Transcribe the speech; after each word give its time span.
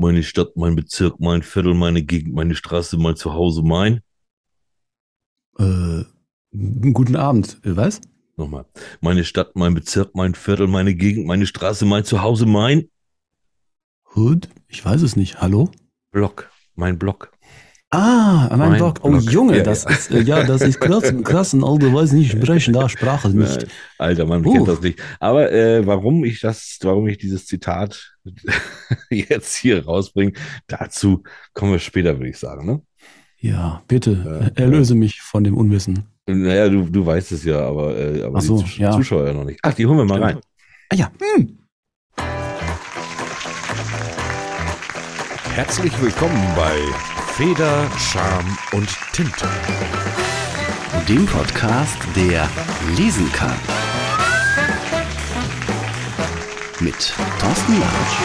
Meine 0.00 0.22
Stadt, 0.22 0.56
mein 0.56 0.76
Bezirk, 0.76 1.20
mein 1.20 1.42
Viertel, 1.42 1.74
meine 1.74 2.02
Gegend, 2.02 2.32
meine 2.34 2.54
Straße, 2.54 2.96
mein 2.96 3.16
Zuhause, 3.16 3.62
mein. 3.62 4.00
Äh, 5.58 6.04
guten 6.94 7.16
Abend. 7.16 7.58
Äh, 7.64 7.76
Was? 7.76 8.00
Nochmal. 8.38 8.64
Meine 9.02 9.24
Stadt, 9.24 9.56
mein 9.56 9.74
Bezirk, 9.74 10.14
mein 10.14 10.34
Viertel, 10.34 10.68
meine 10.68 10.94
Gegend, 10.94 11.26
meine 11.26 11.44
Straße, 11.46 11.84
mein 11.84 12.04
Zuhause, 12.06 12.46
mein 12.46 12.88
Hood? 14.16 14.48
Ich 14.68 14.82
weiß 14.82 15.02
es 15.02 15.16
nicht. 15.16 15.42
Hallo? 15.42 15.70
Block. 16.12 16.50
Mein 16.76 16.98
Block. 16.98 17.32
Ah, 17.90 18.46
mein, 18.52 18.58
Mein 18.70 18.78
Blog. 18.78 19.00
Oh, 19.02 19.10
Blog. 19.10 19.22
Junge, 19.24 19.58
Ja, 19.58 19.64
das 19.64 19.84
ja. 19.84 19.90
ist, 19.90 20.10
äh, 20.12 20.22
ja, 20.22 20.44
das 20.44 20.62
ist 20.62 20.80
krass, 20.80 21.12
krass, 21.24 21.52
ein 21.52 21.62
Alter 21.62 21.92
weiß 21.92 22.12
nicht 22.12 22.30
sprechen, 22.30 22.72
da 22.72 22.88
Sprache 22.88 23.28
nicht. 23.28 23.66
Alter, 23.98 24.24
man 24.24 24.46
Uh. 24.46 24.52
kennt 24.54 24.68
das 24.68 24.80
nicht. 24.80 24.98
Aber 25.18 25.52
äh, 25.52 25.86
warum 25.86 26.24
ich 26.24 26.40
das, 26.40 26.78
warum 26.80 27.06
ich 27.06 27.18
dieses 27.18 27.44
Zitat 27.44 28.09
jetzt 29.10 29.56
hier 29.56 29.84
rausbringe, 29.84 30.32
dazu 30.66 31.22
kommen 31.54 31.72
wir 31.72 31.78
später, 31.78 32.18
würde 32.18 32.30
ich 32.30 32.38
sagen. 32.38 32.66
Ne? 32.66 32.82
Ja, 33.38 33.82
bitte, 33.88 34.52
äh, 34.56 34.60
erlöse 34.60 34.94
mich 34.94 35.20
von 35.20 35.44
dem 35.44 35.56
Unwissen. 35.56 36.04
Naja, 36.26 36.68
du, 36.68 36.84
du 36.84 37.04
weißt 37.04 37.32
es 37.32 37.44
ja, 37.44 37.60
aber, 37.60 37.96
äh, 37.96 38.22
aber 38.22 38.38
Ach 38.38 38.42
so, 38.42 38.58
die 38.58 38.64
Zus 38.64 38.76
ja. 38.78 38.92
Zuschauer 38.92 39.26
ja 39.26 39.32
noch 39.32 39.44
nicht. 39.44 39.58
Ach, 39.62 39.74
die 39.74 39.86
holen 39.86 39.98
wir 39.98 40.04
mal 40.04 40.22
rein. 40.22 40.40
Ah 40.90 40.94
ja, 40.94 41.10
hm. 41.36 41.58
Herzlich 45.54 46.00
willkommen 46.00 46.42
bei 46.54 46.76
Feder, 47.34 47.90
Charme 47.98 48.58
und 48.72 48.88
Tinte. 49.12 49.48
dem 51.08 51.26
Podcast, 51.26 51.98
der 52.14 52.48
lesen 52.96 53.30
kann. 53.32 53.56
Mit 56.82 57.12
Thorsten 57.38 57.78
Latsch 57.78 58.16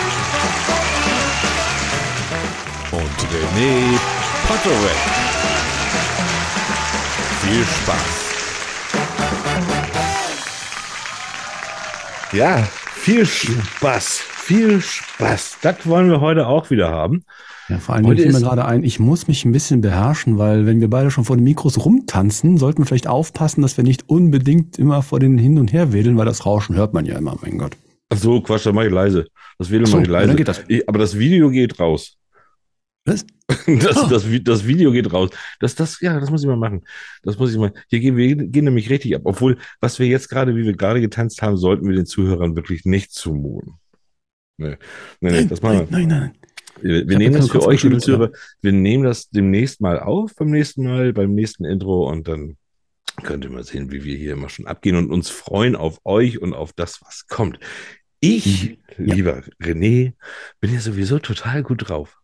Und 2.90 3.02
René 3.02 4.00
Potterweg. 4.48 4.96
Viel 7.42 7.66
Spaß. 7.66 8.16
Ja, 12.32 12.64
viel 12.94 13.26
Spaß. 13.26 14.20
Viel 14.20 14.82
Spaß. 14.82 15.58
Das 15.62 15.86
wollen 15.86 16.10
wir 16.10 16.22
heute 16.22 16.48
auch 16.48 16.70
wieder 16.70 16.90
haben. 16.90 17.26
Ja, 17.68 17.80
vor 17.80 17.96
allem 17.96 18.06
fiel 18.06 18.32
mir 18.32 18.40
gerade 18.40 18.64
ein, 18.64 18.84
ich 18.86 19.02
muss 19.02 19.28
mich 19.28 19.44
ein 19.44 19.52
bisschen 19.52 19.82
beherrschen, 19.82 20.38
weil 20.38 20.66
wenn 20.66 20.80
wir 20.80 20.90
beide 20.90 21.12
schon 21.12 21.26
vor 21.26 21.36
den 21.36 21.44
Mikros 21.44 21.84
rumtanzen, 21.84 22.58
sollten 22.58 22.84
wir 22.84 22.86
vielleicht 22.86 23.08
aufpassen, 23.08 23.62
dass 23.62 23.76
wir 23.76 23.84
nicht 23.84 24.08
unbedingt 24.08 24.80
immer 24.80 25.02
vor 25.02 25.20
den 25.20 25.38
hin 25.38 25.58
und 25.58 25.74
her 25.74 25.92
wedeln, 25.92 26.16
weil 26.16 26.26
das 26.26 26.46
Rauschen 26.46 26.78
hört 26.78 26.94
man 26.94 27.06
ja 27.06 27.18
immer, 27.18 27.36
mein 27.42 27.58
Gott. 27.58 27.76
Ach 28.16 28.22
so, 28.22 28.42
Quatsch, 28.42 28.66
dann 28.66 28.76
mach 28.76 28.84
ich 28.84 28.92
leise. 28.92 29.28
Das 29.58 29.72
Ach 29.72 29.86
so, 29.86 29.98
mach 29.98 30.04
ich 30.04 30.10
leise. 30.10 30.36
das. 30.44 30.64
Ich, 30.68 30.88
aber 30.88 31.00
das 31.00 31.18
Video 31.18 31.50
geht 31.50 31.80
raus. 31.80 32.18
Was? 33.06 33.26
Das, 33.68 33.98
Ah. 33.98 34.08
das, 34.10 34.26
das 34.44 34.66
Video 34.68 34.92
geht 34.92 35.12
raus. 35.14 35.30
Das, 35.60 35.76
das, 35.76 36.00
ja, 36.02 36.20
das 36.20 36.32
muss 36.32 36.42
ich 36.42 36.48
mal 36.48 36.56
machen. 36.56 36.84
Das 37.24 37.38
muss 37.38 37.52
ich 37.52 37.58
mal. 37.58 37.72
Hier 37.90 38.00
gehen 38.00 38.18
wir 38.18 38.36
gehen 38.36 38.66
nämlich 38.66 38.90
richtig 38.90 39.16
ab. 39.16 39.22
Obwohl, 39.26 39.58
was 39.80 40.00
wir 40.00 40.08
jetzt 40.08 40.30
gerade, 40.30 40.56
wie 40.56 40.66
wir 40.66 40.74
gerade 40.76 41.00
getanzt 41.02 41.42
haben, 41.44 41.56
sollten 41.58 41.88
wir 41.88 41.96
den 41.96 42.06
Zuhörern 42.08 42.56
wirklich 42.56 42.86
nicht 42.86 43.12
zumuten. 43.12 43.74
Nee, 44.58 44.78
nee, 45.22 45.32
nee 45.32 45.46
das 45.46 45.62
machen 45.62 45.80
wir. 45.80 45.88
nein, 45.92 46.08
nein, 46.08 46.20
nein. 46.20 46.32
Wir, 46.82 47.08
wir 47.08 47.18
nehmen 47.18 47.36
das 47.36 47.50
für 47.50 47.64
euch, 47.66 47.84
liebe 47.84 48.00
Zuhörer. 48.00 48.32
Wir 48.62 48.72
nehmen 48.72 49.04
das 49.04 49.30
demnächst 49.30 49.80
mal 49.82 50.00
auf, 50.00 50.36
beim 50.36 50.50
nächsten 50.50 50.84
Mal, 50.84 51.14
beim 51.14 51.34
nächsten 51.36 51.66
Intro 51.66 52.10
und 52.10 52.28
dann 52.28 52.58
könnt 53.24 53.46
ihr 53.46 53.52
mal 53.52 53.64
sehen, 53.64 53.92
wie 53.92 54.04
wir 54.04 54.18
hier 54.18 54.34
immer 54.34 54.50
schon 54.50 54.68
abgehen 54.68 54.96
und 54.98 55.12
uns 55.12 55.30
freuen 55.30 55.76
auf 55.76 56.00
euch 56.04 56.42
und 56.42 56.54
auf 56.54 56.74
das, 56.74 57.02
was 57.02 57.28
kommt. 57.28 57.60
Ich. 58.28 58.78
Ja. 58.98 59.14
lieber 59.14 59.42
René, 59.62 60.14
bin 60.62 60.74
ja 60.74 60.80
sowieso 60.80 61.20
total 61.20 61.64
gut 61.64 61.90
drauf. 61.90 62.18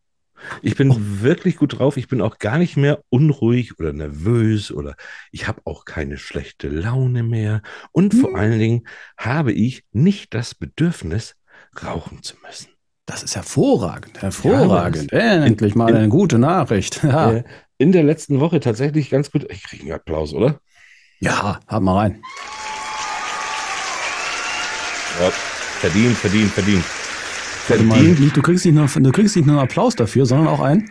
Ich 0.63 0.75
bin 0.75 1.21
wirklich 1.21 1.57
gut 1.57 1.77
drauf. 1.77 1.97
Ich 1.97 2.07
bin 2.07 2.19
auch 2.21 2.39
gar 2.39 2.57
nicht 2.57 2.75
mehr 2.77 3.03
unruhig 3.09 3.77
oder 3.77 3.93
nervös 3.93 4.71
oder 4.71 4.95
ich 5.31 5.47
habe 5.47 5.61
auch 5.65 5.85
keine 5.85 6.17
schlechte 6.17 6.67
Laune 6.69 7.21
mehr. 7.23 7.61
Und 7.91 8.13
vor 8.15 8.29
Hm. 8.31 8.35
allen 8.37 8.59
Dingen 8.59 8.87
habe 9.17 9.51
ich 9.51 9.83
nicht 9.91 10.33
das 10.33 10.55
Bedürfnis, 10.55 11.35
rauchen 11.83 12.23
zu 12.23 12.35
müssen. 12.45 12.69
Das 13.05 13.21
ist 13.23 13.35
hervorragend, 13.35 14.21
hervorragend. 14.21 15.11
Endlich 15.11 15.75
mal 15.75 15.89
in- 15.89 15.95
eine 15.95 16.09
gute 16.09 16.39
Nachricht. 16.39 17.01
Ja, 17.03 17.31
Äh, 17.33 17.43
in 17.77 17.91
der 17.91 18.03
letzten 18.03 18.39
Woche 18.39 18.59
tatsächlich 18.59 19.09
ganz 19.09 19.29
gut. 19.31 19.45
Ich 19.51 19.63
kriege 19.63 19.83
einen 19.83 19.91
Applaus, 19.91 20.33
oder? 20.33 20.59
ja 21.19 21.59
hab 21.67 21.83
mal 21.83 21.97
rein. 21.97 22.21
Ja. 25.19 25.31
Verdient, 25.81 26.15
verdient, 26.17 26.51
verdient. 26.51 26.83
Mal, 27.69 27.77
Verdient. 27.97 28.19
nicht- 28.19 28.37
du, 28.37 28.41
kriegst 28.41 28.65
nicht 28.65 28.75
nur, 28.75 28.87
du 28.87 29.11
kriegst 29.11 29.35
nicht 29.35 29.45
nur 29.45 29.55
einen 29.57 29.63
Applaus 29.63 29.95
dafür, 29.95 30.25
sondern 30.25 30.47
auch 30.47 30.59
ein 30.59 30.89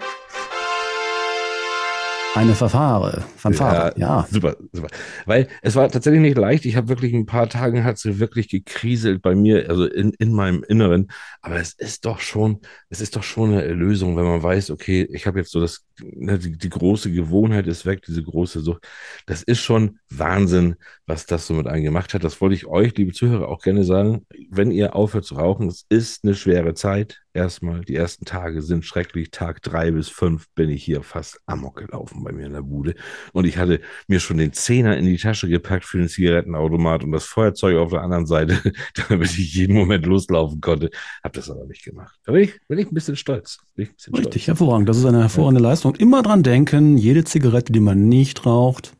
eine 2.36 2.54
Verfahre. 2.54 3.24
Fanfare. 3.36 3.92
Ja. 3.96 4.26
Super, 4.30 4.56
super. 4.72 4.88
Weil 5.26 5.48
es 5.62 5.74
war 5.74 5.88
tatsächlich 5.88 6.22
nicht 6.22 6.38
leicht. 6.38 6.64
Ich 6.64 6.76
habe 6.76 6.88
wirklich 6.88 7.12
ein 7.12 7.26
paar 7.26 7.48
Tage 7.48 7.82
hat 7.82 7.98
sie 7.98 8.20
wirklich 8.20 8.48
gekriselt 8.48 9.20
bei 9.20 9.34
mir, 9.34 9.68
also 9.68 9.84
in, 9.84 10.12
in 10.18 10.32
meinem 10.32 10.62
Inneren. 10.62 11.10
Aber 11.42 11.56
es 11.56 11.72
ist 11.72 12.04
doch 12.04 12.20
schon, 12.20 12.60
es 12.88 13.00
ist 13.00 13.16
doch 13.16 13.24
schon 13.24 13.52
eine 13.52 13.64
Erlösung, 13.64 14.16
wenn 14.16 14.24
man 14.24 14.42
weiß, 14.42 14.70
okay, 14.70 15.08
ich 15.12 15.26
habe 15.26 15.40
jetzt 15.40 15.50
so 15.50 15.60
das, 15.60 15.84
ne, 16.00 16.38
die, 16.38 16.56
die 16.56 16.68
große 16.68 17.10
Gewohnheit 17.10 17.66
ist 17.66 17.84
weg, 17.84 18.02
diese 18.06 18.22
große 18.22 18.60
Sucht. 18.60 18.86
Das 19.26 19.42
ist 19.42 19.60
schon 19.60 19.98
Wahnsinn, 20.08 20.76
was 21.06 21.26
das 21.26 21.46
so 21.46 21.54
mit 21.54 21.66
einem 21.66 21.82
gemacht 21.82 22.14
hat. 22.14 22.22
Das 22.22 22.40
wollte 22.40 22.54
ich 22.54 22.66
euch, 22.66 22.96
liebe 22.96 23.12
Zuhörer, 23.12 23.48
auch 23.48 23.62
gerne 23.62 23.82
sagen. 23.82 24.26
Wenn 24.50 24.70
ihr 24.70 24.94
aufhört 24.94 25.24
zu 25.24 25.34
rauchen, 25.34 25.66
es 25.66 25.84
ist 25.88 26.24
eine 26.24 26.34
schwere 26.34 26.74
Zeit. 26.74 27.22
Erstmal, 27.32 27.82
die 27.82 27.94
ersten 27.94 28.24
Tage 28.24 28.60
sind 28.60 28.84
schrecklich. 28.84 29.30
Tag 29.30 29.62
drei 29.62 29.92
bis 29.92 30.08
fünf 30.08 30.48
bin 30.54 30.68
ich 30.68 30.82
hier 30.82 31.02
fast 31.02 31.40
amok 31.46 31.76
gelaufen 31.76 32.24
bei 32.24 32.32
mir 32.32 32.46
in 32.46 32.52
der 32.52 32.62
Bude. 32.62 32.94
Und 33.32 33.44
ich 33.44 33.56
hatte 33.56 33.80
mir 34.08 34.18
schon 34.18 34.38
den 34.38 34.52
Zehner 34.52 34.96
in 34.96 35.04
die 35.06 35.16
Tasche 35.16 35.48
gepackt 35.48 35.84
für 35.84 35.98
den 35.98 36.08
Zigarettenautomat 36.08 37.04
und 37.04 37.12
das 37.12 37.24
Feuerzeug 37.24 37.76
auf 37.76 37.90
der 37.90 38.02
anderen 38.02 38.26
Seite, 38.26 38.58
damit 39.08 39.30
ich 39.38 39.54
jeden 39.54 39.74
Moment 39.74 40.06
loslaufen 40.06 40.60
konnte. 40.60 40.90
Hab 41.22 41.32
das 41.34 41.48
aber 41.48 41.66
nicht 41.66 41.84
gemacht. 41.84 42.18
Da 42.24 42.32
bin 42.32 42.42
ich, 42.42 42.58
bin 42.66 42.78
ich 42.78 42.90
ein 42.90 42.94
bisschen 42.94 43.16
stolz. 43.16 43.58
Bin 43.76 43.84
ich 43.84 43.90
ein 43.90 43.94
bisschen 43.96 44.14
Richtig, 44.16 44.48
hervorragend. 44.48 44.88
Das 44.88 44.96
ist 44.96 45.04
eine 45.04 45.20
hervorragende 45.20 45.62
Leistung. 45.62 45.92
Und 45.92 46.00
immer 46.00 46.22
dran 46.22 46.42
denken, 46.42 46.98
jede 46.98 47.22
Zigarette, 47.24 47.72
die 47.72 47.80
man 47.80 48.08
nicht 48.08 48.44
raucht, 48.44 48.92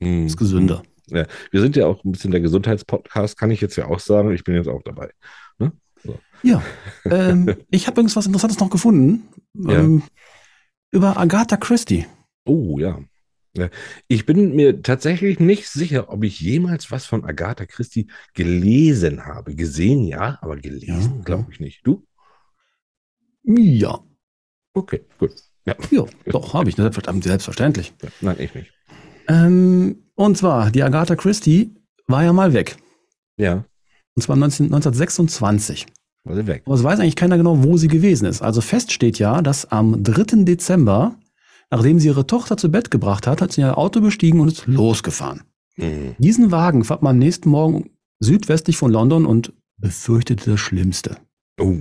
Hm. 0.00 0.26
ist 0.26 0.36
gesünder. 0.36 0.82
Ja, 1.08 1.26
wir 1.50 1.60
sind 1.60 1.76
ja 1.76 1.86
auch 1.86 2.02
ein 2.04 2.12
bisschen 2.12 2.30
der 2.30 2.40
Gesundheitspodcast, 2.40 3.36
kann 3.36 3.50
ich 3.50 3.60
jetzt 3.60 3.76
ja 3.76 3.86
auch 3.86 4.00
sagen. 4.00 4.32
Ich 4.32 4.44
bin 4.44 4.54
jetzt 4.54 4.68
auch 4.68 4.82
dabei. 4.82 5.10
Ja. 6.42 6.62
ähm, 7.04 7.54
ich 7.70 7.86
habe 7.86 7.94
übrigens 7.94 8.16
was 8.16 8.26
Interessantes 8.26 8.58
noch 8.58 8.70
gefunden. 8.70 9.28
Ja. 9.54 9.80
Ähm, 9.80 10.02
über 10.90 11.16
Agatha 11.16 11.56
Christie. 11.56 12.06
Oh 12.44 12.78
ja. 12.78 12.98
Ich 14.08 14.24
bin 14.24 14.54
mir 14.56 14.80
tatsächlich 14.82 15.38
nicht 15.38 15.68
sicher, 15.68 16.08
ob 16.10 16.24
ich 16.24 16.40
jemals 16.40 16.90
was 16.90 17.04
von 17.04 17.22
Agatha 17.24 17.66
Christie 17.66 18.08
gelesen 18.32 19.26
habe. 19.26 19.54
Gesehen 19.54 20.04
ja, 20.04 20.38
aber 20.40 20.56
gelesen 20.56 21.16
Ja, 21.18 21.22
glaube 21.24 21.52
ich 21.52 21.60
nicht. 21.60 21.86
Du? 21.86 22.02
Ja. 23.44 24.00
Okay, 24.74 25.04
gut. 25.18 25.32
Ja. 25.66 25.74
Ja, 25.90 26.04
doch, 26.26 26.54
habe 26.54 26.70
ich. 26.70 26.76
Selbstver- 26.76 27.22
Selbstverständlich. 27.22 27.92
ja. 28.02 28.08
Nein, 28.22 28.36
ich 28.38 28.54
nicht. 28.54 28.72
Ähm, 29.28 30.02
und 30.14 30.36
zwar, 30.38 30.70
die 30.70 30.82
Agatha 30.82 31.14
Christie 31.14 31.74
war 32.06 32.24
ja 32.24 32.32
mal 32.32 32.52
weg. 32.54 32.76
Ja, 33.36 33.64
Und 34.14 34.22
zwar 34.22 34.36
19, 34.36 34.66
1926. 34.66 35.86
war 36.24 36.36
sie 36.36 36.46
weg. 36.46 36.62
Aber 36.66 36.74
es 36.74 36.84
weiß 36.84 37.00
eigentlich 37.00 37.16
keiner 37.16 37.36
genau, 37.36 37.62
wo 37.62 37.76
sie 37.76 37.88
gewesen 37.88 38.26
ist. 38.26 38.42
Also 38.42 38.60
fest 38.60 38.92
steht 38.92 39.18
ja, 39.18 39.42
dass 39.42 39.70
am 39.70 40.02
3. 40.02 40.44
Dezember, 40.44 41.16
nachdem 41.70 41.98
sie 41.98 42.08
ihre 42.08 42.26
Tochter 42.26 42.56
zu 42.56 42.70
Bett 42.70 42.90
gebracht 42.90 43.26
hat, 43.26 43.40
hat 43.40 43.52
sie 43.52 43.60
ihr 43.62 43.76
Auto 43.78 44.00
bestiegen 44.00 44.40
und 44.40 44.48
ist 44.48 44.66
losgefahren. 44.66 45.42
Hm. 45.76 46.14
Diesen 46.18 46.50
Wagen 46.50 46.84
fand 46.84 47.02
man 47.02 47.16
am 47.16 47.18
nächsten 47.18 47.48
Morgen 47.48 47.90
südwestlich 48.20 48.76
von 48.76 48.92
London 48.92 49.26
und 49.26 49.52
befürchtete 49.78 50.50
das 50.50 50.60
Schlimmste. 50.60 51.16
Oh, 51.60 51.74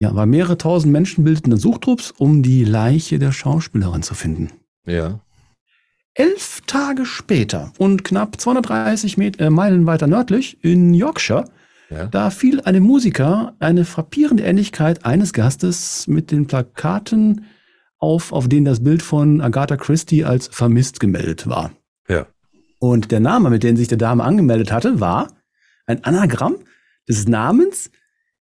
Ja, 0.00 0.14
weil 0.14 0.26
mehrere 0.26 0.58
tausend 0.58 0.92
Menschen 0.92 1.24
bildeten 1.24 1.56
Suchtrupps, 1.56 2.12
um 2.18 2.42
die 2.42 2.64
Leiche 2.64 3.18
der 3.18 3.32
Schauspielerin 3.32 4.02
zu 4.02 4.14
finden. 4.14 4.50
ja. 4.86 5.20
Elf 6.14 6.62
Tage 6.66 7.06
später 7.06 7.72
und 7.78 8.02
knapp 8.02 8.40
230 8.40 9.18
Met 9.18 9.38
äh, 9.38 9.50
Meilen 9.50 9.86
weiter 9.86 10.08
nördlich 10.08 10.58
in 10.64 10.92
Yorkshire, 10.92 11.44
Ja. 11.90 12.06
da 12.06 12.30
fiel 12.30 12.60
einem 12.60 12.82
Musiker 12.84 13.54
eine 13.60 13.84
frappierende 13.84 14.42
Ähnlichkeit 14.42 15.04
eines 15.06 15.32
Gastes 15.32 16.06
mit 16.06 16.30
den 16.30 16.46
Plakaten 16.46 17.46
auf, 17.98 18.32
auf 18.32 18.48
denen 18.48 18.64
das 18.66 18.82
Bild 18.84 19.02
von 19.02 19.40
Agatha 19.40 19.76
Christie 19.76 20.24
als 20.24 20.48
vermisst 20.48 21.00
gemeldet 21.00 21.46
war. 21.48 21.72
Ja. 22.08 22.26
Und 22.78 23.10
der 23.10 23.20
Name, 23.20 23.50
mit 23.50 23.62
dem 23.62 23.76
sich 23.76 23.88
der 23.88 23.98
Dame 23.98 24.22
angemeldet 24.22 24.70
hatte, 24.70 25.00
war 25.00 25.28
ein 25.86 26.04
Anagramm 26.04 26.56
des 27.08 27.26
Namens 27.26 27.90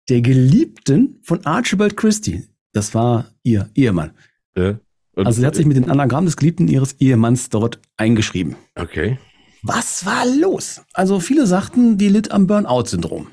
der 0.09 0.21
Geliebten 0.23 1.21
von 1.23 1.47
Archibald 1.47 1.97
Christie. 1.97 2.45
Das 2.73 2.95
war 2.95 3.27
ihr 3.43 3.71
Ehemann. 3.75 4.11
ja. 4.57 4.79
Und- 5.17 5.27
Also 5.27 5.41
sie 5.41 5.47
hat 5.47 5.55
sich 5.57 5.67
mit 5.67 5.77
dem 5.77 5.91
Anagramm 5.91 6.25
des 6.25 6.37
Geliebten 6.37 6.69
ihres 6.69 6.93
Ehemanns 7.01 7.49
dort 7.51 7.81
eingeschrieben. 7.97 8.55
Okay. 8.77 9.19
Was 9.63 10.07
war 10.07 10.25
los? 10.27 10.83
Also 10.93 11.21
viele 11.21 11.47
sagten, 11.47 11.99
die 11.99 12.09
litt 12.09 12.31
am 12.31 12.47
Burnout-Syndrom. 12.47 13.29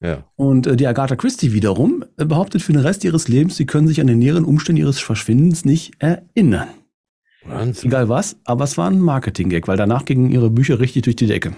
Ja. 0.00 0.24
Und 0.36 0.66
äh, 0.66 0.76
die 0.76 0.86
Agatha 0.86 1.16
Christie 1.16 1.52
wiederum 1.52 2.04
äh, 2.18 2.24
behauptet 2.24 2.62
für 2.62 2.72
den 2.72 2.82
Rest 2.82 3.04
ihres 3.04 3.28
Lebens, 3.28 3.56
sie 3.56 3.66
können 3.66 3.88
sich 3.88 4.00
an 4.00 4.06
den 4.06 4.18
näheren 4.18 4.44
Umständen 4.44 4.80
ihres 4.80 4.98
Verschwindens 4.98 5.64
nicht 5.64 5.94
erinnern. 6.00 6.68
Wahnsinn. 7.44 7.90
Egal 7.90 8.08
was, 8.08 8.36
aber 8.44 8.64
es 8.64 8.76
war 8.76 8.90
ein 8.90 9.00
Marketing-Gag, 9.00 9.68
weil 9.68 9.76
danach 9.76 10.04
gingen 10.04 10.30
ihre 10.30 10.50
Bücher 10.50 10.80
richtig 10.80 11.02
durch 11.02 11.16
die 11.16 11.26
Decke. 11.26 11.54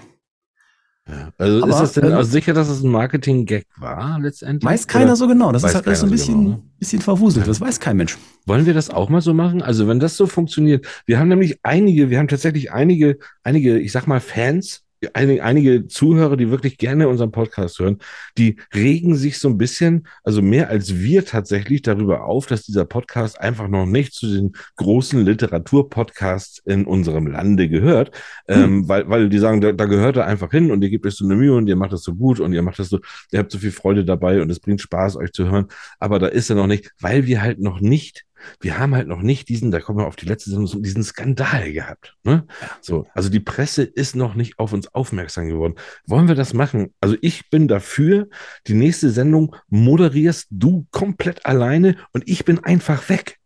Ja. 1.09 1.29
Also 1.37 1.63
Aber, 1.63 1.71
ist 1.71 1.79
das 1.79 1.93
denn 1.93 2.05
ähm, 2.05 2.13
also 2.13 2.29
sicher, 2.29 2.53
dass 2.53 2.69
es 2.69 2.83
ein 2.83 2.91
Marketing-Gag 2.91 3.65
war 3.77 4.19
letztendlich? 4.19 4.69
Weiß 4.69 4.87
keiner 4.87 5.05
Oder 5.05 5.15
so 5.15 5.27
genau. 5.27 5.51
Das 5.51 5.63
weiß 5.63 5.71
ist 5.71 5.75
halt 5.75 5.87
alles 5.87 5.99
so 6.01 6.05
ein 6.05 6.11
bisschen, 6.11 6.43
genau, 6.43 6.49
ne? 6.57 6.63
bisschen 6.77 7.01
verwuselt. 7.01 7.47
Das 7.47 7.59
weiß 7.59 7.79
kein 7.79 7.97
Mensch. 7.97 8.17
Wollen 8.45 8.65
wir 8.65 8.73
das 8.73 8.89
auch 8.89 9.09
mal 9.09 9.21
so 9.21 9.33
machen? 9.33 9.61
Also 9.61 9.87
wenn 9.87 9.99
das 9.99 10.17
so 10.17 10.27
funktioniert, 10.27 10.85
wir 11.05 11.19
haben 11.19 11.29
nämlich 11.29 11.59
einige, 11.63 12.09
wir 12.09 12.19
haben 12.19 12.27
tatsächlich 12.27 12.71
einige, 12.71 13.17
einige, 13.43 13.79
ich 13.79 13.91
sag 13.91 14.05
mal 14.05 14.19
Fans, 14.19 14.83
einige, 15.13 15.43
einige 15.43 15.87
Zuhörer, 15.87 16.37
die 16.37 16.51
wirklich 16.51 16.77
gerne 16.77 17.07
unseren 17.07 17.31
Podcast 17.31 17.79
hören, 17.79 17.99
die 18.37 18.57
regen 18.73 19.15
sich 19.15 19.39
so 19.39 19.47
ein 19.47 19.57
bisschen, 19.57 20.07
also 20.23 20.41
mehr 20.41 20.69
als 20.69 20.95
wir 20.95 21.25
tatsächlich 21.25 21.81
darüber 21.81 22.25
auf, 22.25 22.47
dass 22.47 22.63
dieser 22.63 22.85
Podcast 22.85 23.39
einfach 23.39 23.67
noch 23.67 23.85
nicht 23.85 24.13
zu 24.13 24.27
den 24.27 24.53
großen 24.75 25.25
Literaturpodcasts 25.25 26.59
in 26.65 26.85
unserem 26.85 27.27
Lande 27.27 27.69
gehört, 27.69 28.11
ähm, 28.47 28.87
weil, 28.87 29.09
weil 29.09 29.29
die 29.29 29.39
sagen, 29.39 29.61
da, 29.61 29.71
da 29.71 29.85
gehört 29.85 30.17
er 30.17 30.25
einfach 30.25 30.51
hin 30.51 30.71
und 30.71 30.83
ihr 30.83 30.89
gebt 30.89 31.05
euch 31.05 31.15
so 31.15 31.25
eine 31.25 31.35
Mühe 31.35 31.55
und 31.55 31.67
ihr 31.67 31.75
macht 31.75 31.93
das 31.93 32.03
so 32.03 32.15
gut 32.15 32.39
und 32.39 32.53
ihr 32.53 32.61
macht 32.61 32.79
das 32.79 32.89
so, 32.89 32.99
ihr 33.31 33.39
habt 33.39 33.51
so 33.51 33.59
viel 33.59 33.71
Freude 33.71 34.05
dabei 34.05 34.41
und 34.41 34.49
es 34.49 34.59
bringt 34.59 34.81
Spaß, 34.81 35.15
euch 35.15 35.31
zu 35.31 35.49
hören, 35.49 35.67
aber 35.99 36.19
da 36.19 36.27
ist 36.27 36.49
er 36.49 36.55
noch 36.55 36.67
nicht, 36.67 36.91
weil 36.99 37.25
wir 37.25 37.41
halt 37.41 37.59
noch 37.59 37.79
nicht 37.79 38.25
wir 38.59 38.77
haben 38.77 38.95
halt 38.95 39.07
noch 39.07 39.21
nicht 39.21 39.49
diesen, 39.49 39.71
da 39.71 39.79
kommen 39.79 39.99
wir 39.99 40.07
auf 40.07 40.15
die 40.15 40.25
letzte 40.25 40.49
Sendung, 40.51 40.81
diesen 40.81 41.03
Skandal 41.03 41.71
gehabt. 41.71 42.15
Ne? 42.23 42.45
So, 42.81 43.07
also 43.13 43.29
die 43.29 43.39
Presse 43.39 43.83
ist 43.83 44.15
noch 44.15 44.35
nicht 44.35 44.59
auf 44.59 44.73
uns 44.73 44.93
aufmerksam 44.93 45.47
geworden. 45.47 45.75
Wollen 46.05 46.27
wir 46.27 46.35
das 46.35 46.53
machen? 46.53 46.93
Also 47.01 47.15
ich 47.21 47.49
bin 47.49 47.67
dafür, 47.67 48.27
die 48.67 48.73
nächste 48.73 49.09
Sendung 49.09 49.55
moderierst 49.67 50.47
du 50.51 50.87
komplett 50.91 51.45
alleine 51.45 51.95
und 52.13 52.27
ich 52.27 52.45
bin 52.45 52.59
einfach 52.59 53.09
weg. 53.09 53.37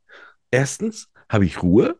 Erstens 0.51 1.09
habe 1.29 1.45
ich 1.45 1.63
Ruhe. 1.63 1.97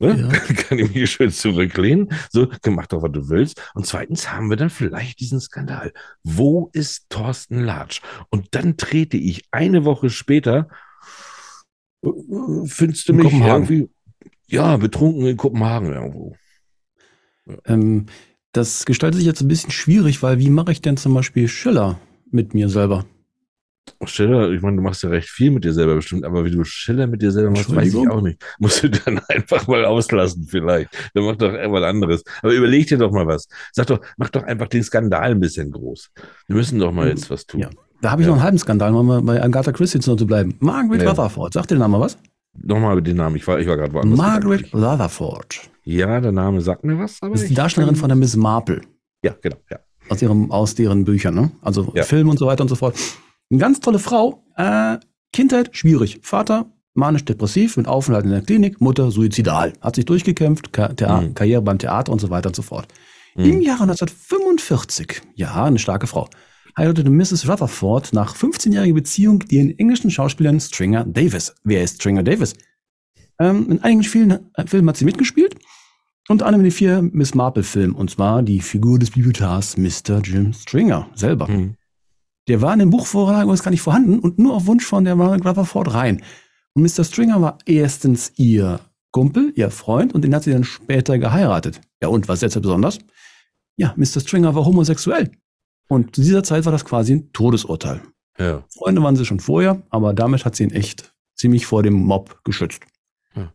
Ne? 0.00 0.16
Ja. 0.20 0.28
Kann 0.54 0.78
ich 0.78 0.94
mich 0.94 1.10
schön 1.10 1.30
zurücklehnen. 1.30 2.08
So, 2.30 2.48
mach 2.68 2.86
doch, 2.86 3.02
was 3.02 3.12
du 3.12 3.28
willst. 3.28 3.70
Und 3.74 3.86
zweitens 3.86 4.32
haben 4.32 4.48
wir 4.48 4.56
dann 4.56 4.70
vielleicht 4.70 5.20
diesen 5.20 5.40
Skandal. 5.40 5.92
Wo 6.22 6.70
ist 6.72 7.06
Thorsten 7.08 7.60
Latsch? 7.60 8.00
Und 8.30 8.54
dann 8.54 8.76
trete 8.76 9.16
ich 9.16 9.44
eine 9.50 9.84
Woche 9.84 10.10
später 10.10 10.68
findest 12.66 13.08
du 13.08 13.12
In 13.12 13.18
mich 13.18 13.32
irgendwie, 13.32 13.88
ja, 14.46 14.76
betrunken 14.76 15.26
in 15.26 15.36
Kopenhagen 15.36 15.92
irgendwo. 15.92 16.36
Ähm, 17.64 18.06
das 18.52 18.86
gestaltet 18.86 19.18
sich 19.18 19.26
jetzt 19.26 19.40
ein 19.40 19.48
bisschen 19.48 19.70
schwierig, 19.70 20.22
weil 20.22 20.38
wie 20.38 20.50
mache 20.50 20.72
ich 20.72 20.80
denn 20.80 20.96
zum 20.96 21.14
Beispiel 21.14 21.48
Schiller 21.48 22.00
mit 22.30 22.54
mir 22.54 22.68
selber? 22.68 23.04
Schiller, 24.04 24.50
ich 24.50 24.60
meine, 24.60 24.76
du 24.76 24.82
machst 24.82 25.02
ja 25.02 25.08
recht 25.08 25.28
viel 25.28 25.50
mit 25.50 25.64
dir 25.64 25.72
selber 25.72 25.96
bestimmt, 25.96 26.24
aber 26.24 26.44
wie 26.44 26.50
du 26.50 26.62
Schiller 26.62 27.06
mit 27.06 27.22
dir 27.22 27.32
selber 27.32 27.50
machst, 27.50 27.74
weiß 27.74 27.94
ich 27.94 28.08
auch 28.08 28.20
nicht. 28.20 28.42
Musst 28.58 28.82
du 28.82 28.90
dann 28.90 29.18
einfach 29.28 29.66
mal 29.66 29.84
auslassen 29.84 30.46
vielleicht. 30.46 30.90
Dann 31.14 31.24
mach 31.24 31.36
doch 31.36 31.52
etwas 31.52 31.82
anderes. 31.82 32.22
Aber 32.42 32.52
überleg 32.52 32.86
dir 32.86 32.98
doch 32.98 33.10
mal 33.10 33.26
was. 33.26 33.48
Sag 33.72 33.86
doch, 33.86 34.00
mach 34.16 34.30
doch 34.30 34.42
einfach 34.42 34.68
den 34.68 34.82
Skandal 34.82 35.30
ein 35.30 35.40
bisschen 35.40 35.70
groß. 35.70 36.10
Wir 36.46 36.56
müssen 36.56 36.78
doch 36.78 36.92
mal 36.92 37.08
jetzt 37.08 37.30
was 37.30 37.46
tun. 37.46 37.60
Ja. 37.60 37.70
Da 38.00 38.10
habe 38.10 38.22
ich 38.22 38.26
Ja. 38.26 38.30
noch 38.30 38.36
einen 38.38 38.44
halben 38.44 38.58
Skandal, 38.58 38.94
um 38.94 39.06
mal 39.06 39.22
bei 39.22 39.42
Agatha 39.42 39.72
Christie 39.72 39.98
zu 40.00 40.14
bleiben. 40.26 40.54
Margaret 40.60 41.02
Ja. 41.02 41.10
Rutherford. 41.10 41.52
Sagt 41.54 41.70
der 41.70 41.78
Name 41.78 41.98
was? 42.00 42.16
Nochmal 42.60 43.00
den 43.02 43.16
Namen, 43.16 43.36
ich 43.36 43.46
war, 43.46 43.58
ich 43.60 43.66
war 43.66 43.76
gerade 43.76 43.92
woanders. 43.92 44.16
Margaret 44.18 44.72
Rutherford. 44.74 45.60
Ja, 45.84 46.20
der 46.20 46.32
Name 46.32 46.60
sagt 46.60 46.84
mir 46.84 46.98
was, 46.98 47.18
aber 47.20 47.32
Das 47.32 47.42
ist 47.42 47.50
die 47.50 47.54
Darstellerin 47.54 47.96
von 47.96 48.08
der 48.08 48.16
Miss 48.16 48.36
Marple. 48.36 48.80
Ja, 49.22 49.34
genau, 49.40 49.56
ja. 49.70 49.78
Aus, 50.10 50.22
ihrem, 50.22 50.50
aus 50.50 50.74
deren 50.74 51.04
Büchern, 51.04 51.34
ne? 51.34 51.50
Also 51.62 51.92
Ja. 51.94 52.02
Film 52.04 52.28
und 52.28 52.38
so 52.38 52.46
weiter 52.46 52.62
und 52.62 52.68
so 52.68 52.74
fort. 52.76 52.96
Eine 53.50 53.60
ganz 53.60 53.80
tolle 53.80 53.98
Frau. 53.98 54.42
Äh, 54.56 54.98
Kindheit 55.32 55.76
schwierig. 55.76 56.20
Vater 56.22 56.66
manisch-depressiv 56.94 57.76
mit 57.76 57.86
Aufenthalt 57.86 58.24
in 58.24 58.30
der 58.32 58.40
Klinik. 58.42 58.80
Mutter 58.80 59.10
suizidal. 59.10 59.72
Hat 59.80 59.94
sich 59.96 60.04
durchgekämpft. 60.04 60.72
Ka 60.72 60.88
Mhm. 60.88 61.34
Karriere 61.34 61.62
beim 61.62 61.78
Theater 61.78 62.10
und 62.12 62.20
so 62.20 62.30
weiter 62.30 62.48
und 62.48 62.56
so 62.56 62.62
fort. 62.62 62.88
Mhm. 63.36 63.44
Im 63.44 63.60
Jahre 63.60 63.86
1945, 63.86 65.22
ja, 65.34 65.62
eine 65.64 65.78
starke 65.78 66.06
Frau, 66.06 66.28
heiratete 66.76 67.10
Mrs. 67.10 67.48
Rutherford 67.48 68.12
nach 68.12 68.34
15-jähriger 68.36 68.94
Beziehung 68.94 69.40
den 69.40 69.78
englischen 69.78 70.10
Schauspielern 70.10 70.60
Stringer 70.60 71.04
Davis. 71.04 71.54
Wer 71.64 71.82
ist 71.82 71.96
Stringer 71.96 72.22
Davis? 72.22 72.54
Ähm, 73.40 73.70
in 73.70 73.82
einigen 73.82 74.02
Filmen, 74.02 74.50
äh, 74.54 74.66
Filmen 74.66 74.88
hat 74.88 74.96
sie 74.96 75.04
mitgespielt. 75.04 75.56
Unter 76.28 76.46
anderem 76.46 76.60
in 76.60 76.70
den 76.70 76.76
vier 76.76 77.02
Miss 77.02 77.34
Marple-Filmen. 77.34 77.94
Und 77.94 78.10
zwar 78.10 78.42
die 78.42 78.60
Figur 78.60 78.98
des 78.98 79.12
Bibliothekars 79.12 79.76
Mr. 79.76 80.20
Jim 80.22 80.52
Stringer 80.52 81.08
selber. 81.14 81.48
Mhm. 81.48 81.76
Der 82.48 82.60
war 82.62 82.72
in 82.72 82.80
den 82.80 82.90
Buchvorlagen 82.90 83.54
gar 83.54 83.70
nicht 83.70 83.82
vorhanden 83.82 84.18
und 84.18 84.38
nur 84.38 84.54
auf 84.54 84.66
Wunsch 84.66 84.84
von 84.84 85.04
der 85.04 85.16
Margaret 85.16 85.46
Rutherford 85.46 85.94
rein. 85.94 86.22
Und 86.74 86.82
Mr. 86.82 87.04
Stringer 87.04 87.40
war 87.40 87.58
erstens 87.66 88.32
ihr 88.36 88.80
Kumpel, 89.10 89.52
ihr 89.54 89.70
Freund, 89.70 90.14
und 90.14 90.22
den 90.22 90.34
hat 90.34 90.44
sie 90.44 90.52
dann 90.52 90.64
später 90.64 91.18
geheiratet. 91.18 91.80
Ja, 92.02 92.08
und 92.08 92.28
was 92.28 92.36
ist 92.36 92.54
jetzt 92.54 92.62
besonders? 92.62 92.98
Ja, 93.76 93.94
Mr. 93.96 94.20
Stringer 94.20 94.54
war 94.54 94.64
homosexuell. 94.64 95.30
Und 95.88 96.14
zu 96.14 96.20
dieser 96.22 96.42
Zeit 96.42 96.64
war 96.64 96.72
das 96.72 96.84
quasi 96.84 97.14
ein 97.14 97.32
Todesurteil. 97.32 98.00
Ja. 98.38 98.62
Freunde 98.76 99.02
waren 99.02 99.16
sie 99.16 99.24
schon 99.24 99.40
vorher, 99.40 99.82
aber 99.90 100.14
damit 100.14 100.44
hat 100.44 100.54
sie 100.54 100.64
ihn 100.64 100.70
echt 100.70 101.12
ziemlich 101.34 101.66
vor 101.66 101.82
dem 101.82 101.94
Mob 101.94 102.40
geschützt. 102.44 102.82
Ja. 103.34 103.52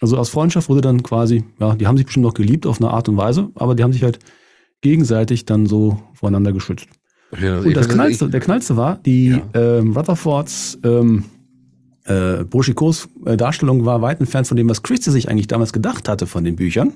Also 0.00 0.18
aus 0.18 0.28
Freundschaft 0.28 0.68
wurde 0.68 0.80
dann 0.80 1.02
quasi, 1.02 1.44
ja, 1.58 1.74
die 1.76 1.86
haben 1.86 1.96
sich 1.96 2.06
bestimmt 2.06 2.24
noch 2.24 2.34
geliebt 2.34 2.66
auf 2.66 2.80
eine 2.80 2.90
Art 2.90 3.08
und 3.08 3.16
Weise, 3.16 3.50
aber 3.54 3.74
die 3.74 3.82
haben 3.82 3.92
sich 3.92 4.02
halt 4.02 4.18
gegenseitig 4.80 5.44
dann 5.46 5.66
so 5.66 6.02
voreinander 6.14 6.52
geschützt. 6.52 6.88
Ja, 7.40 7.60
Und 7.60 7.76
das 7.76 7.88
Knallste, 7.88 8.28
der 8.28 8.40
Knallste 8.40 8.76
war, 8.76 8.96
die 8.96 9.28
Ja. 9.28 9.42
ähm, 9.54 9.96
Rutherfords 9.96 10.78
ähm, 10.82 11.24
äh, 12.04 12.42
Boschikos 12.44 13.08
äh, 13.24 13.36
Darstellung 13.36 13.84
war 13.84 14.02
weit 14.02 14.18
entfernt 14.20 14.48
von 14.48 14.56
dem, 14.56 14.68
was 14.68 14.82
Christie 14.82 15.10
sich 15.10 15.28
eigentlich 15.28 15.46
damals 15.46 15.72
gedacht 15.72 16.08
hatte 16.08 16.26
von 16.26 16.42
den 16.42 16.56
Büchern. 16.56 16.94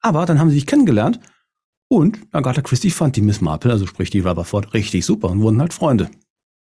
Aber 0.00 0.26
dann 0.26 0.38
haben 0.38 0.48
sie 0.50 0.54
sich 0.56 0.66
kennengelernt 0.66 1.18
und 1.98 2.18
Agatha 2.32 2.62
Christie 2.62 2.90
fand 2.90 3.16
die 3.16 3.22
Miss 3.22 3.40
Marple, 3.40 3.70
also 3.70 3.86
sprich 3.86 4.10
die 4.10 4.20
Rutherford, 4.20 4.72
richtig 4.74 5.04
super 5.04 5.28
und 5.30 5.40
wurden 5.40 5.60
halt 5.60 5.72
Freunde. 5.72 6.10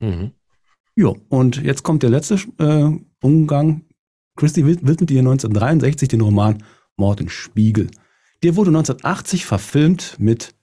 Mhm. 0.01 0.33
Jo, 0.97 1.17
und 1.29 1.63
jetzt 1.63 1.83
kommt 1.83 2.03
der 2.03 2.11
letzte 2.11 2.35
äh, 2.59 2.91
Umgang. 3.23 3.83
Christie 4.37 4.65
wid- 4.67 4.87
widmet 4.87 5.11
ihr 5.11 5.21
1963 5.21 6.09
den 6.09 6.21
Roman 6.21 6.63
Mord 6.97 7.21
im 7.21 7.29
Spiegel. 7.29 7.89
Der 8.43 8.57
wurde 8.57 8.71
1980 8.71 9.47
verfilmt 9.47 10.17
mit 10.19 10.55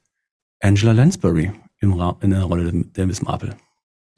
Angela 0.59 0.91
Lansbury 0.91 1.51
im 1.79 1.93
Ra 1.93 2.17
in 2.21 2.29
der 2.31 2.43
Rolle 2.43 2.71
der 2.71 3.07
Miss 3.07 3.21
Marple. 3.21 3.55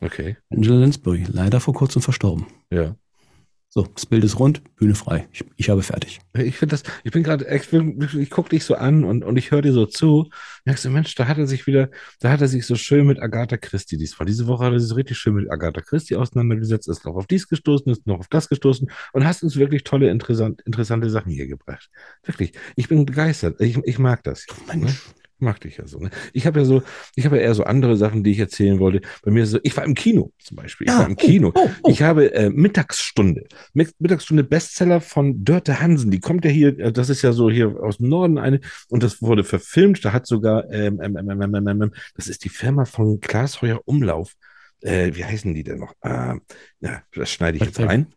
Okay. 0.01 0.35
Angela 0.49 0.75
Lansbury, 0.79 1.25
leider 1.31 1.59
vor 1.59 1.73
kurzem 1.73 2.01
verstorben. 2.01 2.45
Ja. 2.71 2.95
So, 3.75 3.87
das 3.95 4.05
Bild 4.05 4.23
ist 4.23 4.37
rund, 4.37 4.61
Bühne 4.75 4.93
frei. 4.93 5.27
Ich, 5.31 5.43
ich 5.57 5.69
habe 5.71 5.81
fertig. 5.81 6.19
Ich 6.37 6.57
finde 6.57 6.75
das, 6.75 6.83
ich 7.03 7.11
bin 7.11 7.23
gerade, 7.23 7.47
ich, 7.47 8.13
ich 8.13 8.29
gucke 8.29 8.49
dich 8.49 8.65
so 8.65 8.75
an 8.75 9.03
und, 9.03 9.23
und 9.23 9.35
ich 9.35 9.49
höre 9.49 9.63
dir 9.63 9.73
so 9.73 9.87
zu. 9.87 10.29
Merkst 10.65 10.85
du, 10.85 10.91
Mensch, 10.91 11.15
da 11.15 11.27
hat 11.27 11.39
er 11.39 11.47
sich 11.47 11.65
wieder, 11.65 11.89
da 12.19 12.29
hat 12.29 12.41
er 12.41 12.47
sich 12.47 12.67
so 12.67 12.75
schön 12.75 13.07
mit 13.07 13.19
Agatha 13.19 13.57
Christie 13.57 13.97
diesmal. 13.97 14.27
Diese 14.27 14.45
Woche 14.45 14.65
hat 14.65 14.73
er 14.73 14.79
sich 14.79 14.89
so 14.89 14.93
richtig 14.93 15.17
schön 15.17 15.33
mit 15.33 15.51
Agatha 15.51 15.81
Christie 15.81 16.15
auseinandergesetzt, 16.15 16.87
ist 16.87 17.03
noch 17.03 17.15
auf 17.15 17.25
dies 17.25 17.47
gestoßen, 17.47 17.91
ist 17.91 18.05
noch 18.05 18.19
auf 18.19 18.27
das 18.27 18.47
gestoßen 18.47 18.91
und 19.11 19.25
hast 19.25 19.41
uns 19.41 19.55
wirklich 19.55 19.83
tolle, 19.83 20.11
interessant, 20.11 20.61
interessante 20.67 21.09
Sachen 21.09 21.31
hier 21.31 21.47
gebracht. 21.47 21.89
Wirklich. 22.21 22.51
Ich 22.75 22.89
bin 22.89 23.07
begeistert. 23.07 23.59
Ich, 23.59 23.79
ich 23.85 23.97
mag 23.97 24.21
das. 24.21 24.45
Ne? 24.71 24.93
Ich 25.43 25.45
mag 25.45 25.59
dich 25.59 25.75
ja 25.75 25.85
so. 25.85 25.99
Ne? 25.99 26.09
Ich 26.31 26.47
habe 26.47 26.59
ja 26.59 26.65
so, 26.65 26.83
ich 27.15 27.25
habe 27.25 27.35
ja 27.35 27.41
eher 27.41 27.53
so 27.53 27.65
andere 27.65 27.97
Sachen, 27.97 28.23
die 28.23 28.31
ich 28.31 28.39
erzählen 28.39 28.79
wollte. 28.79 29.01
Bei 29.23 29.31
mir 29.31 29.43
ist 29.43 29.49
so, 29.49 29.59
ich 29.61 29.75
war 29.75 29.83
im 29.83 29.93
Kino 29.93 30.31
zum 30.39 30.55
Beispiel. 30.55 30.87
Ich 30.87 30.93
war 30.93 31.05
im 31.05 31.17
Kino. 31.17 31.51
Oh, 31.53 31.69
oh. 31.81 31.89
Ich 31.89 32.01
habe 32.01 32.33
äh, 32.33 32.49
Mittagsstunde. 32.49 33.43
Mit- 33.73 33.93
Mittagsstunde 33.99 34.45
Bestseller 34.45 35.01
von 35.01 35.43
Dörte 35.43 35.81
Hansen. 35.81 36.11
Die 36.11 36.21
kommt 36.21 36.45
ja 36.45 36.51
hier, 36.51 36.79
äh, 36.79 36.93
das 36.93 37.09
ist 37.09 37.23
ja 37.23 37.33
so 37.33 37.49
hier 37.49 37.83
aus 37.83 37.97
dem 37.97 38.07
Norden 38.07 38.37
eine, 38.37 38.61
und 38.87 39.03
das 39.03 39.21
wurde 39.21 39.43
verfilmt. 39.43 40.05
Da 40.05 40.13
hat 40.13 40.27
sogar, 40.27 40.71
ähm, 40.71 41.01
ähm, 41.03 41.17
ähm, 41.17 41.29
ähm, 41.29 41.55
ähm, 41.55 41.81
ähm, 41.81 41.93
das 42.15 42.29
ist 42.29 42.45
die 42.45 42.49
Firma 42.49 42.85
von 42.85 43.19
Klaas 43.19 43.61
Heuer 43.61 43.81
Umlauf. 43.83 44.35
Äh, 44.79 45.13
wie 45.15 45.25
heißen 45.25 45.53
die 45.53 45.65
denn 45.65 45.79
noch? 45.79 45.93
Ah, 45.99 46.37
ja, 46.79 47.03
das 47.13 47.29
schneide 47.29 47.57
ich 47.57 47.65
jetzt 47.65 47.81
rein. 47.81 48.13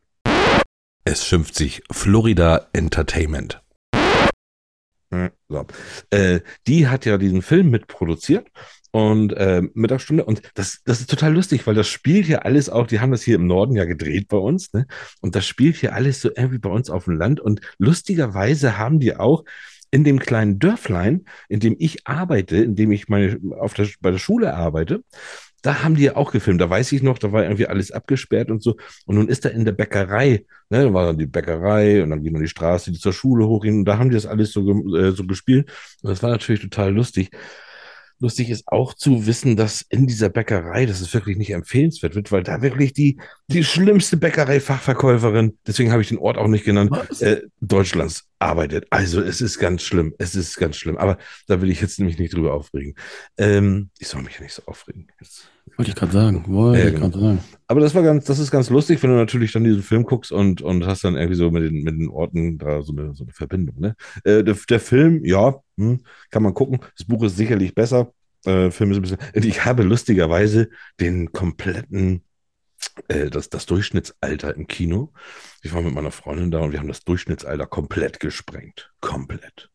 Es 1.04 1.26
schimpft 1.26 1.56
sich 1.56 1.83
Florida 1.90 2.68
Entertainment. 2.73 3.62
Hm, 5.13 5.31
So. 5.49 5.67
Äh, 6.11 6.41
die 6.67 6.89
hat 6.89 7.05
ja 7.07 7.17
diesen 7.19 7.43
Film 7.43 7.71
mitproduziert 7.71 8.49
und 8.91 9.33
äh, 9.35 9.63
Mittagsstunde 9.75 10.25
und 10.25 10.43
das, 10.55 10.81
das 10.85 11.01
ist 11.01 11.11
total 11.11 11.35
lustig, 11.35 11.67
weil 11.67 11.75
das 11.75 11.89
spielt 11.89 12.27
hier 12.27 12.45
alles 12.45 12.69
auch, 12.69 12.87
die 12.87 12.99
haben 13.01 13.13
das 13.13 13.23
hier 13.23 13.37
im 13.37 13.47
Norden 13.47 13.77
ja 13.77 13.85
gedreht 13.85 14.29
bei 14.29 14.37
uns, 14.39 14.73
ne? 14.73 14.87
Und 15.21 15.37
das 15.37 15.47
spielt 15.47 15.77
hier 15.77 15.95
alles 15.95 16.21
so 16.21 16.31
irgendwie 16.35 16.59
bei 16.59 16.71
uns 16.71 16.91
auf 16.91 17.05
dem 17.05 17.15
Land 17.17 17.41
und 17.41 17.61
lustigerweise 17.79 18.79
haben 18.79 18.99
die 18.99 19.17
auch 19.17 19.45
in 19.93 20.03
dem 20.03 20.19
kleinen 20.19 20.59
Dörflein, 20.59 21.27
in 21.49 21.61
dem 21.61 21.77
ich 21.79 22.07
arbeite, 22.09 22.57
in 22.57 22.75
dem 22.75 22.91
ich 22.91 23.09
meine, 23.09 23.39
auf 23.61 23.75
der, 23.75 23.87
bei 24.01 24.11
der 24.11 24.19
Schule 24.19 24.55
arbeite, 24.55 25.05
da 25.63 25.83
haben 25.83 25.97
die 25.97 26.05
ja 26.05 26.17
auch 26.17 26.33
gefilmt. 26.33 26.61
Da 26.61 26.71
weiß 26.71 26.93
ich 26.93 27.03
noch, 27.03 27.19
da 27.19 27.33
war 27.33 27.43
irgendwie 27.43 27.67
alles 27.67 27.91
abgesperrt 27.91 28.51
und 28.51 28.63
so. 28.63 28.77
Und 29.07 29.17
nun 29.17 29.29
ist 29.29 29.45
da 29.45 29.49
in 29.49 29.65
der 29.65 29.73
Bäckerei, 29.73 30.45
ne, 30.71 30.85
da 30.85 30.93
war 30.93 31.07
dann 31.07 31.19
die 31.19 31.27
Bäckerei 31.27 32.03
und 32.03 32.11
dann 32.11 32.23
ging 32.23 32.33
man 32.33 32.43
die 32.43 32.49
Straße, 32.49 32.93
die 32.93 32.99
zur 32.99 33.13
Schule 33.13 33.47
hochging. 33.47 33.79
Und 33.81 33.85
da 33.85 33.99
haben 33.99 34.11
die 34.11 34.15
das 34.15 34.27
alles 34.27 34.53
so, 34.53 34.97
äh, 34.97 35.13
so 35.13 35.27
gespielt. 35.27 35.69
Und 36.03 36.11
das 36.11 36.23
war 36.23 36.31
natürlich 36.31 36.61
total 36.61 36.95
lustig. 36.95 37.31
lustig 38.19 38.51
ist 38.51 38.69
auch 38.69 38.95
zu 38.95 39.27
wissen, 39.27 39.57
dass 39.57 39.83
in 39.83 40.07
dieser 40.07 40.29
Bäckerei, 40.29 40.87
dass 40.87 41.01
es 41.01 41.13
wirklich 41.13 41.37
nicht 41.37 41.51
empfehlenswert 41.51 42.15
wird, 42.15 42.33
weil 42.33 42.43
da 42.43 42.63
wirklich 42.63 42.93
die, 42.93 43.19
die 43.49 43.65
schlimmste 43.65 44.17
Bäckerei-Fachverkäuferin, 44.17 45.59
deswegen 45.67 45.93
habe 45.93 46.03
ich 46.03 46.09
den 46.09 46.19
Ort 46.19 46.39
auch 46.39 46.49
nicht 46.49 46.65
genannt, 46.65 46.93
äh, 47.21 47.43
Deutschlands 47.61 48.25
arbeitet. 48.38 48.87
Also 48.90 49.21
es 49.21 49.40
ist 49.40 49.59
ganz 49.59 49.83
schlimm. 49.83 50.14
Es 50.19 50.35
ist 50.35 50.57
ganz 50.57 50.76
schlimm. 50.76 50.97
Aber 50.97 51.19
da 51.47 51.61
will 51.61 51.71
ich 51.71 51.81
jetzt 51.81 51.99
nämlich 51.99 52.19
nicht 52.19 52.35
drüber 52.35 52.55
aufregen. 52.55 52.95
Ähm, 53.38 53.90
ich 53.99 54.09
soll 54.09 54.23
mich 54.23 54.35
ja 54.37 54.43
nicht 54.43 54.55
so 54.55 54.62
aufregen. 54.66 55.09
Jetzt. 55.21 55.50
Wollte 55.76 55.90
ich 55.90 55.97
gerade 55.97 56.12
sagen. 56.12 56.45
Wollte 56.47 56.81
Ja, 56.81 56.87
ich 56.88 56.95
genau. 56.95 57.09
gerade 57.09 57.21
sagen. 57.21 57.45
Aber 57.66 57.81
das 57.81 57.95
war 57.95 58.02
ganz, 58.02 58.25
das 58.25 58.38
ist 58.38 58.50
ganz 58.50 58.71
lustig, 58.71 59.02
wenn 59.02 59.11
du 59.11 59.16
natürlich 59.16 59.52
dann 59.52 59.64
diesen 59.64 59.83
Film 59.83 60.05
guckst 60.05 60.33
und, 60.33 60.62
und 60.62 60.87
hast 60.87 61.05
dann 61.05 61.16
irgendwie 61.16 61.37
so 61.37 61.50
mit 61.50 61.64
den, 61.64 61.83
mit 61.83 61.95
den 61.99 62.09
Orten 62.09 62.59
da 62.59 62.83
so 62.83 62.93
eine, 62.93 63.14
so 63.14 63.25
eine 63.25 63.33
Verbindung. 63.33 63.81
Ne? 63.81 63.97
Äh, 64.25 64.45
der, 64.45 64.55
der 64.69 64.81
Film, 64.81 65.25
ja, 65.25 65.57
hm, 65.76 66.00
kann 66.31 66.43
man 66.43 66.55
gucken. 66.55 66.78
Das 66.97 67.07
Buch 67.07 67.23
ist 67.25 67.37
sicherlich 67.37 67.75
besser. 67.75 68.12
Äh, 68.45 68.71
Film 68.71 68.93
ist 68.93 68.99
ein 68.99 69.02
bisschen. 69.02 69.19
Ich 69.35 69.64
habe 69.64 69.83
lustigerweise 69.83 70.69
den 71.00 71.33
kompletten, 71.33 72.23
äh, 73.09 73.31
das, 73.31 73.50
das 73.50 73.66
Durchschnittsalter 73.66 74.55
im 74.55 74.66
Kino. 74.66 75.12
Ich 75.62 75.73
war 75.73 75.83
mit 75.83 75.95
meiner 75.95 76.11
Freundin 76.11 76.50
da 76.50 76.61
und 76.61 76.73
wir 76.73 76.78
haben 76.78 76.88
das 76.88 77.05
Durchschnittsalter 77.05 77.66
komplett 77.66 78.21
gesprengt. 78.21 78.93
Komplett. 79.00 79.71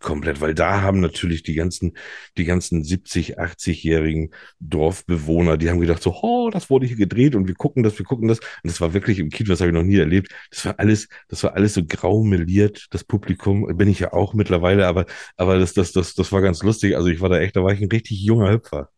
Komplett, 0.00 0.40
weil 0.40 0.54
da 0.54 0.82
haben 0.82 1.00
natürlich 1.00 1.42
die 1.42 1.54
ganzen, 1.54 1.96
die 2.36 2.44
ganzen 2.44 2.84
70, 2.84 3.38
80-jährigen 3.38 4.30
Dorfbewohner, 4.60 5.56
die 5.56 5.70
haben 5.70 5.80
gedacht 5.80 6.02
so, 6.02 6.14
oh, 6.22 6.50
das 6.50 6.70
wurde 6.70 6.86
hier 6.86 6.96
gedreht 6.96 7.34
und 7.34 7.48
wir 7.48 7.54
gucken 7.54 7.82
das, 7.82 7.98
wir 7.98 8.06
gucken 8.06 8.28
das. 8.28 8.38
Und 8.40 8.70
das 8.70 8.80
war 8.80 8.94
wirklich 8.94 9.18
im 9.18 9.30
Kino, 9.30 9.50
das 9.50 9.60
habe 9.60 9.70
ich 9.70 9.74
noch 9.74 9.82
nie 9.82 9.96
erlebt. 9.96 10.32
Das 10.50 10.64
war 10.66 10.78
alles, 10.78 11.08
das 11.28 11.42
war 11.44 11.54
alles 11.54 11.74
so 11.74 11.82
grau 11.86 12.22
meliert, 12.24 12.86
das 12.90 13.04
Publikum, 13.04 13.66
bin 13.76 13.88
ich 13.88 14.00
ja 14.00 14.12
auch 14.12 14.34
mittlerweile, 14.34 14.86
aber, 14.86 15.06
aber 15.36 15.58
das, 15.58 15.74
das, 15.74 15.92
das, 15.92 16.14
das 16.14 16.32
war 16.32 16.42
ganz 16.42 16.62
lustig. 16.62 16.96
Also 16.96 17.08
ich 17.08 17.20
war 17.20 17.28
da 17.28 17.38
echt, 17.38 17.56
da 17.56 17.62
war 17.62 17.72
ich 17.72 17.80
ein 17.80 17.90
richtig 17.90 18.20
junger 18.22 18.50
Hüpfer. 18.50 18.90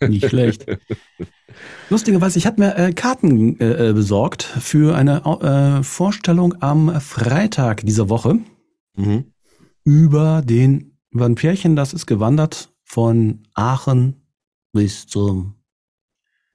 Nicht 0.00 0.28
schlecht. 0.28 0.66
Lustigerweise, 1.90 2.38
ich 2.38 2.46
habe 2.46 2.62
mir 2.62 2.76
äh, 2.76 2.92
Karten 2.92 3.60
äh, 3.60 3.90
äh, 3.90 3.92
besorgt 3.92 4.42
für 4.42 4.94
eine 4.96 5.22
äh, 5.80 5.82
Vorstellung 5.82 6.62
am 6.62 7.00
Freitag 7.00 7.84
dieser 7.84 8.08
Woche 8.08 8.38
Mhm. 8.96 9.31
Über 9.84 10.42
den, 10.42 10.98
über 11.10 11.26
ein 11.26 11.34
Pärchen, 11.34 11.76
das 11.76 11.92
ist 11.92 12.06
gewandert 12.06 12.72
von 12.84 13.40
Aachen 13.54 14.22
bis 14.72 15.06
zum 15.06 15.54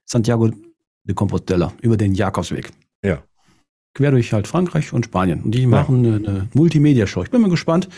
Santiago 0.04 0.50
de 1.04 1.14
Compostela, 1.14 1.72
über 1.80 1.96
den 1.96 2.14
Jakobsweg. 2.14 2.70
Ja. 3.02 3.22
Quer 3.94 4.10
durch 4.10 4.32
halt 4.32 4.46
Frankreich 4.46 4.92
und 4.92 5.06
Spanien. 5.06 5.42
Und 5.42 5.52
die 5.52 5.66
machen 5.66 6.04
eine, 6.04 6.16
eine 6.16 6.48
Multimedia-Show. 6.54 7.22
Ich 7.24 7.30
bin 7.30 7.40
mal 7.40 7.50
gespannt. 7.50 7.88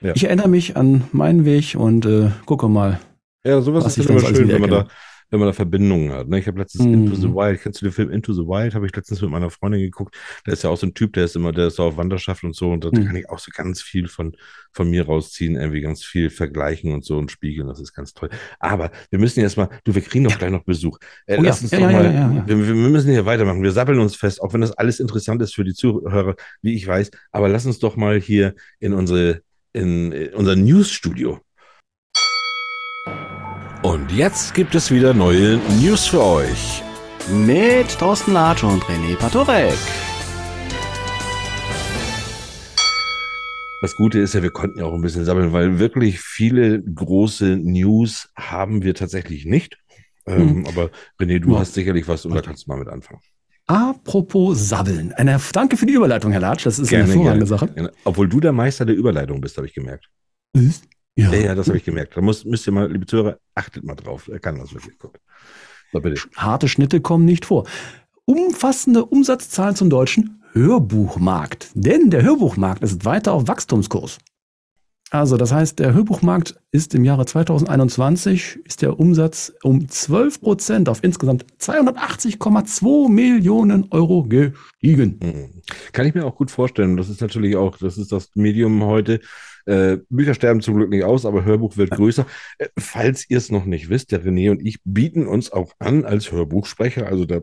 Ja. 0.00 0.12
Ich 0.14 0.24
erinnere 0.24 0.48
mich 0.48 0.76
an 0.76 1.04
meinen 1.12 1.44
Weg 1.44 1.74
und 1.76 2.06
äh, 2.06 2.30
gucke 2.46 2.68
mal. 2.68 3.00
Ja, 3.44 3.60
sowas 3.60 3.84
Was 3.84 3.98
ist 3.98 4.04
ich 4.04 4.10
immer 4.10 4.20
schön, 4.20 4.48
wenn 4.48 4.60
man 4.60 4.70
da. 4.70 4.88
Wenn 5.30 5.38
man 5.40 5.48
da 5.48 5.52
Verbindungen 5.52 6.12
hat. 6.12 6.28
Ne? 6.28 6.38
Ich 6.38 6.46
habe 6.46 6.58
letztens 6.58 6.84
Mhm. 6.86 6.94
Into 6.94 7.14
the 7.14 7.28
Wild, 7.28 7.60
kennst 7.62 7.80
du 7.80 7.86
den 7.86 7.92
Film 7.92 8.10
Into 8.10 8.32
the 8.32 8.42
Wild? 8.42 8.74
Habe 8.74 8.86
ich 8.86 8.94
letztens 8.94 9.20
mit 9.22 9.30
meiner 9.30 9.50
Freundin 9.50 9.80
geguckt. 9.80 10.16
Der 10.46 10.52
ist 10.54 10.64
ja 10.64 10.70
auch 10.70 10.76
so 10.76 10.86
ein 10.86 10.94
Typ, 10.94 11.12
der 11.12 11.24
ist 11.24 11.36
immer, 11.36 11.52
der 11.52 11.68
ist 11.68 11.76
so 11.76 11.84
auf 11.84 11.96
Wanderschaft 11.96 12.42
und 12.44 12.54
so. 12.54 12.70
Und 12.70 12.84
da 12.84 12.90
Mhm. 12.92 13.06
kann 13.06 13.16
ich 13.16 13.28
auch 13.30 13.38
so 13.38 13.50
ganz 13.54 13.80
viel 13.82 14.08
von, 14.08 14.36
von 14.72 14.90
mir 14.90 15.06
rausziehen, 15.06 15.56
irgendwie 15.56 15.80
ganz 15.80 16.04
viel 16.04 16.30
vergleichen 16.30 16.92
und 16.92 17.04
so 17.04 17.16
und 17.18 17.30
spiegeln. 17.30 17.68
Das 17.68 17.80
ist 17.80 17.92
ganz 17.94 18.12
toll. 18.14 18.28
Aber 18.58 18.90
wir 19.10 19.18
müssen 19.18 19.40
jetzt 19.40 19.56
mal, 19.56 19.68
du, 19.84 19.94
wir 19.94 20.02
kriegen 20.02 20.24
doch 20.24 20.38
gleich 20.38 20.50
noch 20.50 20.64
Besuch. 20.64 20.98
Äh, 21.26 21.36
Oh 21.38 21.42
ja, 21.42 21.48
lass 21.48 21.62
uns 21.62 21.70
ja, 21.70 21.78
doch 21.78 21.90
ja, 21.90 21.92
mal, 21.92 22.04
ja, 22.06 22.12
ja, 22.12 22.32
ja. 22.32 22.44
Wir, 22.48 22.66
wir 22.66 22.74
müssen 22.74 23.10
hier 23.10 23.24
weitermachen. 23.26 23.62
Wir 23.62 23.72
sappeln 23.72 23.98
uns 24.00 24.16
fest, 24.16 24.42
auch 24.42 24.52
wenn 24.52 24.60
das 24.60 24.72
alles 24.72 25.00
interessant 25.00 25.40
ist 25.42 25.54
für 25.54 25.64
die 25.64 25.74
Zuhörer, 25.74 26.34
wie 26.62 26.74
ich 26.74 26.86
weiß. 26.86 27.10
Aber 27.32 27.48
lass 27.48 27.66
uns 27.66 27.78
doch 27.78 27.96
mal 27.96 28.20
hier 28.20 28.54
in 28.80 28.92
unsere, 28.92 29.42
in, 29.72 30.12
in 30.12 30.34
unser 30.34 30.56
Newsstudio. 30.56 31.38
Und 33.90 34.12
jetzt 34.12 34.54
gibt 34.54 34.76
es 34.76 34.92
wieder 34.92 35.12
neue 35.14 35.58
News 35.82 36.06
für 36.06 36.22
euch. 36.22 36.80
Mit 37.44 37.88
Thorsten 37.98 38.34
Latsch 38.34 38.62
und 38.62 38.84
René 38.84 39.16
Patorek. 39.16 39.74
Das 43.82 43.96
Gute 43.96 44.20
ist 44.20 44.34
ja, 44.34 44.44
wir 44.44 44.52
konnten 44.52 44.78
ja 44.78 44.84
auch 44.84 44.94
ein 44.94 45.00
bisschen 45.00 45.24
sammeln, 45.24 45.52
weil 45.52 45.80
wirklich 45.80 46.20
viele 46.20 46.80
große 46.80 47.56
News 47.56 48.28
haben 48.36 48.84
wir 48.84 48.94
tatsächlich 48.94 49.44
nicht. 49.44 49.76
Ähm, 50.24 50.66
aber 50.68 50.90
René, 51.20 51.40
du 51.40 51.54
Ja. 51.54 51.58
hast 51.58 51.74
sicherlich 51.74 52.06
was 52.06 52.24
und 52.24 52.32
da 52.32 52.42
kannst 52.42 52.66
du 52.66 52.70
mal 52.70 52.78
mit 52.78 52.86
anfangen. 52.86 53.18
Apropos 53.66 54.68
Sabbeln. 54.68 55.12
Eine, 55.14 55.40
danke 55.52 55.76
für 55.76 55.86
die 55.86 55.94
Überleitung, 55.94 56.30
Herr 56.30 56.40
Latsch. 56.40 56.64
Das 56.64 56.78
ist 56.78 56.94
eine 56.94 57.08
hervorragende 57.08 57.46
Sache. 57.46 57.66
Gerne. 57.66 57.90
Obwohl 58.04 58.28
du 58.28 58.38
der 58.38 58.52
Meister 58.52 58.84
der 58.84 58.94
Überleitung 58.94 59.40
bist, 59.40 59.56
habe 59.56 59.66
ich 59.66 59.74
gemerkt. 59.74 60.08
Ja. 60.54 60.62
Ja, 61.20 61.32
ja, 61.34 61.54
das 61.54 61.68
habe 61.68 61.78
ich 61.78 61.84
gemerkt. 61.84 62.16
Da 62.16 62.20
muss, 62.20 62.44
müsst 62.44 62.66
ihr 62.66 62.72
mal, 62.72 62.90
liebe 62.90 63.06
Zuhörer, 63.06 63.38
achtet 63.54 63.84
mal 63.84 63.94
drauf. 63.94 64.28
Er 64.28 64.38
kann 64.38 64.58
das 64.58 64.72
wirklich 64.74 64.98
gut. 64.98 65.18
So, 65.92 66.00
bitte. 66.00 66.20
Harte 66.36 66.68
Schnitte 66.68 67.00
kommen 67.00 67.24
nicht 67.24 67.44
vor. 67.44 67.66
Umfassende 68.24 69.04
Umsatzzahlen 69.04 69.74
zum 69.74 69.90
deutschen 69.90 70.42
Hörbuchmarkt. 70.52 71.70
Denn 71.74 72.10
der 72.10 72.22
Hörbuchmarkt 72.22 72.82
ist 72.82 73.04
weiter 73.04 73.32
auf 73.32 73.48
Wachstumskurs. 73.48 74.18
Also 75.12 75.36
das 75.36 75.52
heißt, 75.52 75.80
der 75.80 75.92
Hörbuchmarkt 75.92 76.60
ist 76.70 76.94
im 76.94 77.04
Jahre 77.04 77.26
2021 77.26 78.60
ist 78.64 78.80
der 78.80 79.00
Umsatz 79.00 79.52
um 79.64 79.88
12 79.88 80.40
Prozent 80.40 80.88
auf 80.88 81.02
insgesamt 81.02 81.44
280,2 81.60 83.10
Millionen 83.10 83.88
Euro 83.90 84.22
gestiegen. 84.22 85.18
Mhm. 85.20 85.62
Kann 85.90 86.06
ich 86.06 86.14
mir 86.14 86.24
auch 86.24 86.36
gut 86.36 86.52
vorstellen. 86.52 86.96
Das 86.96 87.08
ist 87.08 87.20
natürlich 87.20 87.56
auch, 87.56 87.76
das 87.76 87.98
ist 87.98 88.12
das 88.12 88.30
Medium 88.36 88.84
heute. 88.84 89.20
Äh, 89.66 89.98
Bücher 90.08 90.34
sterben 90.34 90.60
zum 90.60 90.76
Glück 90.76 90.90
nicht 90.90 91.04
aus, 91.04 91.26
aber 91.26 91.44
Hörbuch 91.44 91.76
wird 91.76 91.90
größer. 91.90 92.26
Äh, 92.58 92.68
falls 92.78 93.28
ihr 93.28 93.38
es 93.38 93.50
noch 93.50 93.64
nicht 93.64 93.88
wisst, 93.88 94.12
der 94.12 94.24
René 94.24 94.50
und 94.50 94.64
ich 94.64 94.78
bieten 94.84 95.26
uns 95.26 95.52
auch 95.52 95.72
an 95.78 96.04
als 96.04 96.32
Hörbuchsprecher, 96.32 97.06
also 97.06 97.24
da 97.24 97.40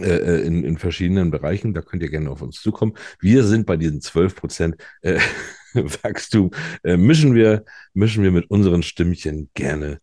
äh, 0.00 0.08
äh, 0.08 0.46
in, 0.46 0.62
in 0.64 0.76
verschiedenen 0.76 1.30
Bereichen, 1.30 1.72
da 1.72 1.80
könnt 1.80 2.02
ihr 2.02 2.10
gerne 2.10 2.30
auf 2.30 2.42
uns 2.42 2.60
zukommen. 2.60 2.94
Wir 3.18 3.44
sind 3.44 3.66
bei 3.66 3.76
diesen 3.76 4.00
12 4.00 4.36
Prozent 4.36 4.76
äh, 5.00 5.18
Wachstum, 5.74 6.50
äh, 6.84 6.96
mischen, 6.96 7.34
wir, 7.34 7.64
mischen 7.94 8.22
wir 8.22 8.30
mit 8.30 8.50
unseren 8.50 8.82
Stimmchen 8.82 9.48
gerne 9.54 10.00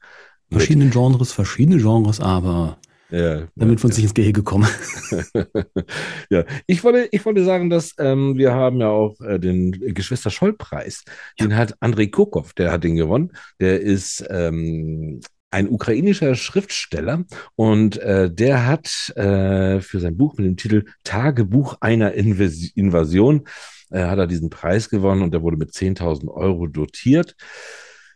mit. 0.49 0.59
Verschiedene 0.59 0.89
Genres, 0.89 1.31
verschiedene 1.31 1.77
Genres, 1.77 2.19
aber 2.19 2.79
Ja, 3.13 3.47
damit 3.55 3.79
wir 3.79 3.85
uns 3.85 3.95
ja. 3.95 4.01
nicht 4.01 4.03
ins 4.05 4.13
Gehege 4.15 4.41
kommen. 4.41 4.67
ja, 6.31 6.45
ich 6.65 6.83
wollte, 6.83 7.07
ich 7.11 7.23
wollte 7.23 7.45
sagen, 7.45 7.69
dass 7.69 7.93
ähm, 7.99 8.37
wir 8.37 8.55
haben 8.55 8.79
ja 8.79 8.89
auch 8.89 9.21
äh, 9.21 9.37
den 9.39 9.71
Geschwister 9.93 10.31
Scholl-Preis. 10.31 11.03
Den 11.39 11.55
hat 11.55 11.75
Andrei 11.79 12.07
Kurkov, 12.07 12.53
der 12.53 12.71
hat 12.71 12.83
den 12.83 12.95
gewonnen. 12.95 13.31
Der 13.59 13.81
ist 13.81 14.25
ähm, 14.31 15.21
ein 15.51 15.69
ukrainischer 15.69 16.33
Schriftsteller 16.33 17.23
und 17.55 17.97
äh, 17.97 18.33
der 18.33 18.65
hat 18.65 19.15
äh, 19.15 19.79
für 19.79 19.99
sein 19.99 20.17
Buch 20.17 20.35
mit 20.37 20.47
dem 20.47 20.57
Titel 20.57 20.85
Tagebuch 21.03 21.77
einer 21.81 22.13
Invas 22.13 22.71
Invasion 22.73 23.43
äh, 23.91 24.05
hat 24.05 24.17
er 24.17 24.25
diesen 24.25 24.49
Preis 24.49 24.89
gewonnen 24.89 25.21
und 25.21 25.35
der 25.35 25.43
wurde 25.43 25.57
mit 25.57 25.69
10.000 25.69 26.29
Euro 26.29 26.65
dotiert. 26.65 27.35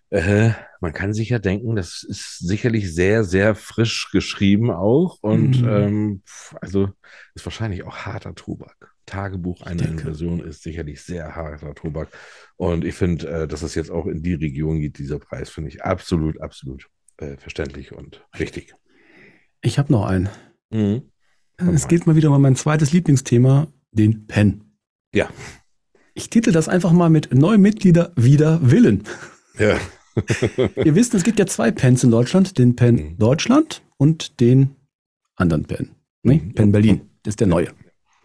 Äh, 0.09 0.51
man 0.79 0.93
kann 0.93 1.13
sich 1.13 1.29
ja 1.29 1.39
denken, 1.39 1.75
das 1.75 2.03
ist 2.07 2.39
sicherlich 2.39 2.93
sehr, 2.93 3.23
sehr 3.23 3.55
frisch 3.55 4.09
geschrieben 4.11 4.71
auch 4.71 5.17
und 5.21 5.61
Mhm. 5.61 5.67
ähm, 5.67 6.21
also 6.61 6.89
ist 7.35 7.45
wahrscheinlich 7.45 7.83
auch 7.85 7.97
harter 7.97 8.33
Tobak. 8.35 8.93
Tagebuch 9.05 9.61
einer. 9.61 9.87
Invasion 9.87 10.39
ist 10.41 10.63
sicherlich 10.63 11.01
sehr 11.01 11.35
harter 11.35 11.73
Tobak 11.75 12.09
und 12.57 12.85
ich 12.85 12.95
finde, 12.95 13.27
äh, 13.29 13.47
dass 13.47 13.61
es 13.61 13.75
jetzt 13.75 13.89
auch 13.91 14.05
in 14.05 14.21
die 14.21 14.33
Region 14.33 14.79
geht, 14.79 14.97
dieser 14.97 15.19
Preis, 15.19 15.49
finde 15.49 15.69
ich 15.69 15.83
absolut, 15.83 16.39
absolut 16.41 16.87
äh, 17.17 17.37
verständlich 17.37 17.91
und 17.93 18.25
richtig. 18.37 18.73
Ich 19.61 19.79
habe 19.79 19.91
noch 19.91 20.05
einen. 20.05 20.29
Mhm. 20.69 21.03
Es 21.73 21.87
geht 21.87 22.05
mal 22.05 22.15
wieder 22.15 22.31
um 22.31 22.41
mein 22.41 22.55
zweites 22.55 22.91
Lieblingsthema, 22.93 23.67
den 23.91 24.27
Pen. 24.27 24.77
Ja. 25.13 25.29
Ich 26.13 26.29
titel 26.29 26.51
das 26.51 26.69
einfach 26.69 26.91
mal 26.91 27.09
mit 27.09 27.33
Neue 27.33 27.57
Mitglieder 27.57 28.11
wider 28.15 28.59
Willen. 28.71 29.03
Ja. 29.57 29.79
Ihr 30.83 30.95
wisst, 30.95 31.13
es 31.13 31.23
gibt 31.23 31.39
ja 31.39 31.45
zwei 31.45 31.71
Pens 31.71 32.03
in 32.03 32.11
Deutschland, 32.11 32.57
den 32.57 32.75
Pen 32.75 32.95
Mhm. 32.95 33.17
Deutschland 33.17 33.81
und 33.97 34.39
den 34.39 34.75
anderen 35.35 35.65
Pen. 35.65 35.91
Ne? 36.23 36.35
Mhm. 36.35 36.53
Pen 36.53 36.71
Berlin, 36.71 37.01
das 37.23 37.33
ist 37.33 37.39
der 37.39 37.47
neue. 37.47 37.65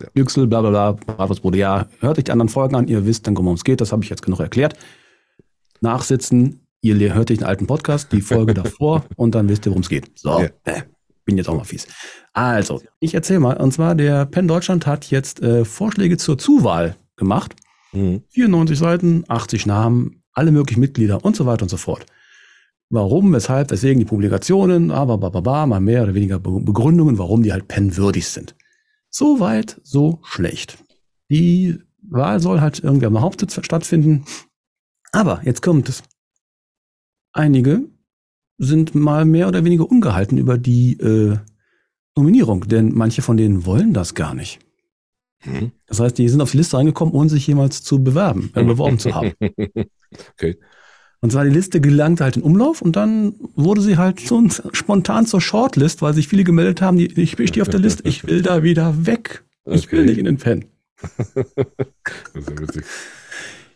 Ja. 0.00 0.08
Yüksel, 0.14 0.46
bla 0.46 0.61
bla 0.62 0.70
bla, 0.70 0.92
Bravos 0.92 1.40
Bruder, 1.40 1.58
ja, 1.58 1.87
hört 2.00 2.18
euch 2.18 2.25
die 2.25 2.32
anderen 2.32 2.49
Folgen 2.49 2.75
an, 2.75 2.88
ihr 2.88 3.06
wisst 3.06 3.26
dann, 3.26 3.37
worum 3.37 3.54
es 3.54 3.64
geht, 3.64 3.80
das 3.80 3.92
habe 3.92 4.02
ich 4.02 4.11
jetzt 4.11 4.22
genug 4.22 4.40
erklärt. 4.40 4.75
Nachsitzen, 5.80 6.66
ihr 6.80 7.14
hört 7.14 7.30
euch 7.30 7.38
den 7.38 7.46
alten 7.46 7.66
Podcast, 7.66 8.12
die 8.12 8.20
Folge 8.20 8.54
davor 8.54 9.04
und 9.16 9.34
dann 9.34 9.49
wisst 9.49 9.66
ihr, 9.66 9.70
worum 9.70 9.82
es 9.82 9.88
geht. 9.88 10.11
So, 10.18 10.40
Ja. 10.40 10.49
äh, 10.64 10.82
bin 11.25 11.37
jetzt 11.37 11.49
auch 11.49 11.56
mal 11.56 11.64
fies. 11.64 11.87
Also, 12.32 12.80
ich 13.00 13.14
erzähle 13.14 13.40
mal, 13.40 13.56
und 13.58 13.72
zwar 13.72 13.94
der 13.94 14.26
Pen 14.26 14.49
Deutschland 14.49 14.87
hat 14.87 15.11
jetzt 15.11 15.40
äh, 15.42 15.64
Vorschläge 15.64 16.16
zur 16.16 16.38
Zuwahl 16.38 16.96
gemacht. 17.16 17.54
Mhm. 17.92 18.22
94 18.30 18.78
Seiten, 18.78 19.25
80 19.28 19.66
Namen, 19.66 20.22
alle 20.32 20.52
möglichen 20.52 20.80
Mitglieder 20.80 21.24
und 21.24 21.36
so 21.36 21.46
weiter 21.46 21.62
und 21.62 21.68
so 21.68 21.76
fort. 21.76 22.06
Warum, 22.90 23.32
weshalb, 23.32 23.70
weswegen 23.70 23.98
die 24.00 24.04
Publikationen, 24.04 24.90
aber 24.90 25.16
ba, 25.18 25.30
ba, 25.30 25.40
ba, 25.40 25.66
mal 25.66 25.80
mehr 25.80 26.02
oder 26.02 26.14
weniger 26.14 26.38
Be- 26.38 26.60
Begründungen, 26.60 27.18
warum 27.18 27.42
die 27.42 27.52
halt 27.52 27.68
pennwürdig 27.68 28.26
sind. 28.28 28.54
So 29.08 29.40
weit, 29.40 29.80
so 29.82 30.20
schlecht. 30.24 30.78
Die 31.30 31.78
Wahl 32.02 32.40
soll 32.40 32.60
halt 32.60 32.80
irgendwie 32.80 33.06
am 33.06 33.20
Hauptsitz 33.20 33.58
stattfinden. 33.64 34.24
Aber 35.12 35.40
jetzt 35.44 35.62
kommt 35.62 35.88
es. 35.88 36.02
Einige 37.32 37.88
sind 38.58 38.94
mal 38.94 39.24
mehr 39.24 39.48
oder 39.48 39.64
weniger 39.64 39.90
ungehalten 39.90 40.36
über 40.38 40.58
die 40.58 40.98
äh, 41.00 41.38
Nominierung, 42.14 42.68
denn 42.68 42.92
manche 42.94 43.22
von 43.22 43.38
denen 43.38 43.64
wollen 43.64 43.94
das 43.94 44.14
gar 44.14 44.34
nicht. 44.34 44.60
Hm. 45.42 45.72
Das 45.87 46.00
heißt, 46.00 46.16
die 46.18 46.28
sind 46.28 46.40
auf 46.40 46.52
die 46.52 46.56
Liste 46.58 46.76
reingekommen, 46.76 47.14
ohne 47.14 47.28
sich 47.28 47.46
jemals 47.46 47.82
zu 47.82 48.02
bewerben, 48.02 48.50
äh, 48.54 48.62
beworben 48.64 48.99
zu 48.99 49.14
haben. 49.14 49.32
Okay. 50.34 50.58
Und 51.20 51.32
zwar 51.32 51.44
die 51.44 51.50
Liste 51.50 51.80
gelangte 51.80 52.25
halt 52.25 52.37
in 52.37 52.42
Umlauf 52.42 52.82
und 52.82 52.96
dann 52.96 53.34
wurde 53.54 53.80
sie 53.80 53.96
halt 53.96 54.20
so 54.20 54.42
spontan 54.72 55.25
zur 55.25 55.40
Shortlist, 55.40 56.02
weil 56.02 56.12
sich 56.12 56.28
viele 56.28 56.44
gemeldet 56.44 56.82
haben, 56.82 56.99
die, 56.99 57.06
ich 57.18 57.30
stehe 57.30 57.62
auf 57.62 57.70
der 57.70 57.80
Liste, 57.80 58.02
ich 58.06 58.26
will 58.26 58.42
da 58.42 58.62
wieder 58.62 59.06
weg. 59.06 59.42
Ich 59.64 59.90
will 59.90 60.00
Okay. 60.00 60.08
nicht 60.11 60.18
in 60.18 60.25
den 60.26 60.37
Pen. 60.37 60.66
Das 61.25 62.44
ist 62.44 62.50
ja 62.50 62.61
witzig. 62.61 62.84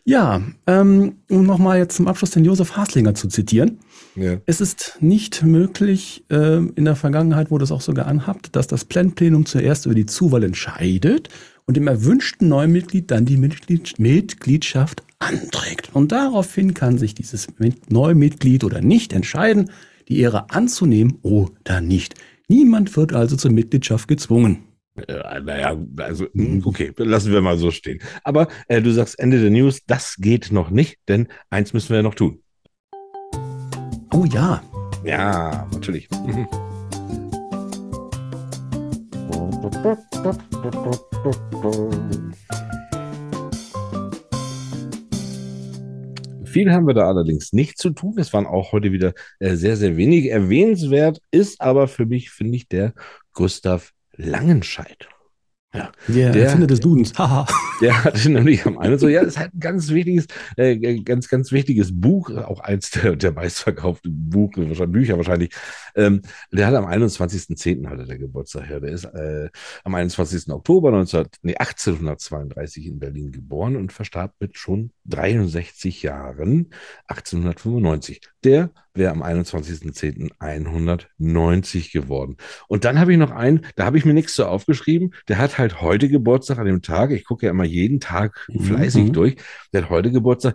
Ja, 0.04 0.40
ähm, 0.66 1.16
um 1.30 1.46
nochmal 1.46 1.78
jetzt 1.78 1.96
zum 1.96 2.06
Abschluss 2.06 2.30
den 2.30 2.44
Josef 2.44 2.76
Haslinger 2.76 3.14
zu 3.14 3.26
zitieren. 3.28 3.80
Ja. 4.14 4.36
Es 4.46 4.60
ist 4.60 4.98
nicht 5.00 5.42
möglich, 5.42 6.24
ähm, 6.30 6.72
in 6.76 6.84
der 6.84 6.94
Vergangenheit 6.94 7.50
wurde 7.50 7.64
es 7.64 7.72
auch 7.72 7.80
sogar 7.80 8.06
anhabt, 8.06 8.54
dass 8.54 8.66
das 8.68 8.84
Plenplenum 8.84 9.46
zuerst 9.46 9.86
über 9.86 9.96
die 9.96 10.06
Zuwahl 10.06 10.44
entscheidet 10.44 11.28
und 11.66 11.76
dem 11.76 11.88
erwünschten 11.88 12.48
neuen 12.48 12.72
Mitglied 12.72 13.10
dann 13.10 13.24
die 13.24 13.36
Mitglied 13.36 13.98
Mitgliedschaft 13.98 15.02
anträgt. 15.18 15.90
Und 15.92 16.12
daraufhin 16.12 16.74
kann 16.74 16.98
sich 16.98 17.14
dieses 17.14 17.48
neue 17.88 18.14
Mitglied 18.14 18.64
oder 18.64 18.80
nicht 18.80 19.12
entscheiden, 19.12 19.70
die 20.08 20.20
Ehre 20.20 20.50
anzunehmen 20.50 21.18
oder 21.22 21.80
nicht. 21.80 22.14
Niemand 22.48 22.96
wird 22.96 23.12
also 23.12 23.36
zur 23.36 23.50
Mitgliedschaft 23.50 24.06
gezwungen. 24.06 24.62
Äh, 25.08 25.40
naja, 25.40 25.76
also, 25.98 26.26
hm, 26.32 26.62
okay, 26.64 26.92
lassen 26.96 27.32
wir 27.32 27.42
mal 27.42 27.58
so 27.58 27.70
stehen. 27.70 28.00
Aber 28.22 28.48
äh, 28.68 28.80
du 28.80 28.92
sagst 28.92 29.18
Ende 29.18 29.40
der 29.40 29.50
News, 29.50 29.80
das 29.86 30.16
geht 30.16 30.52
noch 30.52 30.70
nicht, 30.70 30.98
denn 31.08 31.28
eins 31.50 31.72
müssen 31.72 31.90
wir 31.90 31.96
ja 31.96 32.02
noch 32.02 32.14
tun. 32.14 32.40
Oh 34.12 34.24
ja, 34.24 34.62
Ja, 35.04 35.68
natürlich. 35.72 36.08
Viel 46.44 46.72
haben 46.72 46.86
wir 46.86 46.94
da 46.94 47.08
allerdings 47.08 47.52
nicht 47.52 47.76
zu 47.76 47.90
tun. 47.90 48.14
Es 48.16 48.32
waren 48.32 48.46
auch 48.46 48.70
heute 48.70 48.92
wieder 48.92 49.12
äh, 49.40 49.56
sehr, 49.56 49.76
sehr 49.76 49.96
wenig. 49.96 50.30
Erwähnenswert 50.30 51.20
ist 51.32 51.60
aber 51.60 51.88
für 51.88 52.06
mich, 52.06 52.30
finde 52.30 52.56
ich, 52.56 52.68
der 52.68 52.94
Gustav 53.32 53.92
Langenscheidt. 54.12 55.08
Ja, 55.74 55.92
der, 56.08 56.32
Der- 56.32 56.44
Erfinder 56.44 56.66
des 56.68 56.80
Dudens. 56.80 57.12
Der 57.82 58.04
hatte 58.04 58.30
nämlich 58.30 58.64
am 58.64 58.78
einen 58.78 58.98
so, 58.98 59.06
ja, 59.08 59.20
das 59.20 59.34
ist 59.34 59.38
halt 59.38 59.52
ein 59.52 59.60
ganz 59.60 59.90
wichtiges, 59.90 60.26
äh, 60.56 60.78
ganz, 61.02 61.28
ganz 61.28 61.52
wichtiges 61.52 61.90
Buch, 62.00 62.30
auch 62.30 62.60
eins 62.60 62.90
der, 62.92 63.16
der 63.16 63.32
meistverkauften 63.32 64.30
Buch, 64.30 64.52
wahrscheinlich- 64.56 64.92
Bücher 64.92 65.18
wahrscheinlich. 65.18 65.52
Ähm, 65.94 66.22
der 66.50 66.68
hat 66.68 66.74
am 66.74 66.86
21.10. 66.86 67.86
hatte 67.86 68.06
der 68.06 68.16
Geburtstag 68.16 68.66
her. 68.68 68.80
Der 68.80 68.92
ist 68.92 69.04
äh, 69.04 69.50
am 69.84 69.94
21. 69.94 70.50
Oktober 70.50 70.90
19, 70.92 71.26
nee, 71.42 71.54
1832 71.56 72.86
in 72.86 72.98
Berlin 72.98 73.30
geboren 73.30 73.76
und 73.76 73.92
verstarb 73.92 74.32
mit 74.40 74.56
schon 74.56 74.92
63 75.04 76.02
Jahren 76.02 76.70
1895. 77.08 78.20
Der 78.46 78.70
wäre 78.94 79.10
am 79.12 79.22
21.10. 79.22 80.30
190 80.38 81.92
geworden. 81.92 82.36
Und 82.68 82.84
dann 82.84 82.98
habe 82.98 83.12
ich 83.12 83.18
noch 83.18 83.30
einen, 83.32 83.66
da 83.76 83.84
habe 83.84 83.98
ich 83.98 84.04
mir 84.04 84.14
nichts 84.14 84.34
so 84.34 84.46
aufgeschrieben, 84.46 85.12
der 85.28 85.38
hat 85.38 85.58
halt 85.58 85.80
heute 85.82 86.08
Geburtstag 86.08 86.58
an 86.58 86.66
dem 86.66 86.80
Tag. 86.82 87.10
Ich 87.10 87.24
gucke 87.24 87.46
ja 87.46 87.50
immer 87.50 87.64
jeden 87.64 88.00
Tag 88.00 88.46
Mhm. 88.48 88.60
fleißig 88.62 89.12
durch. 89.12 89.36
Der 89.72 89.82
hat 89.82 89.90
heute 89.90 90.10
Geburtstag. 90.12 90.54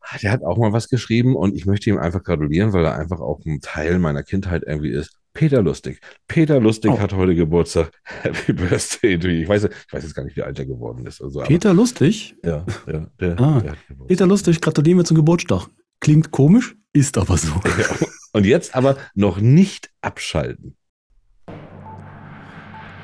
Ah, 0.00 0.16
Der 0.22 0.30
hat 0.32 0.42
auch 0.42 0.56
mal 0.58 0.72
was 0.72 0.88
geschrieben 0.88 1.36
und 1.36 1.54
ich 1.54 1.66
möchte 1.66 1.90
ihm 1.90 1.98
einfach 1.98 2.22
gratulieren, 2.22 2.72
weil 2.72 2.84
er 2.84 2.98
einfach 2.98 3.20
auch 3.20 3.40
ein 3.46 3.60
Teil 3.60 3.98
meiner 3.98 4.22
Kindheit 4.22 4.62
irgendwie 4.66 4.90
ist. 4.90 5.14
Peter 5.34 5.62
Lustig. 5.62 6.00
Peter 6.26 6.58
Lustig 6.60 6.90
Oh. 6.90 6.98
hat 6.98 7.12
heute 7.12 7.34
Geburtstag. 7.34 7.90
Happy 8.22 8.52
Birthday 8.54 9.18
to 9.18 9.28
you. 9.28 9.42
Ich 9.42 9.48
weiß, 9.48 9.64
ich 9.64 9.92
weiß 9.92 10.02
jetzt 10.02 10.14
gar 10.14 10.24
nicht, 10.24 10.36
wie 10.36 10.42
alt 10.42 10.58
er 10.58 10.66
geworden 10.66 11.06
ist. 11.06 11.22
Also, 11.22 11.40
aber- 11.40 11.48
Peter 11.48 11.72
Lustig. 11.74 12.34
ja, 12.44 12.64
ja, 12.90 13.06
der, 13.20 13.38
Ah, 13.40 13.60
der. 13.60 13.76
Peter 14.06 14.26
Lustig, 14.26 14.60
gratulieren 14.60 14.98
wir 14.98 15.04
zum 15.04 15.16
Geburtstag. 15.16 15.68
Klingt 16.00 16.30
komisch, 16.30 16.76
ist 16.92 17.18
aber 17.18 17.36
so. 17.36 17.60
Ja. 17.78 17.86
Und 18.32 18.44
jetzt 18.44 18.74
aber 18.74 18.96
noch 19.14 19.38
nicht 19.38 19.90
abschalten. 20.02 20.76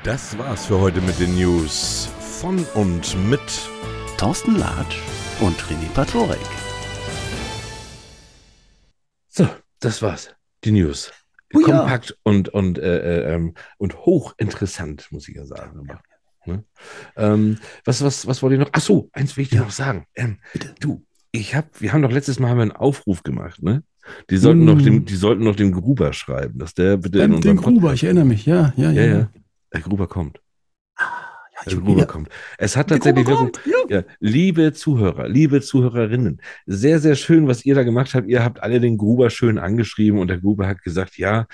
Das 0.04 0.37
war's 0.37 0.66
für 0.66 0.78
heute 0.78 1.00
mit 1.00 1.18
den 1.18 1.35
News 1.35 2.09
von 2.20 2.62
und 2.74 3.16
mit 3.28 3.40
Thorsten 4.18 4.57
Latsch 4.59 4.98
und 5.40 5.57
René 5.62 5.88
Patorek. 5.94 6.38
So, 9.28 9.48
das 9.80 10.02
war's. 10.02 10.28
Die 10.62 10.72
News. 10.72 11.11
Oh 11.54 11.61
ja. 11.61 11.66
Kompakt 11.66 12.18
und, 12.22 12.50
und, 12.50 12.78
äh, 12.78 12.98
äh, 13.30 13.35
ähm, 13.35 13.54
und 13.78 13.96
hochinteressant, 13.96 15.11
muss 15.11 15.26
ich 15.28 15.37
ja 15.37 15.46
sagen. 15.46 15.80
Aber, 15.88 16.02
ne? 16.44 16.64
ähm, 17.16 17.59
was, 17.87 18.02
was, 18.04 18.26
was 18.26 18.42
wollte 18.42 18.57
ich 18.57 18.61
noch? 18.61 18.70
Ach 18.72 18.80
so, 18.80 19.09
eins 19.14 19.37
will 19.37 19.42
ich 19.44 19.50
dir 19.50 19.57
Ja. 19.57 19.62
noch 19.62 19.70
sagen. 19.70 20.07
Ähm, 20.14 20.38
Bitte. 20.52 20.74
du, 20.80 21.04
ich 21.36 21.54
hab, 21.54 21.80
wir 21.80 21.92
haben 21.92 22.02
doch 22.02 22.12
letztes 22.12 22.38
Mal 22.38 22.48
haben 22.50 22.58
wir 22.58 22.62
einen 22.62 22.72
Aufruf 22.72 23.22
gemacht, 23.22 23.62
ne? 23.62 23.82
Die 24.30 24.36
sollten, 24.36 24.62
Mm. 24.62 24.66
noch 24.66 24.80
dem, 24.82 25.04
die 25.04 25.16
sollten 25.16 25.42
noch 25.44 25.56
dem 25.56 25.72
Gruber 25.72 26.12
schreiben, 26.12 26.58
dass 26.58 26.74
der 26.74 26.96
bitte 26.98 27.18
in 27.22 27.34
Ähm, 27.34 27.40
den 27.40 27.56
Gruber, 27.56 27.70
Podcast- 27.80 27.94
ich 27.94 28.04
erinnere 28.04 28.24
mich, 28.26 28.46
ja, 28.46 28.72
ja, 28.76 28.90
ja. 28.92 29.02
Ja, 29.04 29.14
ja. 29.18 29.30
Der 29.72 29.80
Gruber 29.80 30.06
kommt. 30.06 30.40
Ja, 31.00 31.06
Der 31.70 31.78
Gruber 31.78 32.00
ja. 32.00 32.06
kommt. 32.06 32.28
Es 32.58 32.76
hat 32.76 32.88
tatsächlich 32.90 33.24
kommt, 33.24 33.60
ja. 33.88 33.96
ja, 33.98 34.02
liebe 34.20 34.72
Zuhörer, 34.74 35.28
liebe 35.28 35.60
Zuhörerinnen, 35.62 36.40
sehr, 36.66 37.00
sehr 37.00 37.14
schön, 37.16 37.48
was 37.48 37.64
ihr 37.64 37.74
da 37.74 37.82
gemacht 37.82 38.14
habt. 38.14 38.28
Ihr 38.28 38.44
habt 38.44 38.62
alle 38.62 38.78
den 38.80 38.96
Gruber 38.98 39.30
schön 39.30 39.58
angeschrieben 39.58 40.18
und 40.20 40.28
der 40.28 40.38
Gruber 40.38 40.66
hat 40.68 40.82
gesagt, 40.82 41.16
ja, 41.16 41.46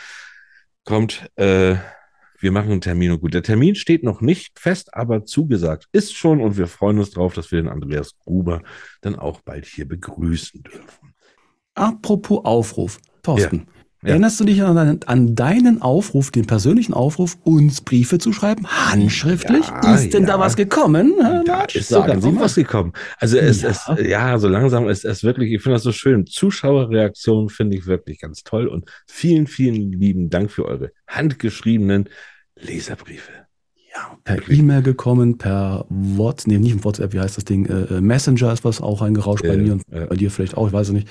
kommt, 0.84 1.30
äh, 1.36 1.76
wir 2.40 2.52
machen 2.52 2.72
einen 2.72 2.80
Termin 2.80 3.12
und 3.12 3.20
gut. 3.20 3.34
Der 3.34 3.42
Termin 3.42 3.74
steht 3.74 4.02
noch 4.02 4.20
nicht 4.20 4.58
fest, 4.58 4.94
aber 4.94 5.24
zugesagt 5.24 5.86
ist 5.92 6.14
schon 6.16 6.40
und 6.40 6.56
wir 6.56 6.66
freuen 6.66 6.98
uns 6.98 7.10
drauf, 7.10 7.34
dass 7.34 7.50
wir 7.52 7.60
den 7.60 7.68
Andreas 7.68 8.18
Gruber 8.18 8.62
dann 9.02 9.14
auch 9.16 9.40
bald 9.42 9.66
hier 9.66 9.86
begrüßen 9.86 10.62
dürfen. 10.62 11.14
Apropos 11.74 12.44
Aufruf, 12.44 12.98
Thorsten. 13.22 13.66
Ja. 14.02 14.08
Erinnerst 14.12 14.40
du 14.40 14.44
dich 14.44 14.62
an, 14.62 14.76
deinen- 14.76 15.02
an 15.04 15.34
deinen 15.34 15.82
Aufruf, 15.82 16.30
den 16.30 16.46
persönlichen 16.46 16.94
Aufruf, 16.94 17.36
uns 17.44 17.82
Briefe 17.82 18.18
zu 18.18 18.32
schreiben? 18.32 18.66
Handschriftlich? 18.66 19.66
Ja, 19.68 19.94
ist 19.94 20.14
denn 20.14 20.22
ja. 20.22 20.28
da 20.28 20.38
was 20.38 20.56
gekommen? 20.56 21.12
Da 21.18 21.42
Latsch? 21.42 21.76
ist 21.76 21.90
sogar 21.90 22.16
was 22.40 22.54
gekommen. 22.54 22.94
Also 23.18 23.36
es 23.36 23.60
Ja. 23.60 23.68
ist, 23.68 23.90
ja, 24.08 24.38
so 24.38 24.48
langsam 24.48 24.88
ist 24.88 25.04
es 25.04 25.22
wirklich, 25.22 25.52
ich 25.52 25.60
finde 25.62 25.74
das 25.74 25.82
so 25.82 25.92
schön. 25.92 26.24
Zuschauerreaktionen 26.26 27.50
finde 27.50 27.76
ich 27.76 27.84
wirklich 27.84 28.18
ganz 28.20 28.42
toll 28.42 28.68
und 28.68 28.90
vielen, 29.06 29.46
vielen 29.46 29.92
lieben 29.92 30.30
Dank 30.30 30.50
für 30.50 30.64
eure 30.64 30.92
handgeschriebenen 31.06 32.08
Leserbriefe. 32.60 33.32
Ja, 33.94 34.16
per 34.24 34.48
E-Mail 34.48 34.82
gekommen, 34.82 35.36
per 35.38 35.84
WhatsApp, 35.88 36.46
nee, 36.48 36.58
nicht 36.58 36.84
WhatsApp, 36.84 37.12
wie 37.12 37.20
heißt 37.20 37.36
das 37.36 37.44
Ding? 37.44 37.66
Äh, 37.66 37.96
äh, 37.96 38.00
Messenger 38.00 38.52
ist 38.52 38.64
was 38.64 38.80
auch 38.80 39.02
reingerauscht 39.02 39.42
bei 39.42 39.54
Äh, 39.54 39.56
mir 39.56 39.72
und 39.72 39.82
äh. 39.90 40.06
bei 40.06 40.14
dir 40.16 40.30
vielleicht 40.30 40.56
auch, 40.56 40.68
ich 40.68 40.72
weiß 40.72 40.88
es 40.88 40.92
nicht. 40.92 41.08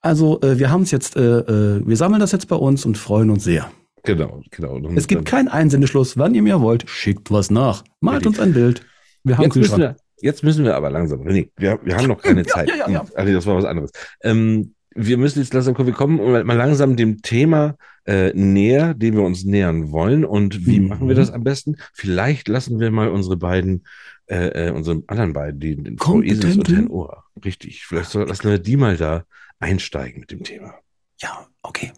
Also, 0.00 0.40
äh, 0.42 0.58
wir 0.58 0.70
haben 0.70 0.82
es 0.82 0.90
jetzt, 0.90 1.16
äh, 1.16 1.20
äh, 1.40 1.82
wir 1.86 1.96
sammeln 1.96 2.20
das 2.20 2.32
jetzt 2.32 2.48
bei 2.48 2.56
uns 2.56 2.84
und 2.84 2.98
freuen 2.98 3.30
uns 3.30 3.44
sehr. 3.44 3.70
Genau, 4.04 4.42
genau. 4.50 4.74
Und 4.76 4.96
Es 4.96 5.06
gibt 5.06 5.26
keinen 5.26 5.48
Einsendeschluss. 5.48 6.16
Wann 6.16 6.34
ihr 6.34 6.42
mir 6.42 6.60
wollt, 6.60 6.88
schickt 6.88 7.30
was 7.30 7.50
nach. 7.50 7.84
Malt 8.00 8.18
Richtig. 8.18 8.28
uns 8.28 8.40
ein 8.40 8.52
Bild. 8.54 8.82
Wir 9.24 9.36
haben 9.36 9.44
jetzt 9.44 9.56
müssen, 9.56 9.78
wir, 9.78 9.96
jetzt 10.20 10.42
müssen 10.44 10.64
wir 10.64 10.76
aber 10.76 10.90
langsam. 10.90 11.20
Nee, 11.24 11.50
wir, 11.56 11.78
wir 11.82 11.96
haben 11.96 12.06
noch 12.06 12.22
keine 12.22 12.40
Ja, 12.42 12.46
Zeit. 12.46 12.68
ja, 12.68 12.76
ja, 12.76 12.88
ja. 12.90 13.04
Also 13.14 13.32
das 13.32 13.46
war 13.46 13.56
was 13.56 13.64
anderes. 13.64 13.90
Ähm, 14.22 14.74
wir 14.94 15.18
müssen 15.18 15.40
jetzt 15.40 15.52
langsam 15.52 15.74
kommen. 15.74 15.88
Wir 15.88 15.94
kommen 15.94 16.16
mal 16.46 16.56
langsam 16.56 16.96
dem 16.96 17.22
Thema 17.22 17.76
äh, 18.08 18.32
näher, 18.34 18.94
dem 18.94 19.16
wir 19.16 19.22
uns 19.22 19.44
nähern 19.44 19.90
wollen. 19.92 20.24
Und 20.24 20.66
wie 20.66 20.80
Mhm. 20.80 20.88
machen 20.88 21.08
wir 21.08 21.14
das 21.14 21.30
am 21.30 21.44
besten? 21.44 21.76
Vielleicht 21.92 22.48
lassen 22.48 22.80
wir 22.80 22.90
mal 22.90 23.08
unsere 23.10 23.36
beiden, 23.36 23.84
äh, 24.26 24.68
äh, 24.68 24.70
unsere 24.70 25.02
anderen 25.06 25.34
beiden, 25.34 25.60
die, 25.60 25.76
den 25.76 25.98
Frau 25.98 26.22
Esels 26.22 26.56
und? 26.56 26.68
Herrn 26.70 26.88
Ohr. 26.88 27.24
Richtig. 27.44 27.84
Vielleicht 27.84 28.10
soll, 28.10 28.26
lassen 28.26 28.48
wir 28.48 28.58
die 28.58 28.76
mal 28.78 28.96
da 28.96 29.24
einsteigen 29.60 30.20
mit 30.20 30.30
dem 30.30 30.42
Thema. 30.42 30.74
Ja, 31.20 31.46
okay. 31.62 31.92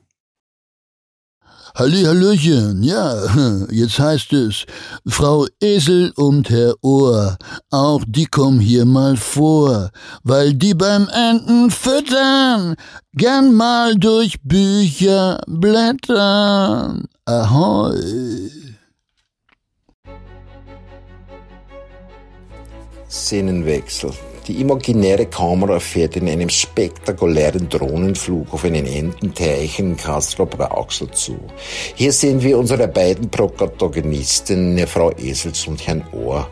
Halli, 1.75 2.05
Hallöchen, 2.05 2.83
ja, 2.83 3.15
jetzt 3.71 3.99
heißt 3.99 4.33
es, 4.33 4.67
Frau 5.07 5.47
Esel 5.61 6.13
und 6.17 6.51
Herr 6.51 6.75
Ohr, 6.83 7.37
auch 7.71 8.03
die 8.07 8.27
kommen 8.27 8.61
hier 8.61 8.85
mal 8.85 9.17
vor, 9.17 9.91
weil 10.25 10.55
die 10.55 10.75
beim 10.75 11.09
Enten 11.09 11.71
füttern 11.71 12.75
gern 13.13 13.55
mal 13.55 13.95
durch 13.95 14.41
Bücher 14.43 15.41
blättern. 15.47 17.05
Ahoi. 17.25 18.51
Szenenwechsel. 23.09 24.13
Die 24.47 24.61
imaginäre 24.61 25.27
Kamera 25.27 25.79
fährt 25.79 26.17
in 26.17 26.29
einem 26.29 26.49
spektakulären 26.49 27.69
Drohnenflug 27.69 28.53
auf 28.53 28.65
einen 28.65 28.87
Ententeich 28.87 29.79
in 29.79 29.97
Castro 29.97 30.47
Brauxel 30.47 31.11
zu. 31.11 31.39
Hier 31.95 32.13
sehen 32.13 32.43
wir 32.43 32.59
unsere 32.59 32.89
beiden 32.89 33.31
Protagonisten, 33.31 34.79
Frau 34.87 35.13
Esels 35.13 35.67
und 35.67 35.87
Herrn 35.87 36.05
Ohr. 36.13 36.49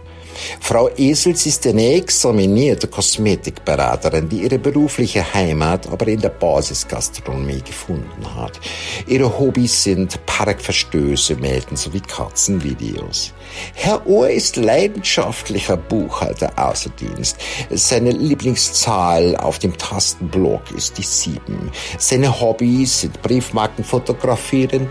Frau 0.60 0.88
Esels 0.96 1.46
ist 1.46 1.66
eine 1.66 1.94
examinierte 1.94 2.88
Kosmetikberaterin, 2.88 4.28
die 4.28 4.42
ihre 4.42 4.58
berufliche 4.58 5.34
Heimat 5.34 5.86
aber 5.88 6.08
in 6.08 6.20
der 6.20 6.30
Basisgastronomie 6.30 7.62
gefunden 7.62 8.34
hat. 8.36 8.60
Ihre 9.06 9.38
Hobbys 9.38 9.82
sind 9.82 10.24
Parkverstöße 10.26 11.36
melden 11.36 11.76
sowie 11.76 12.00
Katzenvideos. 12.00 13.32
Herr 13.74 14.06
Ohr 14.06 14.30
ist 14.30 14.56
leidenschaftlicher 14.56 15.76
Buchhalter 15.76 16.52
außer 16.56 16.90
Dienst. 16.90 17.38
Seine 17.70 18.10
Lieblingszahl 18.10 19.36
auf 19.36 19.58
dem 19.58 19.76
Tastenblock 19.76 20.70
ist 20.76 20.98
die 20.98 21.02
sieben. 21.02 21.70
Seine 21.98 22.40
Hobbys 22.40 23.00
sind 23.00 23.20
Briefmarken 23.22 23.84
fotografieren, 23.84 24.88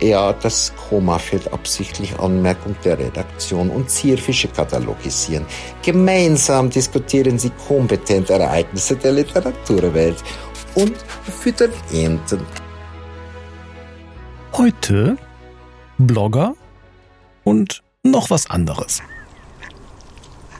ja, 0.00 0.32
das 0.32 0.72
Koma 0.76 1.18
fehlt 1.18 1.52
absichtlich 1.52 2.18
Anmerkung 2.18 2.76
der 2.84 2.98
Redaktion 2.98 3.70
und 3.70 3.90
Zierfische 3.90 4.48
katalogisieren. 4.48 5.46
Gemeinsam 5.82 6.68
diskutieren 6.70 7.38
sie 7.38 7.50
kompetente 7.66 8.34
Ereignisse 8.34 8.96
der 8.96 9.12
Literaturwelt 9.12 10.22
und 10.74 10.94
füttern 11.22 11.72
Enten. 11.92 12.40
Heute 14.52 15.16
Blogger 15.98 16.54
und 17.44 17.82
noch 18.02 18.30
was 18.30 18.48
anderes. 18.50 19.02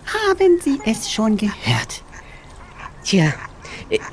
Haben 0.07 0.61
Sie 0.63 0.81
es 0.85 1.11
schon 1.11 1.37
gehört? 1.37 2.03
Tja, 3.05 3.33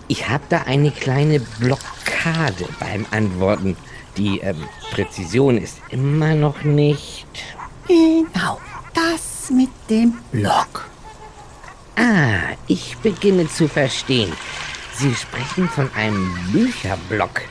ich 0.08 0.30
habe 0.30 0.44
da 0.50 0.64
eine 0.64 0.92
kleine 0.92 1.40
Blockade 1.40 2.68
beim 2.80 3.06
Antworten. 3.12 3.78
Die 4.17 4.39
ähm, 4.39 4.63
Präzision 4.91 5.58
ist 5.58 5.78
immer 5.89 6.36
noch 6.36 6.63
nicht. 6.63 7.28
Genau, 7.88 8.60
das 8.93 9.49
mit 9.49 9.69
dem 9.89 10.13
Blog. 10.32 10.88
Ah, 11.95 12.56
ich 12.67 12.97
beginne 12.97 13.47
zu 13.47 13.67
verstehen. 13.67 14.32
Sie 14.95 15.13
sprechen 15.13 15.67
von 15.67 15.89
einem 15.95 16.34
Bücherblock. 16.52 17.41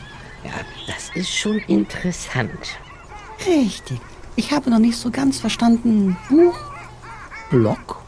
Ja, 0.44 0.52
das 0.86 1.10
ist 1.14 1.34
schon 1.34 1.58
interessant. 1.68 2.78
Richtig. 3.46 4.00
Ich 4.36 4.52
habe 4.52 4.70
noch 4.70 4.78
nicht 4.78 4.96
so 4.96 5.10
ganz 5.10 5.40
verstanden. 5.40 6.16
Buch? 6.28 6.58
Blog? 7.50 8.02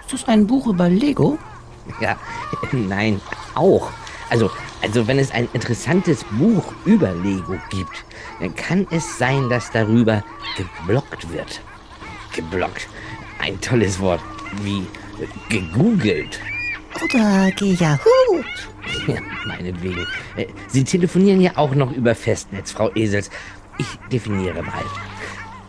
Ist 0.00 0.12
das 0.12 0.28
ein 0.28 0.46
Buch 0.46 0.66
über 0.66 0.88
Lego? 0.88 1.38
Ja, 2.00 2.16
nein, 2.72 3.20
auch. 3.54 3.90
Also, 4.30 4.50
also 4.82 5.06
wenn 5.06 5.18
es 5.18 5.30
ein 5.30 5.48
interessantes 5.52 6.24
Buch 6.24 6.72
über 6.84 7.12
Lego 7.12 7.58
gibt, 7.70 8.04
dann 8.40 8.54
kann 8.54 8.86
es 8.90 9.18
sein, 9.18 9.48
dass 9.48 9.70
darüber 9.70 10.22
geblockt 10.56 11.30
wird. 11.32 11.60
Geblockt. 12.34 12.88
Ein 13.40 13.60
tolles 13.60 13.98
Wort. 14.00 14.20
Wie 14.62 14.86
gegoogelt. 15.48 16.38
Oder 17.02 17.50
gejahut? 17.52 18.00
Ja, 19.06 19.20
meinetwegen. 19.46 20.06
Äh, 20.36 20.46
Sie 20.68 20.84
telefonieren 20.84 21.40
ja 21.40 21.52
auch 21.56 21.74
noch 21.74 21.92
über 21.92 22.14
Festnetz, 22.14 22.72
Frau 22.72 22.90
Esels. 22.94 23.30
Ich 23.78 23.86
definiere 24.10 24.62
mal. 24.62 24.84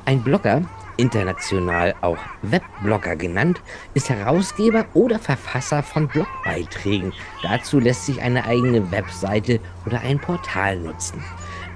Ein 0.05 0.21
Blogger, 0.23 0.63
international 0.99 1.95
auch 2.01 2.17
Webblogger 2.41 3.15
genannt, 3.15 3.61
ist 3.93 4.09
Herausgeber 4.09 4.85
oder 4.93 5.17
Verfasser 5.17 5.81
von 5.81 6.07
Blogbeiträgen. 6.07 7.13
Dazu 7.41 7.79
lässt 7.79 8.05
sich 8.05 8.21
eine 8.21 8.45
eigene 8.45 8.91
Webseite 8.91 9.59
oder 9.85 10.01
ein 10.01 10.19
Portal 10.19 10.77
nutzen. 10.77 11.23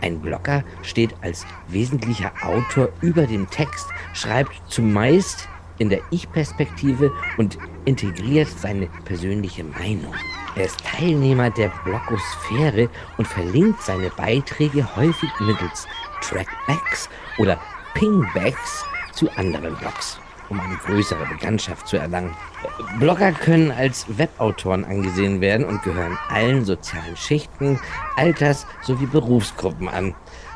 Ein 0.01 0.19
Blogger 0.19 0.65
steht 0.81 1.15
als 1.21 1.45
wesentlicher 1.69 2.33
Autor 2.43 2.89
über 3.01 3.25
dem 3.25 3.49
Text, 3.49 3.87
schreibt 4.13 4.51
zumeist 4.67 5.47
in 5.79 5.89
der 5.89 6.01
Ich-Perspektive 6.11 7.11
und 7.37 7.57
integriert 7.85 8.49
seine 8.49 8.87
persönliche 9.05 9.63
Meinung. 9.63 10.13
Er 10.55 10.65
ist 10.65 10.83
Teilnehmer 10.85 11.49
der 11.49 11.71
Blogosphäre 11.83 12.89
und 13.17 13.27
verlinkt 13.27 13.81
seine 13.81 14.09
Beiträge 14.09 14.95
häufig 14.95 15.29
mittels 15.39 15.87
Trackbacks 16.21 17.09
oder 17.37 17.59
Pingbacks 17.95 18.85
zu 19.13 19.29
anderen 19.37 19.75
Blogs, 19.75 20.19
um 20.49 20.59
eine 20.59 20.75
größere 20.75 21.25
Bekanntschaft 21.25 21.87
zu 21.87 21.97
erlangen. 21.97 22.35
Blogger 22.99 23.31
können 23.31 23.71
als 23.71 24.05
Webautoren 24.17 24.85
angesehen 24.85 25.41
werden 25.41 25.65
und 25.65 25.83
gehören 25.83 26.17
allen 26.29 26.65
sozialen 26.65 27.15
Schichten, 27.15 27.79
Alters- 28.17 28.65
sowie 28.81 29.05
Berufsgruppen 29.05 29.87
an. 29.87 30.15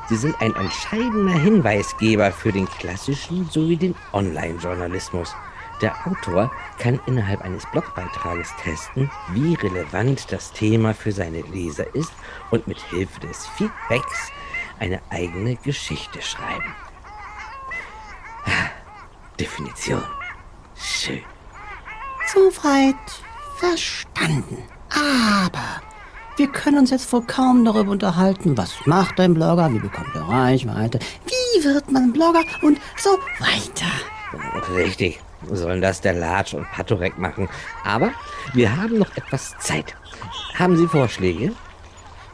Sie 0.09 0.15
sind 0.15 0.39
ein 0.39 0.55
entscheidender 0.55 1.37
Hinweisgeber 1.37 2.31
für 2.31 2.51
den 2.51 2.65
klassischen 2.65 3.49
sowie 3.49 3.75
den 3.75 3.95
Online-Journalismus. 4.13 5.35
Der 5.81 5.95
Autor 6.07 6.49
kann 6.79 6.99
innerhalb 7.05 7.41
eines 7.41 7.65
Blogbeitrages 7.71 8.51
testen, 8.63 9.11
wie 9.33 9.53
relevant 9.55 10.31
das 10.31 10.51
Thema 10.51 10.93
für 10.93 11.11
seine 11.11 11.41
Leser 11.41 11.93
ist 11.93 12.13
und 12.49 12.67
mit 12.67 12.79
Hilfe 12.79 13.19
des 13.19 13.45
Feedbacks 13.45 14.31
eine 14.79 15.01
eigene 15.09 15.55
Geschichte 15.57 16.21
schreiben. 16.21 16.73
Definition. 19.39 20.03
Schön. 20.75 21.21
Soweit 22.33 22.95
verstanden. 23.60 24.57
Aber 24.89 25.81
wir 26.38 26.47
können 26.47 26.79
uns 26.79 26.91
jetzt 26.91 27.12
wohl 27.13 27.23
kaum 27.23 27.63
darüber 27.65 27.91
unterhalten, 27.91 28.57
was 28.57 28.73
macht 28.86 29.19
ein 29.19 29.33
Blogger, 29.33 29.71
wie 29.73 29.79
bekommt 29.79 30.13
er 30.15 30.27
Reichweite, 30.27 30.99
wie 31.25 31.63
wird 31.63 31.91
man 31.91 32.13
Blogger 32.13 32.43
und 32.62 32.79
so 32.97 33.10
weiter. 33.39 33.91
Richtig. 34.75 35.19
Sollen 35.51 35.81
das 35.81 36.01
der 36.01 36.13
Latsch 36.13 36.53
und 36.55 36.69
Patorek 36.71 37.17
machen. 37.17 37.47
Aber 37.83 38.12
wir 38.53 38.75
haben 38.75 38.97
noch 38.97 39.15
etwas 39.15 39.55
Zeit. 39.60 39.95
Haben 40.57 40.75
Sie 40.77 40.88
Vorschläge? 40.88 41.53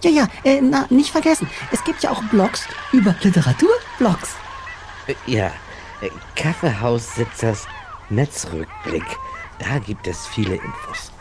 Ja, 0.02 0.10
ja, 0.10 0.28
äh, 0.44 0.60
na, 0.62 0.86
nicht 0.90 1.12
vergessen, 1.12 1.50
es 1.72 1.84
gibt 1.84 2.04
ja 2.04 2.12
auch 2.12 2.22
Blogs 2.24 2.68
über 2.92 3.16
Literaturblogs. 3.22 4.36
Äh, 5.08 5.16
Ja, 5.28 5.52
Kaffeehaussitzers 6.36 7.66
Netzrückblick. 8.10 9.06
Da 9.60 9.80
gibt 9.80 10.08
es 10.08 10.26
viele 10.28 10.56
Infos. 10.56 11.12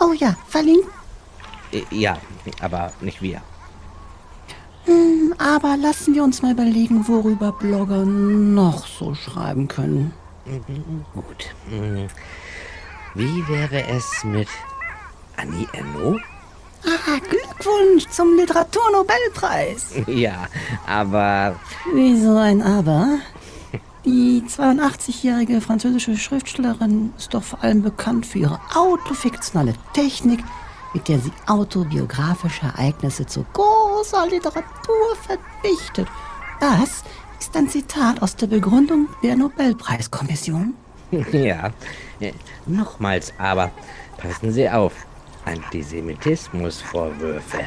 Oh 0.00 0.12
ja, 0.12 0.34
verlinkt. 0.48 0.88
Äh, 1.72 1.82
Ja, 1.90 2.16
aber 2.60 2.92
nicht 3.00 3.22
wir. 3.22 3.40
Hm, 4.86 5.34
aber 5.38 5.76
lassen 5.76 6.14
wir 6.14 6.22
uns 6.24 6.42
mal 6.42 6.52
überlegen, 6.52 7.06
worüber 7.08 7.52
Blogger 7.52 8.04
noch 8.04 8.86
so 8.86 9.14
schreiben 9.14 9.66
können. 9.68 10.12
Gut. 11.14 11.54
Hm. 11.68 12.08
Wie 13.14 13.48
wäre 13.48 13.86
es 13.88 14.24
mit 14.24 14.48
Annie 15.36 15.66
Ernaux? 15.72 16.20
Ah, 16.84 17.18
Glückwunsch 17.18 18.06
zum 18.10 18.36
Literaturnobelpreis. 18.36 19.94
Ja, 20.06 20.48
aber 20.86 21.56
Wieso 21.94 22.36
ein 22.36 22.60
Aber? 22.60 23.20
Die 24.04 24.42
82-jährige 24.46 25.62
französische 25.62 26.18
Schriftstellerin 26.18 27.14
ist 27.16 27.32
doch 27.32 27.42
vor 27.42 27.64
allem 27.64 27.80
bekannt 27.82 28.26
für 28.26 28.40
ihre 28.40 28.60
autofiktionale 28.74 29.72
Technik, 29.94 30.44
mit 30.92 31.08
der 31.08 31.20
sie 31.20 31.32
autobiografische 31.46 32.66
Ereignisse 32.66 33.24
zu 33.24 33.46
großer 33.54 34.26
Literatur 34.28 35.16
verdichtet. 35.22 36.06
Das 36.60 37.02
ist 37.40 37.56
ein 37.56 37.70
Zitat 37.70 38.20
aus 38.20 38.36
der 38.36 38.48
Begründung 38.48 39.08
der 39.22 39.36
Nobelpreiskommission. 39.36 40.74
ja, 41.32 41.72
äh, 42.20 42.34
nochmals 42.66 43.32
aber. 43.38 43.70
Passen 44.18 44.52
Sie 44.52 44.68
auf. 44.68 44.92
Antisemitismusvorwürfe. 45.46 47.60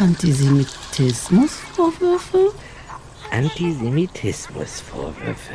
Antisemitismusvorwürfe? 0.00 2.52
Antisemitismusvorwürfe. 3.30 5.54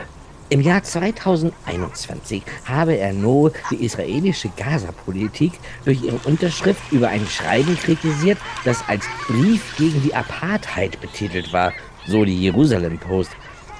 Im 0.50 0.62
Jahr 0.62 0.84
2021 0.84 2.44
habe 2.66 2.98
Erno 2.98 3.52
die 3.72 3.84
israelische 3.84 4.50
Gaza-Politik 4.56 5.54
durch 5.86 6.04
ihre 6.04 6.20
Unterschrift 6.26 6.84
über 6.92 7.10
ein 7.10 7.26
Schreiben 7.26 7.76
kritisiert, 7.78 8.38
das 8.64 8.88
als 8.88 9.08
Brief 9.28 9.76
gegen 9.76 10.04
die 10.04 10.14
Apartheid 10.14 11.02
betitelt 11.02 11.52
war, 11.52 11.74
so 12.06 12.26
die 12.26 12.40
Jerusalem 12.40 13.00
Post. 13.00 13.32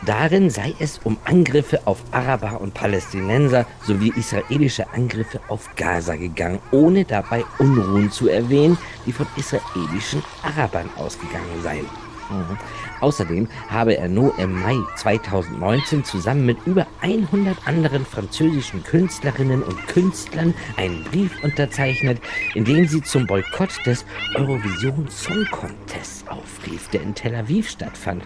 Darin 0.05 0.49
sei 0.49 0.73
es 0.79 0.99
um 1.03 1.17
Angriffe 1.23 1.81
auf 1.86 2.03
Araber 2.12 2.60
und 2.62 2.73
Palästinenser 2.73 3.67
sowie 3.84 4.12
israelische 4.15 4.91
Angriffe 4.91 5.39
auf 5.47 5.69
Gaza 5.75 6.15
gegangen, 6.15 6.60
ohne 6.71 7.05
dabei 7.05 7.43
Unruhen 7.60 8.12
zu 8.12 8.27
erwähnen, 8.27 8.77
die 9.05 9.12
von 9.12 9.27
israelischen 9.36 10.23
Arabern 10.43 10.89
ausgegangen 10.97 11.62
seien. 11.62 11.86
Mhm. 12.29 12.58
Außerdem 13.01 13.47
habe 13.69 13.97
Ernaud 13.97 14.38
im 14.38 14.62
Mai 14.62 14.77
2019 14.95 16.03
zusammen 16.03 16.45
mit 16.45 16.58
über 16.65 16.88
100 17.01 17.67
anderen 17.67 18.05
französischen 18.05 18.84
Künstlerinnen 18.84 19.63
und 19.63 19.88
Künstlern 19.88 20.53
einen 20.77 21.03
Brief 21.05 21.31
unterzeichnet, 21.43 22.19
in 22.53 22.65
dem 22.65 22.88
sie 22.88 23.01
zum 23.01 23.27
Boykott 23.27 23.86
des 23.86 24.05
Eurovision 24.36 25.10
Song 25.10 25.45
Contests 25.51 26.25
aufrief, 26.27 26.88
der 26.89 27.01
in 27.01 27.13
Tel 27.13 27.36
Aviv 27.36 27.69
stattfand. 27.69 28.23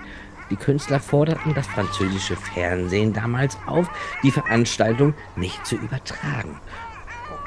Die 0.49 0.55
Künstler 0.55 0.99
forderten 0.99 1.53
das 1.53 1.67
französische 1.67 2.35
Fernsehen 2.35 3.13
damals 3.13 3.57
auf, 3.67 3.87
die 4.23 4.31
Veranstaltung 4.31 5.13
nicht 5.35 5.65
zu 5.65 5.75
übertragen. 5.75 6.59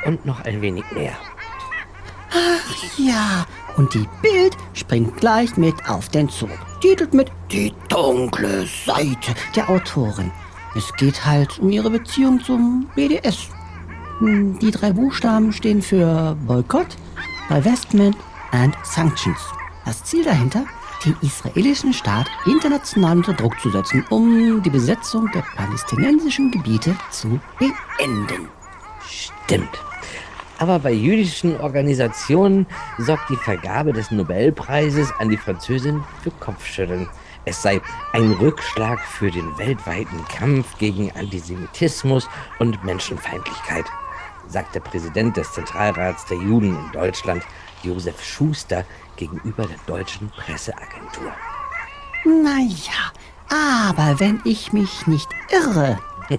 Und 0.04 0.24
noch 0.24 0.44
ein 0.44 0.60
wenig 0.60 0.84
mehr. 0.92 1.16
Ach 2.30 2.98
ja, 2.98 3.44
und 3.76 3.92
die 3.94 4.08
Bild 4.20 4.56
springt 4.74 5.16
gleich 5.16 5.56
mit 5.56 5.74
auf 5.88 6.08
den 6.08 6.28
Zug. 6.28 6.50
Titelt 6.80 7.14
mit 7.14 7.30
Die 7.50 7.72
dunkle 7.88 8.66
Seite 8.86 9.34
der 9.54 9.68
Autorin. 9.68 10.30
Es 10.74 10.92
geht 10.94 11.24
halt 11.24 11.58
um 11.58 11.70
ihre 11.70 11.90
Beziehung 11.90 12.40
zum 12.42 12.88
BDS. 12.94 13.48
Hm, 14.18 14.58
Die 14.58 14.70
drei 14.70 14.92
Buchstaben 14.92 15.52
stehen 15.52 15.82
für 15.82 16.36
Boykott, 16.46 16.96
Divestment 17.50 18.16
and 18.52 18.74
Sanctions. 18.82 19.38
Das 19.84 20.02
Ziel 20.04 20.24
dahinter, 20.24 20.64
den 21.04 21.16
israelischen 21.22 21.92
Staat 21.92 22.26
international 22.46 23.16
unter 23.18 23.32
Druck 23.32 23.58
zu 23.60 23.70
setzen, 23.70 24.04
um 24.10 24.62
die 24.62 24.70
Besetzung 24.70 25.28
der 25.32 25.42
palästinensischen 25.56 26.50
Gebiete 26.50 26.96
zu 27.10 27.40
beenden. 27.58 28.48
Stimmt. 29.08 29.91
Aber 30.58 30.78
bei 30.78 30.92
jüdischen 30.92 31.60
Organisationen 31.60 32.66
sorgt 32.98 33.30
die 33.30 33.36
Vergabe 33.36 33.92
des 33.92 34.10
Nobelpreises 34.10 35.12
an 35.18 35.28
die 35.28 35.36
Französin 35.36 36.04
für 36.22 36.30
Kopfschütteln. 36.32 37.08
Es 37.44 37.60
sei 37.60 37.80
ein 38.12 38.32
Rückschlag 38.32 39.00
für 39.00 39.30
den 39.30 39.58
weltweiten 39.58 40.24
Kampf 40.28 40.78
gegen 40.78 41.10
Antisemitismus 41.12 42.28
und 42.60 42.84
Menschenfeindlichkeit, 42.84 43.86
sagt 44.46 44.76
der 44.76 44.80
Präsident 44.80 45.36
des 45.36 45.50
Zentralrats 45.52 46.24
der 46.26 46.38
Juden 46.38 46.76
in 46.76 46.92
Deutschland, 46.92 47.42
Josef 47.82 48.22
Schuster, 48.22 48.84
gegenüber 49.16 49.66
der 49.66 49.78
deutschen 49.86 50.30
Presseagentur. 50.30 51.32
Naja, 52.24 53.12
aber 53.48 54.20
wenn 54.20 54.40
ich 54.44 54.72
mich 54.72 55.06
nicht 55.06 55.28
irre. 55.50 55.98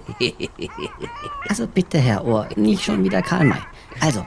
Also 1.50 1.68
bitte, 1.68 2.00
Herr 2.00 2.24
Ohr, 2.26 2.48
nicht 2.56 2.84
schon 2.84 3.04
wieder 3.04 3.22
Karl 3.22 3.44
May. 3.46 3.62
Also, 4.00 4.26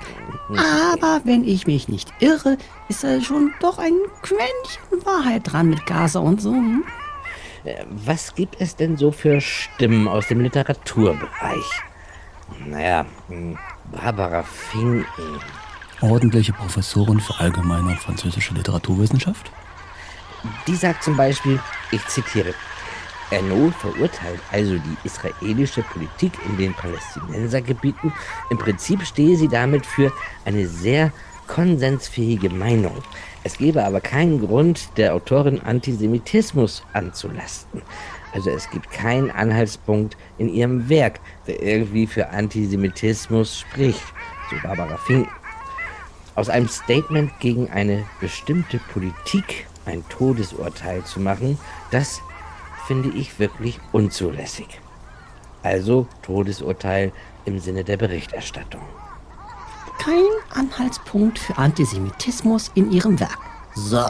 aber 0.93 1.21
wenn 1.25 1.45
ich 1.45 1.67
mich 1.67 1.89
nicht 1.89 2.13
irre, 2.21 2.57
ist 2.89 3.05
da 3.05 3.21
schon 3.21 3.53
doch 3.61 3.79
ein 3.79 3.95
Quäntchen 4.23 5.05
Wahrheit 5.05 5.43
dran 5.45 5.69
mit 5.71 5.85
Gaza 5.87 6.21
und 6.21 6.41
so. 6.41 6.53
Hm? 6.53 6.85
Äh, 7.65 7.85
Was 7.91 8.35
gibt 8.35 8.61
es 8.61 8.77
denn 8.77 8.97
so 8.97 9.11
für 9.11 9.41
Stimmen 9.41 10.09
aus 10.09 10.29
dem 10.29 10.41
Literaturbereich? 10.41 11.83
Naja, 12.65 13.07
hm, 13.29 13.59
Barbara 13.93 14.43
Finken. 14.43 15.05
Ordentliche 16.01 16.53
Professorin 16.53 17.21
für 17.21 17.39
allgemeine 17.41 17.97
französische 17.97 18.55
Literaturwissenschaft? 18.55 19.51
Die 20.67 20.77
sagt 20.77 21.03
zum 21.03 21.17
Beispiel, 21.17 21.59
ich 21.91 22.07
zitiere, 22.07 22.55
Erno 23.31 23.71
verurteilt 23.71 24.41
also 24.53 24.75
die 24.75 24.97
israelische 25.05 25.83
Politik 25.83 26.33
in 26.49 26.57
den 26.57 26.75
Palästinensergebieten. 26.75 28.13
Im 28.51 28.59
Prinzip 28.59 29.03
stehe 29.05 29.37
sie 29.37 29.49
damit 29.49 29.85
für 29.85 30.13
eine 30.45 30.67
sehr 30.67 31.13
konsensfähige 31.49 32.51
Meinung. 32.51 33.03
Es 33.45 33.59
gebe 33.59 33.85
aber 33.85 34.01
keinen 34.01 34.41
Grund, 34.41 34.89
der 34.97 35.15
Autorin 35.15 35.61
Antisemitismus 35.61 36.83
anzulasten. 36.93 37.83
Also 38.33 38.51
es 38.51 38.69
gibt 38.71 38.91
keinen 38.91 39.31
Anhaltspunkt 39.31 40.17
in 40.39 40.49
ihrem 40.49 40.89
Werk, 40.89 41.21
der 41.47 41.63
irgendwie 41.63 42.07
für 42.07 42.31
Antisemitismus 42.31 43.61
spricht, 43.61 44.03
so 44.51 44.57
Barbara 44.63 44.97
Finken. 44.99 45.31
Aus 46.35 46.49
einem 46.49 46.69
Statement 46.69 47.31
gegen 47.41 47.71
eine 47.71 48.05
bestimmte 48.21 48.79
Politik 48.93 49.67
ein 49.87 50.05
Todesurteil 50.09 51.05
zu 51.05 51.21
machen, 51.21 51.59
das 51.91 52.21
finde 52.87 53.11
ich 53.11 53.39
wirklich 53.39 53.81
unzulässig. 53.93 54.81
Also 55.63 56.07
Todesurteil 56.23 57.13
im 57.45 57.59
Sinne 57.59 57.85
der 57.85 57.97
Berichterstattung. 57.97 58.83
Kein 59.99 60.25
Anhaltspunkt 60.55 61.39
für 61.39 61.57
Antisemitismus 61.59 62.71
in 62.75 62.93
ihrem 62.93 63.19
Werk. 63.19 63.39
So. 63.75 64.05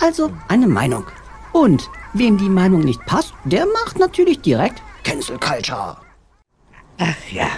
Also 0.00 0.30
eine 0.48 0.66
Meinung. 0.66 1.04
Und 1.52 1.88
wem 2.12 2.36
die 2.36 2.48
Meinung 2.48 2.80
nicht 2.80 3.04
passt, 3.06 3.32
der 3.44 3.64
macht 3.66 3.98
natürlich 3.98 4.40
direkt 4.40 4.82
Cancel 5.04 5.38
Culture. 5.38 5.96
Ach 6.98 7.30
ja. 7.30 7.48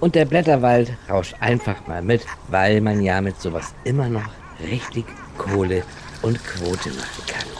Und 0.00 0.14
der 0.14 0.24
Blätterwald 0.24 0.92
rauscht 1.08 1.34
einfach 1.40 1.86
mal 1.86 2.02
mit, 2.02 2.26
weil 2.48 2.80
man 2.80 3.00
ja 3.02 3.20
mit 3.20 3.40
sowas 3.40 3.74
immer 3.84 4.08
noch 4.08 4.28
richtig 4.60 5.04
Kohle 5.38 5.84
und 6.22 6.42
Quote 6.44 6.90
machen 6.90 7.26
kann. 7.26 7.55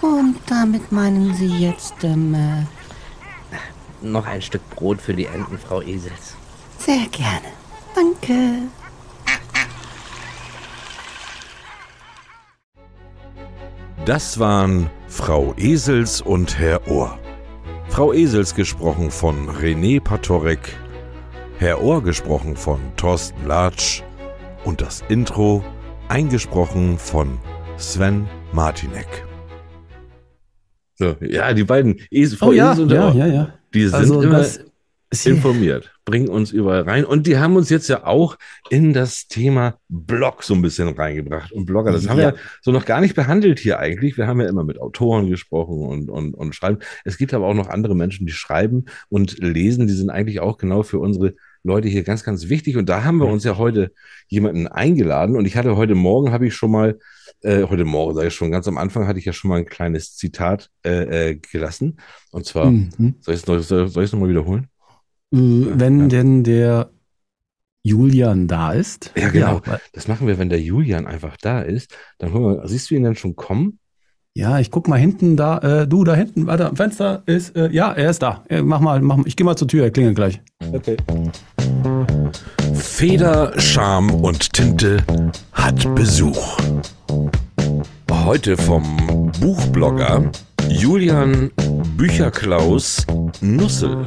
Und 0.00 0.36
damit 0.46 0.90
meinen 0.92 1.34
Sie 1.34 1.46
jetzt, 1.58 1.94
ähm, 2.02 2.34
äh, 2.34 2.64
Noch 4.02 4.26
ein 4.26 4.40
Stück 4.40 4.68
Brot 4.70 5.00
für 5.00 5.14
die 5.14 5.26
Enten, 5.26 5.58
Frau 5.58 5.82
Esels. 5.82 6.36
sehr 6.78 7.06
gerne. 7.10 7.48
Danke. 7.94 8.62
Das 14.06 14.38
waren 14.38 14.88
Frau 15.08 15.54
Esels 15.56 16.20
und 16.20 16.58
Herr 16.58 16.88
Ohr. 16.88 17.18
Frau 17.88 18.12
Esels 18.12 18.54
gesprochen 18.54 19.10
von 19.10 19.48
René 19.50 20.00
Patorek, 20.00 20.76
Herr 21.58 21.82
Ohr 21.82 22.02
gesprochen 22.02 22.56
von 22.56 22.80
Thorsten 22.96 23.46
Latsch 23.46 24.02
und 24.64 24.80
das 24.80 25.02
Intro 25.08 25.62
eingesprochen 26.08 26.98
von 26.98 27.38
Sven 27.76 28.26
Martinek. 28.52 29.24
So, 31.00 31.16
ja, 31.22 31.54
die 31.54 31.64
beiden 31.64 31.98
Esel, 32.10 32.38
Oh 32.42 32.52
ja, 32.52 32.72
Esel 32.72 32.92
ja, 32.92 33.10
ja, 33.14 33.26
ja. 33.26 33.54
die 33.72 33.84
sind 33.84 33.94
Also 33.94 34.20
immer 34.20 34.44
informiert, 35.24 35.92
bringen 36.04 36.28
uns 36.28 36.52
überall 36.52 36.82
rein. 36.82 37.06
Und 37.06 37.26
die 37.26 37.38
haben 37.38 37.56
uns 37.56 37.70
jetzt 37.70 37.88
ja 37.88 38.06
auch 38.06 38.36
in 38.68 38.92
das 38.92 39.26
Thema 39.26 39.78
Blog 39.88 40.42
so 40.44 40.52
ein 40.54 40.60
bisschen 40.60 40.88
reingebracht. 40.88 41.52
Und 41.52 41.64
Blogger, 41.64 41.90
das 41.90 42.06
haben 42.06 42.18
wir 42.18 42.24
Ja. 42.24 42.30
ja 42.32 42.36
so 42.60 42.70
noch 42.70 42.84
gar 42.84 43.00
nicht 43.00 43.14
behandelt 43.16 43.58
hier 43.58 43.78
eigentlich. 43.78 44.18
Wir 44.18 44.26
haben 44.26 44.42
ja 44.42 44.48
immer 44.48 44.62
mit 44.62 44.78
Autoren 44.78 45.30
gesprochen 45.30 45.82
und, 45.82 46.10
und, 46.10 46.34
und 46.34 46.54
schreiben. 46.54 46.78
Es 47.06 47.16
gibt 47.16 47.32
aber 47.32 47.46
auch 47.46 47.54
noch 47.54 47.68
andere 47.68 47.96
Menschen, 47.96 48.26
die 48.26 48.32
schreiben 48.32 48.84
und 49.08 49.38
lesen. 49.38 49.86
Die 49.86 49.94
sind 49.94 50.10
eigentlich 50.10 50.40
auch 50.40 50.58
genau 50.58 50.82
für 50.82 50.98
unsere 50.98 51.34
Leute 51.64 51.88
hier 51.88 52.02
ganz, 52.02 52.24
ganz 52.24 52.50
wichtig. 52.50 52.76
Und 52.76 52.90
da 52.90 53.04
haben 53.04 53.18
wir 53.18 53.26
uns 53.26 53.42
ja 53.44 53.56
heute 53.56 53.92
jemanden 54.28 54.68
eingeladen. 54.68 55.34
Und 55.34 55.46
ich 55.46 55.56
hatte 55.56 55.76
heute 55.76 55.94
Morgen, 55.94 56.30
habe 56.30 56.46
ich 56.46 56.54
schon 56.54 56.70
mal, 56.70 56.98
äh, 57.42 57.64
heute 57.64 57.84
Morgen, 57.84 58.14
sage 58.14 58.28
ich 58.28 58.34
schon, 58.34 58.50
ganz 58.50 58.66
am 58.68 58.78
Anfang 58.78 59.06
hatte 59.06 59.18
ich 59.18 59.24
ja 59.24 59.32
schon 59.32 59.48
mal 59.50 59.58
ein 59.58 59.66
kleines 59.66 60.16
Zitat 60.16 60.70
äh, 60.84 61.30
äh, 61.30 61.34
gelassen. 61.36 61.98
Und 62.32 62.46
zwar, 62.46 62.70
Mhm. 62.70 63.14
soll 63.20 63.34
ich 63.34 63.40
es 63.42 63.46
noch, 63.46 63.58
soll, 63.60 63.88
soll 63.88 64.04
ich's 64.04 64.12
noch 64.12 64.20
mal 64.20 64.28
wiederholen? 64.28 64.68
Äh, 65.32 65.38
Wenn 65.38 66.00
Ja. 66.00 66.06
denn 66.08 66.44
der 66.44 66.90
Julian 67.82 68.46
da 68.46 68.72
ist. 68.72 69.12
Ja, 69.16 69.30
genau. 69.30 69.62
Ja, 69.66 69.78
Das 69.92 70.06
machen 70.06 70.26
wir, 70.26 70.38
wenn 70.38 70.50
der 70.50 70.60
Julian 70.60 71.06
einfach 71.06 71.36
da 71.40 71.60
ist. 71.62 71.96
Dann 72.18 72.34
wir, 72.34 72.66
siehst 72.68 72.90
du 72.90 72.94
ihn 72.94 73.04
dann 73.04 73.16
schon 73.16 73.36
kommen? 73.36 73.78
ja 74.32 74.60
ich 74.60 74.70
guck 74.70 74.86
mal 74.86 74.96
hinten 74.98 75.36
da. 75.36 75.58
Äh, 75.58 75.88
du 75.88 76.04
da 76.04 76.14
hinten, 76.14 76.46
warte, 76.46 76.68
am 76.68 76.76
Fenster 76.76 77.22
ist. 77.26 77.56
Äh, 77.56 77.70
ja, 77.72 77.92
er 77.92 78.10
ist 78.10 78.20
da. 78.22 78.44
Äh, 78.48 78.62
mach 78.62 78.80
mal, 78.80 79.00
mach 79.00 79.16
mal. 79.16 79.26
Ich 79.26 79.34
gehe 79.36 79.44
mal 79.44 79.56
zur 79.56 79.66
Tür, 79.66 79.84
er 79.84 79.90
klingelt 79.90 80.14
gleich. 80.16 80.40
Okay. 80.72 80.96
Feder, 82.74 83.58
Charme 83.58 84.10
und 84.22 84.52
Tinte 84.52 84.98
hat 85.52 85.94
Besuch. 85.94 86.58
Heute 88.10 88.56
vom 88.56 89.32
Buchblogger 89.40 90.30
Julian 90.68 91.50
Bücherklaus 91.96 93.06
Nussel. 93.40 94.06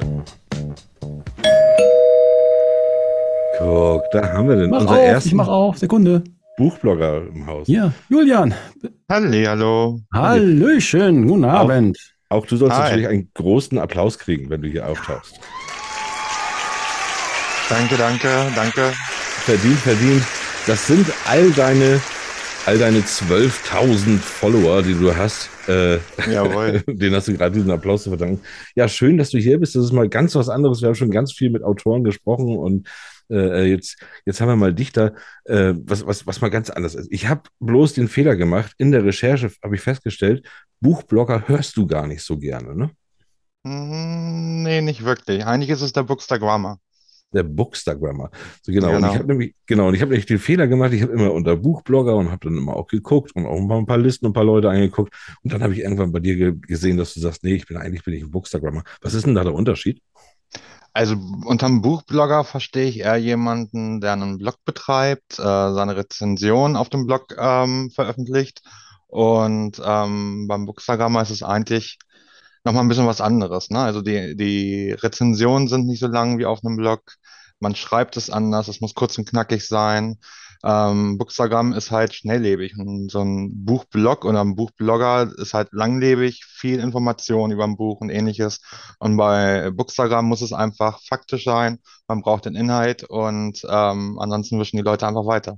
Guck, 3.57 4.03
da 4.11 4.33
haben 4.33 4.49
wir 4.49 4.55
den, 4.55 4.69
Mach 4.69 4.81
unser 4.81 4.91
auf, 4.91 4.97
ich 4.97 5.03
ersten 5.03 5.35
mach 5.35 5.47
auf. 5.47 5.77
Sekunde. 5.77 6.23
Buchblogger 6.57 7.27
im 7.33 7.47
Haus. 7.47 7.65
Hier, 7.67 7.93
Julian. 8.09 8.53
Hallihallo. 9.09 9.99
Hallöchen, 10.13 11.27
guten 11.27 11.45
Abend. 11.45 11.97
Auch 12.29 12.45
du 12.45 12.57
sollst 12.57 12.75
Hi. 12.75 12.83
natürlich 12.83 13.07
einen 13.07 13.29
großen 13.33 13.77
Applaus 13.77 14.17
kriegen, 14.17 14.49
wenn 14.49 14.61
du 14.61 14.67
hier 14.67 14.87
auftauchst. 14.87 15.39
Danke, 17.73 17.97
danke, 17.97 18.29
danke. 18.55 18.91
Verdient, 19.45 19.79
verdient. 19.79 20.23
Das 20.67 20.85
sind 20.85 21.07
all 21.25 21.49
deine, 21.53 21.99
all 22.67 22.77
deine 22.77 22.99
12.000 22.99 24.19
Follower, 24.19 24.83
die 24.83 24.93
du 24.93 25.15
hast. 25.15 25.49
Äh, 25.67 25.97
Jawohl. 26.31 26.83
Den 26.87 27.15
hast 27.15 27.29
du 27.29 27.33
gerade 27.33 27.55
diesen 27.55 27.71
Applaus 27.71 28.03
zu 28.03 28.09
verdanken. 28.11 28.41
Ja, 28.75 28.87
schön, 28.87 29.17
dass 29.17 29.31
du 29.31 29.39
hier 29.39 29.59
bist. 29.59 29.75
Das 29.75 29.85
ist 29.85 29.91
mal 29.91 30.07
ganz 30.07 30.35
was 30.35 30.49
anderes. 30.49 30.81
Wir 30.81 30.89
haben 30.89 30.95
schon 30.95 31.09
ganz 31.09 31.33
viel 31.33 31.49
mit 31.49 31.63
Autoren 31.63 32.03
gesprochen 32.03 32.57
und 32.57 32.87
äh, 33.31 33.63
jetzt, 33.63 33.97
jetzt 34.23 34.39
haben 34.39 34.49
wir 34.49 34.55
mal 34.55 34.75
Dichter, 34.75 35.15
äh, 35.45 35.73
was, 35.75 36.05
was, 36.05 36.27
was 36.27 36.41
mal 36.41 36.51
ganz 36.51 36.69
anders 36.69 36.93
ist. 36.93 37.07
Ich 37.11 37.27
habe 37.27 37.41
bloß 37.59 37.93
den 37.93 38.07
Fehler 38.07 38.35
gemacht. 38.35 38.73
In 38.77 38.91
der 38.91 39.03
Recherche 39.03 39.49
habe 39.63 39.73
ich 39.73 39.81
festgestellt, 39.81 40.45
Buchblogger 40.79 41.47
hörst 41.47 41.75
du 41.75 41.87
gar 41.87 42.05
nicht 42.05 42.21
so 42.21 42.37
gerne, 42.37 42.75
ne? 42.75 42.91
Hm, 43.65 44.43
Nee, 44.63 44.81
nicht 44.81 45.03
wirklich. 45.03 45.45
Eigentlich 45.45 45.69
ist 45.69 45.81
es 45.81 45.91
der 45.91 46.03
Bookstagrammer. 46.03 46.79
Der 47.33 47.43
Bookstagrammer. 47.43 48.29
So, 48.61 48.71
genau. 48.71 48.95
Und 48.97 49.03
Genau. 49.03 49.11
ich 49.11 49.15
habe 49.19 49.27
nämlich, 49.27 49.55
genau, 49.65 49.87
und 49.87 49.95
ich 49.95 50.01
habe 50.01 50.11
nämlich 50.11 50.25
den 50.25 50.39
Fehler 50.39 50.67
gemacht, 50.67 50.93
ich 50.93 51.01
habe 51.01 51.13
immer 51.13 51.31
unter 51.33 51.55
Buchblogger 51.55 52.15
und 52.15 52.31
habe 52.31 52.47
dann 52.47 52.57
immer 52.57 52.75
auch 52.75 52.87
geguckt 52.87 53.35
und 53.35 53.45
auch 53.45 53.57
ein 53.59 53.85
paar 53.85 53.97
Listen 53.97 54.25
und 54.25 54.31
ein 54.31 54.33
paar 54.33 54.43
Leute 54.43 54.69
angeguckt. 54.69 55.13
Und 55.43 55.53
dann 55.53 55.63
habe 55.63 55.73
ich 55.73 55.79
irgendwann 55.79 56.11
bei 56.11 56.19
dir 56.19 56.35
ge 56.35 56.53
gesehen, 56.59 56.97
dass 56.97 57.13
du 57.13 57.19
sagst, 57.19 57.43
nee, 57.43 57.55
ich 57.55 57.67
bin 57.67 57.77
eigentlich 57.77 58.03
bin 58.03 58.13
ich 58.13 58.23
ein 58.23 58.31
Bookstagrammer. 58.31 58.83
Was 59.01 59.13
ist 59.13 59.25
denn 59.25 59.35
da 59.35 59.43
der 59.43 59.53
Unterschied? 59.53 60.01
Also 60.93 61.15
unterm 61.45 61.81
Buchblogger 61.81 62.43
verstehe 62.43 62.85
ich 62.87 62.99
eher 62.99 63.17
jemanden, 63.17 63.99
der 63.99 64.13
einen 64.13 64.37
Blog 64.37 64.57
betreibt, 64.63 65.39
äh, 65.39 65.43
seine 65.43 65.95
Rezension 65.95 66.75
auf 66.75 66.89
dem 66.89 67.07
Blog 67.07 67.35
ähm, 67.37 67.89
veröffentlicht. 67.89 68.61
Und 69.07 69.81
ähm, 69.83 70.47
beim 70.47 70.65
Bookstagrammer 70.65 71.21
ist 71.23 71.31
es 71.31 71.43
eigentlich 71.43 71.97
nochmal 72.63 72.83
ein 72.83 72.87
bisschen 72.89 73.07
was 73.07 73.21
anderes. 73.21 73.69
Ne? 73.69 73.79
Also 73.79 74.01
die, 74.01 74.35
die 74.35 74.91
Rezensionen 74.91 75.67
sind 75.67 75.87
nicht 75.87 75.99
so 75.99 76.07
lang 76.07 76.37
wie 76.39 76.45
auf 76.45 76.63
einem 76.63 76.77
Blog. 76.77 77.01
Man 77.59 77.75
schreibt 77.75 78.17
es 78.17 78.29
anders, 78.29 78.67
es 78.67 78.81
muss 78.81 78.93
kurz 78.93 79.17
und 79.17 79.29
knackig 79.29 79.67
sein. 79.67 80.17
Ähm, 80.65 81.17
Bookstagram 81.17 81.73
ist 81.73 81.91
halt 81.91 82.13
schnelllebig 82.13 82.77
und 82.77 83.11
so 83.11 83.21
ein 83.21 83.65
Buchblog 83.65 84.23
oder 84.23 84.41
ein 84.41 84.55
Buchblogger 84.55 85.29
ist 85.37 85.53
halt 85.53 85.69
langlebig, 85.73 86.45
viel 86.45 86.79
Information 86.79 87.51
über 87.51 87.65
ein 87.65 87.75
Buch 87.75 87.99
und 87.99 88.09
ähnliches. 88.09 88.61
Und 88.99 89.17
bei 89.17 89.71
Bookstagram 89.71 90.25
muss 90.25 90.41
es 90.41 90.53
einfach 90.53 91.01
faktisch 91.03 91.43
sein, 91.43 91.79
man 92.07 92.21
braucht 92.21 92.45
den 92.45 92.55
Inhalt 92.55 93.03
und 93.03 93.61
ähm, 93.69 94.17
ansonsten 94.19 94.59
wischen 94.59 94.77
die 94.77 94.83
Leute 94.83 95.05
einfach 95.05 95.25
weiter. 95.25 95.57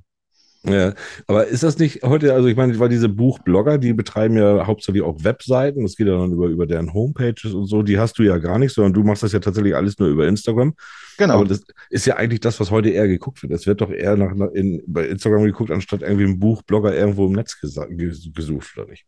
Ja, 0.68 0.94
aber 1.28 1.48
ist 1.48 1.64
das 1.64 1.78
nicht 1.78 2.04
heute, 2.04 2.34
also 2.34 2.48
ich 2.48 2.56
meine, 2.56 2.78
weil 2.80 2.90
diese 2.90 3.10
Buchblogger, 3.10 3.78
die 3.78 3.94
betreiben 3.94 4.38
ja 4.38 4.66
hauptsächlich 4.66 5.04
auch 5.04 5.24
Webseiten, 5.24 5.84
das 5.84 5.96
geht 5.96 6.08
ja 6.08 6.18
dann 6.18 6.32
über, 6.32 6.48
über 6.48 6.66
deren 6.66 6.94
Homepages 6.94 7.54
und 7.54 7.66
so, 7.68 7.84
die 7.84 8.00
hast 8.00 8.18
du 8.18 8.24
ja 8.24 8.38
gar 8.38 8.58
nicht, 8.58 8.74
sondern 8.74 8.94
du 8.94 9.04
machst 9.04 9.24
das 9.24 9.32
ja 9.32 9.40
tatsächlich 9.40 9.76
alles 9.76 10.00
nur 10.00 10.10
über 10.10 10.28
Instagram. 10.28 10.74
Genau. 11.18 11.36
Aber 11.36 11.46
das 11.46 11.62
ist 11.90 12.06
ja 12.06 12.16
eigentlich 12.16 12.40
das, 12.40 12.60
was 12.60 12.72
heute 12.72 12.90
eher 12.90 13.08
geguckt 13.08 13.42
wird. 13.42 13.52
Es 13.54 13.68
wird 13.68 13.82
doch 13.82 13.90
eher 13.92 14.18
nach, 14.18 14.34
nach 14.34 14.52
in, 14.52 14.82
bei 14.88 15.08
Instagram 15.08 15.44
geguckt, 15.44 15.72
anstatt 15.72 16.02
irgendwie 16.02 16.26
ein 16.26 16.40
Buchblogger 16.40 16.94
irgendwo 16.96 17.28
im 17.28 17.34
Netz 17.34 17.60
gesucht, 17.60 18.78
oder 18.78 18.88
nicht? 18.88 19.06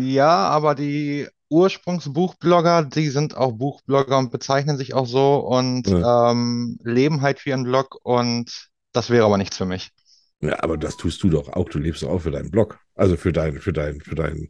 Ja, 0.00 0.48
aber 0.48 0.74
die 0.74 1.26
Ursprungsbuchblogger, 1.48 2.84
die 2.84 3.08
sind 3.08 3.36
auch 3.36 3.52
Buchblogger 3.52 4.18
und 4.18 4.30
bezeichnen 4.30 4.76
sich 4.76 4.94
auch 4.94 5.06
so 5.06 5.36
und 5.38 5.88
Ja. 5.88 6.30
ähm, 6.30 6.78
leben 6.84 7.22
halt 7.22 7.44
wie 7.44 7.52
ein 7.52 7.64
Blog 7.64 7.98
und 8.02 8.68
das 8.92 9.10
wäre 9.10 9.24
aber 9.24 9.36
nichts 9.36 9.56
für 9.56 9.66
mich. 9.66 9.90
Ja, 10.40 10.62
aber 10.62 10.76
das 10.78 10.96
tust 10.96 11.22
du 11.22 11.28
doch 11.30 11.48
auch. 11.48 11.68
Du 11.68 11.78
lebst 11.78 12.02
doch 12.02 12.08
auch 12.10 12.20
für 12.20 12.30
deinen 12.30 12.50
Blog. 12.50 12.78
Also 12.94 13.16
für 13.16 13.32
dein, 13.32 13.58
für 13.60 13.72
dein, 13.72 14.00
für 14.00 14.14
dein 14.14 14.48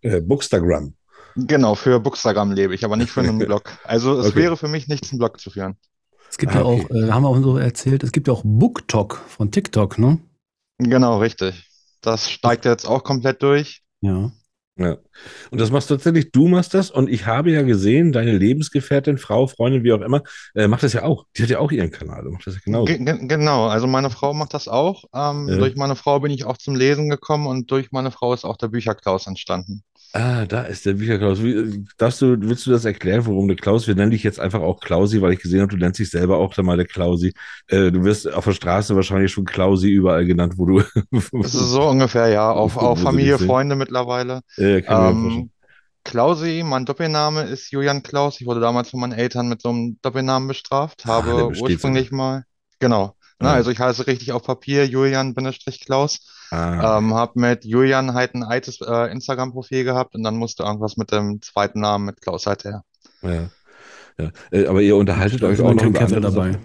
äh, 0.00 0.20
Bookstagram. 0.20 0.94
Genau, 1.36 1.74
für 1.74 2.00
Bookstagram 2.00 2.52
lebe 2.52 2.74
ich, 2.74 2.84
aber 2.84 2.96
nicht 2.96 3.10
für 3.10 3.20
einen 3.20 3.38
Blog. 3.46 3.70
Also 3.84 4.18
es 4.18 4.26
Okay. 4.28 4.36
wäre 4.36 4.56
für 4.56 4.68
mich 4.68 4.88
nichts, 4.88 5.10
einen 5.12 5.18
Blog 5.18 5.38
zu 5.40 5.50
führen. 5.50 5.76
Es 6.30 6.38
gibt 6.38 6.52
Ah, 6.52 6.60
ja 6.60 6.64
auch, 6.64 6.84
okay. 6.84 6.98
äh, 7.08 7.10
haben 7.10 7.22
wir 7.24 7.28
auch 7.28 7.42
so 7.42 7.58
erzählt, 7.58 8.02
es 8.02 8.12
gibt 8.12 8.26
ja 8.28 8.32
auch 8.34 8.42
BookTok 8.44 9.16
von 9.28 9.50
TikTok, 9.50 9.98
ne? 9.98 10.18
Genau, 10.78 11.18
richtig. 11.18 11.68
Das 12.00 12.30
steigt 12.30 12.64
jetzt 12.64 12.86
auch 12.86 13.04
komplett 13.04 13.42
durch. 13.42 13.82
Ja. 14.00 14.32
Ja. 14.78 14.96
Und 15.50 15.60
das 15.60 15.70
machst 15.70 15.88
tatsächlich, 15.88 16.32
du 16.32 16.48
machst 16.48 16.72
das 16.72 16.90
und 16.90 17.10
ich 17.10 17.26
habe 17.26 17.50
ja 17.50 17.60
gesehen, 17.62 18.10
deine 18.10 18.36
Lebensgefährtin, 18.36 19.18
Frau, 19.18 19.46
Freundin, 19.46 19.84
wie 19.84 19.92
auch 19.92 20.00
immer, 20.00 20.22
äh, 20.54 20.66
macht 20.66 20.82
das 20.82 20.94
ja 20.94 21.02
auch. 21.02 21.26
Die 21.36 21.42
hat 21.42 21.50
ja 21.50 21.58
auch 21.58 21.70
ihren 21.70 21.90
Kanal, 21.90 22.24
macht 22.24 22.46
das 22.46 22.54
ja 22.54 22.60
genauso. 22.64 22.86
Ge 22.86 22.96
ge 23.04 23.26
genau, 23.26 23.66
also 23.66 23.86
meine 23.86 24.08
Frau 24.08 24.32
macht 24.32 24.54
das 24.54 24.68
auch. 24.68 25.04
Ähm, 25.14 25.48
Ja. 25.48 25.56
Durch 25.58 25.76
meine 25.76 25.94
Frau 25.94 26.20
bin 26.20 26.30
ich 26.32 26.44
auch 26.46 26.56
zum 26.56 26.74
Lesen 26.74 27.10
gekommen 27.10 27.46
und 27.46 27.70
durch 27.70 27.92
meine 27.92 28.10
Frau 28.10 28.32
ist 28.32 28.44
auch 28.46 28.56
der 28.56 28.68
Bücherklaus 28.68 29.26
entstanden. 29.26 29.82
Ah, 30.14 30.44
da 30.44 30.62
ist 30.62 30.84
der 30.84 30.92
Bücherklaus. 30.92 31.42
Wie, 31.42 31.84
darfst 31.96 32.20
du, 32.20 32.36
willst 32.38 32.66
du 32.66 32.70
das 32.70 32.84
erklären, 32.84 33.24
warum 33.26 33.48
der 33.48 33.56
Klaus? 33.56 33.86
Wir 33.86 33.94
nennen 33.94 34.10
dich 34.10 34.22
jetzt 34.22 34.38
einfach 34.40 34.60
auch 34.60 34.80
Klausi, 34.80 35.22
weil 35.22 35.32
ich 35.32 35.40
gesehen 35.40 35.62
habe, 35.62 35.70
du 35.70 35.78
nennst 35.78 35.98
dich 36.00 36.10
selber 36.10 36.36
auch 36.36 36.52
dann 36.52 36.66
mal 36.66 36.76
der 36.76 36.86
Klausi. 36.86 37.32
Äh, 37.68 37.90
du 37.90 38.04
wirst 38.04 38.30
auf 38.30 38.44
der 38.44 38.52
Straße 38.52 38.94
wahrscheinlich 38.94 39.32
schon 39.32 39.46
Klausi 39.46 39.88
überall 39.90 40.26
genannt, 40.26 40.54
wo 40.56 40.66
du. 40.66 40.82
Das 41.42 41.54
ist 41.54 41.70
so 41.70 41.88
ungefähr, 41.88 42.28
ja, 42.28 42.50
auch 42.50 42.96
sie 42.96 43.02
Familie. 43.02 43.38
Freunde 43.38 43.74
mittlerweile. 43.74 44.40
äh, 44.58 44.78
Ähm. 44.86 45.50
Klausi, 46.04 46.62
mein 46.64 46.84
Doppelname 46.84 47.44
ist 47.44 47.70
Julian 47.70 48.02
Klaus. 48.02 48.40
Ich 48.40 48.46
wurde 48.46 48.60
damals 48.60 48.90
von 48.90 49.00
meinen 49.00 49.12
Eltern 49.12 49.48
mit 49.48 49.62
so 49.62 49.68
einem 49.68 49.98
Doppelnamen 50.02 50.48
bestraft, 50.48 51.04
Ah, 51.04 51.22
habe 51.22 51.48
besteht 51.48 51.70
ursprünglich 51.70 52.10
mal, 52.10 52.44
genau, 52.80 53.14
ne, 53.40 53.50
also 53.50 53.70
ich 53.70 53.78
heiße 53.78 54.06
richtig 54.08 54.32
auf 54.32 54.42
Papier 54.42 54.84
Julian-Klaus. 54.84 56.41
Ah, 56.52 56.98
Ähm, 56.98 57.14
habe 57.14 57.40
mit 57.40 57.64
Julian 57.64 58.12
halt 58.12 58.34
ein 58.34 58.42
altes 58.42 58.80
äh, 58.82 59.10
Instagram-Profil 59.10 59.84
gehabt 59.84 60.14
und 60.14 60.22
dann 60.22 60.36
musste 60.36 60.64
irgendwas 60.64 60.98
mit 60.98 61.10
dem 61.10 61.40
zweiten 61.40 61.80
Namen 61.80 62.04
mit 62.04 62.20
Klaus 62.20 62.46
halt 62.46 62.64
her. 62.64 62.84
ja. 63.22 63.48
ja. 64.18 64.30
Äh, 64.50 64.66
aber 64.66 64.82
ihr 64.82 64.96
unterhaltet 64.96 65.42
euch 65.44 65.60
auch 65.60 65.72
noch 65.72 65.82
kein 65.92 65.94
Kevin 65.94 66.20
dabei. 66.20 66.58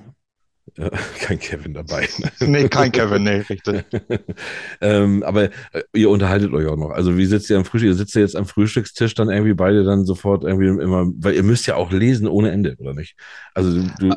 Ja, 0.75 0.89
kein 1.21 1.39
Kevin 1.39 1.73
dabei. 1.73 2.09
Nee, 2.41 2.67
kein 2.67 2.91
Kevin, 2.91 3.23
nee, 3.23 3.45
richtig. 3.49 3.85
ähm, 4.81 5.23
aber 5.23 5.45
äh, 5.45 5.83
ihr 5.93 6.09
unterhaltet 6.09 6.51
euch 6.51 6.67
auch 6.67 6.75
noch. 6.75 6.91
Also 6.91 7.15
wie 7.15 7.25
sitzt 7.25 7.49
ihr 7.49 7.55
am 7.55 7.63
Frühstück? 7.63 7.87
Ihr 7.87 7.95
sitzt 7.95 8.13
ja 8.13 8.21
jetzt 8.21 8.35
am 8.35 8.45
Frühstückstisch 8.45 9.15
dann 9.15 9.29
irgendwie 9.29 9.53
beide 9.53 9.85
dann 9.85 10.05
sofort 10.05 10.43
irgendwie 10.43 10.67
immer, 10.67 11.05
weil 11.15 11.35
ihr 11.35 11.43
müsst 11.43 11.65
ja 11.65 11.75
auch 11.75 11.91
lesen 11.93 12.27
ohne 12.27 12.51
Ende, 12.51 12.75
oder 12.79 12.93
nicht? 12.93 13.15
Also 13.53 13.71
du, 13.71 13.89
du 13.99 14.15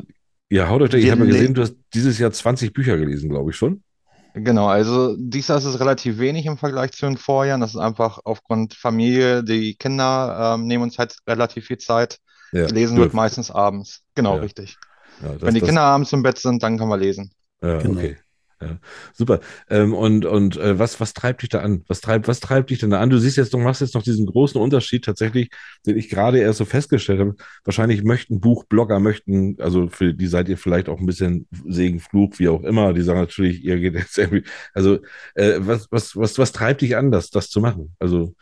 ihr 0.49 0.67
haut 0.67 0.81
euch 0.81 0.89
da, 0.89 0.97
ich 0.97 1.09
habe 1.09 1.21
ja 1.21 1.27
gesehen, 1.27 1.53
du 1.53 1.61
hast 1.61 1.77
dieses 1.93 2.19
Jahr 2.19 2.31
20 2.31 2.73
Bücher 2.73 2.97
gelesen, 2.97 3.29
glaube 3.29 3.51
ich 3.51 3.55
schon. 3.55 3.83
Genau, 4.33 4.67
also 4.67 5.15
dies 5.17 5.47
Jahr 5.49 5.57
ist 5.57 5.65
es 5.65 5.79
relativ 5.79 6.17
wenig 6.19 6.45
im 6.45 6.57
Vergleich 6.57 6.91
zu 6.91 7.05
den 7.05 7.17
Vorjahren. 7.17 7.59
Das 7.61 7.71
ist 7.71 7.79
einfach 7.79 8.19
aufgrund 8.23 8.73
Familie, 8.73 9.43
die 9.43 9.75
Kinder 9.75 10.55
ähm, 10.55 10.67
nehmen 10.67 10.83
uns 10.83 10.97
halt 10.97 11.17
relativ 11.27 11.65
viel 11.65 11.77
Zeit. 11.77 12.17
Ja, 12.53 12.65
Gelesen 12.67 12.97
wird 12.97 13.05
dürft. 13.07 13.15
meistens 13.15 13.51
abends. 13.51 14.01
Genau, 14.15 14.35
Ja. 14.35 14.41
richtig. 14.41 14.77
Ja, 15.21 15.33
das, 15.33 15.41
Wenn 15.41 15.53
die 15.53 15.59
das, 15.59 15.67
Kinder 15.67 15.81
abends 15.81 16.13
im 16.13 16.23
Bett 16.23 16.37
sind, 16.37 16.63
dann 16.63 16.77
kann 16.77 16.87
man 16.87 16.99
lesen. 16.99 17.31
Ja, 17.61 17.81
Genau. 17.81 17.99
okay. 17.99 18.17
Ja, 18.61 18.77
super. 19.13 19.39
Ähm, 19.69 19.95
und 19.95 20.25
und 20.25 20.55
äh, 20.57 20.77
was, 20.77 20.99
was 20.99 21.13
treibt 21.13 21.41
dich 21.41 21.49
da 21.49 21.61
an? 21.61 21.83
Was 21.87 21.99
treibt, 21.99 22.27
was 22.27 22.39
treibt 22.39 22.69
dich 22.69 22.77
denn 22.77 22.91
da 22.91 22.99
an? 22.99 23.09
Du 23.09 23.17
siehst 23.17 23.37
jetzt, 23.37 23.53
du 23.53 23.57
machst 23.57 23.81
jetzt 23.81 23.95
noch 23.95 24.03
diesen 24.03 24.27
großen 24.27 24.61
Unterschied 24.61 25.03
tatsächlich, 25.03 25.49
den 25.85 25.97
ich 25.97 26.09
gerade 26.09 26.37
erst 26.39 26.59
so 26.59 26.65
festgestellt 26.65 27.19
habe. 27.19 27.35
Wahrscheinlich 27.63 28.03
möchten 28.03 28.39
Buchblogger, 28.39 28.99
möchten, 28.99 29.59
also 29.59 29.89
für 29.89 30.13
die 30.13 30.27
seid 30.27 30.47
ihr 30.47 30.57
vielleicht 30.59 30.89
auch 30.89 30.99
ein 30.99 31.07
bisschen 31.07 31.47
Segen, 31.67 31.99
Fluch, 31.99 32.37
wie 32.37 32.49
auch 32.49 32.63
immer. 32.63 32.93
Die 32.93 33.01
sagen 33.01 33.19
natürlich, 33.19 33.63
ihr 33.63 33.79
geht 33.79 33.95
jetzt 33.95 34.17
irgendwie, 34.19 34.43
also 34.75 34.99
äh, 35.33 35.55
was, 35.57 35.87
was, 35.89 36.15
was, 36.15 36.37
was 36.37 36.51
treibt 36.51 36.81
dich 36.81 36.95
an, 36.95 37.11
das, 37.11 37.31
das 37.31 37.49
zu 37.49 37.61
machen? 37.61 37.95
Also, 37.97 38.35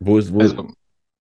wo 0.00 0.18
ist, 0.18 0.32
wo 0.32 0.40
Also 0.40 0.72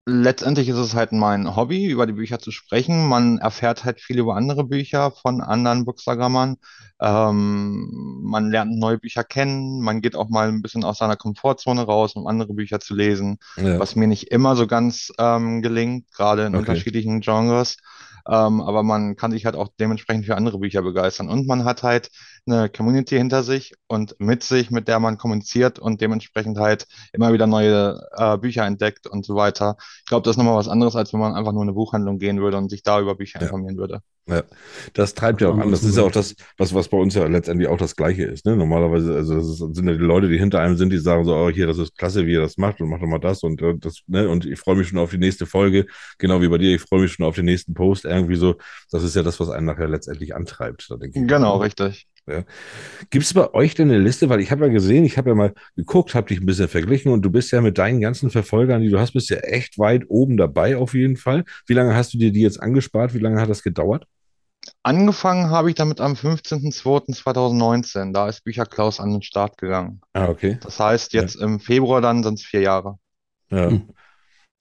letztendlich 0.09 0.67
ist 0.69 0.77
es 0.77 0.95
halt 0.95 1.11
mein 1.11 1.55
Hobby, 1.55 1.85
über 1.87 2.05
die 2.07 2.13
Bücher 2.13 2.39
zu 2.39 2.51
sprechen. 2.51 3.07
Man 3.07 3.37
erfährt 3.37 3.85
halt 3.85 4.01
viel 4.01 4.19
über 4.19 4.35
andere 4.35 4.63
Bücher 4.63 5.11
von 5.11 5.41
anderen 5.41 5.85
Bookstagrammern. 5.85 6.57
Ähm, 7.01 8.19
man 8.23 8.49
lernt 8.51 8.77
neue 8.77 8.97
Bücher 8.97 9.23
kennen. 9.23 9.81
Man 9.81 10.01
geht 10.01 10.15
auch 10.15 10.29
mal 10.29 10.47
ein 10.49 10.61
bisschen 10.61 10.83
aus 10.83 10.97
seiner 10.99 11.15
Komfortzone 11.15 11.83
raus, 11.83 12.15
um 12.15 12.27
andere 12.27 12.53
Bücher 12.53 12.79
zu 12.79 12.95
lesen. 12.95 13.37
ja, 13.57 13.77
was 13.77 13.95
mir 13.95 14.07
nicht 14.07 14.31
immer 14.31 14.55
so 14.55 14.67
ganz 14.67 15.11
ähm, 15.17 15.61
gelingt, 15.61 16.11
gerade 16.11 16.45
in 16.45 16.53
Okay. 16.53 16.59
unterschiedlichen 16.59 17.21
Genres. 17.21 17.77
Ähm, 18.27 18.61
aber 18.61 18.83
man 18.83 19.15
kann 19.15 19.31
sich 19.31 19.45
halt 19.45 19.55
auch 19.55 19.69
dementsprechend 19.79 20.25
für 20.25 20.35
andere 20.35 20.59
Bücher 20.59 20.81
begeistern. 20.81 21.29
Und 21.29 21.47
man 21.47 21.63
hat 21.65 21.83
halt 21.83 22.09
eine 22.51 22.69
Community 22.69 23.17
hinter 23.17 23.43
sich 23.43 23.73
und 23.87 24.15
mit 24.19 24.43
sich, 24.43 24.71
mit 24.71 24.87
der 24.87 24.99
man 24.99 25.17
kommuniziert 25.17 25.79
und 25.79 26.01
dementsprechend 26.01 26.57
halt 26.59 26.87
immer 27.13 27.33
wieder 27.33 27.47
neue 27.47 27.99
äh, 28.15 28.37
Bücher 28.37 28.65
entdeckt 28.65 29.07
und 29.07 29.25
so 29.25 29.35
weiter. 29.35 29.77
Ich 29.99 30.05
glaube, 30.05 30.23
das 30.23 30.31
ist 30.33 30.37
nochmal 30.37 30.55
was 30.55 30.67
anderes, 30.67 30.95
als 30.95 31.13
wenn 31.13 31.19
man 31.19 31.35
einfach 31.35 31.51
nur 31.53 31.63
in 31.63 31.69
eine 31.69 31.75
Buchhandlung 31.75 32.19
gehen 32.19 32.39
würde 32.41 32.57
und 32.57 32.69
sich 32.69 32.83
da 32.83 32.99
über 32.99 33.15
Bücher 33.15 33.39
Ja. 33.39 33.41
informieren 33.41 33.77
würde. 33.77 34.01
Ja, 34.29 34.43
das 34.93 35.15
treibt 35.15 35.41
ja 35.41 35.49
auch 35.49 35.57
an. 35.57 35.71
Das 35.71 35.83
ist 35.83 35.97
ja 35.97 36.03
auch 36.03 36.11
das, 36.11 36.35
was, 36.57 36.73
was 36.73 36.87
bei 36.87 36.97
uns 36.97 37.15
ja 37.15 37.25
letztendlich 37.25 37.67
auch 37.67 37.77
das 37.77 37.95
Gleiche 37.95 38.25
ist. 38.25 38.45
Ne? 38.45 38.55
Normalerweise, 38.55 39.15
also 39.15 39.35
das 39.35 39.47
ist, 39.47 39.57
sind 39.57 39.87
ja 39.87 39.93
die 39.93 39.99
Leute, 40.03 40.29
die 40.29 40.37
hinter 40.37 40.59
einem 40.59 40.77
sind, 40.77 40.91
die 40.91 40.99
sagen 40.99 41.25
so, 41.25 41.35
oh, 41.35 41.49
hier, 41.49 41.65
das 41.65 41.79
ist 41.79 41.97
klasse, 41.97 42.27
wie 42.27 42.33
ihr 42.33 42.41
das 42.41 42.57
macht 42.57 42.79
und 42.79 42.89
macht 42.89 43.01
doch 43.01 43.07
mal 43.07 43.19
das 43.19 43.41
und 43.41 43.61
äh, 43.61 43.73
das, 43.77 44.01
ne? 44.07 44.29
Und 44.29 44.45
ich 44.45 44.59
freue 44.59 44.75
mich 44.75 44.89
schon 44.89 44.99
auf 44.99 45.09
die 45.09 45.17
nächste 45.17 45.47
Folge, 45.47 45.87
genau 46.19 46.41
wie 46.41 46.47
bei 46.47 46.59
dir, 46.59 46.75
ich 46.75 46.81
freue 46.81 47.01
mich 47.01 47.13
schon 47.13 47.25
auf 47.25 47.35
den 47.35 47.45
nächsten 47.45 47.73
Post, 47.73 48.05
irgendwie 48.05 48.35
so. 48.35 48.55
Das 48.91 49.03
ist 49.03 49.15
ja 49.15 49.23
das, 49.23 49.39
was 49.39 49.49
einen 49.49 49.65
nachher 49.65 49.87
letztendlich 49.87 50.35
antreibt. 50.35 50.87
Genau, 50.99 51.57
richtig. 51.57 52.07
Gibt 53.09 53.25
es 53.25 53.33
bei 53.33 53.51
euch 53.53 53.73
denn 53.75 53.89
eine 53.89 53.99
Liste? 53.99 54.29
Weil 54.29 54.39
ich 54.39 54.51
habe 54.51 54.67
ja 54.67 54.71
gesehen, 54.71 55.03
ich 55.03 55.17
habe 55.17 55.29
ja 55.29 55.35
mal 55.35 55.53
geguckt, 55.75 56.13
habe 56.13 56.27
dich 56.27 56.39
ein 56.39 56.45
bisschen 56.45 56.67
verglichen 56.67 57.11
und 57.11 57.23
du 57.23 57.31
bist 57.31 57.51
ja 57.51 57.61
mit 57.61 57.77
deinen 57.77 58.01
ganzen 58.01 58.29
Verfolgern, 58.29 58.81
die 58.81 58.89
du 58.89 58.99
hast, 58.99 59.13
bist 59.13 59.29
ja 59.29 59.37
echt 59.37 59.79
weit 59.79 60.03
oben 60.09 60.37
dabei 60.37 60.77
auf 60.77 60.93
jeden 60.93 61.17
Fall. 61.17 61.43
Wie 61.65 61.73
lange 61.73 61.95
hast 61.95 62.13
du 62.13 62.17
dir 62.17 62.31
die 62.31 62.41
jetzt 62.41 62.61
angespart? 62.61 63.13
Wie 63.13 63.19
lange 63.19 63.41
hat 63.41 63.49
das 63.49 63.63
gedauert? 63.63 64.05
Angefangen 64.83 65.49
habe 65.49 65.69
ich 65.69 65.75
damit 65.75 65.99
am 65.99 66.13
15.02.2019. 66.13 68.13
Da 68.13 68.29
ist 68.29 68.43
Bücher 68.43 68.65
Klaus 68.65 68.99
an 68.99 69.11
den 69.11 69.21
Start 69.21 69.57
gegangen. 69.57 70.01
Ah, 70.13 70.29
okay. 70.29 70.57
Das 70.61 70.79
heißt, 70.79 71.13
jetzt 71.13 71.35
im 71.35 71.59
Februar 71.59 72.01
dann 72.01 72.23
sind 72.23 72.35
es 72.35 72.45
vier 72.45 72.61
Jahre. 72.61 72.97
Ja. 73.49 73.69
Hm. 73.69 73.89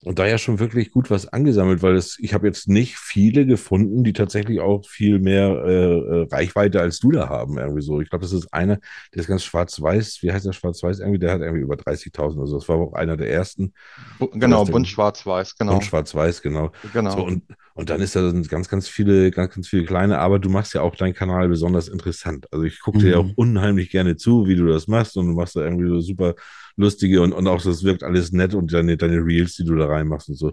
Und 0.04 0.20
da 0.20 0.26
ja 0.28 0.38
schon 0.38 0.60
wirklich 0.60 0.92
gut 0.92 1.10
was 1.10 1.26
angesammelt, 1.26 1.82
weil 1.82 1.96
es, 1.96 2.18
ich 2.20 2.32
habe 2.32 2.46
jetzt 2.46 2.68
nicht 2.68 2.96
viele 2.96 3.46
gefunden, 3.46 4.04
die 4.04 4.12
tatsächlich 4.12 4.60
auch 4.60 4.86
viel 4.88 5.18
mehr 5.18 5.48
äh, 5.66 6.20
äh, 6.22 6.26
Reichweite 6.30 6.80
als 6.80 7.00
du 7.00 7.10
da 7.10 7.28
haben, 7.28 7.58
irgendwie 7.58 7.82
so. 7.82 8.00
Ich 8.00 8.08
glaube, 8.08 8.22
das 8.22 8.32
ist 8.32 8.54
einer, 8.54 8.76
der 9.12 9.20
ist 9.22 9.26
ganz 9.26 9.42
schwarz-weiß, 9.42 10.18
wie 10.22 10.32
heißt 10.32 10.46
der 10.46 10.52
schwarz-weiß 10.52 11.00
irgendwie, 11.00 11.18
der 11.18 11.32
hat 11.32 11.40
irgendwie 11.40 11.62
über 11.62 11.76
30.000 11.76 12.40
also 12.40 12.58
das 12.58 12.68
war 12.68 12.76
auch 12.76 12.92
einer 12.92 13.16
der 13.16 13.28
ersten 13.30 13.74
Bu 14.18 14.28
genau, 14.32 14.64
bunt 14.64 14.88
schwarz-weiß, 14.88 15.56
genau. 15.56 15.74
und 15.74 15.84
schwarz-weiß, 15.84 16.42
genau. 16.42 16.70
Genau. 16.82 17.10
So, 17.12 17.24
und, 17.24 17.42
Und 17.74 17.90
dann 17.90 18.00
ist 18.00 18.16
da 18.16 18.32
ganz, 18.48 18.68
ganz 18.68 18.88
viele, 18.88 19.30
ganz, 19.30 19.54
ganz 19.54 19.68
viele 19.68 19.84
kleine, 19.84 20.18
aber 20.18 20.38
du 20.38 20.48
machst 20.50 20.74
ja 20.74 20.82
auch 20.82 20.96
deinen 20.96 21.14
Kanal 21.14 21.48
besonders 21.48 21.88
interessant. 21.88 22.46
Also 22.52 22.64
ich 22.64 22.80
gucke 22.80 22.98
dir 22.98 23.10
ja 23.10 23.18
auch 23.18 23.28
Mhm. 23.28 23.34
unheimlich 23.36 23.90
gerne 23.90 24.16
zu, 24.16 24.46
wie 24.46 24.56
du 24.56 24.66
das 24.66 24.88
machst 24.88 25.16
und 25.16 25.26
du 25.28 25.32
machst 25.34 25.56
da 25.56 25.60
irgendwie 25.60 25.88
so 25.88 26.00
super 26.00 26.34
lustige 26.78 27.20
und, 27.20 27.32
und 27.32 27.46
auch 27.46 27.62
das 27.62 27.84
wirkt 27.84 28.02
alles 28.02 28.32
nett 28.32 28.54
und 28.54 28.72
deine, 28.72 28.96
deine 28.96 29.24
Reels, 29.24 29.56
die 29.56 29.64
du 29.64 29.76
da 29.76 29.86
reinmachst 29.86 30.30
und 30.30 30.36
so. 30.36 30.52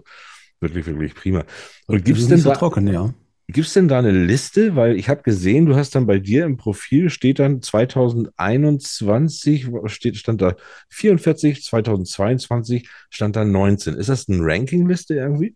Wirklich, 0.60 0.86
wirklich 0.86 1.14
prima. 1.14 1.44
Und 1.86 2.04
gibt's 2.04 2.22
ist 2.22 2.30
denn 2.30 2.38
so 2.38 2.50
da, 2.50 2.56
trocken, 2.56 2.88
ja. 2.88 3.12
Gibt's 3.48 3.74
denn 3.74 3.88
da 3.88 4.00
eine 4.00 4.10
Liste? 4.10 4.74
Weil 4.74 4.96
ich 4.96 5.08
habe 5.08 5.22
gesehen, 5.22 5.66
du 5.66 5.76
hast 5.76 5.94
dann 5.94 6.06
bei 6.06 6.18
dir 6.18 6.44
im 6.44 6.56
Profil 6.56 7.10
steht 7.10 7.38
dann 7.38 7.62
2021, 7.62 9.68
steht, 9.86 10.16
stand 10.16 10.42
da 10.42 10.56
44, 10.90 11.62
2022 11.62 12.88
stand 13.08 13.36
da 13.36 13.44
19. 13.44 13.94
Ist 13.94 14.08
das 14.08 14.28
eine 14.28 14.44
Rankingliste 14.44 15.14
irgendwie? 15.14 15.54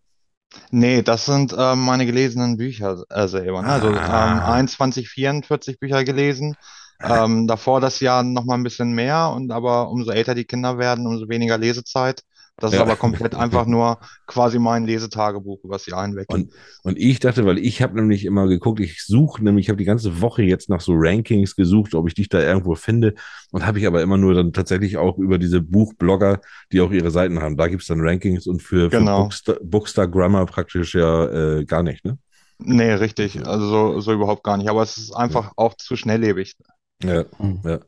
Nee, 0.70 1.02
das 1.02 1.26
sind 1.26 1.54
ähm, 1.56 1.80
meine 1.80 2.06
gelesenen 2.06 2.56
Bücher 2.56 3.02
äh, 3.08 3.28
selber. 3.28 3.62
Ne? 3.62 3.68
Also 3.68 3.88
ähm, 3.88 3.96
Ah. 3.96 4.54
21, 4.54 5.08
44 5.08 5.78
Bücher 5.78 6.04
gelesen. 6.04 6.56
Ähm, 7.03 7.46
davor 7.46 7.80
das 7.80 8.01
Jahr 8.01 8.22
noch 8.22 8.44
mal 8.44 8.55
ein 8.55 8.62
bisschen 8.62 8.92
mehr 8.92 9.32
und 9.34 9.51
aber 9.53 9.90
umso 9.90 10.11
älter 10.11 10.34
die 10.34 10.44
Kinder 10.44 10.78
werden, 10.78 11.07
umso 11.07 11.28
weniger 11.28 11.57
Lesezeit. 11.59 12.22
Das 12.59 12.72
ist 12.72 12.76
Ja. 12.76 12.82
aber 12.84 12.96
komplett 12.96 13.34
einfach 13.34 13.64
nur 13.64 13.98
quasi 14.26 14.59
mein 14.59 14.84
Lesetagebuch 14.84 15.64
übers 15.64 15.86
Jahr 15.86 16.05
hinweg. 16.05 16.26
Und, 16.28 16.53
und 16.82 16.98
ich 16.98 17.18
dachte, 17.18 17.46
weil 17.46 17.59
ich 17.59 17.80
habe 17.80 17.96
nämlich 17.96 18.26
immer 18.26 18.48
geguckt, 18.48 18.80
ich 18.80 19.03
suche 19.03 19.42
nämlich, 19.42 19.64
ich 19.64 19.68
habe 19.70 19.78
die 19.78 19.86
ganze 19.86 20.20
Woche 20.20 20.42
jetzt 20.42 20.68
nach 20.68 20.82
so 20.82 20.92
Rankings 20.94 21.57
gesucht, 21.57 21.94
ob 21.94 22.07
ich 22.07 22.12
dich 22.12 22.28
da 22.28 22.38
irgendwo 22.40 22.74
finde. 22.74 23.14
Und 23.51 23.64
habe 23.66 23.78
ich 23.78 23.86
aber 23.86 24.03
immer 24.03 24.18
nur 24.18 24.34
dann 24.34 24.53
tatsächlich 24.53 24.98
auch 24.98 25.16
über 25.16 25.38
diese 25.38 25.62
Buchblogger, 25.62 26.40
die 26.70 26.82
auch 26.82 26.90
ihre 26.90 27.11
Seiten 27.11 27.40
haben. 27.40 27.57
Da 27.57 27.68
gibt's 27.68 27.86
dann 27.86 28.01
Rankings 28.03 28.46
und 28.46 28.62
für, 28.62 28.90
für 28.90 28.98
Genau. 28.98 29.22
Booksta 29.22 29.55
Bookster 29.62 30.07
Grammar 30.07 30.44
praktisch 30.44 30.94
ja 30.94 31.57
äh, 31.59 31.64
gar 31.64 31.82
nicht, 31.82 32.05
ne? 32.05 32.18
Nee, 32.59 32.92
richtig. 32.92 33.46
Also 33.46 33.66
so, 33.68 34.01
so 34.01 34.12
überhaupt 34.12 34.44
gar 34.44 34.59
nicht. 34.59 34.68
Aber 34.68 34.82
es 34.82 34.98
ist 34.98 35.12
einfach 35.16 35.53
auch 35.57 35.74
zu 35.74 35.96
schnelllebig. 35.96 36.57
Ja, 37.03 37.24
Mhm. 37.38 37.61
ja. 37.64 37.80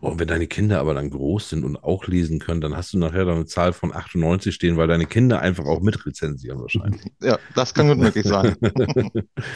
Und 0.00 0.18
wenn 0.18 0.28
deine 0.28 0.46
Kinder 0.46 0.80
aber 0.80 0.94
dann 0.94 1.10
groß 1.10 1.50
sind 1.50 1.62
und 1.62 1.76
auch 1.84 2.06
lesen 2.06 2.38
können, 2.38 2.62
dann 2.62 2.74
hast 2.74 2.94
du 2.94 2.98
nachher 2.98 3.26
dann 3.26 3.34
eine 3.36 3.44
Zahl 3.44 3.74
von 3.74 3.94
98 3.94 4.54
stehen, 4.54 4.78
weil 4.78 4.88
deine 4.88 5.04
Kinder 5.04 5.40
einfach 5.40 5.66
auch 5.66 5.80
mitrezensieren 5.82 6.58
wahrscheinlich. 6.60 7.02
Ja, 7.22 7.38
das 7.54 7.74
kann 7.74 7.88
gut 7.88 7.98
möglich 7.98 8.26
sein. 8.26 8.56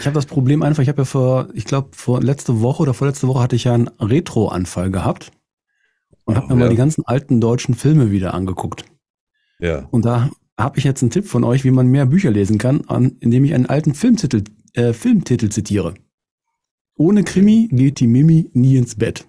Ich 0.00 0.06
habe 0.06 0.14
das 0.14 0.26
Problem 0.26 0.62
einfach, 0.62 0.82
ich 0.82 0.88
habe 0.90 1.00
ja 1.00 1.04
vor, 1.06 1.48
ich 1.54 1.64
glaube, 1.64 1.88
vor 1.92 2.20
letzte 2.20 2.60
Woche 2.60 2.82
oder 2.82 2.92
vorletzte 2.92 3.26
Woche 3.26 3.40
hatte 3.42 3.56
ich 3.56 3.64
ja 3.64 3.72
einen 3.72 3.88
Retro-Anfall 3.98 4.90
gehabt 4.90 5.30
und 6.24 6.36
habe 6.36 6.46
Oh, 6.50 6.54
mir 6.54 6.60
ja. 6.60 6.66
mal 6.66 6.70
die 6.70 6.76
ganzen 6.76 7.04
alten 7.06 7.40
deutschen 7.40 7.74
Filme 7.74 8.10
wieder 8.10 8.34
angeguckt. 8.34 8.84
Ja. 9.60 9.86
Und 9.90 10.04
da 10.04 10.28
habe 10.58 10.78
ich 10.78 10.84
jetzt 10.84 11.02
einen 11.02 11.10
Tipp 11.10 11.26
von 11.26 11.42
euch, 11.44 11.64
wie 11.64 11.70
man 11.70 11.86
mehr 11.88 12.04
Bücher 12.04 12.30
lesen 12.30 12.58
kann, 12.58 12.82
an, 12.86 13.16
indem 13.20 13.44
ich 13.46 13.54
einen 13.54 13.66
alten 13.66 13.94
Filmtitel, 13.94 14.44
äh, 14.74 14.92
Filmtitel 14.92 15.48
zitiere. 15.48 15.94
Ohne 16.96 17.24
Krimi 17.24 17.68
geht 17.70 18.00
die 18.00 18.06
Mimi 18.06 18.50
nie 18.52 18.76
ins 18.76 18.94
Bett. 18.94 19.26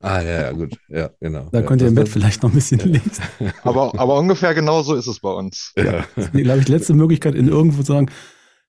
Ah, 0.00 0.20
ja, 0.20 0.42
ja, 0.42 0.52
gut. 0.52 0.76
Ja, 0.88 1.10
genau. 1.20 1.48
Da 1.50 1.60
ja, 1.60 1.66
könnt 1.66 1.80
ihr 1.80 1.88
im 1.88 1.94
Bett 1.94 2.08
vielleicht 2.08 2.42
noch 2.42 2.50
ein 2.50 2.54
bisschen 2.54 2.78
lesen. 2.80 3.22
Aber, 3.62 3.98
aber 3.98 4.18
ungefähr 4.18 4.54
genau 4.54 4.82
so 4.82 4.94
ist 4.94 5.06
es 5.06 5.20
bei 5.20 5.30
uns. 5.30 5.72
Ja. 5.76 6.04
Das 6.14 6.26
ist, 6.26 6.32
glaube 6.32 6.58
ich, 6.60 6.66
die 6.66 6.72
letzte 6.72 6.94
Möglichkeit, 6.94 7.34
in 7.34 7.48
irgendwo 7.48 7.82
zu 7.82 7.92
sagen, 7.92 8.10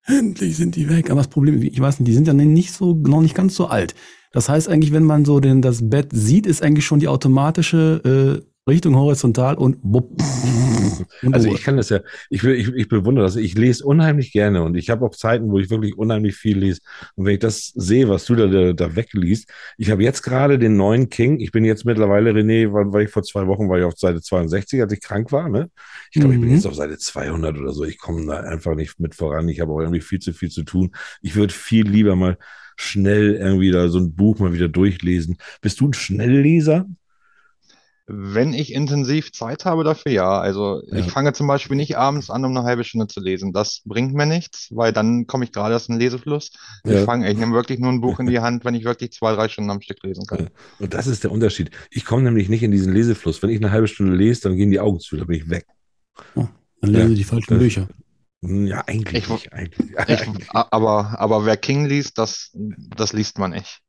endlich 0.05 0.57
sind 0.57 0.75
die 0.75 0.89
weg. 0.89 1.11
Aber 1.11 1.19
das 1.19 1.27
Problem, 1.27 1.61
ich 1.61 1.79
weiß 1.79 1.99
nicht, 1.99 2.07
die 2.07 2.13
sind 2.13 2.27
ja 2.27 2.33
nicht 2.33 2.73
so, 2.73 2.93
noch 2.93 3.21
nicht 3.21 3.35
ganz 3.35 3.55
so 3.55 3.67
alt. 3.67 3.93
Das 4.31 4.49
heißt 4.49 4.69
eigentlich, 4.69 4.93
wenn 4.93 5.03
man 5.03 5.25
so 5.25 5.39
den, 5.39 5.61
das 5.61 5.89
Bett 5.89 6.09
sieht, 6.11 6.47
ist 6.47 6.63
eigentlich 6.63 6.85
schon 6.85 6.99
die 6.99 7.07
automatische 7.07 8.41
äh, 8.43 8.56
Richtung 8.67 8.95
horizontal 8.95 9.55
und 9.55 9.77
wupp. 9.81 10.11
Also 11.31 11.49
ich 11.49 11.63
kann 11.63 11.77
das 11.77 11.89
ja, 11.89 12.01
ich, 12.29 12.43
ich, 12.43 12.67
ich 12.69 12.87
bewundere 12.89 13.25
das. 13.25 13.35
Ich 13.35 13.55
lese 13.57 13.85
unheimlich 13.85 14.31
gerne 14.31 14.63
und 14.63 14.75
ich 14.75 14.89
habe 14.89 15.05
auch 15.05 15.15
Zeiten, 15.15 15.49
wo 15.49 15.59
ich 15.59 15.69
wirklich 15.69 15.97
unheimlich 15.97 16.35
viel 16.35 16.57
lese. 16.57 16.81
Und 17.15 17.25
wenn 17.25 17.33
ich 17.35 17.39
das 17.39 17.71
sehe, 17.75 18.09
was 18.09 18.25
du 18.25 18.35
da, 18.35 18.47
da, 18.47 18.73
da 18.73 18.95
wegliest, 18.95 19.49
ich 19.77 19.89
habe 19.91 20.03
jetzt 20.03 20.21
gerade 20.21 20.59
den 20.59 20.75
neuen 20.75 21.09
King. 21.09 21.39
Ich 21.39 21.51
bin 21.51 21.63
jetzt 21.65 21.85
mittlerweile, 21.85 22.31
René, 22.31 22.71
weil, 22.73 22.91
weil 22.91 23.05
ich 23.05 23.11
vor 23.11 23.23
zwei 23.23 23.47
Wochen 23.47 23.69
war 23.69 23.77
ich 23.79 23.85
auf 23.85 23.97
Seite 23.97 24.21
62, 24.21 24.81
als 24.81 24.93
ich 24.93 25.01
krank 25.01 25.31
war. 25.31 25.49
Ne? 25.49 25.69
Ich 26.11 26.19
glaube, 26.19 26.33
ich 26.35 26.39
bin 26.41 26.49
Mhm. 26.49 26.55
jetzt 26.55 26.67
auf 26.67 26.75
Seite 26.75 26.97
200 26.97 27.57
oder 27.57 27.73
so. 27.73 27.83
Ich 27.85 27.97
komme 27.97 28.25
da 28.25 28.41
einfach 28.41 28.75
nicht 28.75 28.99
mit 28.99 29.15
voran. 29.15 29.47
Ich 29.49 29.59
habe 29.59 29.71
auch 29.71 29.79
irgendwie 29.79 30.01
viel 30.01 30.19
zu 30.19 30.33
viel 30.33 30.49
zu 30.49 30.63
tun. 30.63 30.91
Ich 31.21 31.35
würde 31.35 31.53
viel 31.53 31.87
lieber 31.87 32.15
mal 32.15 32.37
schnell 32.75 33.35
irgendwie 33.35 33.71
da 33.71 33.87
so 33.89 33.99
ein 33.99 34.13
Buch 34.15 34.39
mal 34.39 34.53
wieder 34.53 34.67
durchlesen. 34.67 35.37
Bist 35.61 35.79
du 35.79 35.87
ein 35.87 35.93
Schnellleser? 35.93 36.85
Wenn 38.09 38.53
ich 38.53 38.71
intensiv 38.73 39.33
Zeit 39.33 39.65
habe 39.65 39.83
dafür, 39.83 40.13
ja. 40.13 40.39
Also 40.39 40.81
Ja. 40.87 40.99
ich 40.99 41.11
fange 41.11 41.33
zum 41.33 41.45
Beispiel 41.47 41.75
nicht 41.75 41.97
abends 41.97 42.29
an, 42.29 42.45
um 42.45 42.55
eine 42.55 42.65
halbe 42.65 42.85
Stunde 42.85 43.07
zu 43.07 43.19
lesen. 43.19 43.51
Das 43.51 43.81
bringt 43.83 44.13
mir 44.13 44.25
nichts, 44.25 44.69
weil 44.71 44.93
dann 44.93 45.27
komme 45.27 45.43
ich 45.43 45.51
gerade 45.51 45.75
aus 45.75 45.87
dem 45.87 45.97
Lesefluss. 45.97 46.51
Ich 46.85 46.91
Ja. 46.93 47.03
fange, 47.03 47.29
ich 47.29 47.37
nehme 47.37 47.53
wirklich 47.53 47.79
nur 47.79 47.91
ein 47.91 47.99
Buch 47.99 48.19
in 48.21 48.27
die 48.27 48.39
Hand, 48.39 48.63
wenn 48.63 48.75
ich 48.75 48.85
wirklich 48.85 49.11
zwei, 49.11 49.35
drei 49.35 49.49
Stunden 49.49 49.71
am 49.71 49.81
Stück 49.81 50.01
lesen 50.03 50.25
kann. 50.25 50.49
Und 50.79 50.93
das 50.93 51.05
ist 51.07 51.25
der 51.25 51.31
Unterschied. 51.33 51.69
Ich 51.91 52.05
komme 52.05 52.23
nämlich 52.23 52.47
nicht 52.47 52.63
in 52.63 52.71
diesen 52.71 52.93
Lesefluss. 52.93 53.43
Wenn 53.43 53.49
ich 53.49 53.57
eine 53.57 53.71
halbe 53.71 53.89
Stunde 53.89 54.15
lese, 54.15 54.41
dann 54.43 54.55
gehen 54.55 54.71
die 54.71 54.79
Augen 54.79 54.99
zu, 55.01 55.17
da 55.17 55.25
bin 55.25 55.35
ich 55.41 55.49
weg. 55.49 55.65
Dann 56.33 56.47
lesen 56.81 57.01
Ja. 57.01 57.07
sie 57.09 57.15
die 57.15 57.23
falschen 57.25 57.49
Das- 57.55 57.59
Bücher. 57.59 57.87
Ja, 58.41 58.83
eigentlich 58.87 59.23
Ich 59.23 59.29
nicht. 59.29 59.51
Eigentlich, 59.51 59.89
Ich, 59.89 59.97
eigentlich. 59.99 60.47
aber, 60.51 61.19
aber 61.19 61.45
wer 61.45 61.57
King 61.57 61.87
liest, 61.87 62.17
das, 62.19 62.51
das 62.95 63.11
liest 63.11 63.37
man 63.39 63.51
nicht. 63.51 63.79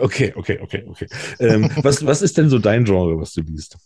Okay, 0.00 0.32
okay, 0.36 0.58
okay, 0.62 0.84
okay. 0.88 1.08
Ähm, 1.38 1.70
was, 1.82 2.04
was 2.04 2.22
ist 2.22 2.36
denn 2.38 2.48
so 2.48 2.58
dein 2.58 2.84
Genre, 2.84 3.18
was 3.18 3.32
du 3.32 3.42
liest? 3.42 3.76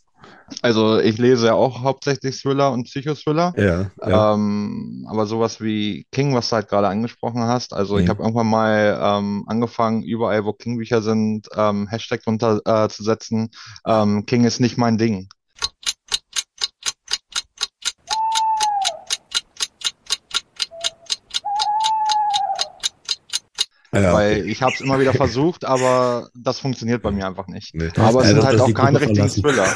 Also 0.63 0.99
ich 1.01 1.19
lese 1.19 1.47
ja 1.47 1.55
auch 1.55 1.83
hauptsächlich 1.83 2.41
Thriller 2.41 2.73
und 2.73 2.85
Psychothriller. 2.85 3.55
Ja, 3.57 3.91
ja. 4.07 4.35
Ähm, 4.35 5.07
aber 5.09 5.27
sowas 5.27 5.61
wie 5.61 6.07
King, 6.13 6.35
was 6.35 6.49
du 6.51 6.57
halt 6.57 6.69
gerade 6.69 6.89
angesprochen 6.89 7.43
hast, 7.43 7.73
also 7.73 7.99
ich 7.99 8.05
Mhm. 8.05 8.11
habe 8.11 8.23
irgendwann 8.23 8.47
mal 8.47 8.99
ähm, 9.03 9.45
angefangen, 9.47 10.03
überall, 10.03 10.45
wo 10.45 10.53
King-Bücher 10.53 11.03
sind, 11.03 11.49
ähm, 11.57 11.89
Hashtag 11.89 12.23
drunter 12.23 12.61
äh, 12.65 12.89
zu 12.89 13.03
setzen. 13.03 13.51
King 14.27 14.45
ist 14.45 14.61
nicht 14.61 14.79
mein 14.79 14.99
Ding. 14.99 15.29
Ja 24.03 24.13
Weil 24.13 24.41
okay. 24.41 24.51
ich 24.51 24.63
habe 24.63 24.73
es 24.75 24.81
immer 24.81 24.99
wieder 25.01 25.13
versucht, 25.13 25.65
aber 25.65 26.29
das 26.35 26.59
funktioniert 26.61 27.03
bei 27.03 27.11
mir 27.11 27.27
einfach 27.27 27.47
nicht. 27.49 27.75
Nee. 27.75 27.89
Aber 27.97 28.21
es 28.21 28.25
Ja, 28.25 28.29
sind 28.29 28.37
das- 28.39 28.45
halt 28.47 28.55
das 28.55 28.63
auch 28.63 28.75
keine 28.75 29.01
richtigen. 29.01 29.29
Thriller. 29.29 29.69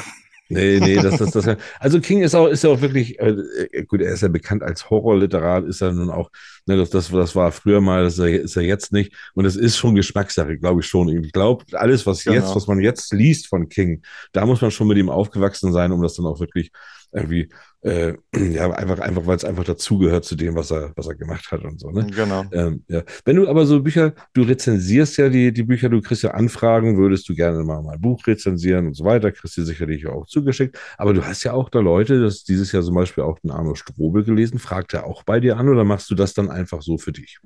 Nee, 0.51 0.81
nee, 0.81 0.97
das 0.97 1.21
ist 1.21 1.35
das. 1.35 1.47
Also 1.79 2.01
King 2.01 2.23
ist 2.23 2.35
auch, 2.35 2.47
ist 2.47 2.65
ja 2.65 2.71
auch 2.71 2.81
wirklich, 2.81 3.19
äh, 3.21 3.35
äh, 3.71 3.85
gut, 3.85 4.01
er 4.01 4.15
ist 4.15 4.23
ja 4.23 4.29
bekannt 4.29 4.63
als 4.63 4.89
Horrorliterat, 4.89 5.67
ist 5.67 5.83
er 5.83 5.93
nun 5.93 6.09
auch, 6.09 6.31
ne, 6.65 6.79
das, 6.79 6.89
das, 6.89 7.11
das 7.11 7.37
war 7.37 7.53
früher 7.53 7.83
mal, 7.83 8.05
das 8.05 8.15
ist 8.15 8.21
er, 8.21 8.41
ist 8.41 8.57
er 8.57 8.63
jetzt 8.63 8.91
nicht. 8.91 9.13
Und 9.35 9.45
es 9.45 9.57
ist 9.57 9.77
schon 9.77 9.95
Geschmackssache, 9.95 10.57
glaube 10.57 10.81
ich 10.81 10.87
schon. 10.87 11.09
Ich 11.23 11.33
glaube, 11.33 11.67
alles, 11.73 12.07
was 12.07 12.25
Genau. 12.25 12.37
jetzt, 12.37 12.57
was 12.57 12.67
man 12.67 12.81
jetzt 12.81 13.13
liest 13.13 13.47
von 13.47 13.69
King, 13.69 14.01
da 14.33 14.47
muss 14.47 14.63
man 14.63 14.71
schon 14.71 14.89
mit 14.89 14.97
ihm 14.97 15.11
aufgewachsen 15.11 15.71
sein, 15.75 15.93
um 15.93 16.01
das 16.01 16.15
dann 16.15 16.25
auch 16.25 16.41
wirklich 16.41 16.71
irgendwie, 17.13 17.49
äh, 17.83 18.15
ja, 18.35 18.71
einfach, 18.71 18.99
einfach, 18.99 19.27
weil 19.27 19.37
es 19.37 19.45
einfach 19.45 19.65
dazugehört 19.65 20.25
zu 20.25 20.37
dem, 20.37 20.55
was 20.55 20.71
er, 20.71 20.93
was 20.97 21.07
er 21.07 21.15
gemacht 21.15 21.51
hat 21.51 21.65
und 21.65 21.81
so, 21.81 21.91
ne? 21.91 22.07
Genau. 22.07 22.45
Ähm, 22.53 22.85
ja. 22.89 23.03
Wenn 23.25 23.37
du 23.37 23.49
aber 23.49 23.67
so 23.67 23.83
Bücher, 23.83 24.15
du 24.33 24.43
rezensierst 24.43 25.17
ja 25.19 25.29
die, 25.29 25.53
die 25.53 25.63
Bücher, 25.63 25.89
du 25.89 26.01
kriegst 26.01 26.23
ja 26.23 26.33
Anfragen, 26.33 26.97
würdest 26.97 27.29
du 27.29 27.35
gerne 27.35 27.63
mal 27.65 27.87
ein 27.89 28.01
Buch 28.01 28.27
rezensieren 28.27 28.89
und 28.89 28.95
so 28.95 29.05
weiter, 29.05 29.33
kriegst 29.33 29.57
du 29.57 29.65
sicherlich 29.65 30.07
auch 30.07 30.27
zugeschickt. 30.27 30.79
Aber 30.97 31.15
du 31.15 31.25
hast 31.25 31.45
ja 31.45 31.53
auch 31.53 31.71
da 31.71 31.81
Leute, 31.81 32.21
das 32.21 32.45
dieses 32.45 32.73
Jahr 32.73 32.83
zum 32.83 32.95
Beispiel 32.95 33.25
auch 33.25 33.39
den 33.39 33.51
Arno 33.51 33.75
Strobel 33.75 34.25
gelesen, 34.25 34.59
fragt 34.59 34.95
er 34.95 35.07
auch 35.07 35.23
bei 35.23 35.41
dir 35.41 35.57
an 35.57 35.69
oder 35.69 35.85
machst 35.85 36.11
du 36.11 36.15
das 36.15 36.35
dann 36.35 36.51
einfach 36.51 36.83
so 36.83 36.99
für 36.99 37.13
dich? 37.13 37.39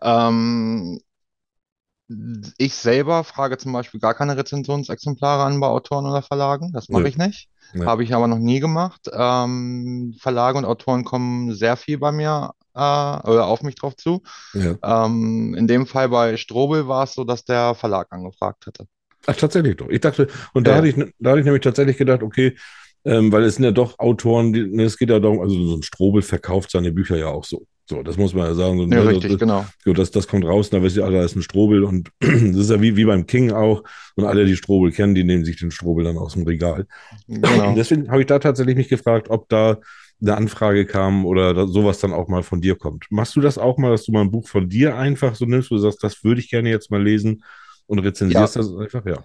Ähm, 0.00 1.00
ich 2.58 2.74
selber 2.74 3.24
frage 3.24 3.58
zum 3.58 3.72
Beispiel 3.72 4.00
gar 4.00 4.14
keine 4.14 4.36
Rezensionsexemplare 4.36 5.44
an 5.44 5.60
bei 5.60 5.66
Autoren 5.66 6.06
oder 6.06 6.22
Verlagen. 6.22 6.72
Das 6.72 6.88
mache 6.88 7.02
Ja. 7.02 7.08
ich 7.08 7.16
nicht. 7.16 7.48
Ja. 7.74 7.86
Habe 7.86 8.04
ich 8.04 8.14
aber 8.14 8.26
noch 8.26 8.38
nie 8.38 8.60
gemacht. 8.60 9.08
Ähm, 9.12 10.14
Verlage 10.20 10.58
und 10.58 10.64
Autoren 10.64 11.04
kommen 11.04 11.54
sehr 11.54 11.76
viel 11.76 11.98
bei 11.98 12.12
mir 12.12 12.50
äh, 12.74 12.78
oder 12.78 13.46
auf 13.46 13.62
mich 13.62 13.74
drauf 13.76 13.96
zu. 13.96 14.22
Ja. 14.54 14.76
Ähm, 15.06 15.54
in 15.56 15.66
dem 15.66 15.86
Fall 15.86 16.08
bei 16.08 16.36
Strobel 16.36 16.86
war 16.88 17.04
es 17.04 17.14
so, 17.14 17.24
dass 17.24 17.44
der 17.44 17.74
Verlag 17.74 18.08
angefragt 18.10 18.66
hatte. 18.66 18.86
Ach, 19.26 19.36
tatsächlich 19.36 19.76
doch. 19.76 19.88
Ich 19.88 20.00
dachte, 20.00 20.28
und 20.52 20.66
da 20.66 20.72
Ja. 20.72 20.76
hatte 20.78 20.88
ich, 20.88 20.96
da 21.18 21.30
hatte 21.30 21.40
ich 21.40 21.44
nämlich 21.44 21.62
tatsächlich 21.62 21.96
gedacht, 21.96 22.22
okay, 22.22 22.56
ähm, 23.04 23.32
weil 23.32 23.44
es 23.44 23.56
sind 23.56 23.64
ja 23.64 23.70
doch 23.70 23.98
Autoren, 23.98 24.52
die, 24.52 24.66
ne, 24.66 24.84
es 24.84 24.98
geht 24.98 25.10
ja 25.10 25.18
darum, 25.18 25.40
also 25.40 25.54
so 25.66 25.76
ein 25.76 25.82
Strobel 25.82 26.22
verkauft 26.22 26.70
seine 26.70 26.92
Bücher 26.92 27.16
ja 27.16 27.28
auch 27.28 27.44
so. 27.44 27.66
So, 27.92 28.02
das 28.02 28.16
muss 28.16 28.32
man 28.32 28.46
ja 28.46 28.54
sagen. 28.54 28.78
So, 28.78 28.84
Ja, 28.84 29.04
ne, 29.04 29.08
richtig, 29.08 29.32
das, 29.32 29.40
genau. 29.40 29.66
So, 29.84 29.92
das, 29.92 30.10
das 30.10 30.26
kommt 30.26 30.46
raus, 30.46 30.70
da 30.70 30.82
wisst 30.82 30.96
ihr, 30.96 31.04
alle, 31.04 31.18
da 31.18 31.24
ist 31.24 31.36
ein 31.36 31.42
Strobel 31.42 31.84
und 31.84 32.10
das 32.20 32.30
ist 32.32 32.70
ja 32.70 32.80
wie, 32.80 32.96
wie 32.96 33.04
beim 33.04 33.26
King 33.26 33.52
auch. 33.52 33.82
Und 34.16 34.24
alle, 34.24 34.46
die 34.46 34.56
Strobel 34.56 34.92
kennen, 34.92 35.14
die 35.14 35.24
nehmen 35.24 35.44
sich 35.44 35.58
den 35.58 35.70
Strobel 35.70 36.04
dann 36.04 36.16
aus 36.16 36.32
dem 36.32 36.44
Regal. 36.44 36.86
Genau. 37.28 37.74
Deswegen 37.76 38.10
habe 38.10 38.22
ich 38.22 38.26
da 38.26 38.38
tatsächlich 38.38 38.76
mich 38.76 38.88
gefragt, 38.88 39.28
ob 39.28 39.48
da 39.50 39.78
eine 40.22 40.36
Anfrage 40.36 40.86
kam 40.86 41.26
oder 41.26 41.52
da, 41.52 41.66
sowas 41.66 41.98
dann 41.98 42.14
auch 42.14 42.28
mal 42.28 42.42
von 42.42 42.60
dir 42.60 42.76
kommt. 42.76 43.06
Machst 43.10 43.36
du 43.36 43.40
das 43.40 43.58
auch 43.58 43.76
mal, 43.76 43.90
dass 43.90 44.04
du 44.04 44.12
mal 44.12 44.22
ein 44.22 44.30
Buch 44.30 44.48
von 44.48 44.68
dir 44.68 44.96
einfach 44.96 45.34
so 45.34 45.44
nimmst, 45.44 45.70
wo 45.70 45.74
du 45.74 45.80
sagst, 45.82 46.02
das 46.02 46.24
würde 46.24 46.40
ich 46.40 46.48
gerne 46.48 46.70
jetzt 46.70 46.90
mal 46.90 47.02
lesen 47.02 47.44
und 47.86 47.98
rezensierst 47.98 48.56
das 48.56 48.74
einfach? 48.74 49.04
Ja. 49.04 49.22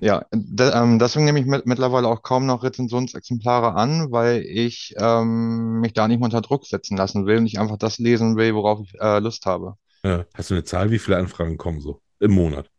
Ja, 0.00 0.24
de, 0.32 0.70
ähm, 0.74 0.98
deswegen 0.98 1.26
nehme 1.26 1.40
ich 1.40 1.46
mit, 1.46 1.66
mittlerweile 1.66 2.08
auch 2.08 2.22
kaum 2.22 2.46
noch 2.46 2.62
Rezensionsexemplare 2.62 3.74
an, 3.74 4.10
weil 4.10 4.40
ich 4.42 4.94
ähm, 4.98 5.80
mich 5.80 5.92
da 5.92 6.08
nicht 6.08 6.18
mehr 6.18 6.24
unter 6.24 6.40
Druck 6.40 6.66
setzen 6.66 6.96
lassen 6.96 7.26
will 7.26 7.38
und 7.38 7.46
ich 7.46 7.60
einfach 7.60 7.76
das 7.76 7.98
lesen 7.98 8.36
will, 8.36 8.54
worauf 8.54 8.80
ich 8.80 8.94
äh, 8.98 9.18
Lust 9.18 9.44
habe. 9.44 9.74
Ja. 10.02 10.24
Hast 10.34 10.50
du 10.50 10.54
eine 10.54 10.64
Zahl, 10.64 10.90
wie 10.90 10.98
viele 10.98 11.18
Anfragen 11.18 11.58
kommen 11.58 11.80
so 11.80 12.00
im 12.18 12.32
Monat? 12.32 12.70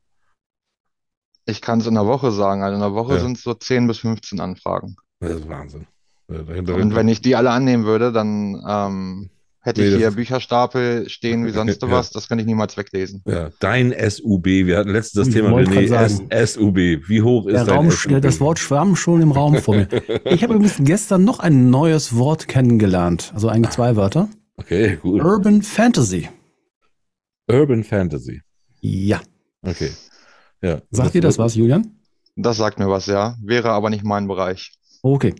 Ich 1.46 1.62
kann 1.62 1.80
es 1.80 1.88
in 1.88 1.94
der 1.94 2.08
Woche 2.08 2.32
sagen. 2.32 2.64
Also 2.64 2.76
in 2.76 2.82
der 2.82 2.94
Woche 2.94 3.16
Ja. 3.16 3.20
sind 3.20 3.38
es 3.38 3.44
so 3.44 3.54
10 3.54 3.88
bis 3.88 4.00
15 4.00 4.40
Anfragen. 4.40 4.96
Das 5.20 5.32
ist 5.32 5.48
Wahnsinn. 5.48 5.86
Und 6.28 6.96
wenn 6.96 7.08
ich 7.08 7.22
die 7.22 7.36
alle 7.36 7.52
annehmen 7.52 7.86
würde, 7.86 8.12
dann 8.12 8.64
ähm, 8.68 9.30
hätte 9.62 9.82
Nee, 9.82 9.88
ich 9.88 9.94
das 9.94 10.00
hier 10.00 10.12
Bücherstapel 10.12 11.10
stehen 11.10 11.46
wie 11.46 11.52
sonst 11.60 11.82
Ja. 11.82 11.90
was. 11.92 12.12
Das 12.12 12.28
kann 12.28 12.40
ich 12.40 12.46
niemals 12.46 12.76
weglesen. 12.78 13.22
ja, 13.26 13.50
dein 13.60 13.94
SUB, 14.10 14.46
wir 14.46 14.78
hatten 14.78 14.90
letztens 14.92 15.28
das 15.28 15.28
Ich 15.30 15.34
Thema 15.42 15.50
René. 15.58 16.46
SUB. 16.46 16.76
Wie 17.08 17.22
hoch 17.22 17.46
ist 17.48 17.54
Der 17.54 17.66
dein 17.66 17.76
Raum, 17.76 17.92
SUB? 17.92 18.22
das 18.22 18.40
Wort 18.40 18.60
schwamm 18.60 18.96
schon 18.96 19.22
im 19.22 19.32
Raum 19.32 19.58
vor 19.58 19.76
mir. 19.76 19.88
Ich 20.26 20.44
habe 20.44 20.54
übrigens 20.56 20.76
gestern 20.80 21.24
noch 21.24 21.40
ein 21.40 21.70
neues 21.70 22.16
Wort 22.16 22.48
kennengelernt. 22.48 23.32
Also 23.34 23.48
eigentlich 23.50 23.72
zwei 23.72 23.96
Wörter. 23.96 24.28
Okay, 24.58 24.98
gut. 25.02 25.24
Urban 25.24 25.62
Fantasy. 25.62 26.30
Urban 27.48 27.84
Fantasy. 27.84 28.42
Ja. 28.82 29.22
Okay. 29.62 29.92
Ja. 30.62 30.82
Sagt 30.92 31.14
dir 31.16 31.22
das 31.22 31.38
was, 31.38 31.56
Julian? 31.56 32.00
Das 32.36 32.58
sagt 32.58 32.80
mir 32.80 32.88
was, 32.90 33.08
ja. 33.08 33.36
Wäre 33.44 33.72
aber 33.72 33.90
nicht 33.90 34.04
mein 34.04 34.28
Bereich. 34.28 34.72
Okay. 35.02 35.34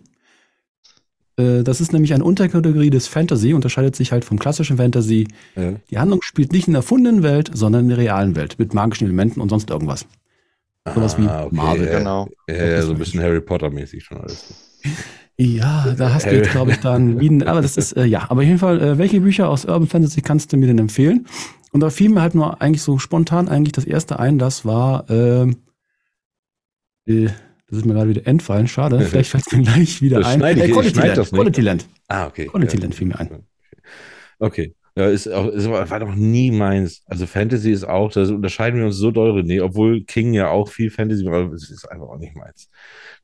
Äh, 1.36 1.62
Das 1.62 1.80
ist 1.80 1.92
nämlich 1.92 2.12
eine 2.14 2.24
Unterkategorie 2.24 2.90
des 2.90 3.06
Fantasy, 3.06 3.54
unterscheidet 3.54 3.96
sich 3.96 4.12
halt 4.12 4.24
vom 4.24 4.38
klassischen 4.38 4.76
Fantasy. 4.76 5.28
Ja. 5.56 5.72
Die 5.90 5.98
Handlung 5.98 6.22
spielt 6.22 6.52
nicht 6.52 6.66
in 6.66 6.74
der 6.74 6.80
erfundenen 6.80 7.22
Welt, 7.22 7.50
sondern 7.52 7.82
in 7.84 7.88
der 7.90 7.98
realen 7.98 8.36
Welt 8.36 8.58
mit 8.58 8.74
magischen 8.74 9.04
Elementen 9.06 9.40
und 9.40 9.48
sonst 9.48 9.70
irgendwas. 9.70 10.06
Sowas 10.94 11.16
wie 11.16 11.22
Marvel. 11.22 11.86
Ja, 11.86 11.98
Genau. 11.98 12.28
Ja, 12.48 12.64
ja, 12.64 12.82
so 12.82 12.92
ein 12.92 12.98
bisschen 12.98 13.20
Harry 13.22 13.40
Potter-mäßig 13.40 14.02
schon 14.04 14.18
alles. 14.18 14.52
Ja, 15.38 15.94
da 15.96 16.12
hast 16.12 16.26
du 16.26 16.34
jetzt, 16.36 16.50
glaube 16.50 16.72
ich, 16.72 16.78
dann 16.78 17.18
Lieden, 17.20 17.42
aber 17.44 17.62
das 17.62 17.76
ist, 17.76 17.92
äh, 17.96 18.04
ja, 18.04 18.24
aber 18.28 18.40
auf 18.42 18.46
jeden 18.46 18.58
Fall, 18.58 18.80
äh, 18.82 18.98
welche 18.98 19.20
Bücher 19.20 19.48
aus 19.48 19.64
Urban 19.64 19.86
Fantasy 19.86 20.20
kannst 20.22 20.52
du 20.52 20.56
mir 20.56 20.66
denn 20.66 20.78
empfehlen? 20.78 21.26
Und 21.70 21.80
da 21.80 21.88
fiel 21.88 22.10
mir 22.10 22.20
halt 22.20 22.34
nur 22.34 22.60
eigentlich 22.60 22.82
so 22.82 22.98
spontan 22.98 23.48
eigentlich 23.48 23.72
das 23.72 23.84
erste 23.84 24.18
ein, 24.18 24.38
das 24.38 24.64
war, 24.64 25.08
ähm, 25.08 25.56
äh, 27.06 27.28
das 27.72 27.78
ist 27.78 27.86
mir 27.86 27.94
gerade 27.94 28.10
wieder 28.10 28.26
entfallen, 28.26 28.68
schade, 28.68 29.00
vielleicht 29.08 29.30
fällt 29.30 29.44
es 29.46 29.52
mir 29.56 29.62
gleich 29.62 30.02
wieder 30.02 30.18
Das 30.18 30.28
ein. 30.28 30.38
schneide 30.40 30.64
ich- 30.66 30.72
Quality 30.72 31.00
Land, 31.00 31.16
nicht. 31.18 31.32
Quality 31.32 31.60
Land. 31.62 31.86
Ah, 32.08 32.26
okay. 32.26 32.46
Quality 32.46 32.76
ja. 32.76 32.82
Land 32.82 32.94
fiel 32.94 33.06
mir 33.08 33.18
ein. 33.18 33.30
Okay. 34.38 34.74
Ja, 34.94 35.06
ist 35.08 35.26
auch, 35.26 35.48
ist, 35.48 35.66
aber- 35.66 35.88
war 35.88 36.00
doch 36.00 36.14
nie 36.14 36.50
meins. 36.50 37.02
Also 37.06 37.26
Fantasy 37.26 37.70
ist 37.72 37.84
auch, 37.84 38.12
da 38.12 38.22
unterscheiden 38.22 38.78
wir 38.80 38.86
uns 38.86 38.96
so 38.96 39.10
doll, 39.10 39.30
René, 39.40 39.62
obwohl 39.62 40.04
King 40.04 40.34
ja 40.34 40.48
auch 40.48 40.68
viel 40.68 40.90
Fantasy, 40.90 41.26
aber 41.26 41.50
es 41.54 41.70
ist 41.70 41.86
einfach 41.90 42.08
auch 42.08 42.18
nicht 42.18 42.34
meins. 42.36 42.68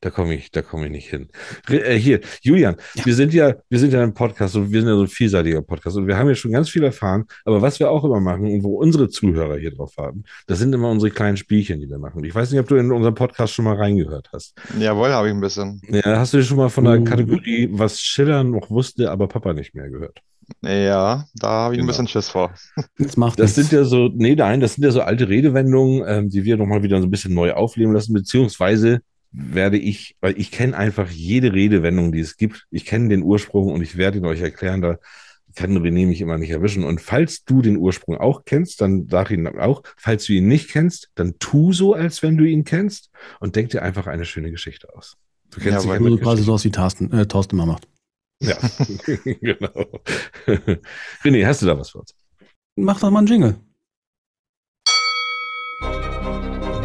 Da 0.00 0.10
komme 0.10 0.34
ich, 0.34 0.50
da 0.50 0.62
komme 0.62 0.86
ich 0.86 0.92
nicht 0.92 1.10
hin. 1.10 1.28
Re 1.68 1.84
äh, 1.84 1.98
hier, 1.98 2.20
Julian, 2.40 2.76
wir 3.04 3.14
sind 3.14 3.34
ja, 3.34 3.54
wir 3.68 3.78
sind 3.78 3.92
ja 3.92 4.00
ein 4.02 4.14
Podcast 4.14 4.54
und 4.56 4.70
wir 4.70 4.80
sind 4.80 4.88
ja 4.88 4.94
so 4.96 5.02
ein 5.02 5.08
vielseitiger 5.08 5.60
Podcast 5.60 5.96
und 5.96 6.06
wir 6.06 6.16
haben 6.16 6.28
ja 6.28 6.34
schon 6.36 6.52
ganz 6.52 6.70
viel 6.70 6.84
erfahren, 6.84 7.24
aber 7.44 7.60
was 7.60 7.78
wir 7.80 7.90
auch 7.90 8.04
immer 8.04 8.20
machen 8.20 8.46
und 8.46 8.62
wo 8.62 8.76
unsere 8.78 9.08
Zuhörer 9.08 9.58
hier 9.58 9.72
drauf 9.74 9.92
warten, 9.98 10.24
das 10.46 10.60
sind 10.60 10.72
immer 10.74 10.88
unsere 10.90 11.10
kleinen 11.10 11.36
Spielchen, 11.36 11.80
die 11.80 11.88
wir 11.90 11.98
machen. 11.98 12.22
Ich 12.24 12.34
weiß 12.34 12.50
nicht, 12.50 12.60
ob 12.60 12.68
du 12.68 12.76
in 12.76 12.90
unserem 12.92 13.14
Podcast 13.14 13.52
schon 13.52 13.64
mal 13.66 13.76
reingehört 13.76 14.30
hast. 14.32 14.54
Jawohl, 14.78 15.08
habe 15.10 15.28
ich 15.28 15.34
ein 15.34 15.40
bisschen. 15.40 15.82
Ja, 15.90 16.18
hast 16.18 16.32
du 16.32 16.42
schon 16.42 16.56
mal 16.58 16.68
von 16.70 16.84
der 16.84 17.00
Mhm. 17.00 17.04
Kategorie, 17.04 17.68
was 17.72 18.00
Schiller 18.00 18.42
noch 18.44 18.70
wusste, 18.70 19.10
aber 19.10 19.26
Papa 19.28 19.52
nicht 19.52 19.74
mehr 19.74 19.90
gehört? 19.90 20.20
Ja, 20.62 21.26
da 21.34 21.48
habe 21.48 21.74
ich 21.74 21.78
ein 21.78 21.82
Genau. 21.82 21.88
bisschen 21.92 22.08
Schiss 22.08 22.28
vor. 22.30 22.52
Das 22.98 23.16
macht 23.16 23.38
Das 23.38 23.56
nichts. 23.56 23.70
sind 23.70 23.78
ja 23.78 23.84
so, 23.84 24.08
nee, 24.14 24.34
nein, 24.34 24.60
das 24.60 24.74
sind 24.74 24.84
ja 24.84 24.90
so 24.90 25.02
alte 25.02 25.28
Redewendungen, 25.28 26.04
ähm, 26.06 26.28
die 26.30 26.44
wir 26.44 26.56
nochmal 26.56 26.82
wieder 26.82 27.00
so 27.00 27.06
ein 27.06 27.10
bisschen 27.10 27.34
neu 27.34 27.52
aufleben 27.52 27.92
lassen, 27.92 28.12
beziehungsweise 28.14 29.00
werde 29.30 29.76
ich, 29.76 30.16
weil 30.20 30.38
ich 30.38 30.50
kenne 30.50 30.76
einfach 30.76 31.10
jede 31.10 31.52
Redewendung, 31.52 32.12
die 32.12 32.20
es 32.20 32.36
gibt. 32.38 32.66
Ich 32.70 32.86
kenne 32.86 33.08
den 33.10 33.22
Ursprung 33.22 33.70
und 33.72 33.82
ich 33.82 33.96
werde 33.98 34.18
ihn 34.18 34.24
euch 34.26 34.40
erklären, 34.40 34.80
da 34.80 34.96
kann 35.54 35.76
René 35.76 36.06
mich 36.06 36.20
immer 36.20 36.38
nicht 36.38 36.50
erwischen. 36.50 36.84
Und 36.84 37.00
falls 37.00 37.44
du 37.44 37.60
den 37.62 37.76
Ursprung 37.76 38.16
auch 38.16 38.44
kennst, 38.46 38.80
dann 38.80 39.06
sag 39.10 39.30
ihn 39.30 39.46
auch. 39.46 39.82
Falls 39.96 40.24
du 40.26 40.32
ihn 40.32 40.46
nicht 40.48 40.70
kennst, 40.70 41.10
dann 41.14 41.34
tu 41.40 41.72
so, 41.72 41.94
als 41.94 42.22
wenn 42.22 42.36
du 42.38 42.44
ihn 42.44 42.64
kennst 42.64 43.10
und 43.40 43.54
denk 43.56 43.70
dir 43.70 43.82
einfach 43.82 44.06
eine 44.06 44.24
schöne 44.24 44.50
Geschichte 44.50 44.88
aus. 44.96 45.16
Du 45.50 45.60
kennst 45.60 45.84
dich 45.84 45.90
ja 45.92 45.98
Nur 45.98 46.10
mit 46.10 46.20
so 46.20 46.24
quasi 46.24 46.42
so 46.44 46.52
aus 46.54 46.64
wie 46.64 46.70
Thorsten, 46.70 47.12
äh, 47.12 47.26
Thorsten 47.26 47.56
immer 47.56 47.66
macht. 47.66 47.86
Ja, 48.40 48.56
genau. 49.24 49.86
René, 51.24 51.44
hast 51.46 51.62
du 51.62 51.66
da 51.66 51.78
was 51.78 51.90
für 51.90 51.98
uns? 51.98 52.14
Mach 52.76 53.00
doch 53.00 53.10
mal 53.10 53.18
einen 53.18 53.26
Jingle. 53.26 53.56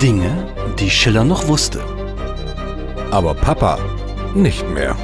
Dinge, 0.01 0.76
die 0.80 0.89
Schiller 0.89 1.24
noch 1.24 1.47
wusste. 1.47 1.82
Aber 3.12 3.36
Papa 3.36 3.78
nicht 4.36 4.68
mehr. 4.70 4.97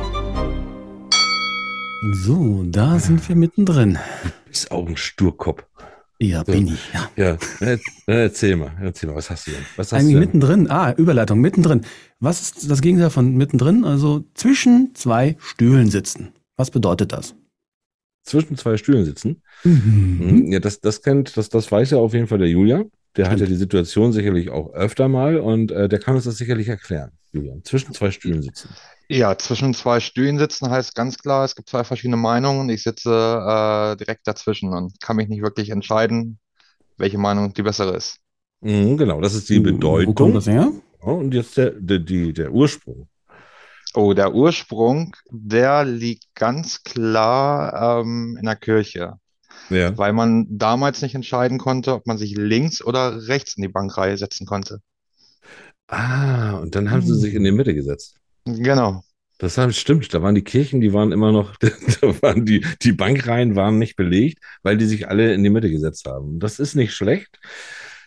So, 2.23 2.63
da 2.65 2.97
sind 2.97 3.27
wir 3.29 3.35
mittendrin. 3.35 3.99
Ist 4.49 4.71
auch 4.71 4.87
ein 4.87 4.97
Sturkopf. 4.97 5.63
Ja, 6.21 6.43
bin 6.43 6.67
ich, 6.67 6.81
ja. 6.93 7.09
Ja, 7.15 7.37
äh, 7.65 7.77
erzähl 8.07 8.57
mal, 8.57 8.71
erzähl 8.81 9.09
mal, 9.09 9.15
was 9.15 9.29
hast 9.29 9.47
du 9.47 9.51
denn? 9.51 9.61
Was 9.77 9.93
hast 9.93 9.99
Eigentlich 9.99 10.15
du 10.15 10.19
denn? 10.19 10.19
mittendrin. 10.19 10.69
Ah, 10.69 10.91
Überleitung, 10.93 11.39
mittendrin. 11.39 11.85
Was 12.19 12.41
ist 12.41 12.69
das 12.69 12.81
Gegenteil 12.81 13.09
von 13.09 13.35
mittendrin? 13.37 13.85
Also 13.85 14.25
zwischen 14.33 14.93
zwei 14.95 15.37
Stühlen 15.39 15.89
sitzen. 15.89 16.33
Was 16.59 16.71
bedeutet 16.71 17.13
das? 17.13 17.35
Zwischen 18.23 18.57
zwei 18.57 18.75
Stühlen 18.75 19.05
sitzen. 19.05 19.41
Mhm. 19.63 20.17
Mhm. 20.19 20.51
Ja, 20.51 20.59
das, 20.59 20.81
das 20.81 21.01
kennt, 21.01 21.37
das, 21.37 21.47
das 21.47 21.71
weiß 21.71 21.91
ja 21.91 21.99
auf 21.99 22.13
jeden 22.13 22.27
Fall 22.27 22.39
der 22.39 22.49
Julian. 22.49 22.91
Der 23.15 23.31
hat 23.31 23.39
ja 23.39 23.45
die 23.45 23.55
Situation 23.55 24.11
sicherlich 24.11 24.49
auch 24.49 24.73
öfter 24.73 25.07
mal 25.07 25.37
und 25.37 25.71
äh, 25.71 25.87
der 25.87 25.99
kann 25.99 26.15
uns 26.15 26.25
das 26.25 26.37
sicherlich 26.37 26.67
erklären, 26.67 27.11
Julian. 27.31 27.63
Zwischen 27.63 27.93
zwei 27.93 28.11
Stühlen 28.11 28.41
sitzen. 28.41 28.69
Ja, 29.07 29.37
zwischen 29.37 29.73
zwei 29.73 30.01
Stühlen 30.01 30.37
sitzen 30.37 30.69
heißt 30.69 30.95
ganz 30.95 31.17
klar, 31.17 31.45
es 31.45 31.55
gibt 31.55 31.69
zwei 31.69 31.85
verschiedene 31.85 32.17
Meinungen 32.17 32.59
und 32.59 32.69
ich 32.69 32.83
sitze 32.83 33.09
äh, 33.09 33.95
direkt 33.95 34.27
dazwischen 34.27 34.73
und 34.73 34.99
kann 34.99 35.15
mich 35.15 35.29
nicht 35.29 35.41
wirklich 35.41 35.69
entscheiden, 35.69 36.39
welche 36.97 37.17
Meinung 37.17 37.53
die 37.53 37.63
bessere 37.63 37.95
ist. 37.95 38.17
Mhm, 38.59 38.97
genau, 38.97 39.21
das 39.21 39.33
ist 39.33 39.49
die 39.49 39.59
Wo 39.59 39.63
kommt 39.63 39.79
Bedeutung. 39.79 40.33
das 40.33 40.47
her? 40.47 40.71
Ja, 41.01 41.11
und 41.11 41.33
jetzt 41.33 41.55
der, 41.57 41.71
der, 41.71 41.99
die, 41.99 42.33
der 42.33 42.51
Ursprung. 42.51 43.07
Oh, 43.95 44.13
der 44.13 44.35
Ursprung, 44.35 45.15
der 45.31 45.83
liegt 45.83 46.35
ganz 46.35 46.83
klar 46.83 48.01
ähm, 48.01 48.37
in 48.39 48.45
der 48.45 48.55
Kirche, 48.55 49.15
Ja. 49.69 49.97
weil 49.97 50.13
man 50.13 50.45
damals 50.49 51.01
nicht 51.01 51.15
entscheiden 51.15 51.57
konnte, 51.57 51.93
ob 51.93 52.05
man 52.05 52.17
sich 52.17 52.35
links 52.35 52.83
oder 52.83 53.27
rechts 53.27 53.57
in 53.57 53.63
die 53.63 53.67
Bankreihe 53.67 54.17
setzen 54.17 54.45
konnte. 54.45 54.79
Ah, 55.87 56.51
und 56.57 56.75
dann 56.75 56.91
haben 56.91 57.01
sie 57.01 57.15
sich 57.15 57.33
in 57.33 57.43
die 57.43 57.51
Mitte 57.51 57.73
gesetzt. 57.73 58.15
Genau. 58.45 59.01
Das 59.39 59.57
stimmt, 59.75 60.13
da 60.13 60.21
waren 60.21 60.35
die 60.35 60.43
Kirchen, 60.43 60.81
die 60.81 60.93
waren 60.93 61.11
immer 61.11 61.31
noch, 61.31 61.55
da 62.01 62.21
waren 62.21 62.45
die, 62.45 62.63
die 62.81 62.91
Bankreihen 62.91 63.55
waren 63.55 63.79
nicht 63.79 63.95
belegt, 63.95 64.43
weil 64.63 64.77
die 64.77 64.85
sich 64.85 65.07
alle 65.07 65.33
in 65.33 65.43
die 65.43 65.49
Mitte 65.49 65.71
gesetzt 65.71 66.05
haben. 66.05 66.39
Das 66.39 66.59
ist 66.59 66.75
nicht 66.75 66.93
schlecht. 66.93 67.39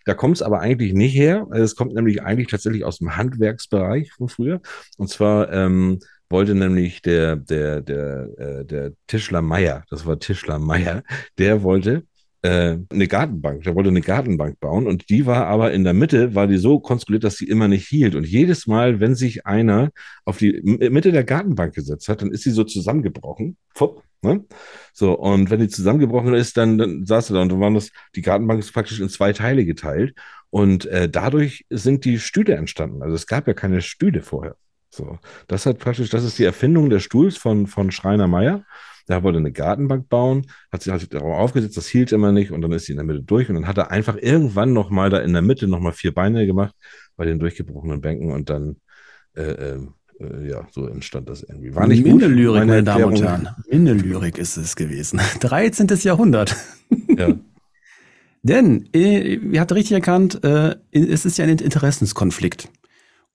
Da 0.04 0.14
kommt 0.14 0.36
es 0.36 0.42
aber 0.42 0.60
eigentlich 0.60 0.94
nicht 0.94 1.14
her. 1.14 1.46
Es 1.52 1.76
kommt 1.76 1.94
nämlich 1.94 2.22
eigentlich 2.22 2.48
tatsächlich 2.48 2.84
aus 2.84 2.98
dem 2.98 3.16
Handwerksbereich 3.16 4.12
von 4.12 4.28
früher. 4.28 4.60
Und 4.98 5.08
zwar 5.08 5.52
ähm, 5.52 6.00
wollte 6.28 6.54
nämlich 6.54 7.02
der, 7.02 7.36
der, 7.36 7.80
der, 7.82 8.28
äh, 8.38 8.64
der 8.64 8.92
Tischler 9.06 9.42
Meier, 9.42 9.84
das 9.90 10.06
war 10.06 10.18
Tischler 10.18 10.58
Meier, 10.58 11.02
der 11.38 11.62
wollte 11.62 12.04
äh, 12.42 12.76
eine 12.90 13.08
Gartenbank, 13.08 13.62
der 13.62 13.74
wollte 13.74 13.88
eine 13.88 14.00
Gartenbank 14.00 14.60
bauen 14.60 14.86
und 14.86 15.08
die 15.08 15.26
war 15.26 15.46
aber 15.46 15.72
in 15.72 15.84
der 15.84 15.94
Mitte, 15.94 16.34
war 16.34 16.46
die 16.46 16.58
so 16.58 16.80
konstruiert, 16.80 17.24
dass 17.24 17.36
sie 17.36 17.48
immer 17.48 17.68
nicht 17.68 17.88
hielt. 17.88 18.14
Und 18.14 18.26
jedes 18.26 18.66
Mal, 18.66 19.00
wenn 19.00 19.14
sich 19.14 19.46
einer 19.46 19.90
auf 20.24 20.38
die 20.38 20.56
M- 20.56 20.92
Mitte 20.92 21.12
der 21.12 21.24
Gartenbank 21.24 21.74
gesetzt 21.74 22.08
hat, 22.08 22.22
dann 22.22 22.30
ist 22.30 22.42
sie 22.42 22.50
so 22.50 22.64
zusammengebrochen. 22.64 23.56
Fupp, 23.74 24.02
ne? 24.22 24.44
So, 24.92 25.18
und 25.18 25.50
wenn 25.50 25.60
die 25.60 25.68
zusammengebrochen 25.68 26.34
ist, 26.34 26.56
dann, 26.56 26.78
dann 26.78 27.06
saß 27.06 27.30
er 27.30 27.34
da 27.34 27.42
und 27.42 27.52
dann 27.52 27.60
waren 27.60 27.74
das, 27.74 27.90
die 28.14 28.22
Gartenbank 28.22 28.60
ist 28.60 28.72
praktisch 28.72 29.00
in 29.00 29.08
zwei 29.08 29.32
Teile 29.32 29.64
geteilt. 29.64 30.14
Und 30.50 30.84
äh, 30.84 31.08
dadurch 31.08 31.64
sind 31.70 32.04
die 32.04 32.18
Stühle 32.18 32.56
entstanden. 32.56 33.02
Also 33.02 33.14
es 33.14 33.26
gab 33.26 33.46
ja 33.46 33.54
keine 33.54 33.80
Stühle 33.80 34.20
vorher. 34.20 34.56
So, 34.90 35.18
das 35.46 35.64
hat 35.64 35.78
praktisch, 35.78 36.10
das 36.10 36.24
ist 36.24 36.38
die 36.38 36.44
Erfindung 36.44 36.90
des 36.90 37.04
Stuhls 37.04 37.38
von, 37.38 37.66
von 37.66 37.90
Schreiner 37.90 38.28
Meier. 38.28 38.66
Der 39.08 39.22
wollte 39.22 39.38
eine 39.38 39.52
Gartenbank 39.52 40.08
bauen, 40.08 40.46
hat 40.70 40.82
sich, 40.82 40.92
sich 40.94 41.08
darauf 41.08 41.38
aufgesetzt, 41.38 41.76
das 41.76 41.88
hielt 41.88 42.12
immer 42.12 42.32
nicht 42.32 42.50
und 42.50 42.60
dann 42.62 42.72
ist 42.72 42.86
sie 42.86 42.92
in 42.92 42.98
der 42.98 43.06
Mitte 43.06 43.22
durch 43.22 43.48
und 43.48 43.56
dann 43.56 43.66
hat 43.66 43.78
er 43.78 43.90
einfach 43.90 44.16
irgendwann 44.20 44.72
noch 44.72 44.90
mal 44.90 45.10
da 45.10 45.18
in 45.18 45.32
der 45.32 45.42
Mitte 45.42 45.68
noch 45.68 45.80
mal 45.80 45.92
vier 45.92 46.14
Beine 46.14 46.46
gemacht 46.46 46.74
bei 47.16 47.24
den 47.24 47.38
durchgebrochenen 47.38 48.00
Bänken 48.00 48.30
und 48.30 48.50
dann 48.50 48.76
äh, 49.34 49.42
äh, 49.42 49.78
äh, 50.20 50.48
ja, 50.48 50.66
so 50.70 50.86
entstand 50.86 51.28
das 51.28 51.42
irgendwie. 51.42 51.74
War 51.74 51.86
nicht. 51.86 52.04
Minnelyrik, 52.04 52.54
meine, 52.54 52.72
Meine 52.72 52.84
Damen 52.84 53.04
und 53.04 53.22
Herren. 53.22 53.48
Minnelyrik 53.70 54.38
ist 54.38 54.56
es 54.56 54.76
gewesen. 54.76 55.20
13. 55.40 55.88
Jahrhundert. 56.02 56.56
Ja. 57.16 57.34
Denn, 58.44 58.88
äh, 58.92 59.36
ihr 59.36 59.60
habt 59.60 59.72
richtig 59.72 59.92
erkannt, 59.92 60.42
äh, 60.42 60.74
es 60.90 61.24
ist 61.24 61.38
ja 61.38 61.44
ein 61.44 61.58
Interessenskonflikt. 61.58 62.68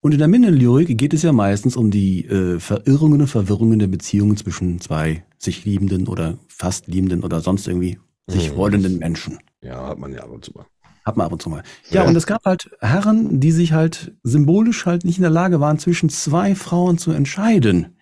Und 0.02 0.12
in 0.14 0.20
der 0.20 0.28
Minnelyrik 0.28 0.98
geht 0.98 1.14
es 1.14 1.24
ja 1.24 1.32
meistens 1.34 1.76
um 1.76 1.90
die 1.92 2.26
äh, 2.26 2.60
Verirrungen 2.60 3.22
und 3.22 3.28
Verwirrungen 3.28 3.80
der 3.80 3.88
Beziehungen 3.88 4.38
zwischen 4.38 4.80
zwei 4.80 5.26
sich 5.38 5.66
liebenden 5.66 6.08
oder 6.08 6.38
fast 6.48 6.88
liebenden 6.88 7.24
oder 7.24 7.42
sonst 7.42 7.68
irgendwie 7.68 8.00
sich 8.28 8.52
Mhm. 8.52 8.56
wollenden 8.58 9.00
Menschen. 9.00 9.40
ja, 9.62 9.88
hat 9.88 9.98
man 10.00 10.14
ja 10.14 10.22
ab 10.24 10.30
und 10.32 10.46
zu 10.46 10.52
mal. 10.54 10.66
Hat 11.06 11.16
man 11.18 11.26
ab 11.26 11.32
und 11.32 11.42
zu 11.42 11.50
mal. 11.50 11.64
Ja, 11.90 12.04
und 12.04 12.16
es 12.16 12.28
gab 12.28 12.44
halt 12.46 12.70
Herren, 12.82 13.40
die 13.40 13.52
sich 13.52 13.72
halt 13.72 14.14
symbolisch 14.24 14.86
halt 14.86 15.06
nicht 15.06 15.18
in 15.18 15.22
der 15.22 15.32
Lage 15.32 15.60
waren, 15.62 15.80
zwischen 15.80 16.10
zwei 16.10 16.54
Frauen 16.54 16.98
zu 16.98 17.12
entscheiden. 17.12 17.96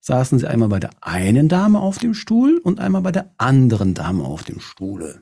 Saßen 0.00 0.38
sie 0.38 0.46
einmal 0.48 0.68
bei 0.68 0.80
der 0.80 0.90
einen 1.02 1.48
Dame 1.48 1.80
auf 1.80 1.98
dem 1.98 2.14
Stuhl 2.14 2.58
und 2.64 2.80
einmal 2.80 3.02
bei 3.02 3.12
der 3.12 3.34
anderen 3.38 3.92
Dame 3.94 4.24
auf 4.24 4.42
dem 4.44 4.60
Stuhle. 4.60 5.20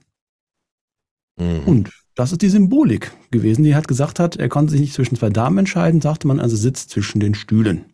Mhm. 1.37 1.63
Und 1.67 1.91
das 2.15 2.33
ist 2.33 2.43
die 2.43 2.49
Symbolik 2.49 3.13
gewesen, 3.31 3.65
die 3.65 3.75
hat 3.75 3.89
gesagt 3.89 4.21
hat, 4.21 4.37
er 4.37 4.49
konnte 4.49 4.73
sich 4.73 4.81
nicht 4.81 4.95
zwischen 4.95 5.17
zwei 5.17 5.31
Damen 5.31 5.59
entscheiden, 5.59 6.01
sagte 6.01 6.27
man 6.29 6.41
also 6.41 6.57
sitzt 6.57 6.91
zwischen 6.91 7.21
den 7.21 7.35
Stühlen. 7.35 7.87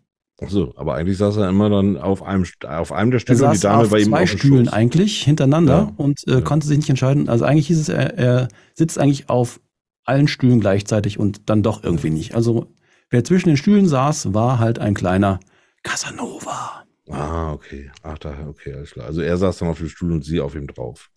Ach 0.42 0.48
so, 0.48 0.72
aber 0.76 0.94
eigentlich 0.94 1.18
saß 1.18 1.36
er 1.36 1.48
immer 1.50 1.68
dann 1.68 1.98
auf 1.98 2.22
einem, 2.22 2.44
auf 2.66 2.92
einem 2.92 3.10
der 3.10 3.18
Er 3.18 3.20
Stühle 3.20 3.44
und 3.46 3.52
die 3.54 3.60
Dame 3.60 3.82
auf 3.82 3.90
bei 3.90 3.98
ihm 4.00 4.08
zwei 4.08 4.22
auf 4.22 4.30
dem 4.30 4.38
Stühlen 4.38 4.64
Schoß. 4.66 4.72
eigentlich 4.72 5.22
hintereinander 5.22 5.72
Ja. 5.74 5.92
und 5.98 6.26
äh, 6.26 6.32
Ja. 6.34 6.40
konnte 6.40 6.66
sich 6.66 6.78
nicht 6.78 6.88
entscheiden. 6.88 7.28
Also 7.28 7.44
eigentlich 7.44 7.66
hieß 7.66 7.78
es, 7.78 7.88
er, 7.90 8.16
er 8.18 8.48
sitzt 8.74 8.98
eigentlich 8.98 9.28
auf 9.28 9.60
allen 10.04 10.28
Stühlen 10.28 10.60
gleichzeitig 10.60 11.18
und 11.18 11.48
dann 11.50 11.62
doch 11.62 11.84
irgendwie 11.84 12.08
nicht. 12.10 12.34
Also 12.34 12.66
wer 13.10 13.22
zwischen 13.22 13.48
den 13.50 13.58
Stühlen 13.58 13.86
saß, 13.86 14.32
war 14.32 14.58
halt 14.58 14.78
ein 14.78 14.94
kleiner 14.94 15.40
Casanova. 15.82 16.84
Ah, 17.10 17.52
okay. 17.52 17.90
Ach, 18.02 18.16
daher, 18.18 18.48
okay, 18.48 18.72
alles 18.74 18.92
klar. 18.92 19.06
Also 19.06 19.20
er 19.20 19.36
saß 19.36 19.58
dann 19.58 19.68
auf 19.68 19.78
dem 19.78 19.88
Stuhl 19.88 20.12
und 20.12 20.24
sie 20.24 20.40
auf 20.40 20.54
ihm 20.54 20.66
drauf. 20.68 21.10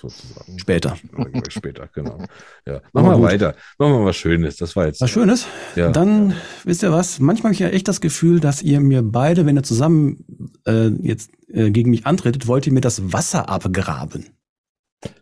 Sozusagen. 0.00 0.58
Später. 0.58 0.96
Später, 1.48 1.88
genau. 1.92 2.18
Ja. 2.66 2.80
Mach 2.92 3.02
Aber 3.02 3.10
mal 3.10 3.16
gut. 3.16 3.24
weiter. 3.26 3.54
Mach 3.78 3.88
mal 3.88 4.04
was 4.04 4.16
Schönes. 4.16 4.56
Das 4.56 4.74
war 4.76 4.86
jetzt. 4.86 5.00
Was 5.00 5.10
Schönes. 5.10 5.46
Ja. 5.76 5.90
Dann, 5.90 6.34
wisst 6.64 6.82
ihr 6.82 6.92
was, 6.92 7.20
manchmal 7.20 7.50
habe 7.50 7.54
ich 7.54 7.60
ja 7.60 7.68
echt 7.68 7.86
das 7.88 8.00
Gefühl, 8.00 8.40
dass 8.40 8.62
ihr 8.62 8.80
mir 8.80 9.02
beide, 9.02 9.44
wenn 9.46 9.56
ihr 9.56 9.62
zusammen 9.62 10.24
äh, 10.66 10.88
jetzt 11.02 11.30
äh, 11.48 11.70
gegen 11.70 11.90
mich 11.90 12.06
antretet, 12.06 12.46
wollt 12.46 12.66
ihr 12.66 12.72
mir 12.72 12.80
das 12.80 13.12
Wasser 13.12 13.48
abgraben. 13.48 14.26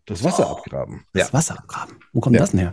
Das 0.07 0.22
Wasser 0.24 0.49
abgraben. 0.49 1.03
Ja. 1.14 1.24
Das 1.24 1.33
Wasser 1.33 1.59
abgraben. 1.59 1.97
Wo 2.12 2.20
kommt 2.20 2.35
Ja. 2.37 2.41
das 2.41 2.51
denn 2.53 2.61
her? 2.61 2.72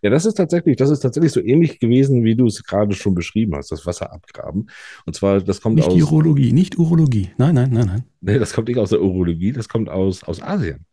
Ja, 0.00 0.10
das 0.10 0.24
ist 0.26 0.34
tatsächlich, 0.34 0.76
das 0.76 0.90
ist 0.90 1.00
tatsächlich 1.00 1.32
so 1.32 1.40
ähnlich 1.40 1.78
gewesen, 1.78 2.24
wie 2.24 2.34
du 2.34 2.46
es 2.46 2.62
gerade 2.64 2.94
schon 2.94 3.14
beschrieben 3.14 3.54
hast, 3.54 3.70
das 3.70 3.86
Wasser 3.86 4.12
abgraben. 4.12 4.68
Und 5.06 5.14
zwar, 5.14 5.40
das 5.40 5.60
kommt 5.60 5.76
Nicht 5.76 5.88
aus. 5.88 5.94
die 5.94 6.02
Urologie, 6.02 6.52
nicht 6.52 6.76
Urologie. 6.78 7.30
Nein, 7.36 7.54
nein, 7.54 7.70
nein, 7.72 7.86
nein. 7.86 8.04
Nee, 8.20 8.38
das 8.38 8.52
kommt 8.52 8.66
nicht 8.68 8.78
aus 8.78 8.90
der 8.90 9.00
Urologie, 9.00 9.52
das 9.52 9.68
kommt 9.68 9.88
aus, 9.88 10.24
aus 10.24 10.42
Asien. 10.42 10.84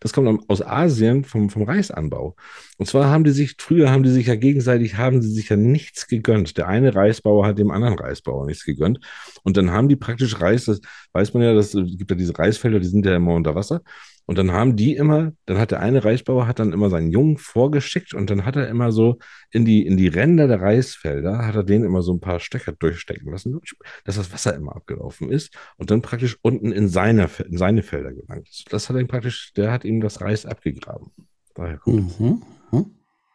Das 0.00 0.12
kommt 0.12 0.42
aus 0.48 0.62
Asien 0.62 1.24
vom, 1.24 1.50
vom 1.50 1.62
Reisanbau. 1.62 2.36
Und 2.76 2.86
zwar 2.86 3.10
haben 3.10 3.24
die 3.24 3.30
sich, 3.30 3.56
früher 3.58 3.90
haben 3.90 4.02
die 4.02 4.10
sich 4.10 4.26
ja 4.26 4.36
gegenseitig, 4.36 4.96
haben 4.96 5.20
sie 5.22 5.30
sich 5.30 5.48
ja 5.48 5.56
nichts 5.56 6.06
gegönnt. 6.06 6.56
Der 6.56 6.68
eine 6.68 6.94
Reisbauer 6.94 7.46
hat 7.46 7.58
dem 7.58 7.70
anderen 7.70 7.98
Reisbauer 7.98 8.46
nichts 8.46 8.64
gegönnt. 8.64 9.00
Und 9.42 9.56
dann 9.56 9.70
haben 9.70 9.88
die 9.88 9.96
praktisch 9.96 10.40
Reis, 10.40 10.66
das 10.66 10.80
weiß 11.12 11.34
man 11.34 11.42
ja, 11.42 11.54
das 11.54 11.72
gibt 11.72 12.10
ja 12.10 12.16
diese 12.16 12.38
Reisfelder, 12.38 12.80
die 12.80 12.86
sind 12.86 13.04
ja 13.04 13.16
immer 13.16 13.34
unter 13.34 13.54
Wasser. 13.54 13.82
Und 14.28 14.36
dann 14.36 14.52
haben 14.52 14.76
die 14.76 14.94
immer, 14.94 15.32
dann 15.46 15.56
hat 15.56 15.70
der 15.70 15.80
eine 15.80 16.04
Reisbauer 16.04 16.46
hat 16.46 16.58
dann 16.58 16.74
immer 16.74 16.90
seinen 16.90 17.10
Jungen 17.10 17.38
vorgeschickt 17.38 18.12
und 18.12 18.28
dann 18.28 18.44
hat 18.44 18.56
er 18.56 18.68
immer 18.68 18.92
so 18.92 19.18
in 19.50 19.64
die, 19.64 19.86
in 19.86 19.96
die 19.96 20.08
Ränder 20.08 20.46
der 20.46 20.60
Reisfelder, 20.60 21.46
hat 21.46 21.54
er 21.54 21.64
denen 21.64 21.86
immer 21.86 22.02
so 22.02 22.12
ein 22.12 22.20
paar 22.20 22.38
Stecker 22.38 22.72
durchstecken 22.72 23.32
lassen, 23.32 23.58
dass 24.04 24.16
das 24.16 24.30
Wasser 24.30 24.54
immer 24.54 24.76
abgelaufen 24.76 25.30
ist 25.30 25.56
und 25.78 25.90
dann 25.90 26.02
praktisch 26.02 26.36
unten 26.42 26.72
in 26.72 26.88
seine, 26.88 27.30
in 27.48 27.56
seine 27.56 27.82
Felder 27.82 28.12
gelangt 28.12 28.46
ist. 28.50 28.66
Das 28.70 28.90
hat 28.90 28.96
er 28.96 29.00
ihm 29.00 29.08
praktisch, 29.08 29.54
der 29.54 29.72
hat 29.72 29.86
ihm 29.86 30.02
das 30.02 30.20
Reis 30.20 30.44
abgegraben. 30.44 31.10
Daher 31.54 31.78
kommt 31.78 32.20
Mhm. 32.20 32.42
Mhm. 32.70 32.86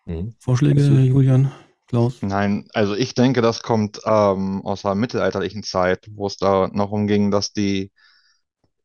Mhm. 0.05 0.35
Vorschläge, 0.37 0.79
Julian, 0.79 1.51
Klaus? 1.87 2.21
Nein, 2.21 2.67
also 2.75 2.93
ich 2.93 3.15
denke, 3.15 3.41
das 3.41 3.63
kommt 3.63 3.99
ähm, 4.05 4.61
aus 4.63 4.83
der 4.83 4.93
mittelalterlichen 4.93 5.63
Zeit, 5.63 6.05
wo 6.11 6.27
es 6.27 6.37
da 6.37 6.69
noch 6.71 6.91
umging, 6.91 7.31
dass 7.31 7.51
die 7.51 7.89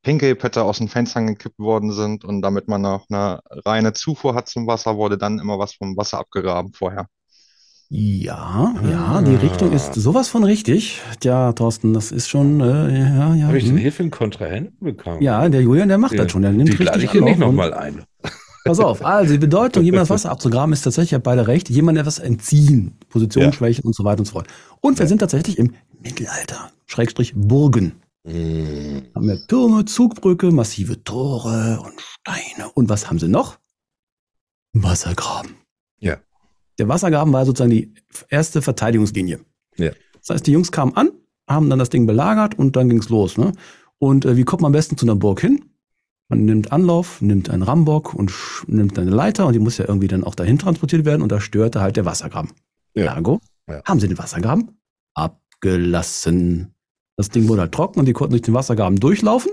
Pinkelpötte 0.03 0.63
aus 0.63 0.79
den 0.79 0.89
Fenstern 0.89 1.27
gekippt 1.27 1.59
worden 1.59 1.93
sind 1.93 2.25
und 2.25 2.43
damit 2.43 2.69
man 2.69 2.83
noch 2.83 3.07
eine 3.11 3.41
reine 3.51 3.93
Zufuhr 3.93 4.35
hat 4.35 4.49
zum 4.49 4.67
Wasser, 4.67 4.97
wurde 4.97 5.19
dann 5.19 5.39
immer 5.39 5.59
was 5.59 5.75
vom 5.75 5.97
Wasser 5.97 6.19
abgegraben 6.19 6.73
vorher. 6.73 7.07
Ja, 7.91 8.75
ja, 8.87 9.23
die 9.23 9.37
Richtung 9.37 9.73
ist 9.73 9.95
sowas 9.95 10.29
von 10.29 10.45
richtig. 10.45 11.01
Ja, 11.23 11.53
Thorsten, 11.55 11.95
das 11.95 12.13
ist 12.13 12.29
schon, 12.29 12.61
äh, 12.61 12.99
ja, 12.99 13.35
ja. 13.35 13.47
Habe 13.47 13.57
ich 13.57 13.65
denn 13.65 13.75
hm. 13.75 13.79
hier 13.79 13.93
für 13.93 14.03
einen 14.03 14.11
Kontrahenten 14.11 14.85
bekommen? 14.85 15.23
Ja, 15.23 15.49
der 15.49 15.63
Julian, 15.63 15.89
der 15.89 15.97
macht 15.97 16.13
Ja, 16.13 16.25
das 16.25 16.33
schon. 16.33 16.43
Der 16.43 16.53
nimmt 16.53 16.69
Die 16.69 16.75
richtig 16.75 17.05
ich 17.05 17.13
hier 17.13 17.23
nicht 17.23 17.39
nochmal 17.39 17.73
ein. 17.73 18.05
Pass 18.65 18.81
auf, 18.81 19.03
also 19.03 19.33
die 19.33 19.39
Bedeutung, 19.39 19.83
jemand 19.83 20.03
das 20.03 20.11
Wasser 20.11 20.31
abzugraben, 20.31 20.75
ist 20.75 20.83
tatsächlich, 20.83 21.13
ihr 21.13 21.17
habt 21.17 21.25
beide 21.25 21.47
recht, 21.47 21.71
jemand 21.71 21.97
etwas 21.97 22.19
entziehen, 22.19 22.99
Position 23.09 23.45
Ja. 23.45 23.53
schwächen 23.53 23.85
und 23.87 23.95
so 23.95 24.05
weiter 24.05 24.19
und 24.19 24.27
so 24.27 24.33
fort. 24.33 24.49
Und 24.83 24.99
wir 24.99 25.05
Ja. 25.05 25.09
sind 25.09 25.21
tatsächlich 25.21 25.59
im 25.59 25.73
Mittelalter, 26.03 26.71
Schrägstrich 26.85 27.33
Burgen. 27.35 27.93
Mhm. 28.29 29.03
Haben 29.15 29.27
wir 29.29 29.47
Türme, 29.47 29.85
Zugbrücke, 29.85 30.51
massive 30.51 31.03
Tore 31.03 31.81
und 31.83 32.01
Steine. 32.01 32.71
Und 32.75 32.89
was 32.89 33.09
haben 33.09 33.19
sie 33.19 33.29
noch? 33.29 33.59
Wassergraben. 34.73 35.53
Ja. 35.99 36.19
Der 36.79 36.89
Wassergraben 36.89 37.33
war 37.33 37.47
sozusagen 37.47 37.71
die 37.71 37.95
erste 38.29 38.63
Verteidigungslinie. 38.63 39.41
Ja. 39.77 39.91
Das 40.21 40.31
heißt, 40.31 40.47
die 40.47 40.53
Jungs 40.53 40.71
kamen 40.73 40.95
an, 40.97 41.11
haben 41.49 41.71
dann 41.71 41.79
das 41.79 41.91
Ding 41.91 42.07
belagert 42.07 42.59
und 42.59 42.77
dann 42.77 42.89
ging's 42.89 43.09
los. 43.09 43.39
Ne? 43.39 43.53
Und 43.99 44.25
äh, 44.25 44.37
wie 44.37 44.45
kommt 44.45 44.63
man 44.63 44.69
am 44.71 44.73
besten 44.75 44.97
zu 44.97 45.07
einer 45.07 45.17
Burg 45.17 45.41
hin? 45.41 45.65
Man 46.29 46.45
nimmt 46.45 46.73
Anlauf, 46.73 47.23
nimmt 47.23 47.49
einen 47.49 47.63
Rambock 47.63 48.13
und 48.13 48.31
nimmt 48.67 48.99
eine 48.99 49.11
Leiter 49.11 49.47
und 49.47 49.55
die 49.55 49.59
muss 49.59 49.79
ja 49.79 49.87
irgendwie 49.89 50.09
dann 50.09 50.25
auch 50.25 50.35
dahin 50.35 50.59
transportiert 50.59 51.07
werden 51.07 51.23
und 51.23 51.33
da 51.33 51.41
störte 51.41 51.81
halt 51.81 51.97
der 51.97 52.05
Wassergraben. 52.05 52.51
Ja. 52.95 53.15
Ergo, 53.15 53.41
Ja. 53.67 53.83
haben 53.87 53.99
sie 53.99 54.09
den 54.09 54.19
Wassergraben 54.19 54.79
abgelassen. 55.15 56.75
Das 57.19 57.29
Ding 57.29 57.49
wurde 57.49 57.63
halt 57.63 57.73
trocken 57.73 57.99
und 58.01 58.07
die 58.07 58.13
konnten 58.15 58.31
durch 58.31 58.43
den 58.43 58.55
Wassergraben 58.55 58.99
durchlaufen 59.01 59.51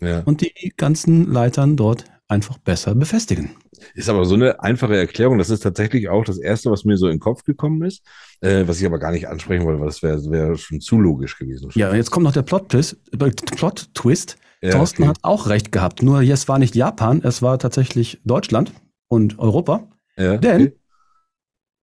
Ja. 0.00 0.20
und 0.24 0.40
die 0.42 0.72
ganzen 0.76 1.32
Leitern 1.32 1.76
dort 1.76 2.04
einfach 2.26 2.58
besser 2.58 2.94
befestigen. 2.94 3.52
Ist 3.94 4.08
aber 4.08 4.24
so 4.26 4.34
eine 4.34 4.60
einfache 4.62 4.96
Erklärung. 4.96 5.38
Das 5.38 5.48
ist 5.48 5.60
tatsächlich 5.62 6.08
auch 6.08 6.24
das 6.24 6.36
Erste, 6.38 6.70
was 6.70 6.84
mir 6.84 6.96
so 6.98 7.06
in 7.06 7.14
den 7.14 7.20
Kopf 7.20 7.44
gekommen 7.44 7.82
ist, 7.84 8.04
äh, 8.40 8.64
was 8.66 8.80
ich 8.80 8.86
aber 8.86 8.98
gar 8.98 9.12
nicht 9.12 9.28
ansprechen 9.28 9.64
wollte, 9.64 9.78
weil 9.80 9.86
das 9.86 10.02
wäre 10.02 10.20
wär 10.30 10.56
schon 10.56 10.80
zu 10.80 10.98
logisch 11.00 11.38
gewesen. 11.38 11.70
Ja, 11.74 11.88
und 11.88 11.96
jetzt 11.96 12.10
kommt 12.10 12.24
noch 12.24 12.32
der 12.32 12.42
Plot-Twist. 12.42 12.96
äh, 13.12 13.16
Plot-Twist. 13.16 14.36
Ja, 14.60 14.70
Thorsten 14.72 15.04
okay. 15.04 15.10
hat 15.10 15.18
auch 15.22 15.46
recht 15.48 15.70
gehabt. 15.70 16.02
Nur 16.02 16.20
es 16.20 16.48
war 16.48 16.58
nicht 16.58 16.74
Japan, 16.74 17.22
es 17.22 17.40
war 17.42 17.60
tatsächlich 17.60 18.20
Deutschland 18.24 18.72
und 19.06 19.38
Europa. 19.38 19.88
Ja, 20.16 20.36
Denn 20.36 20.62
okay. 20.62 20.76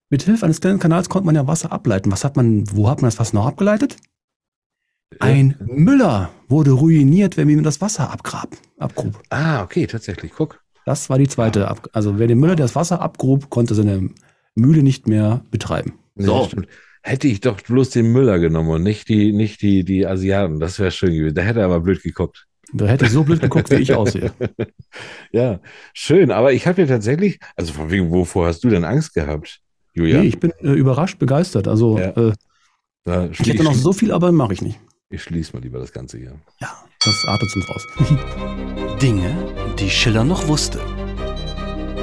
mit 0.09 0.23
Hilfe 0.23 0.45
eines 0.45 0.61
kleinen 0.61 0.79
Kanals 0.79 1.09
konnte 1.09 1.25
man 1.25 1.35
ja 1.35 1.45
Wasser 1.47 1.71
ableiten. 1.73 2.11
Was 2.13 2.23
hat 2.23 2.37
man, 2.37 2.63
wo 2.73 2.89
hat 2.89 3.01
man 3.01 3.09
das 3.09 3.19
Wasser 3.19 3.35
noch 3.35 3.45
abgeleitet? 3.45 3.97
Ein 5.19 5.55
Müller 5.65 6.31
wurde 6.47 6.71
ruiniert, 6.71 7.37
wenn 7.37 7.53
man 7.53 7.63
das 7.63 7.81
Wasser 7.81 8.11
abgrab, 8.11 8.49
abgrub. 8.77 9.21
Ah, 9.29 9.63
okay, 9.63 9.85
tatsächlich. 9.87 10.31
Guck. 10.35 10.61
Das 10.85 11.09
war 11.09 11.17
die 11.19 11.27
zweite. 11.27 11.67
Ab 11.67 11.89
also 11.93 12.17
wer 12.17 12.27
den 12.27 12.39
Müller 12.39 12.55
das 12.55 12.75
Wasser 12.75 13.01
abgrub, 13.01 13.49
konnte 13.49 13.75
seine 13.75 14.09
Mühle 14.55 14.83
nicht 14.83 15.07
mehr 15.07 15.41
betreiben. 15.51 15.93
Nee, 16.15 16.25
So. 16.25 16.45
stimmt. 16.45 16.67
Hätte 17.03 17.27
ich 17.27 17.41
doch 17.41 17.59
bloß 17.59 17.89
den 17.89 18.11
Müller 18.11 18.37
genommen 18.39 18.69
und 18.69 18.83
nicht 18.83 19.09
die, 19.09 19.31
nicht 19.33 19.61
die, 19.63 19.83
die 19.83 20.05
Asiaten. 20.05 20.59
Das 20.59 20.77
wäre 20.79 20.91
schön 20.91 21.13
gewesen. 21.13 21.33
Da 21.35 21.41
hätte 21.41 21.59
er 21.59 21.65
aber 21.65 21.79
blöd 21.79 22.03
geguckt. 22.03 22.45
Da 22.73 22.85
hätte 22.85 23.05
ich 23.05 23.11
so 23.11 23.23
blöd 23.23 23.41
geguckt, 23.41 23.69
wie 23.71 23.75
ich 23.75 23.93
aussehe. 23.93 24.31
Ja, 25.31 25.59
schön. 25.93 26.31
Aber 26.31 26.53
ich 26.53 26.67
habe 26.67 26.81
ja 26.81 26.87
tatsächlich, 26.87 27.39
also 27.55 27.73
von 27.73 27.89
wegen, 27.89 28.11
wovor 28.11 28.47
hast 28.47 28.63
du 28.63 28.69
denn 28.69 28.83
Angst 28.83 29.13
gehabt, 29.13 29.59
Julia? 29.93 30.19
Nee, 30.21 30.27
ich 30.27 30.39
bin 30.39 30.51
äh, 30.59 30.71
überrascht, 30.73 31.17
begeistert. 31.19 31.67
Also 31.67 31.97
Ja. 31.97 32.09
äh, 33.07 33.29
ich 33.31 33.39
hätte 33.39 33.63
noch 33.63 33.73
so 33.73 33.93
viel, 33.93 34.11
aber 34.11 34.31
mache 34.31 34.53
ich 34.53 34.61
nicht. 34.61 34.79
Ich 35.11 35.23
schließe 35.23 35.53
mal 35.53 35.61
lieber 35.61 35.79
das 35.79 35.91
Ganze 35.91 36.17
hier. 36.17 36.33
Ja, 36.59 36.69
das 37.03 37.25
artet 37.25 37.53
uns 37.55 37.69
raus. 37.69 37.85
Dinge, 39.01 39.35
die 39.77 39.89
Schiller 39.89 40.23
noch 40.23 40.47
wusste. 40.47 40.79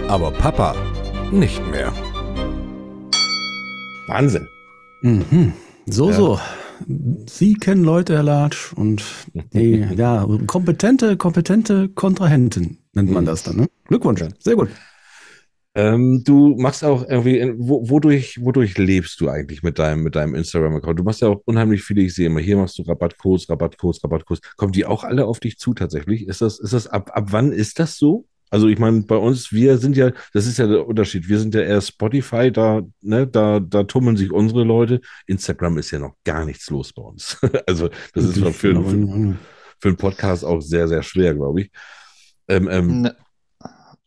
Aber 0.09 0.31
Papa 0.31 0.75
nicht 1.33 1.67
mehr. 1.71 1.93
Wahnsinn. 4.07 4.47
Mhm. 5.03 5.53
So, 5.87 6.11
Ja. 6.11 6.17
so. 6.17 6.41
Sie 7.27 7.55
kennen 7.55 7.83
Leute, 7.83 8.15
Herr 8.15 8.23
Latsch, 8.23 8.73
und 8.75 9.03
die, 9.53 9.81
ja, 9.97 10.27
kompetente, 10.47 11.17
kompetente 11.17 11.89
Kontrahenten 11.89 12.79
nennt 12.93 13.11
man 13.11 13.25
Mhm. 13.25 13.27
das 13.27 13.43
dann. 13.43 13.57
Ne? 13.57 13.67
Glückwunsch, 13.87 14.23
sehr 14.39 14.55
gut. 14.55 14.69
Ähm, 15.79 16.24
du 16.24 16.57
machst 16.57 16.83
auch 16.83 17.09
irgendwie, 17.09 17.55
wo, 17.57 17.89
wodurch, 17.89 18.41
wodurch 18.43 18.76
lebst 18.79 19.20
du 19.20 19.29
eigentlich 19.29 19.62
mit 19.62 19.79
deinem, 19.79 20.03
mit 20.03 20.16
deinem 20.16 20.35
Instagram-Account? 20.35 20.99
Du 20.99 21.05
machst 21.05 21.20
ja 21.20 21.29
auch 21.29 21.41
unheimlich 21.45 21.85
viele, 21.85 22.03
ich 22.03 22.16
sehe 22.16 22.26
immer, 22.26 22.41
hier 22.41 22.57
machst 22.57 22.81
du 22.81 22.83
Rabattcodes, 22.83 23.49
Rabattcodes, 23.49 24.03
Rabattcodes. 24.03 24.43
Kommen 24.57 24.72
die 24.72 24.85
auch 24.85 25.05
alle 25.05 25.24
auf 25.26 25.39
dich 25.39 25.57
zu 25.57 25.74
tatsächlich? 25.74 26.26
Ist 26.26 26.41
das, 26.41 26.59
ist 26.59 26.72
das, 26.72 26.89
ab, 26.89 27.12
ab 27.14 27.29
wann 27.31 27.53
ist 27.53 27.79
das 27.79 27.97
so? 27.97 28.26
Also 28.51 28.66
ich 28.66 28.81
meine, 28.81 29.03
bei 29.03 29.14
uns, 29.14 29.53
wir 29.53 29.79
sind 29.79 29.97
ja, 29.97 30.11
das 30.33 30.49
ist 30.49 30.59
ja 30.59 30.66
der 30.66 30.85
Unterschied, 30.85 31.29
wir 31.29 31.39
sind 31.39 31.55
ja 31.55 31.61
eher 31.61 31.81
Spotify, 31.81 32.51
da, 32.51 32.83
ne, 33.01 33.29
da, 33.29 33.61
da 33.61 33.85
tummeln 33.85 34.16
sich 34.16 34.33
unsere 34.33 34.64
Leute. 34.64 35.01
Instagram 35.29 35.79
ist 35.79 35.93
ja 35.93 36.01
noch 36.01 36.16
gar 36.24 36.45
nichts 36.45 36.68
los 36.70 36.93
bei 36.93 37.03
uns. 37.03 37.39
Also 37.68 37.89
das 38.14 38.24
ist 38.24 38.39
für, 38.39 38.53
für, 38.53 38.83
für, 39.79 39.89
einen 39.89 39.97
Podcast 39.97 40.45
auch 40.45 40.61
sehr, 40.61 40.89
sehr 40.89 41.05
schwer, 41.05 41.37
glaube 41.37 41.61
ich. 41.61 41.70
Ähm, 42.49 42.68
ähm, 42.68 43.03
Ne, 43.03 43.16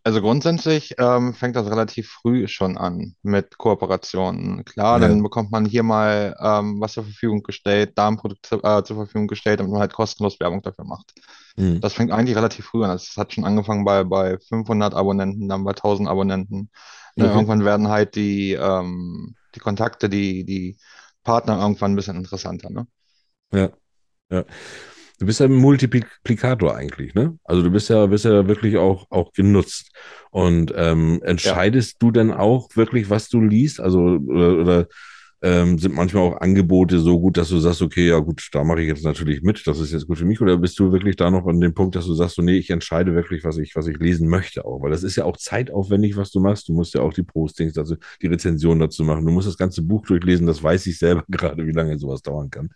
Also 0.03 0.19
grundsätzlich 0.21 0.95
ähm, 0.97 1.33
fängt 1.33 1.55
das 1.55 1.69
relativ 1.69 2.09
früh 2.09 2.47
schon 2.47 2.75
an 2.77 3.15
mit 3.21 3.57
Kooperationen. 3.57 4.65
Klar, 4.65 4.99
Ja. 4.99 5.07
dann 5.07 5.21
bekommt 5.21 5.51
man 5.51 5.65
hier 5.65 5.83
mal 5.83 6.35
ähm, 6.39 6.81
was 6.81 6.93
zur 6.93 7.03
Verfügung 7.03 7.43
gestellt, 7.43 7.93
da 7.95 8.07
ein 8.07 8.17
Produkt 8.17 8.51
äh, 8.51 8.83
zur 8.83 8.95
Verfügung 8.95 9.27
gestellt, 9.27 9.59
damit 9.59 9.71
man 9.71 9.81
halt 9.81 9.93
kostenlos 9.93 10.39
Werbung 10.39 10.63
dafür 10.63 10.85
macht. 10.85 11.13
Hm. 11.55 11.81
Das 11.81 11.93
fängt 11.93 12.11
eigentlich 12.11 12.35
relativ 12.35 12.65
früh 12.65 12.83
an. 12.83 12.91
Das 12.91 13.15
hat 13.15 13.33
schon 13.33 13.45
angefangen 13.45 13.85
bei, 13.85 14.03
bei 14.03 14.39
500 14.39 14.95
Abonnenten, 14.95 15.47
dann 15.47 15.63
bei 15.63 15.73
1000 15.73 16.09
Abonnenten. 16.09 16.71
Ne, 17.15 17.25
Okay. 17.25 17.33
Irgendwann 17.33 17.65
werden 17.65 17.89
halt 17.89 18.15
die, 18.15 18.53
ähm, 18.53 19.35
die 19.53 19.59
Kontakte, 19.59 20.09
die, 20.09 20.45
die 20.45 20.77
Partner 21.23 21.59
irgendwann 21.61 21.91
ein 21.91 21.95
bisschen 21.95 22.15
interessanter. 22.15 22.69
Ne? 22.71 22.87
Ja, 23.51 23.69
ja. 24.29 24.45
Du 25.21 25.27
bist 25.27 25.39
ja 25.39 25.45
ein 25.45 25.53
Multiplikator 25.53 26.75
eigentlich, 26.75 27.13
ne? 27.13 27.37
Also 27.43 27.61
du 27.61 27.69
bist 27.69 27.89
ja, 27.89 28.07
bist 28.07 28.25
ja 28.25 28.47
wirklich 28.47 28.77
auch, 28.77 29.05
auch 29.11 29.33
genutzt. 29.33 29.91
Und 30.31 30.73
ähm, 30.75 31.21
entscheidest 31.23 32.01
du 32.01 32.09
denn 32.09 32.31
auch 32.31 32.75
wirklich, 32.75 33.11
was 33.11 33.29
du 33.29 33.39
liest? 33.39 33.79
Also, 33.79 33.99
oder, 33.99 34.57
oder 34.57 34.87
ähm, 35.43 35.77
sind 35.77 35.93
manchmal 35.93 36.23
auch 36.23 36.41
Angebote 36.41 36.97
so 36.97 37.19
gut, 37.19 37.37
dass 37.37 37.49
du 37.49 37.59
sagst, 37.59 37.83
okay, 37.83 38.09
ja 38.09 38.17
gut, 38.17 38.49
da 38.51 38.63
mache 38.63 38.81
ich 38.81 38.87
jetzt 38.87 39.03
natürlich 39.05 39.43
mit, 39.43 39.61
das 39.67 39.79
ist 39.79 39.91
jetzt 39.91 40.07
gut 40.07 40.17
für 40.17 40.25
mich, 40.25 40.41
oder 40.41 40.57
bist 40.57 40.79
du 40.79 40.91
wirklich 40.91 41.17
da 41.17 41.29
noch 41.29 41.45
an 41.45 41.59
dem 41.59 41.75
Punkt, 41.75 41.95
dass 41.95 42.07
du 42.07 42.15
sagst, 42.15 42.37
so, 42.37 42.41
nee, 42.41 42.57
ich 42.57 42.71
entscheide 42.71 43.13
wirklich, 43.13 43.43
was 43.43 43.59
ich, 43.59 43.75
was 43.75 43.85
ich 43.85 43.99
lesen 43.99 44.27
möchte 44.27 44.65
auch, 44.65 44.81
weil 44.81 44.89
das 44.89 45.03
ist 45.03 45.17
ja 45.17 45.25
auch 45.25 45.37
zeitaufwendig, 45.37 46.17
was 46.17 46.31
du 46.31 46.39
machst. 46.39 46.67
Du 46.67 46.73
musst 46.73 46.95
ja 46.95 47.01
auch 47.01 47.13
die 47.13 47.23
Postings, 47.23 47.77
also 47.77 47.95
die 48.23 48.27
Rezension 48.27 48.79
dazu 48.79 49.03
machen. 49.03 49.23
Du 49.23 49.31
musst 49.31 49.47
das 49.47 49.57
ganze 49.57 49.83
Buch 49.83 50.03
durchlesen, 50.07 50.47
das 50.47 50.63
weiß 50.63 50.87
ich 50.87 50.97
selber 50.97 51.23
gerade, 51.29 51.67
wie 51.67 51.73
lange 51.73 51.99
sowas 51.99 52.23
dauern 52.23 52.49
kann. 52.49 52.69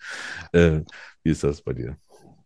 Äh, 0.51 0.81
wie 1.23 1.31
ist 1.31 1.43
das 1.43 1.63
bei 1.63 1.73
dir? 1.73 1.97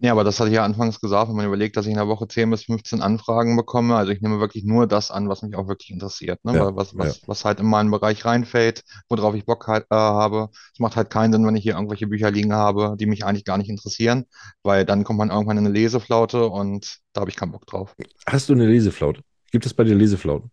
Ja, 0.01 0.13
aber 0.13 0.23
das 0.23 0.39
hatte 0.39 0.49
ich 0.49 0.55
ja 0.55 0.63
anfangs 0.63 1.01
gesagt, 1.01 1.27
wenn 1.27 1.35
man 1.35 1.45
überlegt, 1.45 1.75
dass 1.75 1.85
ich 1.85 1.91
in 1.91 1.97
der 1.97 2.07
Woche 2.07 2.25
10 2.25 2.49
bis 2.49 2.63
15 2.63 3.01
Anfragen 3.01 3.57
bekomme. 3.57 3.95
Also 3.97 4.13
ich 4.13 4.21
nehme 4.21 4.39
wirklich 4.39 4.63
nur 4.63 4.87
das 4.87 5.11
an, 5.11 5.27
was 5.27 5.41
mich 5.41 5.55
auch 5.55 5.67
wirklich 5.67 5.91
interessiert, 5.91 6.43
ne? 6.45 6.55
Ja, 6.55 6.75
Was, 6.75 6.97
was, 6.97 7.17
ja. 7.17 7.27
was 7.27 7.43
halt 7.43 7.59
in 7.59 7.65
meinen 7.65 7.91
Bereich 7.91 8.23
reinfällt, 8.23 8.83
worauf 9.09 9.35
ich 9.35 9.45
Bock 9.45 9.67
halt, 9.67 9.83
äh, 9.89 9.95
habe. 9.95 10.49
Es 10.73 10.79
macht 10.79 10.95
halt 10.95 11.09
keinen 11.09 11.33
Sinn, 11.33 11.45
wenn 11.45 11.57
ich 11.57 11.63
hier 11.63 11.73
irgendwelche 11.73 12.07
Bücher 12.07 12.31
liegen 12.31 12.53
habe, 12.53 12.95
die 12.97 13.07
mich 13.07 13.25
eigentlich 13.25 13.43
gar 13.43 13.57
nicht 13.57 13.69
interessieren, 13.69 14.25
weil 14.63 14.85
dann 14.85 15.03
kommt 15.03 15.19
man 15.19 15.31
irgendwann 15.31 15.57
in 15.57 15.65
eine 15.65 15.73
Leseflaute 15.73 16.47
und 16.47 16.99
da 17.11 17.21
habe 17.21 17.29
ich 17.29 17.35
keinen 17.35 17.51
Bock 17.51 17.65
drauf. 17.67 17.93
Hast 18.25 18.47
du 18.47 18.53
eine 18.53 18.67
Leseflaute? 18.67 19.21
Gibt 19.51 19.65
es 19.65 19.73
bei 19.73 19.83
dir 19.83 19.95
Leseflauten? 19.95 20.49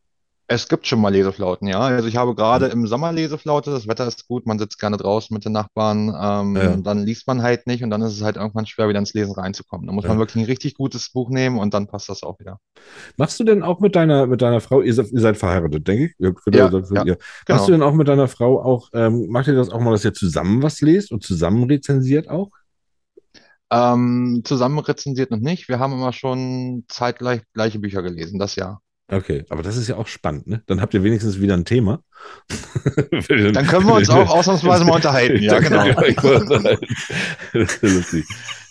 Es 0.49 0.69
gibt 0.69 0.87
schon 0.87 1.01
mal 1.01 1.09
Leseflauten, 1.13 1.67
ja. 1.67 1.81
Also 1.81 2.07
ich 2.07 2.17
habe 2.17 2.37
gerade 2.37 2.67
im 2.67 2.87
Sommer 2.87 3.11
Leseflaute, 3.13 3.73
das 3.73 3.89
Wetter 3.89 4.07
ist 4.07 4.29
gut, 4.29 4.47
man 4.47 4.61
sitzt 4.61 4.79
gerne 4.79 4.97
draußen 4.97 5.35
mit 5.35 5.45
den 5.45 5.51
Nachbarn, 5.51 6.15
ähm, 6.21 6.57
Ja. 6.57 6.77
dann 6.77 7.05
liest 7.05 7.27
man 7.27 7.43
halt 7.43 7.67
nicht 7.67 7.83
und 7.83 7.91
dann 7.91 8.01
ist 8.03 8.13
es 8.13 8.23
halt 8.23 8.37
irgendwann 8.37 8.65
schwer, 8.67 8.89
wieder 8.89 9.01
ins 9.01 9.13
Lesen 9.13 9.35
reinzukommen. 9.35 9.89
Da 9.89 9.93
muss 9.93 10.05
Ja. 10.05 10.11
man 10.11 10.19
wirklich 10.21 10.45
ein 10.45 10.47
richtig 10.47 10.75
gutes 10.75 11.11
Buch 11.11 11.31
nehmen 11.31 11.59
und 11.59 11.75
dann 11.75 11.89
passt 11.89 12.09
das 12.09 12.23
auch 12.23 12.39
wieder. 12.39 12.61
Machst 13.17 13.41
du 13.41 13.45
denn 13.45 13.65
auch 13.65 13.81
mit 13.81 13.97
deiner, 13.97 14.27
mit 14.29 14.41
deiner 14.41 14.61
Frau, 14.61 14.83
ihr 14.83 14.95
seid, 14.95 15.11
ihr 15.11 15.21
seid 15.21 15.37
verheiratet, 15.37 15.89
denke 15.89 16.05
ich? 16.07 16.15
Ja, 16.19 16.71
seid, 16.71 16.93
ja, 16.93 17.03
genau. 17.05 17.19
Machst 17.49 17.67
du 17.67 17.73
denn 17.73 17.83
auch 17.83 17.95
mit 17.95 18.07
deiner 18.07 18.29
Frau 18.29 18.63
auch, 18.63 18.91
ähm, 18.93 19.27
macht 19.29 19.49
ihr 19.49 19.55
das 19.55 19.71
auch 19.71 19.81
mal, 19.81 19.91
dass 19.91 20.05
ihr 20.05 20.15
zusammen 20.15 20.63
was 20.63 20.81
lest 20.81 21.11
und 21.11 21.25
zusammen 21.25 21.65
rezensiert 21.65 22.29
auch? 22.29 22.51
Ähm, 23.73 24.43
zusammen 24.45 24.79
rezensiert 24.79 25.33
noch 25.33 25.41
nicht. 25.41 25.69
Wir 25.69 25.81
haben 25.81 25.93
immer 25.93 26.13
schon 26.13 26.85
zeitgleich 26.87 27.43
gleiche 27.53 27.81
Bücher 27.81 28.03
gelesen, 28.03 28.39
das 28.39 28.55
Jahr. 28.55 28.81
Okay, 29.09 29.45
aber 29.51 29.63
das 29.63 29.77
ist 29.77 29.87
ja 29.87 29.97
auch 29.97 30.09
spannend, 30.09 30.49
ne? 30.49 30.63
Dann 30.67 30.81
habt 30.81 30.93
ihr 30.93 31.05
wenigstens 31.05 31.41
wieder 31.41 31.55
ein 31.55 31.65
Thema. 31.65 32.03
Dann 33.29 33.67
können 33.67 33.87
wir 33.87 33.95
uns 33.95 34.11
auch 34.11 34.29
ausnahmsweise 34.29 34.85
mal 34.85 34.95
unterhalten. 34.97 35.43
Ja, 35.43 35.61
genau. 35.61 35.85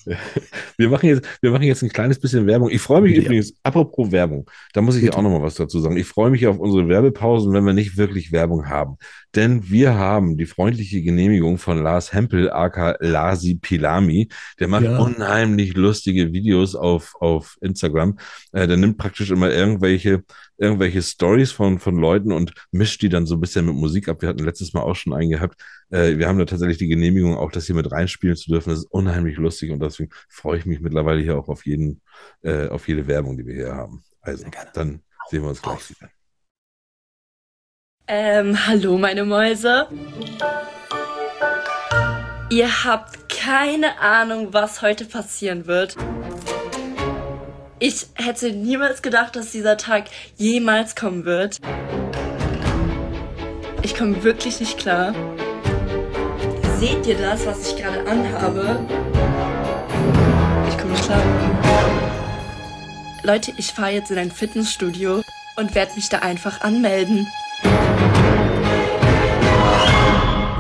Wir 0.78 0.90
machen, 0.90 1.08
jetzt, 1.08 1.26
wir 1.42 1.52
machen 1.52 1.64
jetzt 1.64 1.82
ein 1.84 1.90
kleines 1.90 2.20
bisschen 2.20 2.46
Werbung. 2.48 2.70
Ich 2.70 2.82
freue 2.82 3.02
mich 3.02 3.16
Ja. 3.16 3.24
übrigens, 3.24 3.54
apropos 3.64 4.12
Werbung, 4.12 4.50
da 4.74 4.82
muss 4.82 4.96
ich 4.98 5.04
Bitte. 5.06 5.18
auch 5.18 5.22
noch 5.22 5.30
mal 5.30 5.42
was 5.42 5.56
dazu 5.56 5.80
sagen. 5.80 5.96
Ich 5.98 6.06
freue 6.08 6.30
mich 6.32 6.46
auf 6.48 6.60
unsere 6.60 6.88
Werbepausen, 6.90 7.54
wenn 7.54 7.64
wir 7.66 7.74
nicht 7.74 7.96
wirklich 7.98 8.32
Werbung 8.32 8.68
haben. 8.68 8.98
Denn 9.36 9.70
wir 9.70 9.96
haben 9.96 10.38
die 10.38 10.46
freundliche 10.46 11.02
Genehmigung 11.02 11.58
von 11.58 11.82
Lars 11.82 12.14
Hempel, 12.14 12.52
aka 12.52 12.96
Lasi 13.00 13.56
Pilami. 13.56 14.28
Der 14.60 14.68
macht 14.68 14.84
Ja. 14.84 14.98
unheimlich 14.98 15.74
lustige 15.76 16.34
Videos 16.34 16.76
auf, 16.76 17.14
auf 17.20 17.56
Instagram. 17.62 18.18
Äh, 18.52 18.68
der 18.68 18.78
nimmt 18.78 18.98
praktisch 18.98 19.32
immer 19.32 19.50
irgendwelche, 19.52 20.24
irgendwelche 20.58 21.02
Stories 21.02 21.52
von, 21.52 21.80
von 21.80 21.98
Leuten 21.98 22.32
und 22.32 22.54
mischt 22.72 23.02
die 23.02 23.10
dann 23.10 23.26
so 23.26 23.36
ein 23.36 23.42
bisschen 23.42 23.66
mit 23.66 23.76
Musik 23.76 24.08
ab. 24.10 24.22
Wir 24.22 24.30
hatten 24.30 24.44
letztes 24.44 24.74
Mal 24.74 24.82
auch 24.82 24.96
schon 24.96 25.14
einen 25.14 25.30
gehabt. 25.30 25.56
Äh, 25.96 26.18
wir 26.18 26.28
haben 26.28 26.38
da 26.38 26.44
tatsächlich 26.44 26.78
die 26.78 26.90
Genehmigung, 26.90 27.38
auch 27.38 27.52
das 27.52 27.68
hier 27.68 27.76
mit 27.76 27.90
reinspielen 27.90 28.36
zu 28.36 28.52
dürfen. 28.52 28.70
Das 28.70 28.80
ist 28.80 28.92
unheimlich 28.92 29.38
lustig 29.38 29.72
und 29.72 29.80
deswegen 29.80 30.12
freue 30.28 30.58
ich 30.58 30.66
mich 30.66 30.82
mittlerweile 30.82 31.22
hier 31.22 31.38
auch 31.38 31.48
auf 31.48 31.66
jeden, 31.66 32.02
äh, 32.42 32.68
auf 32.68 32.90
jede 32.90 33.08
Werbung, 33.08 33.38
die 33.38 33.46
wir 33.46 33.56
hier 33.56 33.74
haben. 33.74 34.04
Also, 34.20 34.46
dann 34.74 35.02
sehen 35.30 35.44
wir 35.44 35.50
uns 35.50 35.62
gleich 35.62 35.90
wieder. 35.90 36.10
Ähm, 38.08 38.68
hallo 38.68 38.98
meine 38.98 39.24
Mäuse. 39.24 39.88
Ihr 42.50 42.84
habt 42.84 43.30
keine 43.30 43.98
Ahnung, 44.00 44.54
was 44.54 44.82
heute 44.82 45.06
passieren 45.06 45.66
wird. 45.66 45.96
Ich 47.80 48.08
hätte 48.16 48.52
niemals 48.52 49.02
gedacht, 49.02 49.38
dass 49.38 49.52
dieser 49.52 49.78
Tag 49.78 50.06
jemals 50.36 50.96
kommen 50.96 51.24
wird. 51.24 51.60
Ich 53.82 53.96
komme 53.96 54.24
wirklich 54.24 54.60
nicht 54.60 54.78
klar. 54.78 55.16
Seht 56.80 57.08
ihr 57.08 57.18
das, 57.18 57.46
was 57.46 57.72
ich 57.72 57.82
gerade 57.82 58.06
anhabe? 58.06 58.86
Ich 60.68 60.78
komme 60.78 60.92
nicht 60.92 61.06
klar. 61.06 61.22
Leute, 63.24 63.54
ich 63.58 63.72
fahre 63.72 63.92
jetzt 63.92 64.12
in 64.12 64.18
ein 64.18 64.30
Fitnessstudio 64.30 65.22
und 65.56 65.74
werde 65.74 65.94
mich 65.96 66.10
da 66.10 66.20
einfach 66.20 66.62
anmelden. 66.62 67.28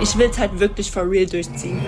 Ich 0.01 0.17
will's 0.17 0.37
halt 0.37 0.57
wirklich 0.59 0.89
for 0.89 1.09
real 1.09 1.25
durchziehen. 1.25 1.85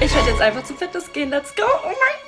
Ich 0.00 0.14
werde 0.14 0.30
jetzt 0.30 0.40
einfach 0.40 0.64
zum 0.64 0.76
Fitness 0.76 1.12
gehen. 1.12 1.30
Let's 1.30 1.54
go. 1.54 1.62
Oh 1.62 1.88
mein 1.88 2.23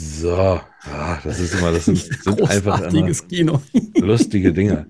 So, 0.00 0.32
ah, 0.32 1.18
das 1.24 1.40
ist 1.40 1.54
immer, 1.54 1.72
das 1.72 1.86
sind, 1.86 1.98
sind 2.22 2.42
einfach 2.48 2.92
immer 2.92 3.60
lustige 3.96 4.52
Dinge. 4.52 4.86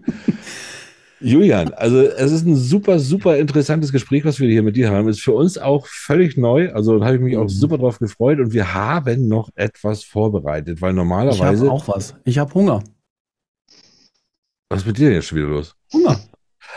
Julian, 1.20 1.72
also 1.74 2.00
es 2.02 2.30
ist 2.30 2.46
ein 2.46 2.54
super, 2.54 2.98
super 3.00 3.36
interessantes 3.38 3.90
Gespräch, 3.90 4.24
was 4.24 4.38
wir 4.38 4.48
hier 4.48 4.62
mit 4.62 4.76
dir 4.76 4.90
haben. 4.90 5.09
Ist 5.09 5.20
für 5.22 5.32
uns 5.32 5.56
auch 5.59 5.86
völlig 5.86 6.36
neu. 6.36 6.70
Also 6.72 6.98
da 6.98 7.06
habe 7.06 7.16
ich 7.16 7.22
mich 7.22 7.36
auch 7.36 7.44
Mhm. 7.44 7.48
super 7.48 7.78
drauf 7.78 7.98
gefreut 7.98 8.38
und 8.38 8.52
wir 8.52 8.72
haben 8.74 9.26
noch 9.28 9.48
etwas 9.54 10.04
vorbereitet, 10.04 10.80
weil 10.82 10.90
Ich 10.90 10.96
normalerweise. 10.96 11.42
habe 11.66 11.70
auch 11.72 11.88
was. 11.88 12.14
Ich 12.24 12.38
habe 12.38 12.52
Hunger. 12.54 12.84
Was 14.68 14.82
ist 14.82 14.86
mit 14.86 14.98
dir 14.98 15.11
jetzt 15.12 15.26
schon 15.28 15.38
wieder 15.38 15.48
los? 15.48 15.74
Hunger. 15.92 16.20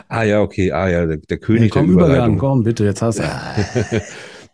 Ah 0.08 0.24
ja, 0.24 0.42
okay, 0.42 0.72
ah 0.72 0.88
ja, 0.90 1.06
der, 1.06 1.18
der 1.18 1.38
König 1.38 1.70
komm, 1.72 1.88
der 1.88 1.94
Übergang, 1.94 2.14
Überleitung. 2.16 2.38
komm, 2.38 2.64
bitte, 2.64 2.86
jetzt 2.86 3.02
hast 3.02 3.20
du. 3.20 3.24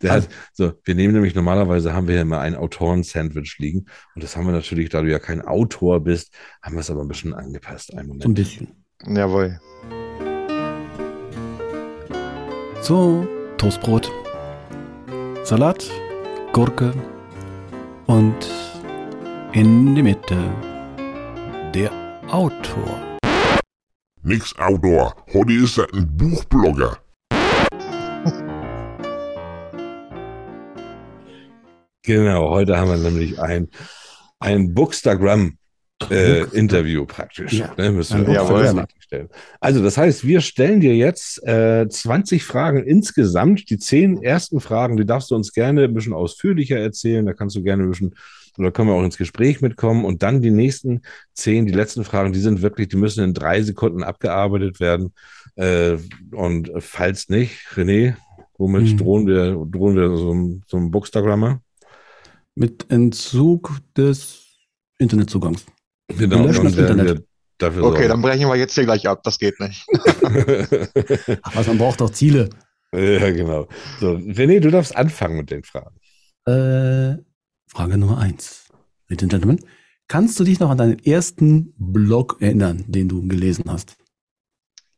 Der 0.02 0.12
hat, 0.12 0.28
so, 0.52 0.72
wir 0.84 0.94
nehmen 0.94 1.14
nämlich 1.14 1.34
normalerweise 1.34 1.92
haben 1.92 2.06
wir 2.06 2.14
ja 2.16 2.22
immer 2.22 2.40
ein 2.40 2.54
Autoren-Sandwich 2.54 3.56
liegen 3.58 3.86
und 4.14 4.22
das 4.22 4.36
haben 4.36 4.46
wir 4.46 4.52
natürlich, 4.52 4.90
da 4.90 5.02
du 5.02 5.10
ja 5.10 5.18
kein 5.18 5.42
Autor 5.42 6.00
bist, 6.00 6.32
haben 6.62 6.76
wir 6.76 6.80
es 6.80 6.90
aber 6.90 7.02
ein 7.02 7.08
bisschen 7.08 7.34
angepasst. 7.34 7.92
Einen 7.94 8.06
So 8.06 8.12
ein 8.12 8.18
Moment. 8.18 8.34
bisschen. 8.34 8.84
Jawohl. 9.06 9.58
So, 12.80 13.26
Toastbrot, 13.56 14.10
Salat, 15.44 15.90
Gurke 16.52 16.92
und 18.06 18.36
in 19.52 19.94
die 19.94 20.02
Mitte 20.02 20.36
der 21.74 21.90
Autor. 22.28 23.18
Nix 24.22 24.54
Outdoor. 24.58 25.14
Heute 25.32 25.52
ist 25.52 25.78
er 25.78 25.92
ein 25.94 26.16
Buchblogger. 26.16 26.98
Genau, 32.08 32.48
heute 32.48 32.78
haben 32.78 32.88
wir 32.88 32.96
nämlich 32.96 33.38
ein, 33.38 33.68
ein 34.38 34.72
Bookstagram-Interview 34.72 37.04
praktisch. 37.04 37.52
Ja, 37.52 37.74
ne, 37.76 37.92
müssen 37.92 38.26
wir 38.26 38.78
richtig 38.78 39.02
stellen. 39.02 39.28
Also, 39.60 39.82
das 39.82 39.98
heißt, 39.98 40.26
wir 40.26 40.40
stellen 40.40 40.80
dir 40.80 40.96
jetzt 40.96 41.46
äh, 41.46 41.86
20 41.86 42.44
Fragen 42.44 42.82
insgesamt. 42.82 43.68
Die 43.68 43.76
zehn 43.76 44.22
ersten 44.22 44.60
Fragen, 44.60 44.96
die 44.96 45.04
darfst 45.04 45.30
du 45.30 45.34
uns 45.34 45.52
gerne 45.52 45.84
ein 45.84 45.92
bisschen 45.92 46.14
ausführlicher 46.14 46.78
erzählen. 46.78 47.26
Da 47.26 47.34
kannst 47.34 47.56
du 47.56 47.62
gerne 47.62 47.82
ein 47.82 47.90
bisschen, 47.90 48.14
oder 48.56 48.72
können 48.72 48.88
wir 48.88 48.94
auch 48.94 49.04
ins 49.04 49.18
Gespräch 49.18 49.60
mitkommen. 49.60 50.06
Und 50.06 50.22
dann 50.22 50.40
die 50.40 50.50
nächsten 50.50 51.02
zehn, 51.34 51.66
die 51.66 51.74
letzten 51.74 52.04
Fragen, 52.04 52.32
die 52.32 52.40
sind 52.40 52.62
wirklich, 52.62 52.88
die 52.88 52.96
müssen 52.96 53.22
in 53.22 53.34
drei 53.34 53.62
Sekunden 53.62 54.02
abgearbeitet 54.02 54.80
werden. 54.80 55.12
Äh, 55.56 55.98
und 56.32 56.70
falls 56.78 57.28
nicht, 57.28 57.66
René, 57.74 58.14
womit 58.56 58.92
Mhm. 58.92 58.96
drohen 58.96 59.26
wir, 59.26 59.62
drohen 59.70 59.94
wir 59.94 60.08
so, 60.16 60.34
so 60.66 60.78
einem 60.78 60.90
Bookstagrammer? 60.90 61.60
Mit 62.58 62.90
Entzug 62.90 63.78
des 63.96 64.46
Internetzugangs. 64.98 65.64
Genau, 66.08 66.44
löschen 66.44 66.56
dann 66.56 66.64
das 66.64 66.76
werden 66.76 66.98
Internet. 66.98 67.18
wir 67.18 67.24
dafür 67.58 67.84
Okay, 67.84 67.92
sorgen. 67.96 68.08
dann 68.08 68.22
brechen 68.22 68.48
wir 68.48 68.56
jetzt 68.56 68.74
hier 68.74 68.84
gleich 68.84 69.06
ab. 69.08 69.22
Das 69.22 69.38
geht 69.38 69.60
nicht. 69.60 69.86
Was, 71.54 71.66
man 71.66 71.78
braucht 71.78 72.00
doch 72.00 72.10
Ziele. 72.10 72.48
ja, 72.92 73.30
genau. 73.30 73.68
So, 74.00 74.12
René, 74.14 74.60
du 74.60 74.70
darfst 74.70 74.96
anfangen 74.96 75.36
mit 75.36 75.50
den 75.50 75.62
Fragen. 75.62 75.96
Äh, 76.46 77.22
Frage 77.68 77.98
Nummer 77.98 78.18
eins. 78.18 78.66
Ladies 79.08 79.24
and 79.24 79.30
Gentlemen, 79.32 79.60
kannst 80.08 80.40
du 80.40 80.44
dich 80.44 80.58
noch 80.60 80.70
an 80.70 80.78
deinen 80.78 80.98
ersten 80.98 81.74
Blog 81.78 82.38
erinnern, 82.40 82.84
den 82.88 83.08
du 83.08 83.26
gelesen 83.28 83.64
hast? 83.68 83.96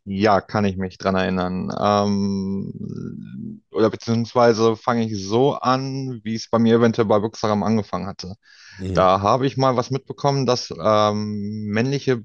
Ja, 0.04 0.40
kann 0.40 0.64
ich 0.64 0.76
mich 0.76 0.98
dran 0.98 1.14
erinnern. 1.14 1.70
Ähm, 1.78 3.62
oder 3.70 3.90
beziehungsweise 3.90 4.76
fange 4.76 5.04
ich 5.06 5.24
so 5.24 5.54
an, 5.54 6.20
wie 6.24 6.34
es 6.34 6.48
bei 6.50 6.58
mir 6.58 6.76
eventuell 6.76 7.06
bei 7.06 7.18
Bookstagram 7.18 7.62
angefangen 7.62 8.06
hatte. 8.06 8.34
Mhm. 8.78 8.94
Da 8.94 9.20
habe 9.20 9.46
ich 9.46 9.56
mal 9.56 9.76
was 9.76 9.90
mitbekommen, 9.90 10.46
dass 10.46 10.70
ähm, 10.82 11.66
männliche 11.66 12.24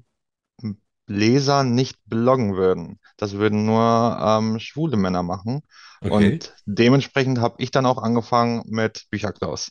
Leser 1.06 1.62
nicht 1.62 1.98
bloggen 2.06 2.56
würden. 2.56 2.98
Das 3.16 3.34
würden 3.34 3.64
nur 3.64 4.18
ähm, 4.20 4.58
schwule 4.58 4.96
Männer 4.96 5.22
machen. 5.22 5.62
Okay. 6.02 6.12
Und 6.12 6.54
dementsprechend 6.66 7.38
habe 7.38 7.56
ich 7.58 7.70
dann 7.70 7.86
auch 7.86 8.02
angefangen 8.02 8.62
mit 8.66 9.06
Bücherklaus. 9.10 9.70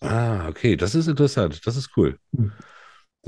Ah, 0.00 0.48
okay, 0.48 0.76
das 0.76 0.94
ist 0.94 1.08
interessant. 1.08 1.66
Das 1.66 1.76
ist 1.76 1.96
cool. 1.96 2.18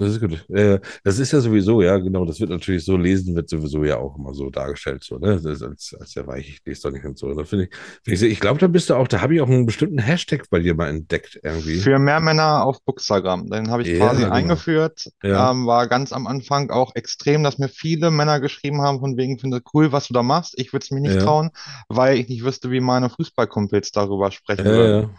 Das 0.01 0.09
ist 0.13 0.21
gut. 0.21 0.49
Äh, 0.49 0.81
das 1.05 1.19
ist 1.19 1.31
ja 1.33 1.41
sowieso, 1.41 1.83
ja, 1.83 1.99
genau, 1.99 2.25
das 2.25 2.41
wird 2.41 2.49
natürlich 2.51 2.85
so, 2.85 2.97
lesen 2.97 3.37
wird 3.37 3.51
sowieso 3.51 3.85
ja 3.85 3.99
auch 3.99 4.17
immer 4.17 4.33
so 4.33 4.49
dargestellt, 4.49 5.05
so, 5.05 5.19
ne? 5.19 5.35
Das 5.35 5.45
ist 5.45 5.63
als, 5.63 5.95
als 6.01 6.13
der 6.15 6.27
Weich, 6.27 6.49
ich 6.49 6.61
lese 6.65 6.83
doch 6.85 6.91
nicht 6.91 7.05
und 7.05 7.19
so. 7.19 7.33
Da 7.35 7.45
finde 7.45 7.67
ich, 7.67 7.71
finde 8.03 8.27
ich, 8.27 8.33
ich 8.33 8.41
glaube, 8.41 8.59
da 8.59 8.67
bist 8.67 8.89
du 8.89 8.95
auch, 8.95 9.07
da 9.07 9.21
habe 9.21 9.35
ich 9.35 9.43
auch 9.43 9.49
einen 9.49 9.67
bestimmten 9.67 9.99
Hashtag 9.99 10.49
bei 10.51 10.61
dir 10.61 10.75
mal 10.75 10.89
entdeckt, 10.89 11.39
irgendwie. 11.43 11.77
Für 11.77 11.99
mehr 11.99 12.21
Männer 12.21 12.65
auf 12.65 12.83
Bookstagram. 12.83 13.51
Den 13.51 13.71
habe 13.71 13.83
ich 13.83 13.89
Ja, 13.89 13.99
quasi 13.99 14.23
genau. 14.23 14.35
eingeführt. 14.35 15.11
Ja. 15.23 15.51
Ähm, 15.51 15.67
war 15.67 15.87
ganz 15.87 16.13
am 16.13 16.27
Anfang 16.27 16.71
auch 16.71 16.95
extrem, 16.95 17.43
dass 17.43 17.59
mir 17.59 17.69
viele 17.69 18.11
Männer 18.11 18.41
geschrieben 18.41 18.81
haben, 18.81 19.01
von 19.01 19.19
wegen, 19.19 19.39
finde 19.39 19.61
cool, 19.75 19.93
was 19.93 20.09
du 20.09 20.15
da 20.15 20.23
machst. 20.23 20.55
Ich 20.59 20.73
würde 20.73 20.85
es 20.85 20.91
mir 20.91 21.01
nicht 21.01 21.17
Ja. 21.17 21.23
trauen, 21.23 21.51
weil 21.89 22.17
ich 22.19 22.29
nicht 22.29 22.43
wüsste, 22.43 22.71
wie 22.71 22.81
meine 22.81 23.11
Fußballkumpels 23.11 23.93
darüber 23.93 24.31
sprechen 24.31 24.65
würden. 24.65 25.11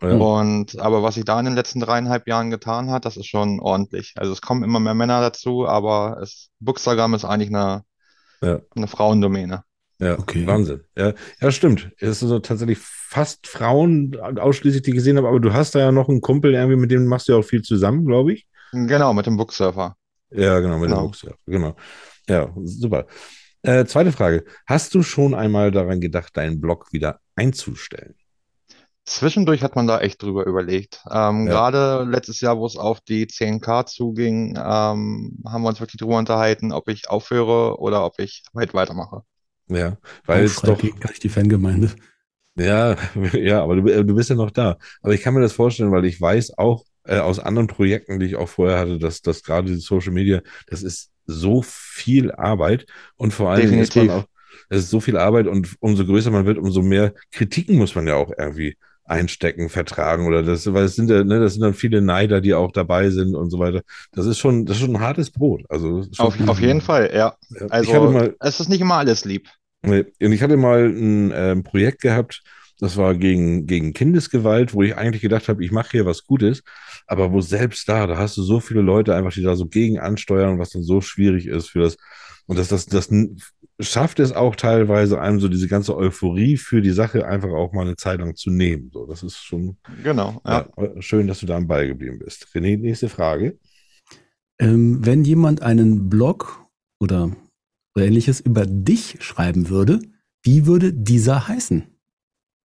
Und 0.00 0.78
aber 0.78 1.02
was 1.02 1.16
sich 1.16 1.24
da 1.24 1.38
in 1.38 1.46
den 1.46 1.54
letzten 1.54 1.80
dreieinhalb 1.80 2.28
Jahren 2.28 2.50
getan 2.50 2.90
hat, 2.90 3.04
das 3.04 3.16
ist 3.16 3.26
schon 3.26 3.60
ordentlich. 3.60 4.12
Also 4.20 4.32
es 4.32 4.42
kommen 4.42 4.62
immer 4.62 4.80
mehr 4.80 4.94
Männer 4.94 5.20
dazu, 5.20 5.66
aber 5.66 6.18
es, 6.22 6.50
Bookstagram 6.60 7.14
ist 7.14 7.24
eigentlich 7.24 7.48
eine, 7.48 7.82
Ja. 8.42 8.60
eine 8.76 8.86
Frauendomäne. 8.86 9.64
Ja, 9.98 10.18
Okay. 10.18 10.46
Wahnsinn. 10.46 10.82
Ja, 10.96 11.14
ja, 11.40 11.50
stimmt. 11.50 11.90
Es 11.98 12.20
sind 12.20 12.28
so 12.28 12.38
tatsächlich 12.38 12.78
fast 12.78 13.46
Frauen 13.46 14.16
ausschließlich, 14.20 14.82
die 14.82 14.90
ich 14.90 14.96
gesehen 14.96 15.16
habe, 15.16 15.28
aber 15.28 15.40
du 15.40 15.52
hast 15.52 15.74
da 15.74 15.78
ja 15.80 15.92
noch 15.92 16.08
einen 16.08 16.20
Kumpel 16.20 16.54
irgendwie, 16.54 16.76
mit 16.76 16.90
dem 16.90 17.06
machst 17.06 17.28
du 17.28 17.32
ja 17.32 17.38
auch 17.38 17.44
viel 17.44 17.62
zusammen, 17.62 18.04
glaube 18.06 18.32
ich. 18.34 18.46
Genau, 18.72 19.12
mit 19.14 19.26
dem 19.26 19.36
Booksurfer. 19.36 19.96
Ja, 20.30 20.60
genau, 20.60 20.78
mit 20.78 20.90
dem 20.90 20.94
Genau. 20.94 21.04
Wuchs, 21.08 21.22
ja, 21.22 21.32
genau. 21.46 21.74
Ja, 22.28 22.50
super. 22.64 23.06
Äh, 23.62 23.84
zweite 23.86 24.12
Frage. 24.12 24.44
Hast 24.66 24.94
du 24.94 25.02
schon 25.02 25.34
einmal 25.34 25.70
daran 25.70 26.00
gedacht, 26.00 26.36
deinen 26.36 26.60
Blog 26.60 26.92
wieder 26.92 27.20
einzustellen? 27.36 28.14
Zwischendurch 29.06 29.62
hat 29.62 29.76
man 29.76 29.86
da 29.86 30.00
echt 30.00 30.22
drüber 30.22 30.46
überlegt. 30.46 31.02
Ähm, 31.10 31.46
Ja. 31.46 31.50
gerade 31.50 32.04
letztes 32.04 32.40
Jahr, 32.40 32.58
wo 32.58 32.66
es 32.66 32.76
auf 32.76 33.00
die 33.00 33.26
10K 33.26 33.84
zuging, 33.84 34.56
ähm, 34.56 35.42
haben 35.46 35.62
wir 35.62 35.68
uns 35.68 35.80
wirklich 35.80 35.98
drüber 36.00 36.16
unterhalten, 36.18 36.72
ob 36.72 36.88
ich 36.88 37.10
aufhöre 37.10 37.78
oder 37.80 38.04
ob 38.04 38.18
ich 38.20 38.42
weit 38.52 38.72
weitermache. 38.74 39.22
Ja, 39.68 39.96
weil 40.26 40.44
es 40.44 40.62
doch, 40.62 40.78
gegen 40.80 40.98
gleich 40.98 41.20
die 41.20 41.28
Fangemeinde. 41.28 41.92
ja, 42.56 42.96
ja, 43.34 43.62
aber 43.62 43.76
du, 43.76 43.88
äh, 43.88 44.04
du 44.04 44.14
bist 44.14 44.30
ja 44.30 44.36
noch 44.36 44.50
da. 44.50 44.78
Aber 45.02 45.14
ich 45.14 45.22
kann 45.22 45.34
mir 45.34 45.40
das 45.40 45.52
vorstellen, 45.52 45.92
weil 45.92 46.04
ich 46.04 46.20
weiß 46.20 46.58
auch 46.58 46.84
äh, 47.04 47.18
aus 47.18 47.38
anderen 47.38 47.68
Projekten, 47.68 48.18
die 48.20 48.26
ich 48.26 48.36
auch 48.36 48.48
vorher 48.48 48.78
hatte, 48.78 48.98
dass, 48.98 49.22
dass 49.22 49.42
gerade 49.42 49.68
die 49.72 49.78
Social 49.80 50.12
Media, 50.12 50.42
das 50.66 50.82
ist 50.82 51.10
so 51.26 51.62
viel 51.62 52.32
Arbeit 52.32 52.86
und 53.16 53.32
vor 53.32 53.50
allen 53.50 53.66
Dingen 53.66 53.80
ist 53.80 53.96
man 53.96 54.10
Definitiv. 54.10 54.10
auch, 54.10 54.26
es 54.68 54.84
ist 54.84 54.90
so 54.90 55.00
viel 55.00 55.16
Arbeit 55.16 55.46
und 55.46 55.76
umso 55.80 56.04
größer 56.04 56.30
man 56.30 56.46
wird, 56.46 56.58
umso 56.58 56.82
mehr 56.82 57.14
Kritiken 57.30 57.76
muss 57.78 57.94
man 57.94 58.06
ja 58.08 58.16
auch 58.16 58.32
irgendwie 58.36 58.76
einstecken, 59.10 59.68
vertragen 59.68 60.26
oder 60.26 60.42
das, 60.42 60.72
weil 60.72 60.84
es 60.84 60.94
sind 60.94 61.10
ja, 61.10 61.24
ne, 61.24 61.40
das 61.40 61.54
sind 61.54 61.62
dann 61.62 61.74
viele 61.74 62.00
Neider, 62.00 62.40
die 62.40 62.54
auch 62.54 62.70
dabei 62.70 63.10
sind 63.10 63.34
und 63.34 63.50
so 63.50 63.58
weiter. 63.58 63.82
Das 64.12 64.24
ist 64.26 64.38
schon, 64.38 64.66
das 64.66 64.76
ist 64.76 64.82
schon 64.84 64.94
ein 64.96 65.00
hartes 65.00 65.30
Brot. 65.30 65.64
Also 65.68 66.04
Auf, 66.18 66.36
auf 66.48 66.60
jeden 66.60 66.80
Fall, 66.80 67.10
ja. 67.12 67.34
Ja. 67.50 67.66
ich 67.66 67.70
Also 67.70 68.10
mal, 68.10 68.34
es 68.40 68.60
ist 68.60 68.68
nicht 68.68 68.80
immer 68.80 68.94
alles 68.94 69.24
lieb. 69.24 69.48
Nee, 69.82 70.04
Und 70.22 70.32
ich 70.32 70.42
hatte 70.42 70.56
mal 70.56 70.86
ein 70.86 71.32
ähm, 71.34 71.62
Projekt 71.64 72.02
gehabt, 72.02 72.42
das 72.78 72.96
war 72.96 73.14
gegen, 73.14 73.66
gegen 73.66 73.92
Kindesgewalt, 73.92 74.74
wo 74.74 74.82
ich 74.82 74.96
eigentlich 74.96 75.22
gedacht 75.22 75.48
habe, 75.48 75.64
ich 75.64 75.72
mache 75.72 75.90
hier 75.90 76.06
was 76.06 76.24
Gutes, 76.24 76.62
aber 77.06 77.32
wo 77.32 77.40
selbst 77.40 77.88
da, 77.88 78.06
da 78.06 78.16
hast 78.16 78.36
du 78.36 78.42
so 78.42 78.60
viele 78.60 78.80
Leute 78.80 79.14
einfach, 79.14 79.32
die 79.32 79.42
da 79.42 79.56
so 79.56 79.66
gegen 79.66 79.98
ansteuern, 79.98 80.58
was 80.58 80.70
dann 80.70 80.82
so 80.82 81.00
schwierig 81.00 81.46
ist 81.46 81.70
für 81.70 81.80
das. 81.80 81.96
Und 82.46 82.58
das, 82.58 82.68
das, 82.68 82.86
das 82.86 83.10
schafft 83.80 84.20
es 84.20 84.32
auch 84.32 84.56
teilweise, 84.56 85.20
einem 85.20 85.40
so 85.40 85.48
diese 85.48 85.68
ganze 85.68 85.96
Euphorie 85.96 86.56
für 86.56 86.80
die 86.82 86.90
Sache 86.90 87.26
einfach 87.26 87.50
auch 87.50 87.72
mal 87.72 87.82
eine 87.86 87.96
Zeit 87.96 88.20
lang 88.20 88.36
zu 88.36 88.50
nehmen. 88.50 88.90
So, 88.92 89.06
das 89.06 89.22
ist 89.22 89.38
schon 89.38 89.76
Genau, 90.02 90.40
ja. 90.46 90.68
ja, 90.76 91.02
schön, 91.02 91.26
dass 91.26 91.40
du 91.40 91.46
da 91.46 91.56
am 91.56 91.66
Ball 91.66 91.86
geblieben 91.86 92.18
bist. 92.18 92.46
René, 92.54 92.76
nächste 92.78 93.08
Frage. 93.08 93.58
Ähm, 94.60 95.04
wenn 95.04 95.24
jemand 95.24 95.62
einen 95.62 96.08
Blog 96.08 96.66
oder, 97.00 97.34
oder 97.96 98.06
ähnliches 98.06 98.40
über 98.40 98.66
dich 98.66 99.16
schreiben 99.20 99.68
würde, 99.68 100.00
wie 100.42 100.66
würde 100.66 100.92
dieser 100.92 101.48
heißen? 101.48 101.86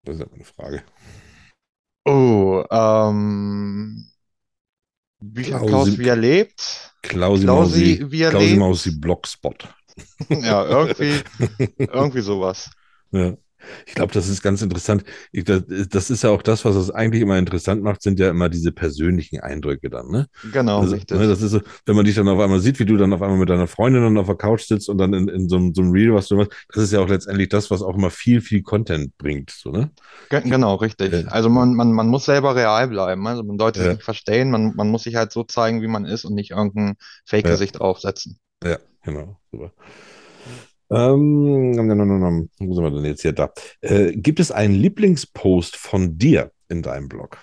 Das 0.04 0.16
ist 0.16 0.22
aber 0.22 0.34
eine 0.34 0.44
Frage. 0.44 0.82
Oh, 2.06 2.64
ähm, 2.70 4.06
Bücherklaus, 5.20 5.88
Klausi- 5.88 5.98
wie 5.98 6.08
er 6.08 6.16
lebt. 6.16 6.92
Klausi, 7.02 7.44
Klausi, 7.44 7.46
Mausi, 7.46 8.04
wie 8.10 8.22
er 8.22 8.30
Klausi 8.30 8.46
lebt. 8.46 8.58
Mausi 8.58 8.90
Blogspot. 8.98 9.74
Ja, 10.28 10.64
irgendwie, 10.64 11.20
irgendwie 11.78 12.20
sowas. 12.20 12.70
Ja. 13.12 13.34
Ich 13.86 13.94
glaube, 13.94 14.12
das 14.12 14.28
ist 14.28 14.42
ganz 14.42 14.60
interessant. 14.60 15.04
Ich, 15.32 15.44
das, 15.44 15.62
das 15.88 16.10
ist 16.10 16.22
ja 16.22 16.28
auch 16.28 16.42
das, 16.42 16.66
was 16.66 16.76
es 16.76 16.90
eigentlich 16.90 17.22
immer 17.22 17.38
interessant 17.38 17.82
macht, 17.82 18.02
sind 18.02 18.18
ja 18.20 18.28
immer 18.28 18.50
diese 18.50 18.72
persönlichen 18.72 19.40
Eindrücke 19.40 19.88
dann, 19.88 20.10
ne? 20.10 20.26
Genau, 20.52 20.80
Also, 20.80 20.96
richtig. 20.96 21.18
ne, 21.18 21.26
das 21.26 21.40
ist 21.40 21.52
so, 21.52 21.62
wenn 21.86 21.96
man 21.96 22.04
dich 22.04 22.14
dann 22.14 22.28
auf 22.28 22.38
einmal 22.38 22.60
sieht, 22.60 22.78
wie 22.78 22.84
du 22.84 22.98
dann 22.98 23.14
auf 23.14 23.22
einmal 23.22 23.38
mit 23.38 23.48
deiner 23.48 23.66
Freundin 23.66 24.02
dann 24.02 24.18
auf 24.18 24.26
der 24.26 24.36
Couch 24.36 24.64
sitzt 24.66 24.90
und 24.90 24.98
dann 24.98 25.14
in, 25.14 25.28
in 25.28 25.48
so, 25.48 25.56
einem- 25.56 25.72
so 25.72 25.80
einem 25.80 25.92
Reel, 25.92 26.12
was 26.12 26.28
du 26.28 26.36
machst, 26.36 26.52
das 26.74 26.84
ist 26.84 26.92
ja 26.92 27.00
auch 27.00 27.08
letztendlich 27.08 27.48
das, 27.48 27.70
was 27.70 27.80
auch 27.80 27.96
immer 27.96 28.10
viel, 28.10 28.42
viel 28.42 28.60
Content 28.62 29.16
bringt, 29.16 29.50
so, 29.50 29.70
ne? 29.70 29.90
Ge- 30.28 30.42
Genau, 30.42 30.74
richtig. 30.74 31.12
Ja. 31.14 31.20
Also 31.28 31.48
man, 31.48 31.72
man, 31.74 31.90
man 31.92 32.08
muss 32.08 32.26
selber 32.26 32.54
real 32.56 32.88
bleiben. 32.88 33.26
Also 33.26 33.44
man 33.44 33.58
sollte 33.58 33.82
Ja. 33.82 33.92
nicht 33.92 34.02
verstehen. 34.02 34.50
Man, 34.50 34.74
man 34.76 34.90
muss 34.90 35.04
sich 35.04 35.14
halt 35.16 35.32
so 35.32 35.42
zeigen, 35.42 35.80
wie 35.80 35.88
man 35.88 36.04
ist 36.04 36.26
und 36.26 36.34
nicht 36.34 36.50
irgendein 36.50 36.96
Fake-Gesicht 37.24 37.78
draufsetzen. 37.78 38.38
Ja, 38.62 38.78
genau, 39.04 39.36
super. 39.52 39.72
Ähm, 40.90 41.74
wo 42.58 42.74
sind 42.74 42.84
wir 42.84 42.90
denn 42.90 43.04
jetzt 43.04 43.22
hier 43.22 43.32
da? 43.32 43.52
Äh, 43.80 44.12
gibt 44.12 44.38
es 44.38 44.52
einen 44.52 44.74
Lieblingspost 44.74 45.76
von 45.76 46.18
dir 46.18 46.52
in 46.68 46.82
deinem 46.82 47.08
Blog? 47.08 47.38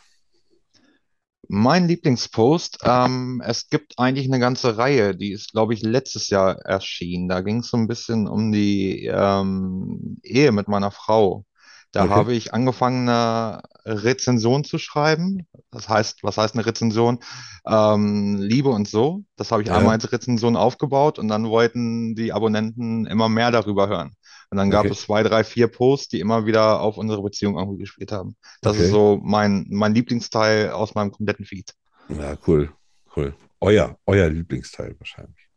Mein 1.47 1.88
Lieblingspost, 1.88 2.80
ähm, 2.84 3.41
es 3.45 3.68
gibt 3.68 3.99
eigentlich 3.99 4.28
eine 4.28 4.39
ganze 4.39 4.78
Reihe, 4.78 5.16
die 5.16 5.34
ist, 5.34 5.51
glaube 5.51 5.74
ich, 5.74 5.82
letztes 5.82 6.30
Jahr 6.30 6.59
erschienen. 6.59 7.28
Da 7.28 7.41
ging 7.41 7.57
es 7.59 7.68
so 7.68 7.78
ein 7.78 7.88
bisschen 7.88 8.28
um 8.28 8.53
die 8.53 9.07
ähm, 9.07 10.18
Ehe 10.24 10.53
mit 10.53 10.70
meiner 10.70 10.91
Frau. 10.91 11.43
Da 11.91 12.03
Okay. 12.03 12.09
habe 12.09 12.33
ich 12.33 12.53
angefangen, 12.53 13.09
eine 13.09 13.61
Rezension 13.85 14.63
zu 14.63 14.77
schreiben. 14.77 15.45
Das 15.71 15.89
heißt, 15.89 16.23
was 16.23 16.37
heißt 16.37 16.55
eine 16.55 16.65
Rezension? 16.65 17.19
Ähm, 17.67 18.37
Liebe 18.37 18.69
und 18.69 18.87
so. 18.87 19.23
Das 19.35 19.51
habe 19.51 19.61
ich 19.63 19.69
Ja. 19.69 19.75
einmal 19.75 19.95
als 19.95 20.11
Rezension 20.11 20.55
aufgebaut 20.55 21.19
und 21.19 21.27
dann 21.27 21.49
wollten 21.49 22.15
die 22.15 22.31
Abonnenten 22.33 23.05
immer 23.05 23.27
mehr 23.29 23.51
darüber 23.51 23.87
hören. 23.89 24.13
Und 24.51 24.57
dann 24.57 24.69
gab 24.71 24.85
Okay. 24.85 24.91
es 24.91 25.01
zwei, 25.01 25.23
drei, 25.23 25.43
vier 25.43 25.67
Posts, 25.67 26.09
die 26.09 26.19
immer 26.19 26.45
wieder 26.45 26.81
auf 26.81 26.97
unsere 26.97 27.21
Beziehung 27.21 27.57
irgendwie 27.57 27.79
gespielt 27.79 28.11
haben. 28.11 28.35
Das 28.61 28.77
Okay. 28.77 28.83
ist 28.85 28.89
so 28.89 29.19
mein, 29.23 29.65
mein 29.69 29.93
Lieblingsteil 29.93 30.71
aus 30.71 30.95
meinem 30.95 31.11
kompletten 31.11 31.45
Feed. 31.45 31.73
Ja, 32.09 32.37
cool, 32.47 32.69
cool. 33.15 33.33
Euer, 33.59 33.97
euer 34.05 34.29
Lieblingsteil 34.29 34.95
wahrscheinlich. 34.99 35.49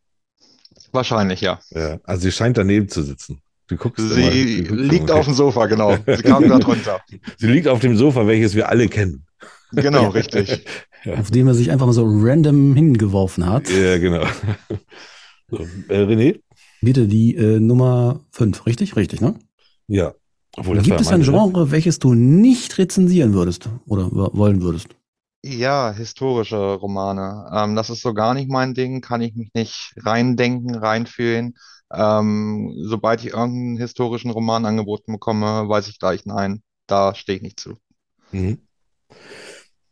Wahrscheinlich, 0.93 1.41
ja. 1.43 1.61
Ja, 1.71 1.99
also 2.05 2.23
sie 2.23 2.33
scheint 2.33 2.57
daneben 2.57 2.89
zu 2.89 3.03
sitzen. 3.03 3.43
Du 3.69 3.77
guckst 3.77 3.99
immer, 3.99 4.31
Sie 4.31 4.65
du 4.65 4.69
guckst 4.77 4.93
liegt 4.93 5.11
immer. 5.11 5.19
auf 5.21 5.25
dem 5.25 5.35
Sofa, 5.35 5.67
genau. 5.67 5.97
Sie 6.07 6.23
kam 6.23 6.43
gerade 6.45 6.67
runter. 6.67 7.01
Sie 7.39 7.47
liegt 7.47 7.67
auf 7.69 7.81
dem 7.81 7.97
Sofa, 7.97 8.27
welches 8.27 8.55
wir 8.55 8.69
alle 8.69 8.89
kennen. 8.89 9.25
Genau, 9.73 10.09
richtig. 10.11 10.65
Ja. 11.07 11.17
Auf 11.17 11.31
dem 11.31 11.47
er 11.49 11.53
sich 11.53 11.71
einfach 11.71 11.85
mal 11.85 11.93
so 11.93 12.07
random 12.07 12.75
hingeworfen 12.75 13.45
hat. 13.45 13.69
Ja, 13.69 13.99
genau. 13.99 14.25
So, 15.51 15.59
äh, 15.91 15.99
René? 16.03 16.41
Bitte 16.81 17.07
die 17.07 17.35
äh, 17.37 17.61
Nummer 17.61 18.21
5, 18.33 18.65
richtig? 18.65 18.97
Richtig, 18.97 19.21
ne? 19.21 19.35
Ja. 19.87 20.15
Obwohl, 20.57 20.81
Gibt 20.81 20.99
es 21.03 21.09
ein 21.09 21.21
meine- 21.21 21.31
Genre, 21.31 21.71
welches 21.71 21.99
du 21.99 22.15
nicht 22.15 22.79
rezensieren 22.79 23.35
würdest 23.35 23.69
oder 23.87 24.09
wollen 24.13 24.63
würdest? 24.63 24.89
Ja, 25.45 25.93
historische 25.93 26.57
Romane. 26.57 27.51
Ähm, 27.55 27.77
das 27.77 27.91
ist 27.91 28.01
so 28.01 28.15
gar 28.15 28.33
nicht 28.33 28.49
mein 28.49 28.73
Ding, 28.73 29.03
kann 29.03 29.21
ich 29.21 29.35
mich 29.35 29.51
nicht 29.53 29.93
reindenken, 29.99 30.75
reinfühlen. 30.75 31.55
Ähm, 31.95 32.75
sobald 32.77 33.21
ich 33.21 33.29
irgendeinen 33.33 33.77
historischen 33.79 34.31
Roman 34.31 34.67
angeboten 34.67 35.13
bekomme, 35.13 35.69
weiß 35.69 35.89
ich 35.89 35.99
gleich, 35.99 36.27
nein, 36.27 36.63
da 36.87 37.15
stehe 37.15 37.37
ich 37.37 37.43
nicht 37.43 37.61
zu. 37.61 37.75
Mhm. 38.33 38.59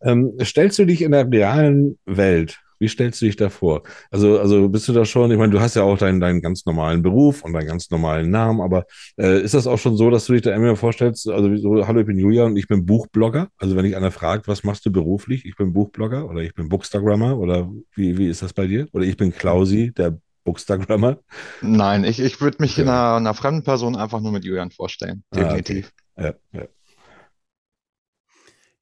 Ähm, 0.02 0.32
stellst 0.42 0.78
du 0.78 0.84
dich 0.84 1.02
in 1.02 1.12
der 1.12 1.30
realen 1.30 1.98
Welt 2.06 2.58
Wie 2.80 2.88
stellst 2.88 3.22
du 3.22 3.26
dich 3.26 3.36
da 3.36 3.48
vor? 3.48 3.84
Also, 4.10 4.40
also 4.40 4.68
bist 4.68 4.88
du 4.88 4.92
da 4.92 5.04
schon, 5.04 5.30
ich 5.30 5.38
meine, 5.38 5.52
du 5.52 5.60
hast 5.60 5.76
ja 5.76 5.84
auch 5.84 5.96
deinen, 5.98 6.18
deinen 6.20 6.42
ganz 6.42 6.66
normalen 6.66 7.02
Beruf 7.02 7.44
und 7.44 7.52
deinen 7.52 7.68
ganz 7.68 7.90
normalen 7.90 8.30
Namen, 8.30 8.60
aber 8.60 8.86
äh, 9.16 9.40
ist 9.40 9.54
das 9.54 9.68
auch 9.68 9.78
schon 9.78 9.96
so, 9.96 10.10
dass 10.10 10.26
du 10.26 10.32
dich 10.32 10.42
da 10.42 10.52
immer 10.54 10.74
vorstellst, 10.74 11.28
also 11.28 11.56
so, 11.56 11.86
hallo, 11.86 12.00
ich 12.00 12.06
bin 12.06 12.18
Julia 12.18 12.44
und 12.44 12.56
ich 12.56 12.66
bin 12.66 12.84
Buchblogger? 12.84 13.48
Also 13.58 13.76
wenn 13.76 13.84
dich 13.84 13.96
einer 13.96 14.10
fragt, 14.10 14.48
was 14.48 14.64
machst 14.64 14.84
du 14.86 14.90
beruflich? 14.90 15.44
Ich 15.46 15.54
bin 15.56 15.72
Buchblogger 15.72 16.28
oder 16.28 16.40
ich 16.40 16.54
bin 16.54 16.68
Bookstagrammer 16.68 17.38
oder 17.38 17.70
wie, 17.94 18.18
wie 18.18 18.28
ist 18.28 18.42
das 18.42 18.52
bei 18.52 18.66
dir? 18.66 18.88
Oder 18.92 19.04
ich 19.04 19.16
bin 19.16 19.32
Klausi, 19.32 19.92
der 19.96 20.18
Bookstagrammer? 20.44 21.18
Nein, 21.60 22.04
ich, 22.04 22.20
ich 22.20 22.40
würde 22.40 22.58
mich 22.60 22.80
einer, 22.80 23.16
einer 23.16 23.34
fremden 23.34 23.62
Person 23.62 23.96
einfach 23.96 24.20
nur 24.20 24.32
mit 24.32 24.44
Julian 24.44 24.70
vorstellen. 24.70 25.24
Ah, 25.30 25.54
okay. 25.56 25.62
Definitiv. 25.62 25.92
Ja, 26.16 26.34
ja. 26.52 26.68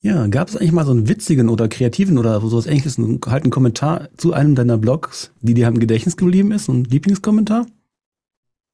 Ja, 0.03 0.27
gab 0.29 0.49
es 0.49 0.57
eigentlich 0.57 0.73
mal 0.73 0.87
so 0.87 0.93
einen 0.93 1.09
witzigen 1.09 1.51
oder 1.51 1.69
kreativen 1.69 2.17
oder 2.17 2.41
sowas 2.41 2.67
ähnliches, 2.67 2.97
einen, 2.97 3.21
halt 3.27 3.45
einen 3.45 3.51
Kommentar 3.51 4.09
zu 4.17 4.33
einem 4.33 4.55
deiner 4.55 4.79
Blogs, 4.79 5.31
die 5.43 5.53
dir 5.53 5.69
im 5.69 5.79
Gedächtnis 5.79 6.17
geblieben 6.17 6.53
ist, 6.53 6.69
ein 6.69 6.85
Lieblingskommentar? 6.85 7.67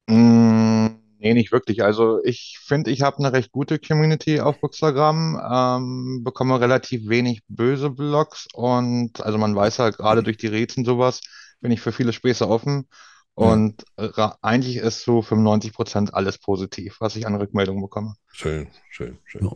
Mm, 0.08 0.86
nee, 1.18 1.34
nicht 1.34 1.50
wirklich. 1.50 1.82
Also 1.82 2.22
ich 2.22 2.58
finde, 2.64 2.92
ich 2.92 3.02
habe 3.02 3.18
eine 3.18 3.32
recht 3.32 3.50
gute 3.50 3.80
Community 3.80 4.38
auf 4.40 4.60
Bookstagram, 4.60 5.40
ähm, 5.52 6.22
bekomme 6.22 6.60
relativ 6.60 7.08
wenig 7.08 7.42
böse 7.48 7.90
Blogs 7.90 8.46
und 8.54 9.20
also 9.20 9.36
man 9.36 9.56
weiß 9.56 9.78
ja 9.78 9.90
gerade 9.90 10.22
durch 10.22 10.36
die 10.36 10.46
Rätsel 10.46 10.84
sowas, 10.84 11.20
bin 11.60 11.70
ich 11.72 11.80
für 11.80 11.92
viele 11.92 12.12
Späße 12.12 12.48
offen. 12.48 12.88
Und 13.34 13.84
ra- 13.98 14.38
eigentlich 14.40 14.76
ist 14.78 15.02
so 15.04 15.20
95% 15.20 16.14
alles 16.14 16.38
positiv, 16.38 16.96
was 17.00 17.16
ich 17.16 17.26
an 17.26 17.34
Rückmeldungen 17.34 17.82
bekomme. 17.82 18.14
Schön, 18.32 18.68
schön, 18.90 19.18
schön. 19.26 19.44
Ja. 19.44 19.52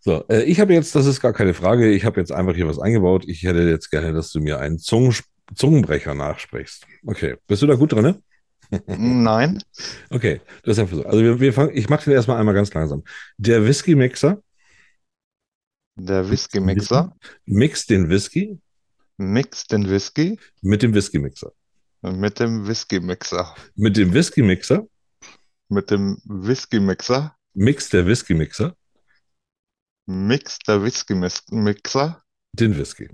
So, 0.00 0.24
äh, 0.28 0.42
ich 0.42 0.58
habe 0.60 0.74
jetzt, 0.74 0.94
das 0.96 1.06
ist 1.06 1.20
gar 1.20 1.32
keine 1.32 1.54
Frage, 1.54 1.90
ich 1.90 2.04
habe 2.04 2.20
jetzt 2.20 2.32
einfach 2.32 2.54
hier 2.56 2.66
was 2.66 2.80
eingebaut. 2.80 3.24
Ich 3.26 3.44
hätte 3.44 3.62
jetzt 3.62 3.90
gerne, 3.90 4.12
dass 4.12 4.32
du 4.32 4.40
mir 4.40 4.58
einen 4.58 4.78
Zungen, 4.78 5.14
Zungenbrecher 5.54 6.14
nachsprichst. 6.14 6.86
Okay, 7.06 7.36
bist 7.46 7.62
du 7.62 7.66
da 7.68 7.74
gut 7.76 7.92
drin? 7.92 8.02
Ne? 8.02 8.22
Nein, 8.86 9.62
Okay, 10.10 10.40
das 10.64 10.76
ist 10.76 10.78
einfach 10.80 10.96
so. 10.96 11.04
Also 11.04 11.20
wir, 11.22 11.38
wir 11.40 11.52
fangen, 11.52 11.70
ich 11.76 11.88
mache 11.88 12.04
den 12.04 12.14
erstmal 12.14 12.38
einmal 12.38 12.54
ganz 12.54 12.74
langsam. 12.74 13.04
Der 13.36 13.64
Whisky-Mixer 13.64 14.42
der 15.96 16.28
Whisky-Mixer 16.28 17.14
mixt 17.46 17.90
den 17.90 18.08
Whisky 18.10 18.58
mixt 19.16 19.72
den 19.72 19.88
Whisky 19.88 20.38
mit 20.62 20.82
dem 20.82 20.94
Whisky-Mixer. 20.94 21.52
mit 22.02 22.38
dem 22.38 22.66
Whisky-Mixer. 22.66 23.54
Mit 23.76 23.96
dem 23.96 24.12
Whisky-Mixer 24.12 24.86
Mit 25.68 25.90
dem 25.90 26.18
Whisky-Mixer 26.24 27.36
mixt 27.54 27.92
der 27.92 28.06
Whisky-Mixer 28.06 28.76
mixt 30.06 30.66
der 30.68 30.82
Whisky-Mixer 30.82 32.22
den 32.52 32.76
Whisky. 32.76 33.08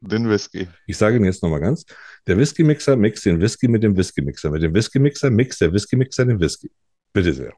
den 0.00 0.28
Whisky. 0.30 0.68
Ich 0.86 0.96
sage 0.96 1.16
ihn 1.16 1.24
jetzt 1.24 1.42
nochmal 1.42 1.60
ganz. 1.60 1.84
Der 2.26 2.38
Whisky-Mixer 2.38 2.96
mixt 2.96 3.26
den 3.26 3.40
Whisky 3.40 3.66
mit 3.68 3.82
dem 3.82 3.96
Whisky-Mixer. 3.96 4.50
Mit 4.50 4.62
dem 4.62 4.72
Whisky-Mixer 4.74 5.30
mixt 5.30 5.60
der 5.60 5.72
Whisky-Mixer 5.72 6.24
den 6.26 6.38
Whisky. 6.40 6.70
Bitte 7.12 7.32
sehr. 7.34 7.52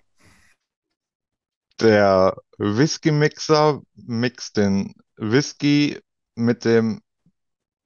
Der 1.81 2.35
Whisky-Mixer 2.59 3.83
mixt 3.95 4.57
den 4.57 4.95
Whisky 5.17 6.01
mit 6.37 6.65
dem 6.65 7.01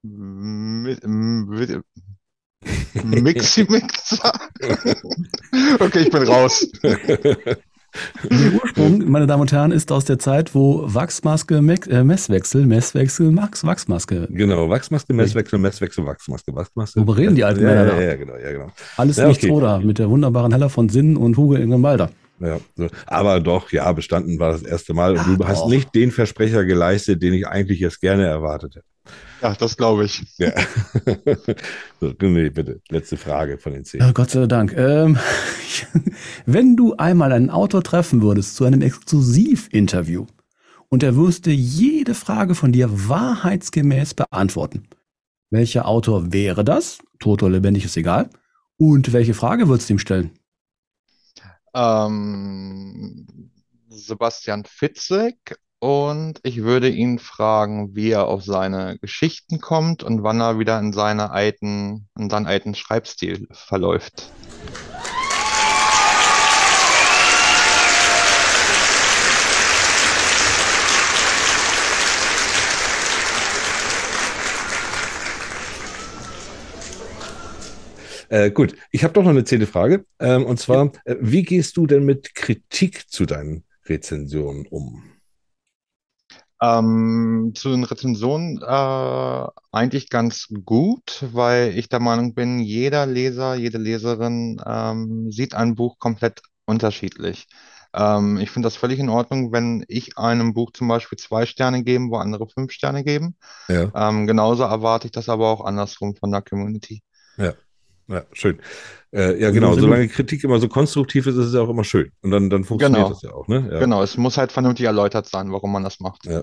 Mixi-Mixer. 3.04 4.32
Okay, 5.80 6.00
ich 6.00 6.10
bin 6.10 6.22
raus. 6.24 6.66
Der 8.28 8.52
Ursprung, 8.52 9.08
meine 9.10 9.26
Damen 9.26 9.42
und 9.42 9.52
Herren, 9.52 9.70
ist 9.72 9.92
aus 9.92 10.04
der 10.04 10.18
Zeit, 10.18 10.54
wo 10.54 10.82
Wachsmaske, 10.84 11.56
äh, 11.56 12.04
Messwechsel, 12.04 12.66
Messwechsel, 12.66 13.30
Max, 13.30 13.64
Wachsmaske. 13.64 14.28
Genau, 14.30 14.68
Wachsmaske, 14.68 15.14
Messwechsel, 15.14 15.58
Messwechsel, 15.58 16.04
Wachsmaske, 16.04 16.54
Wachsmaske. 16.54 17.00
Worüber 17.00 17.16
reden 17.16 17.36
die 17.36 17.44
alten 17.44 17.62
ja, 17.62 17.68
Männer 17.68 17.86
ja, 17.86 17.94
da? 17.94 18.02
ja, 18.02 18.16
genau, 18.16 18.36
ja, 18.36 18.52
genau. 18.52 18.72
Alles 18.96 19.16
Ja, 19.16 19.28
nicht 19.28 19.38
okay. 19.38 19.48
Troda 19.48 19.78
mit 19.78 19.98
der 19.98 20.10
wunderbaren 20.10 20.52
Heller 20.52 20.68
von 20.68 20.88
Sinn 20.88 21.16
und 21.16 21.36
Hugo 21.36 21.54
Ingembalder. 21.54 22.10
Ja, 22.40 22.58
so. 22.76 22.88
Aber 23.06 23.40
doch, 23.40 23.70
ja, 23.72 23.90
bestanden 23.92 24.38
war 24.38 24.52
das 24.52 24.62
erste 24.62 24.92
Mal. 24.92 25.16
Und 25.16 25.26
du 25.26 25.44
Ach, 25.44 25.48
hast 25.48 25.62
doch. 25.62 25.68
nicht 25.68 25.94
den 25.94 26.10
Versprecher 26.10 26.64
geleistet, 26.64 27.22
den 27.22 27.32
ich 27.32 27.46
eigentlich 27.46 27.78
jetzt 27.78 28.00
gerne 28.00 28.26
erwartet 28.26 28.74
hätte. 28.74 28.93
Ja, 29.42 29.54
das 29.54 29.76
glaube 29.76 30.06
ich. 30.06 30.22
Ja. 30.38 30.52
so, 32.00 32.14
nee, 32.20 32.48
bitte, 32.48 32.80
letzte 32.88 33.16
Frage 33.16 33.58
von 33.58 33.72
den 33.72 33.84
zehn. 33.84 34.00
Ja, 34.00 34.12
Gott 34.12 34.30
sei 34.30 34.46
Dank. 34.46 34.74
Ähm, 34.76 35.18
wenn 36.46 36.76
du 36.76 36.96
einmal 36.96 37.32
einen 37.32 37.50
Autor 37.50 37.82
treffen 37.82 38.22
würdest 38.22 38.56
zu 38.56 38.64
einem 38.64 38.80
Exklusivinterview 38.80 40.26
und 40.88 41.02
er 41.02 41.16
wüsste 41.16 41.50
jede 41.50 42.14
Frage 42.14 42.54
von 42.54 42.72
dir 42.72 42.88
wahrheitsgemäß 43.08 44.14
beantworten, 44.14 44.88
welcher 45.50 45.86
Autor 45.86 46.32
wäre 46.32 46.64
das? 46.64 46.98
Tot 47.18 47.42
oder 47.42 47.52
lebendig 47.52 47.84
ist 47.84 47.96
egal. 47.96 48.30
Und 48.76 49.12
welche 49.12 49.34
Frage 49.34 49.68
würdest 49.68 49.88
du 49.88 49.94
ihm 49.94 49.98
stellen? 49.98 50.30
Ähm, 51.74 53.26
Sebastian 53.88 54.64
Fitzek 54.64 55.58
und 55.84 56.40
ich 56.44 56.62
würde 56.62 56.88
ihn 56.88 57.18
fragen, 57.18 57.94
wie 57.94 58.08
er 58.08 58.26
auf 58.26 58.42
seine 58.42 58.96
Geschichten 59.00 59.60
kommt 59.60 60.02
und 60.02 60.22
wann 60.22 60.40
er 60.40 60.58
wieder 60.58 60.78
in 60.78 60.94
seine 60.94 61.30
alten, 61.30 62.08
in 62.18 62.30
seinen 62.30 62.46
alten 62.46 62.74
Schreibstil 62.74 63.46
verläuft. 63.50 64.32
Äh, 78.30 78.50
gut, 78.50 78.74
ich 78.90 79.04
habe 79.04 79.12
doch 79.12 79.22
noch 79.22 79.28
eine 79.28 79.44
zehnte 79.44 79.66
Frage. 79.66 80.06
Ähm, 80.18 80.46
und 80.46 80.58
zwar, 80.58 80.92
äh, 81.04 81.16
wie 81.20 81.42
gehst 81.42 81.76
du 81.76 81.86
denn 81.86 82.06
mit 82.06 82.34
Kritik 82.34 83.10
zu 83.10 83.26
deinen 83.26 83.64
Rezensionen 83.84 84.66
um? 84.66 85.13
Ähm, 86.64 87.52
zu 87.56 87.70
den 87.70 87.84
Rezensionen 87.84 88.58
äh, 88.62 89.46
eigentlich 89.72 90.08
ganz 90.08 90.48
gut, 90.64 91.24
weil 91.32 91.76
ich 91.76 91.88
der 91.88 92.00
Meinung 92.00 92.34
bin, 92.34 92.60
jeder 92.60 93.06
Leser, 93.06 93.54
jede 93.56 93.78
Leserin 93.78 94.60
ähm, 94.64 95.30
sieht 95.32 95.54
ein 95.54 95.74
Buch 95.74 95.98
komplett 95.98 96.42
unterschiedlich. 96.64 97.48
Ähm, 97.92 98.38
ich 98.38 98.50
finde 98.52 98.66
das 98.66 98.76
völlig 98.76 99.00
in 99.00 99.08
Ordnung, 99.08 99.52
wenn 99.52 99.84
ich 99.88 100.16
einem 100.18 100.54
Buch 100.54 100.70
zum 100.72 100.88
Beispiel 100.88 101.18
zwei 101.18 101.44
Sterne 101.46 101.82
gebe, 101.84 102.04
wo 102.10 102.16
andere 102.18 102.48
fünf 102.48 102.72
Sterne 102.72 103.04
geben. 103.04 103.36
Ja, 103.68 103.94
Ähm, 103.94 104.26
genauso 104.26 104.64
erwarte 104.64 105.08
ich 105.08 105.12
das 105.12 105.28
aber 105.28 105.48
auch 105.50 105.64
andersrum 105.64 106.16
von 106.16 106.32
der 106.32 106.42
Community. 106.42 107.02
ja, 107.36 107.56
ja, 108.08 108.22
schön. 108.32 108.58
Äh, 109.12 109.40
ja, 109.40 109.50
genau, 109.50 109.74
solange 109.74 110.08
Kritik 110.08 110.42
immer 110.44 110.58
so 110.58 110.68
konstruktiv 110.68 111.26
ist, 111.26 111.36
ist 111.36 111.46
es 111.46 111.54
ja 111.54 111.60
auch 111.60 111.68
immer 111.68 111.84
schön. 111.84 112.10
Und 112.22 112.30
dann, 112.32 112.50
dann 112.50 112.64
funktioniert 112.64 112.98
Genau. 113.04 113.08
das 113.14 113.22
ja 113.22 113.32
auch, 113.32 113.46
ne? 113.48 113.68
Ja. 113.72 113.78
Genau, 113.78 114.02
es 114.02 114.16
muss 114.16 114.36
halt 114.36 114.50
vernünftig 114.52 114.86
erläutert 114.86 115.26
sein, 115.28 115.52
warum 115.52 115.72
man 115.72 115.84
das 115.84 116.00
macht. 116.00 116.24
Ja. 116.26 116.42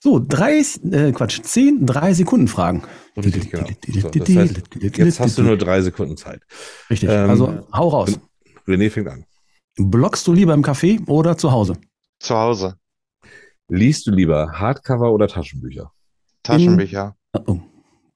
So, 0.00 0.18
drei, 0.26 0.60
äh, 0.60 1.12
Quatsch, 1.12 1.40
zehn, 1.42 1.84
drei 1.86 2.14
Sekunden 2.14 2.48
Fragen. 2.48 2.82
Richtig, 3.16 3.50
genau. 3.50 3.66
So, 3.86 4.08
das 4.10 4.34
heißt, 4.36 4.60
jetzt 4.96 5.20
hast 5.20 5.38
du 5.38 5.42
nur 5.42 5.56
drei 5.58 5.82
Sekunden 5.82 6.16
Zeit. 6.16 6.42
Richtig, 6.88 7.10
Ähm, 7.10 7.28
also 7.28 7.66
hau 7.72 7.88
raus. 7.88 8.18
René 8.66 8.90
fängt 8.90 9.08
an. 9.08 9.24
Bloggst 9.76 10.26
du 10.26 10.32
lieber 10.32 10.54
im 10.54 10.62
Café 10.64 11.06
oder 11.08 11.36
zu 11.36 11.52
Hause? 11.52 11.74
Zu 12.18 12.34
Hause, 12.36 12.76
Liest 13.68 14.06
du 14.06 14.10
lieber 14.10 14.50
Hardcover 14.52 15.12
oder 15.12 15.28
Taschenbücher? 15.28 15.92
Taschenbücher. 16.42 17.14
Oh, 17.46 17.58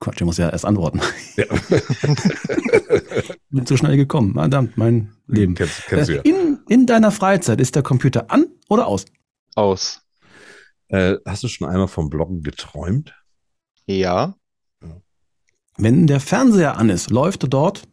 Quatsch, 0.04 0.20
ich 0.20 0.26
muss 0.26 0.36
ja 0.36 0.50
erst 0.50 0.66
antworten. 0.66 1.00
Ja. 1.36 1.46
Bin 3.50 3.64
zu 3.66 3.76
schnell 3.78 3.96
gekommen. 3.96 4.34
Verdammt, 4.34 4.76
mein 4.76 5.14
Leben. 5.26 5.54
kennst, 5.54 5.86
kennst 5.86 6.10
du 6.10 6.16
ja. 6.16 6.22
Äh, 6.22 6.28
In, 6.28 6.60
in 6.68 6.86
deiner 6.86 7.10
Freizeit 7.10 7.58
ist 7.60 7.74
der 7.74 7.82
Computer 7.82 8.30
an 8.30 8.46
oder 8.68 8.86
aus? 8.86 9.06
Aus. 9.54 10.02
Äh, 10.88 11.16
hast 11.26 11.42
du 11.42 11.48
schon 11.48 11.66
einmal 11.68 11.88
vom 11.88 12.10
Bloggen 12.10 12.42
geträumt? 12.42 13.14
Ja. 13.86 14.34
Wenn 15.78 16.06
der 16.06 16.20
Fernseher 16.20 16.76
an 16.76 16.90
ist, 16.90 17.10
läuft 17.10 17.50
dort 17.52 17.84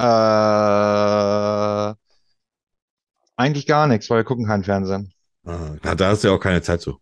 Äh, 0.00 1.92
eigentlich 3.36 3.66
gar 3.66 3.86
nichts, 3.88 4.08
weil 4.08 4.20
wir 4.20 4.24
gucken 4.24 4.46
keinen 4.46 4.64
Fernsehen. 4.64 5.12
Ah, 5.44 5.72
na, 5.82 5.94
da 5.94 6.08
hast 6.08 6.24
du 6.24 6.28
ja 6.28 6.34
auch 6.34 6.40
keine 6.40 6.62
Zeit 6.62 6.80
zu. 6.80 6.98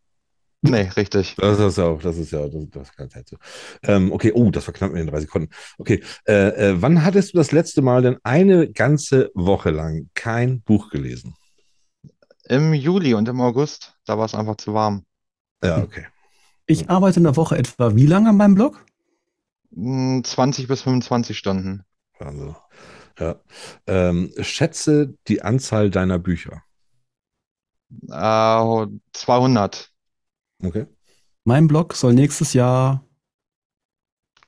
Nee, 0.70 0.90
richtig. 0.96 1.34
Das 1.36 1.58
ist 1.58 1.78
ja 1.78 1.84
auch, 1.84 2.00
das 2.00 2.16
ist 2.18 2.30
ja, 2.32 2.46
das, 2.48 2.64
das 2.70 2.82
ist 2.88 2.96
keine 2.96 3.08
Zeit 3.08 3.28
zu. 3.28 3.36
Ähm, 3.82 4.12
okay, 4.12 4.32
oh, 4.34 4.50
das 4.50 4.64
verknappt 4.64 4.94
mir 4.94 5.00
in 5.00 5.06
drei 5.06 5.20
Sekunden. 5.20 5.50
Okay, 5.78 6.02
äh, 6.26 6.70
äh, 6.70 6.82
wann 6.82 7.04
hattest 7.04 7.32
du 7.32 7.38
das 7.38 7.52
letzte 7.52 7.82
Mal 7.82 8.02
denn 8.02 8.18
eine 8.22 8.70
ganze 8.70 9.30
Woche 9.34 9.70
lang 9.70 10.08
kein 10.14 10.62
Buch 10.62 10.90
gelesen? 10.90 11.34
Im 12.48 12.74
Juli 12.74 13.14
und 13.14 13.28
im 13.28 13.40
August, 13.40 13.94
da 14.04 14.18
war 14.18 14.26
es 14.26 14.34
einfach 14.34 14.56
zu 14.56 14.72
warm. 14.74 15.04
Ja, 15.62 15.78
okay. 15.78 16.06
Ich 16.66 16.90
arbeite 16.90 17.20
in 17.20 17.24
der 17.24 17.36
Woche 17.36 17.56
etwa 17.56 17.94
wie 17.94 18.06
lange 18.06 18.30
an 18.30 18.36
meinem 18.36 18.54
Blog? 18.54 18.84
Hm, 19.74 20.22
20 20.24 20.68
bis 20.68 20.82
25 20.82 21.36
Stunden. 21.36 21.84
Also, 22.18 22.56
ja. 23.18 23.36
Ähm, 23.86 24.32
schätze 24.40 25.14
die 25.28 25.42
Anzahl 25.42 25.90
deiner 25.90 26.18
Bücher. 26.18 26.62
Äh, 28.08 28.86
200. 29.12 29.92
Okay. 30.62 30.86
Mein 31.44 31.68
Blog 31.68 31.94
soll 31.94 32.14
nächstes 32.14 32.52
Jahr 32.52 33.04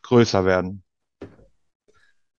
größer 0.03 0.45
werden. 0.45 0.83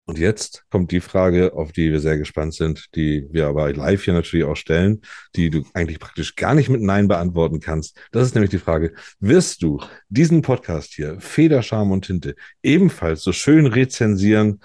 Und 0.10 0.18
jetzt 0.18 0.66
kommt 0.72 0.92
die 0.92 1.02
Frage, 1.02 1.54
auf 1.54 1.72
die 1.72 1.92
wir 1.92 2.00
sehr 2.00 2.18
gespannt 2.18 2.56
sind, 2.56 2.96
die 2.96 3.28
wir 3.30 3.46
aber 3.46 3.72
live 3.72 4.04
hier 4.04 4.16
natürlich 4.16 4.44
auch 4.48 4.56
stellen, 4.56 5.02
die 5.36 5.52
du 5.52 5.64
eigentlich 5.76 6.00
praktisch 6.00 6.36
gar 6.36 6.56
nicht 6.56 6.68
mit 6.68 6.82
Nein 6.82 7.08
beantworten 7.08 7.60
kannst. 7.60 7.96
Das 8.12 8.26
ist 8.26 8.34
nämlich 8.34 8.50
die 8.50 8.58
Frage, 8.58 8.96
wirst 9.20 9.62
du 9.62 9.80
diesen 10.08 10.42
Podcast 10.42 10.94
hier, 10.96 11.22
Feder, 11.22 11.62
Charme 11.62 11.92
und 11.92 12.06
Tinte, 12.06 12.36
ebenfalls 12.64 13.22
so 13.22 13.32
schön 13.32 13.68
rezensieren 13.68 14.62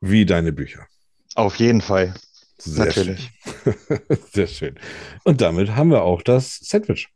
wie 0.00 0.26
deine 0.26 0.52
Bücher? 0.52 0.88
Auf 1.36 1.54
jeden 1.54 1.80
Fall. 1.80 2.12
Sehr 2.58 2.86
Natürlich. 2.86 3.30
Schön. 3.62 3.74
Sehr 4.32 4.46
schön. 4.48 4.74
Und 5.22 5.40
damit 5.40 5.76
haben 5.76 5.90
wir 5.90 6.02
auch 6.02 6.20
das 6.20 6.58
Sandwich. 6.58 7.10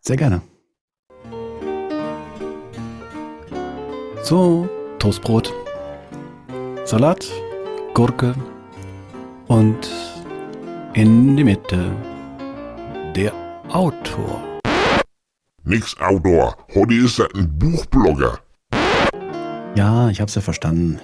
Sehr 0.00 0.16
gerne. 0.16 0.42
So, 4.22 4.68
Toastbrot. 4.98 5.52
Salat, 6.84 7.30
Gurke 7.94 8.34
und 9.46 9.90
in 10.94 11.36
die 11.36 11.44
Mitte 11.44 11.90
der 13.14 13.32
Autor. 13.68 14.42
Nix 15.62 15.96
Outdoor. 16.00 16.56
Heute 16.74 16.94
ist 16.94 17.18
er 17.18 17.28
ein 17.34 17.58
Buchblogger. 17.58 18.40
Ja, 19.74 20.08
ich 20.08 20.20
hab's 20.20 20.34
ja 20.34 20.40
verstanden. 20.40 21.00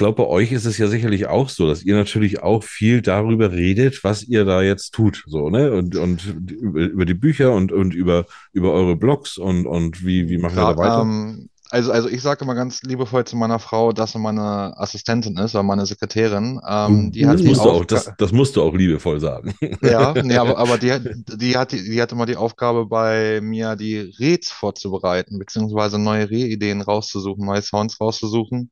Glaube, 0.00 0.22
bei 0.22 0.28
euch 0.28 0.50
ist 0.50 0.64
es 0.64 0.78
ja 0.78 0.88
sicherlich 0.88 1.26
auch 1.26 1.50
so, 1.50 1.68
dass 1.68 1.82
ihr 1.82 1.94
natürlich 1.94 2.42
auch 2.42 2.64
viel 2.64 3.02
darüber 3.02 3.52
redet, 3.52 4.02
was 4.02 4.24
ihr 4.24 4.46
da 4.46 4.62
jetzt 4.62 4.92
tut, 4.92 5.22
so, 5.26 5.50
ne? 5.50 5.72
Und, 5.72 5.94
und 5.94 6.24
über, 6.24 7.04
die 7.04 7.14
Bücher 7.14 7.52
und, 7.52 7.70
und 7.70 7.94
über, 7.94 8.24
über 8.52 8.72
eure 8.72 8.96
Blogs 8.96 9.36
und, 9.36 9.66
und 9.66 10.04
wie, 10.04 10.30
wie 10.30 10.38
machen 10.38 10.56
wir 10.56 10.62
da 10.62 10.76
weiter? 10.78 11.02
Ähm, 11.02 11.50
also, 11.68 11.92
also 11.92 12.08
ich 12.08 12.22
sage 12.22 12.44
immer 12.44 12.54
ganz 12.54 12.82
liebevoll 12.82 13.26
zu 13.26 13.36
meiner 13.36 13.58
Frau, 13.58 13.92
dass 13.92 14.12
sie 14.12 14.18
meine 14.18 14.72
Assistentin 14.76 15.36
ist 15.36 15.54
oder 15.54 15.62
meine 15.62 15.84
Sekretärin. 15.84 16.60
Ähm, 16.66 17.12
die 17.12 17.22
das, 17.22 17.42
musst 17.42 17.64
du 17.64 17.70
auch, 17.70 17.84
das, 17.84 18.10
das, 18.16 18.32
musst 18.32 18.56
du 18.56 18.62
auch 18.62 18.74
liebevoll 18.74 19.20
sagen. 19.20 19.54
Ja, 19.82 20.14
nee, 20.22 20.36
aber, 20.36 20.56
aber 20.56 20.78
die, 20.78 20.92
die, 21.36 21.56
hat, 21.56 21.72
die, 21.72 21.84
die 21.84 22.00
hat 22.00 22.10
immer 22.10 22.26
die 22.26 22.36
Aufgabe 22.36 22.86
bei 22.86 23.40
mir, 23.42 23.76
die 23.76 23.98
Reds 23.98 24.50
vorzubereiten, 24.50 25.38
beziehungsweise 25.38 25.98
neue 25.98 26.30
Rehideen 26.30 26.80
rauszusuchen, 26.80 27.44
neue 27.44 27.62
Sounds 27.62 28.00
rauszusuchen. 28.00 28.70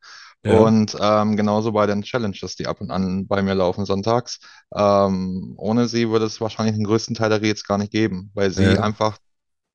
Ja. 0.49 0.59
Und 0.59 0.97
ähm, 1.01 1.37
genauso 1.37 1.73
bei 1.73 1.87
den 1.87 2.03
Challenges, 2.03 2.57
die 2.57 2.67
ab 2.67 2.81
und 2.81 2.91
an 2.91 3.27
bei 3.27 3.43
mir 3.43 3.55
laufen 3.55 3.85
sonntags. 3.85 4.41
Ähm, 4.75 5.55
ohne 5.57 5.89
sie 5.89 6.09
würde 6.09 6.27
es 6.27 6.41
wahrscheinlich 6.41 6.77
den 6.77 6.85
größten 6.85 7.15
Teil 7.15 7.31
der 7.31 7.43
Rätsel 7.43 7.67
gar 7.67 7.79
nicht 7.79 7.93
geben, 7.93 8.31
weil 8.35 8.51
sie 8.51 8.65
ja. 8.65 8.81
einfach 8.81 9.19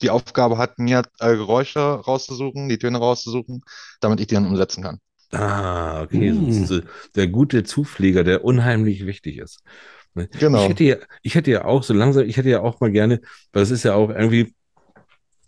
die 0.01 0.09
Aufgabe 0.09 0.57
hat, 0.57 0.79
mir 0.79 1.03
äh, 1.19 1.35
Geräusche 1.35 1.79
rauszusuchen, 1.79 2.69
die 2.69 2.77
Töne 2.77 2.97
rauszusuchen, 2.97 3.61
damit 4.01 4.19
ich 4.19 4.27
die 4.27 4.35
dann 4.35 4.47
umsetzen 4.47 4.83
kann. 4.83 4.99
Ah, 5.31 6.03
okay. 6.03 6.29
Hm. 6.29 6.83
der 7.15 7.27
gute 7.27 7.63
Zupfleger, 7.63 8.23
der 8.23 8.43
unheimlich 8.43 9.05
wichtig 9.05 9.37
ist. 9.37 9.63
Ne? 10.13 10.27
Genau. 10.39 10.63
Ich 10.63 10.69
hätte 10.69 10.83
ja, 10.83 10.95
ich 11.23 11.35
hätte 11.35 11.51
ja 11.51 11.65
auch 11.65 11.83
so 11.83 11.93
langsam, 11.93 12.25
ich 12.25 12.37
hätte 12.37 12.49
ja 12.49 12.61
auch 12.61 12.79
mal 12.79 12.91
gerne, 12.91 13.21
weil 13.51 13.63
es 13.63 13.71
ist 13.71 13.83
ja 13.83 13.95
auch 13.95 14.09
irgendwie, 14.09 14.53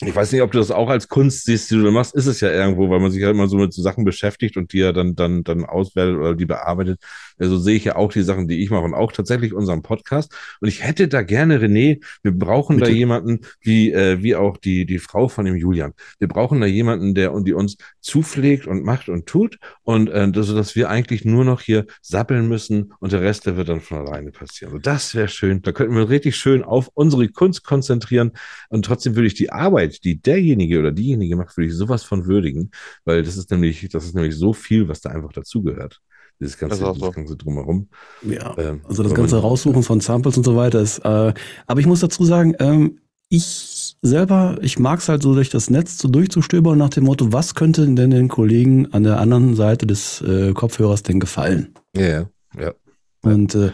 ich 0.02 0.14
weiß 0.14 0.34
nicht, 0.34 0.42
ob 0.42 0.52
du 0.52 0.58
das 0.58 0.72
auch 0.72 0.90
als 0.90 1.08
Kunst 1.08 1.46
siehst, 1.46 1.72
die 1.72 1.76
du 1.76 1.90
machst, 1.90 2.16
ist 2.16 2.26
es 2.26 2.42
ja 2.42 2.52
irgendwo, 2.52 2.90
weil 2.90 3.00
man 3.00 3.12
sich 3.12 3.22
ja 3.22 3.30
immer 3.30 3.48
so 3.48 3.56
mit 3.56 3.72
so 3.72 3.82
Sachen 3.82 4.04
beschäftigt 4.04 4.58
und 4.58 4.74
die 4.74 4.80
ja 4.80 4.92
dann, 4.92 5.16
dann, 5.16 5.46
dann 5.46 5.64
auswählt 5.64 6.18
oder 6.18 6.36
die 6.36 6.46
bearbeitet. 6.46 7.00
Also 7.40 7.58
sehe 7.58 7.78
ich 7.78 7.86
ja 7.86 7.96
auch 7.96 8.12
die 8.12 8.24
Sachen, 8.24 8.50
die 8.50 8.62
ich 8.62 8.70
mache 8.70 8.84
und 8.84 8.94
auch 8.94 9.14
tatsächlich 9.14 9.54
unseren 9.54 9.84
Podcast. 9.84 10.34
Und 10.60 10.68
ich 10.68 10.84
hätte 10.84 11.08
da 11.08 11.22
gerne, 11.22 11.60
René, 11.60 12.04
wir 12.24 12.34
brauchen 12.34 12.78
Bitte. 12.78 12.92
da 12.92 12.96
jemanden, 12.96 13.42
wie, 13.62 13.94
äh, 13.94 14.22
wie 14.22 14.36
auch 14.36 14.58
die, 14.58 14.86
die 14.86 15.00
Frau 15.00 15.30
von 15.30 15.46
dem 15.46 15.56
Julian. 15.56 15.94
Wir 16.20 16.28
brauchen 16.28 16.60
da 16.60 16.68
jemanden, 16.68 17.16
der 17.16 17.32
und 17.32 17.48
die 17.48 17.54
uns 17.54 17.78
zupflegt 18.02 18.68
und 18.68 18.84
macht 18.84 19.08
und 19.08 19.28
tut. 19.28 19.60
Und 19.84 20.10
äh, 20.10 20.30
das, 20.30 20.54
dass 20.54 20.76
wir 20.76 20.90
eigentlich 20.90 21.24
nur 21.24 21.46
noch 21.46 21.62
hier 21.62 21.86
sappeln 22.02 22.50
müssen 22.50 22.94
und 23.00 23.14
der 23.14 23.22
Rest, 23.22 23.46
der 23.46 23.56
wird 23.56 23.70
dann 23.70 23.80
von 23.80 24.06
alleine 24.06 24.32
passieren. 24.32 24.74
Also 24.74 24.82
das 24.82 25.16
wäre 25.16 25.30
schön. 25.30 25.62
Da 25.62 25.72
könnten 25.72 25.96
wir 25.96 26.10
richtig 26.10 26.36
schön 26.36 26.64
auf 26.64 26.90
unsere 26.94 27.30
Kunst 27.30 27.64
konzentrieren. 27.64 28.32
Und 28.68 28.84
trotzdem 28.84 29.16
würde 29.16 29.28
ich 29.28 29.36
die 29.36 29.52
Arbeit 29.52 29.85
Arbeit, 29.86 30.04
die 30.04 30.22
derjenige 30.22 30.80
oder 30.80 30.92
diejenige 30.92 31.36
macht, 31.36 31.56
würde 31.58 31.68
ich 31.68 31.76
sowas 31.76 32.04
von 32.04 32.26
würdigen, 32.26 32.72
weil 33.06 33.24
das 33.24 33.38
ist 33.38 33.52
nämlich, 33.52 33.88
das 33.90 34.06
ist 34.06 34.16
nämlich 34.16 34.36
so 34.36 34.54
viel, 34.54 34.88
was 34.88 35.02
da 35.02 35.10
einfach 35.10 35.32
dazugehört. 35.32 36.02
Dieses 36.40 36.58
ganze, 36.58 36.84
das 36.84 36.98
so. 36.98 37.12
ganze 37.12 37.38
drumherum. 37.38 37.88
Ja, 38.22 38.58
ähm, 38.58 38.82
also 38.84 39.04
das 39.04 39.14
ganze 39.14 39.38
Raussuchen 39.38 39.84
von 39.84 40.02
Samples 40.02 40.36
und 40.36 40.44
so 40.44 40.58
weiter 40.58 40.82
ist, 40.82 41.00
äh, 41.00 41.34
aber 41.66 41.80
ich 41.80 41.86
muss 41.86 42.02
dazu 42.02 42.26
sagen, 42.26 42.56
ähm, 42.60 43.00
ich 43.30 43.96
selber, 44.02 44.58
ich 44.62 44.78
mag 44.78 45.00
es 45.00 45.10
halt 45.10 45.24
so 45.24 45.34
durch 45.34 45.50
das 45.50 45.70
Netz 45.70 45.98
so 45.98 46.08
durchzustöbern 46.10 46.78
nach 46.78 46.90
dem 46.90 47.06
Motto, 47.06 47.32
was 47.32 47.56
könnte 47.56 47.86
denn 47.88 48.12
den 48.12 48.28
Kollegen 48.28 48.92
an 48.94 49.04
der 49.04 49.20
anderen 49.20 49.56
Seite 49.56 49.88
des 49.88 50.22
äh, 50.22 50.54
Kopfhörers 50.54 51.04
denn 51.04 51.20
gefallen? 51.20 51.74
Ja, 51.96 52.30
ja. 52.60 52.74
Und 53.22 53.56
äh, 53.56 53.72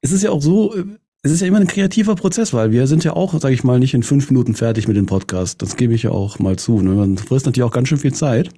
es 0.00 0.12
ist 0.12 0.22
ja 0.22 0.30
auch 0.30 0.40
so, 0.40 0.74
äh, 0.74 0.84
es 1.26 1.32
ist 1.32 1.40
ja 1.40 1.48
immer 1.48 1.58
ein 1.58 1.66
kreativer 1.66 2.14
Prozess, 2.14 2.54
weil 2.54 2.70
wir 2.70 2.86
sind 2.86 3.02
ja 3.02 3.14
auch, 3.14 3.38
sage 3.40 3.52
ich 3.52 3.64
mal, 3.64 3.80
nicht 3.80 3.94
in 3.94 4.04
fünf 4.04 4.30
Minuten 4.30 4.54
fertig 4.54 4.86
mit 4.86 4.96
dem 4.96 5.06
Podcast. 5.06 5.60
Das 5.60 5.76
gebe 5.76 5.92
ich 5.92 6.04
ja 6.04 6.12
auch 6.12 6.38
mal 6.38 6.56
zu. 6.56 6.80
Ne? 6.80 6.92
Man 6.92 7.18
frisst 7.18 7.46
natürlich 7.46 7.64
auch 7.64 7.72
ganz 7.72 7.88
schön 7.88 7.98
viel 7.98 8.14
Zeit. 8.14 8.50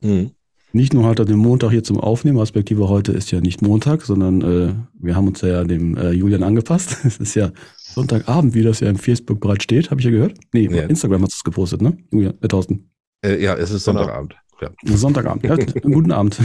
Mhm. 0.00 0.30
Nicht 0.72 0.94
nur 0.94 1.04
halt 1.04 1.20
an 1.20 1.26
dem 1.26 1.38
Montag 1.38 1.70
hier 1.70 1.84
zum 1.84 2.00
Aufnehmen, 2.00 2.38
respektive 2.38 2.88
heute 2.88 3.12
ist 3.12 3.30
ja 3.30 3.40
nicht 3.40 3.60
Montag, 3.60 4.02
sondern 4.02 4.40
äh, 4.40 4.74
wir 4.98 5.14
haben 5.14 5.28
uns 5.28 5.42
ja 5.42 5.64
dem 5.64 5.98
äh, 5.98 6.12
Julian 6.12 6.42
angepasst. 6.42 6.96
Es 7.04 7.18
ist 7.18 7.34
ja 7.34 7.52
Sonntagabend, 7.76 8.54
wie 8.54 8.62
das 8.62 8.80
ja 8.80 8.88
im 8.88 8.96
Facebook 8.96 9.40
bereits 9.40 9.64
steht, 9.64 9.90
habe 9.90 10.00
ich 10.00 10.06
ja 10.06 10.10
gehört. 10.10 10.38
Nee, 10.54 10.68
ja. 10.68 10.84
Instagram 10.84 11.24
hat 11.24 11.30
es 11.30 11.44
gepostet, 11.44 11.82
ne? 11.82 11.96
Julian, 12.10 12.34
äh, 12.40 12.48
Thorsten. 12.48 12.90
Äh, 13.22 13.42
ja, 13.42 13.54
es 13.54 13.70
ist 13.70 13.84
Sonntagabend. 13.84 14.34
Ja. 14.62 14.70
Sonntagabend. 14.96 15.44
Ja, 15.44 15.56
guten 15.82 16.10
Abend. 16.10 16.38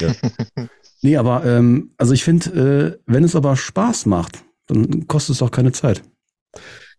ja. 0.00 0.12
Nee, 1.02 1.18
aber 1.18 1.44
ähm, 1.44 1.90
also 1.98 2.14
ich 2.14 2.24
finde, 2.24 2.96
äh, 2.96 3.02
wenn 3.04 3.24
es 3.24 3.36
aber 3.36 3.56
Spaß 3.56 4.06
macht, 4.06 4.42
dann 4.66 5.06
kostet 5.06 5.36
es 5.36 5.42
auch 5.42 5.50
keine 5.50 5.72
Zeit. 5.72 6.02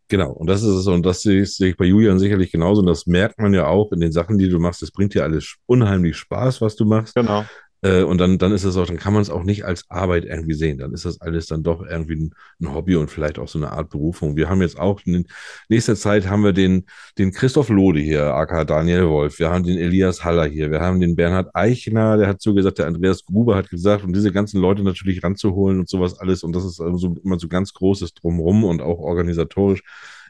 Genau, 0.08 0.32
und 0.32 0.48
das 0.48 0.62
ist 0.62 0.70
es, 0.70 0.88
und 0.88 1.04
das 1.04 1.22
sehe 1.22 1.42
ich 1.42 1.78
bei 1.78 1.86
Julian 1.86 2.20
sicherlich 2.20 2.52
genauso, 2.52 2.82
und 2.82 2.88
das 2.88 3.08
merkt 3.08 3.40
man 3.40 3.56
ja 3.56 3.66
auch 3.66 3.92
in 3.92 4.00
den 4.00 4.12
Sachen, 4.12 4.38
die 4.38 4.50
du 4.50 4.60
machst. 4.60 4.84
Es 4.84 4.92
bringt 4.92 5.16
dir 5.16 5.24
alles 5.24 5.56
unheimlich 5.66 6.16
Spaß, 6.18 6.62
was 6.62 6.76
du 6.76 6.86
machst. 6.86 7.16
Genau. 7.16 7.44
Äh, 7.86 8.02
und 8.02 8.18
dann, 8.18 8.40
dann 8.40 8.52
ist 8.52 8.64
es 8.64 8.78
auch, 8.78 8.88
dann 8.88 8.98
kann 8.98 9.14
man 9.14 9.22
es 9.22 9.30
auch 9.30 9.44
nicht 9.44 9.64
als 9.64 9.86
Arbeit 9.90 10.26
irgendwie 10.26 10.56
sehen. 10.56 10.80
Dann 10.80 10.92
ist 10.92 11.06
das 11.06 11.22
alles 11.22 11.46
dann 11.46 11.62
doch 11.62 11.86
irgendwie 11.86 12.16
ein, 12.16 12.34
ein, 12.60 12.74
Hobby 12.74 12.96
und 12.96 13.12
vielleicht 13.12 13.38
auch 13.38 13.48
so 13.48 13.60
eine 13.60 13.72
Art 13.72 13.92
Berufung. 13.92 14.36
Wir 14.36 14.50
haben 14.50 14.62
jetzt 14.64 14.80
auch 14.80 15.02
in 15.06 15.28
nächster 15.70 15.96
Zeit 15.96 16.28
haben 16.28 16.44
wir 16.44 16.54
den, 16.54 16.86
den 17.20 17.32
Christoph 17.32 17.70
Lode 17.70 18.00
hier, 18.00 18.34
aka 18.34 18.64
Daniel 18.64 19.08
Wolf. 19.08 19.38
Wir 19.38 19.52
haben 19.52 19.64
den 19.64 19.78
Elias 19.78 20.24
Haller 20.24 20.48
hier. 20.48 20.72
Wir 20.72 20.82
haben 20.82 21.00
den 21.00 21.16
Bernhard 21.16 21.56
Eichner, 21.56 22.18
der 22.18 22.28
hat 22.28 22.42
so 22.42 22.56
gesagt, 22.56 22.80
der 22.80 22.88
Andreas 22.88 23.24
Gruber 23.24 23.56
hat 23.56 23.70
gesagt, 23.70 24.04
um 24.04 24.14
diese 24.14 24.32
ganzen 24.32 24.60
Leute 24.60 24.82
natürlich 24.82 25.24
ranzuholen 25.24 25.80
und 25.80 25.88
sowas 25.88 26.20
alles. 26.20 26.42
Und 26.42 26.56
das 26.56 26.66
ist 26.66 26.82
also 26.82 27.16
immer 27.24 27.38
so 27.38 27.48
ganz 27.48 27.72
großes 27.74 28.16
Drumrum 28.16 28.64
und 28.64 28.82
auch 28.82 28.98
organisatorisch. 28.98 29.84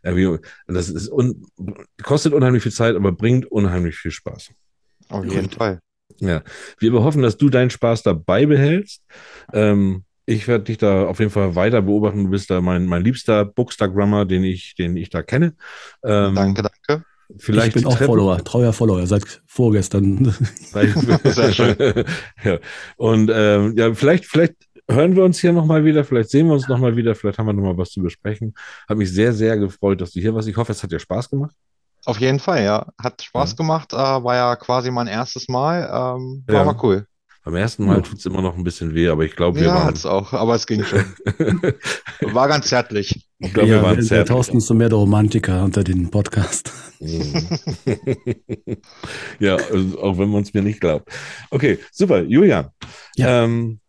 Das 0.03 0.89
ist 0.89 1.09
un, 1.09 1.45
kostet 2.03 2.33
unheimlich 2.33 2.63
viel 2.63 2.73
Zeit, 2.73 2.97
aber 2.97 3.13
bringt 3.13 3.45
unheimlich 3.45 3.95
viel 3.95 4.11
Spaß. 4.11 4.51
Auf 5.07 5.25
jeden 5.25 5.49
Fall. 5.49 5.79
Ja, 6.19 6.41
wir 6.79 6.93
hoffen, 6.93 7.21
dass 7.21 7.37
du 7.37 7.49
deinen 7.49 7.69
Spaß 7.69 8.03
dabei 8.03 8.45
behältst. 8.45 9.03
Ähm, 9.53 10.03
ich 10.25 10.47
werde 10.47 10.63
dich 10.65 10.77
da 10.77 11.05
auf 11.05 11.19
jeden 11.19 11.31
Fall 11.31 11.55
weiter 11.55 11.81
beobachten. 11.81 12.25
Du 12.25 12.29
bist 12.31 12.49
da 12.49 12.61
mein, 12.61 12.85
mein 12.85 13.03
liebster 13.03 13.45
Bookstagrammer, 13.45 14.25
den 14.25 14.43
ich, 14.43 14.75
den 14.75 14.97
ich 14.97 15.09
da 15.09 15.21
kenne. 15.21 15.55
Ähm, 16.03 16.35
danke, 16.35 16.63
danke. 16.63 17.05
Vielleicht 17.37 17.75
ich 17.75 17.83
bin 17.83 17.85
auch 17.85 17.97
Follower, 17.97 18.43
treuer 18.43 18.71
Follower, 18.71 19.05
seit 19.07 19.41
vorgestern. 19.47 20.35
Sehr 21.23 21.53
schön. 21.53 21.75
ja. 22.43 22.59
Und 22.97 23.31
ähm, 23.33 23.75
ja, 23.75 23.93
vielleicht, 23.93 24.25
vielleicht 24.25 24.55
hören 24.89 25.15
wir 25.15 25.23
uns 25.23 25.39
hier 25.39 25.51
nochmal 25.51 25.83
wieder, 25.83 26.03
vielleicht 26.03 26.29
sehen 26.29 26.47
wir 26.47 26.53
uns 26.53 26.67
nochmal 26.67 26.95
wieder, 26.95 27.15
vielleicht 27.15 27.39
haben 27.39 27.47
wir 27.47 27.53
nochmal 27.53 27.77
was 27.77 27.91
zu 27.91 28.01
besprechen. 28.01 28.53
Hat 28.87 28.97
mich 28.97 29.11
sehr, 29.11 29.33
sehr 29.33 29.57
gefreut, 29.57 30.01
dass 30.01 30.11
du 30.11 30.19
hier 30.19 30.33
warst. 30.35 30.47
Ich 30.47 30.57
hoffe, 30.57 30.71
es 30.71 30.83
hat 30.83 30.91
dir 30.91 30.99
Spaß 30.99 31.29
gemacht. 31.29 31.55
Auf 32.05 32.19
jeden 32.19 32.39
Fall, 32.39 32.63
ja. 32.63 32.87
Hat 33.01 33.21
Spaß 33.21 33.51
ja. 33.51 33.55
gemacht. 33.57 33.93
Äh, 33.93 33.97
war 33.97 34.35
ja 34.35 34.55
quasi 34.55 34.91
mein 34.91 35.07
erstes 35.07 35.47
Mal. 35.47 35.81
Ähm, 35.83 36.43
war 36.47 36.55
ja. 36.55 36.63
mal 36.65 36.77
cool. 36.83 37.07
Beim 37.45 37.57
ersten 37.57 37.85
Mal 37.85 38.01
tut 38.01 38.17
es 38.17 38.25
immer 38.25 38.41
noch 38.41 38.57
ein 38.57 38.63
bisschen 38.63 38.95
weh, 38.95 39.07
aber 39.07 39.23
ich 39.23 39.35
glaube, 39.35 39.59
wir 39.59 39.67
ja, 39.67 39.75
waren. 39.75 39.89
Ja, 39.89 39.93
es 39.93 40.05
auch, 40.07 40.33
aber 40.33 40.55
es 40.55 40.65
ging 40.65 40.83
schon. 40.83 41.05
war 42.33 42.47
ganz 42.47 42.67
zärtlich. 42.69 43.29
Ich 43.37 43.53
glaube, 43.53 43.69
ja, 43.69 43.75
wir 43.75 43.83
waren 43.83 44.01
zärtlich. 44.01 44.29
Thorsten 44.29 44.57
ist 44.57 44.65
so 44.65 44.73
mehr 44.73 44.89
der 44.89 44.97
Romantiker 44.97 45.63
unter 45.63 45.83
den 45.83 46.09
Podcast. 46.09 46.71
Ja, 49.39 49.57
also 49.57 50.01
auch 50.01 50.17
wenn 50.17 50.29
man 50.29 50.43
es 50.43 50.53
mir 50.53 50.61
nicht 50.61 50.79
glaubt. 50.79 51.09
Okay, 51.51 51.77
super. 51.91 52.21
Julian, 52.23 52.69
ja. 53.15 53.43
ähm, 53.43 53.79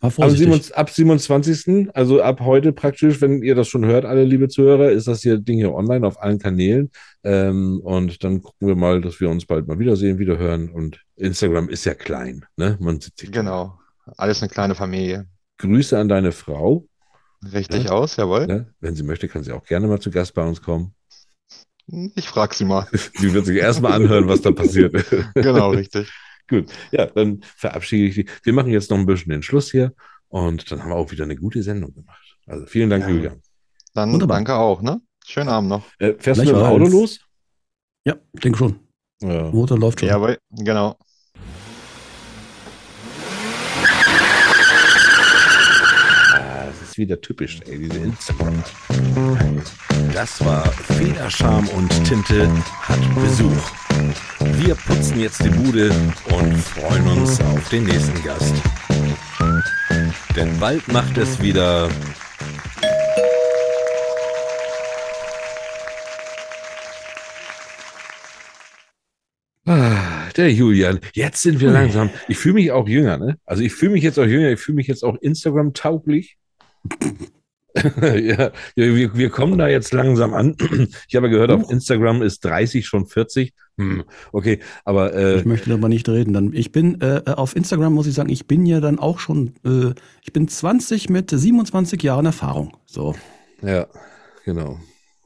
War 0.00 0.08
Am 0.08 0.12
vorsichtig. 0.12 0.46
27, 0.46 0.76
ab 0.76 0.90
27. 0.90 1.88
Also 1.96 2.22
ab 2.22 2.40
heute 2.40 2.72
praktisch, 2.72 3.20
wenn 3.20 3.42
ihr 3.42 3.54
das 3.56 3.66
schon 3.68 3.84
hört, 3.84 4.04
alle 4.04 4.24
liebe 4.24 4.48
Zuhörer, 4.48 4.90
ist 4.90 5.08
das 5.08 5.22
hier 5.22 5.38
Ding 5.38 5.58
hier 5.58 5.74
online 5.74 6.06
auf 6.06 6.22
allen 6.22 6.38
Kanälen. 6.38 6.90
Ähm, 7.24 7.80
und 7.82 8.22
dann 8.22 8.40
gucken 8.42 8.68
wir 8.68 8.76
mal, 8.76 9.00
dass 9.00 9.20
wir 9.20 9.28
uns 9.28 9.44
bald 9.46 9.66
mal 9.66 9.78
wiedersehen, 9.78 10.18
wiederhören. 10.18 10.68
Und 10.70 11.00
Instagram 11.16 11.68
ist 11.68 11.84
ja 11.84 11.94
klein, 11.94 12.44
ne? 12.56 12.76
Man 12.80 13.00
sieht 13.00 13.18
sich. 13.18 13.32
Genau. 13.32 13.78
Alles 14.16 14.40
eine 14.40 14.48
kleine 14.50 14.74
Familie. 14.76 15.26
Grüße 15.58 15.98
an 15.98 16.08
deine 16.08 16.30
Frau. 16.32 16.86
Richtig 17.52 17.84
Ja. 17.84 17.90
aus, 17.90 18.16
jawohl. 18.16 18.46
Ne? 18.46 18.72
Wenn 18.80 18.94
sie 18.94 19.02
möchte, 19.02 19.28
kann 19.28 19.42
sie 19.42 19.52
auch 19.52 19.64
gerne 19.64 19.86
mal 19.88 20.00
zu 20.00 20.10
Gast 20.10 20.32
bei 20.34 20.44
uns 20.46 20.62
kommen. 20.62 20.94
Ich 22.14 22.28
frag 22.28 22.52
sie 22.54 22.66
mal. 22.66 22.86
Sie 23.14 23.32
wird 23.32 23.46
sich 23.46 23.56
erstmal 23.56 23.92
anhören, 23.92 24.28
was 24.28 24.42
da 24.42 24.50
passiert. 24.52 24.94
Genau, 25.34 25.70
richtig. 25.70 26.10
Gut, 26.48 26.70
ja, 26.92 27.06
dann 27.06 27.40
verabschiede 27.56 28.08
ich 28.08 28.14
dich. 28.14 28.30
Wir 28.42 28.52
machen 28.54 28.70
jetzt 28.70 28.90
noch 28.90 28.98
ein 28.98 29.06
bisschen 29.06 29.30
den 29.30 29.42
Schluss 29.42 29.70
hier 29.70 29.92
und 30.28 30.70
dann 30.70 30.82
haben 30.82 30.90
wir 30.90 30.96
auch 30.96 31.10
wieder 31.10 31.24
eine 31.24 31.36
gute 31.36 31.62
Sendung 31.62 31.94
gemacht. 31.94 32.36
Also 32.46 32.66
vielen 32.66 32.88
Dank, 32.90 33.04
Ja. 33.04 33.10
Julian. 33.10 33.42
Dann 33.94 34.12
Wunderbar. 34.12 34.36
danke 34.38 34.54
auch, 34.54 34.80
ne? 34.82 35.00
Schönen 35.26 35.48
Abend 35.50 35.68
noch. 35.68 35.84
Äh, 35.98 36.14
fährst 36.18 36.40
du 36.40 36.44
mit 36.46 36.54
dem. 36.54 36.62
Auto 36.62 36.86
los? 36.86 37.20
Ja, 38.04 38.16
ich 38.32 38.40
denke 38.40 38.58
schon. 38.58 38.80
Ja. 39.20 39.50
Motor 39.50 39.78
läuft 39.78 40.00
schon. 40.00 40.08
Jawohl, 40.08 40.38
genau. 40.50 40.96
Ah, 46.32 46.66
das 46.66 46.87
wieder 46.98 47.20
typisch, 47.20 47.60
ey, 47.66 47.78
diese 47.78 47.98
Instagram. 47.98 48.62
Das 50.12 50.44
war 50.44 50.64
Federscham 50.72 51.68
und 51.68 51.88
Tinte 52.04 52.50
hat 52.82 53.00
Besuch. 53.14 53.70
Wir 54.58 54.74
putzen 54.74 55.20
jetzt 55.20 55.42
die 55.44 55.50
Bude 55.50 55.90
und 56.36 56.58
freuen 56.58 57.06
uns 57.08 57.40
auf 57.40 57.68
den 57.68 57.84
nächsten 57.84 58.22
Gast. 58.22 58.54
Denn 60.36 60.58
bald 60.58 60.86
macht 60.88 61.16
es 61.18 61.40
wieder 61.40 61.88
Ah, 69.66 70.30
der 70.34 70.50
Julian. 70.50 70.98
Jetzt 71.12 71.42
sind 71.42 71.60
wir 71.60 71.70
langsam. 71.70 72.08
Ich 72.26 72.38
fühle 72.38 72.54
mich 72.54 72.72
auch 72.72 72.88
jünger, 72.88 73.18
ne? 73.18 73.38
Also 73.44 73.62
ich 73.62 73.74
fühle 73.74 73.92
mich 73.92 74.02
jetzt 74.02 74.18
auch 74.18 74.24
jünger. 74.24 74.50
Ich 74.50 74.60
fühle 74.60 74.76
mich 74.76 74.86
jetzt 74.86 75.04
auch 75.04 75.16
Instagram-tauglich. 75.20 76.37
ja, 78.02 78.50
wir, 78.74 79.16
wir 79.16 79.30
kommen 79.30 79.58
da 79.58 79.68
jetzt 79.68 79.92
langsam 79.92 80.34
an. 80.34 80.56
Ich 81.08 81.16
habe 81.16 81.30
gehört, 81.30 81.50
auf 81.50 81.70
Instagram 81.70 82.22
ist 82.22 82.44
30 82.44 82.86
schon 82.86 83.06
40. 83.06 83.52
Hm, 83.76 84.04
okay, 84.32 84.58
aber 84.84 85.14
äh, 85.14 85.38
Ich 85.38 85.44
möchte 85.44 85.70
darüber 85.70 85.88
nicht 85.88 86.08
reden. 86.08 86.32
Dann, 86.32 86.52
ich 86.52 86.72
bin 86.72 87.00
äh, 87.00 87.22
auf 87.26 87.54
Instagram, 87.54 87.94
muss 87.94 88.06
ich 88.06 88.14
sagen, 88.14 88.30
ich 88.30 88.46
bin 88.46 88.66
ja 88.66 88.80
dann 88.80 88.98
auch 88.98 89.18
schon, 89.18 89.54
äh, 89.64 89.92
ich 90.22 90.32
bin 90.32 90.48
20 90.48 91.10
mit 91.10 91.30
27 91.30 92.02
Jahren 92.02 92.26
Erfahrung. 92.26 92.76
So. 92.86 93.14
Ja, 93.62 93.86
genau. 94.44 94.78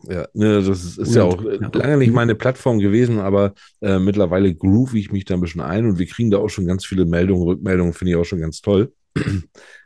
Ja, 0.09 0.27
ne, 0.35 0.63
das 0.63 0.85
ist, 0.85 0.99
ist 0.99 1.15
ja, 1.15 1.23
auch 1.23 1.45
äh, 1.45 1.59
ja. 1.61 1.71
lange 1.73 1.99
nicht 1.99 2.13
meine 2.13 2.35
Plattform 2.35 2.81
gewesen, 2.81 3.21
aber 3.21 3.55
äh, 3.81 3.99
mittlerweile 3.99 4.53
groove 4.53 4.95
ich 4.95 5.13
mich 5.13 5.25
da 5.25 5.35
ein 5.35 5.41
bisschen 5.41 5.61
ein 5.61 5.87
und 5.87 5.99
wir 5.99 6.07
kriegen 6.07 6.31
da 6.31 6.39
auch 6.39 6.49
schon 6.49 6.67
ganz 6.67 6.85
viele 6.85 7.05
Meldungen, 7.05 7.45
Rückmeldungen, 7.45 7.93
finde 7.93 8.13
ich 8.13 8.17
auch 8.17 8.25
schon 8.25 8.41
ganz 8.41 8.61
toll. 8.61 8.93
Ähm, 9.17 9.43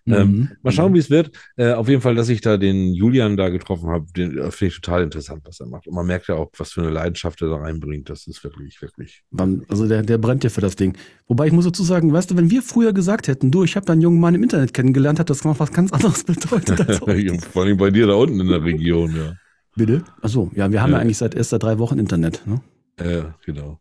Mhm. 0.07 0.51
mal 0.62 0.70
schauen, 0.70 0.94
wie 0.94 0.98
es 1.01 1.11
wird. 1.11 1.31
Äh, 1.57 1.73
auf 1.73 1.89
jeden 1.89 2.01
Fall, 2.01 2.15
dass 2.15 2.28
ich 2.28 2.40
da 2.40 2.57
den 2.57 2.94
Julian 2.94 3.36
da 3.36 3.48
getroffen 3.48 3.89
habe, 3.89 4.07
den 4.16 4.39
äh, 4.39 4.51
finde 4.53 4.73
ich 4.74 4.81
total 4.81 5.03
interessant, 5.03 5.43
was 5.44 5.59
er 5.61 5.66
macht. 5.66 5.89
Und 5.89 5.94
man 5.94 6.07
merkt 6.07 6.28
ja 6.28 6.36
auch, 6.36 6.51
was 6.57 6.73
für 6.73 6.82
eine 6.82 6.90
Leidenschaft 6.90 7.43
er 7.43 7.48
da 7.48 7.57
reinbringt. 7.57 8.09
Das 8.09 8.27
ist 8.28 8.44
wirklich, 8.44 8.81
wirklich. 8.82 9.24
Also 9.69 9.89
der, 9.89 10.03
der 10.03 10.19
brennt 10.19 10.44
ja 10.44 10.51
für 10.51 10.61
das 10.61 10.77
Ding. 10.77 10.97
Wobei 11.27 11.48
ich 11.48 11.53
muss 11.53 11.65
dazu 11.65 11.82
sagen, 11.82 12.12
weißt 12.12 12.31
du, 12.31 12.36
wenn 12.36 12.51
wir 12.51 12.62
früher 12.62 12.93
gesagt 12.93 13.27
hätten, 13.27 13.51
du, 13.51 13.65
ich 13.65 13.74
habe 13.74 13.85
da 13.86 13.94
einen 13.94 14.03
jungen 14.03 14.20
Mann 14.20 14.35
im 14.36 14.43
Internet 14.44 14.73
kennengelernt, 14.74 15.19
hat 15.19 15.28
das 15.31 15.43
noch 15.44 15.59
was 15.59 15.73
ganz 15.73 15.93
anderes 15.93 16.23
bedeutet. 16.24 16.97
Vor 17.53 17.62
allem 17.65 17.77
bei 17.77 17.90
dir 17.90 18.07
da 18.07 18.15
unten 18.15 18.39
in 18.40 18.48
der 18.48 18.62
Region, 18.62 19.15
ja. 19.16 19.32
Bitte? 19.74 20.05
Achso, 20.23 20.51
ja, 20.55 20.70
wir 20.70 20.81
haben 20.82 20.93
ja. 20.93 20.97
Ja. 20.98 21.03
eigentlich 21.03 21.19
seit 21.19 21.35
erst 21.35 21.51
seit 21.51 21.62
drei 21.62 21.78
Wochen 21.78 21.98
Internet. 21.98 22.43
Ne? 22.47 22.61
Ja, 22.98 23.35
genau. 23.44 23.81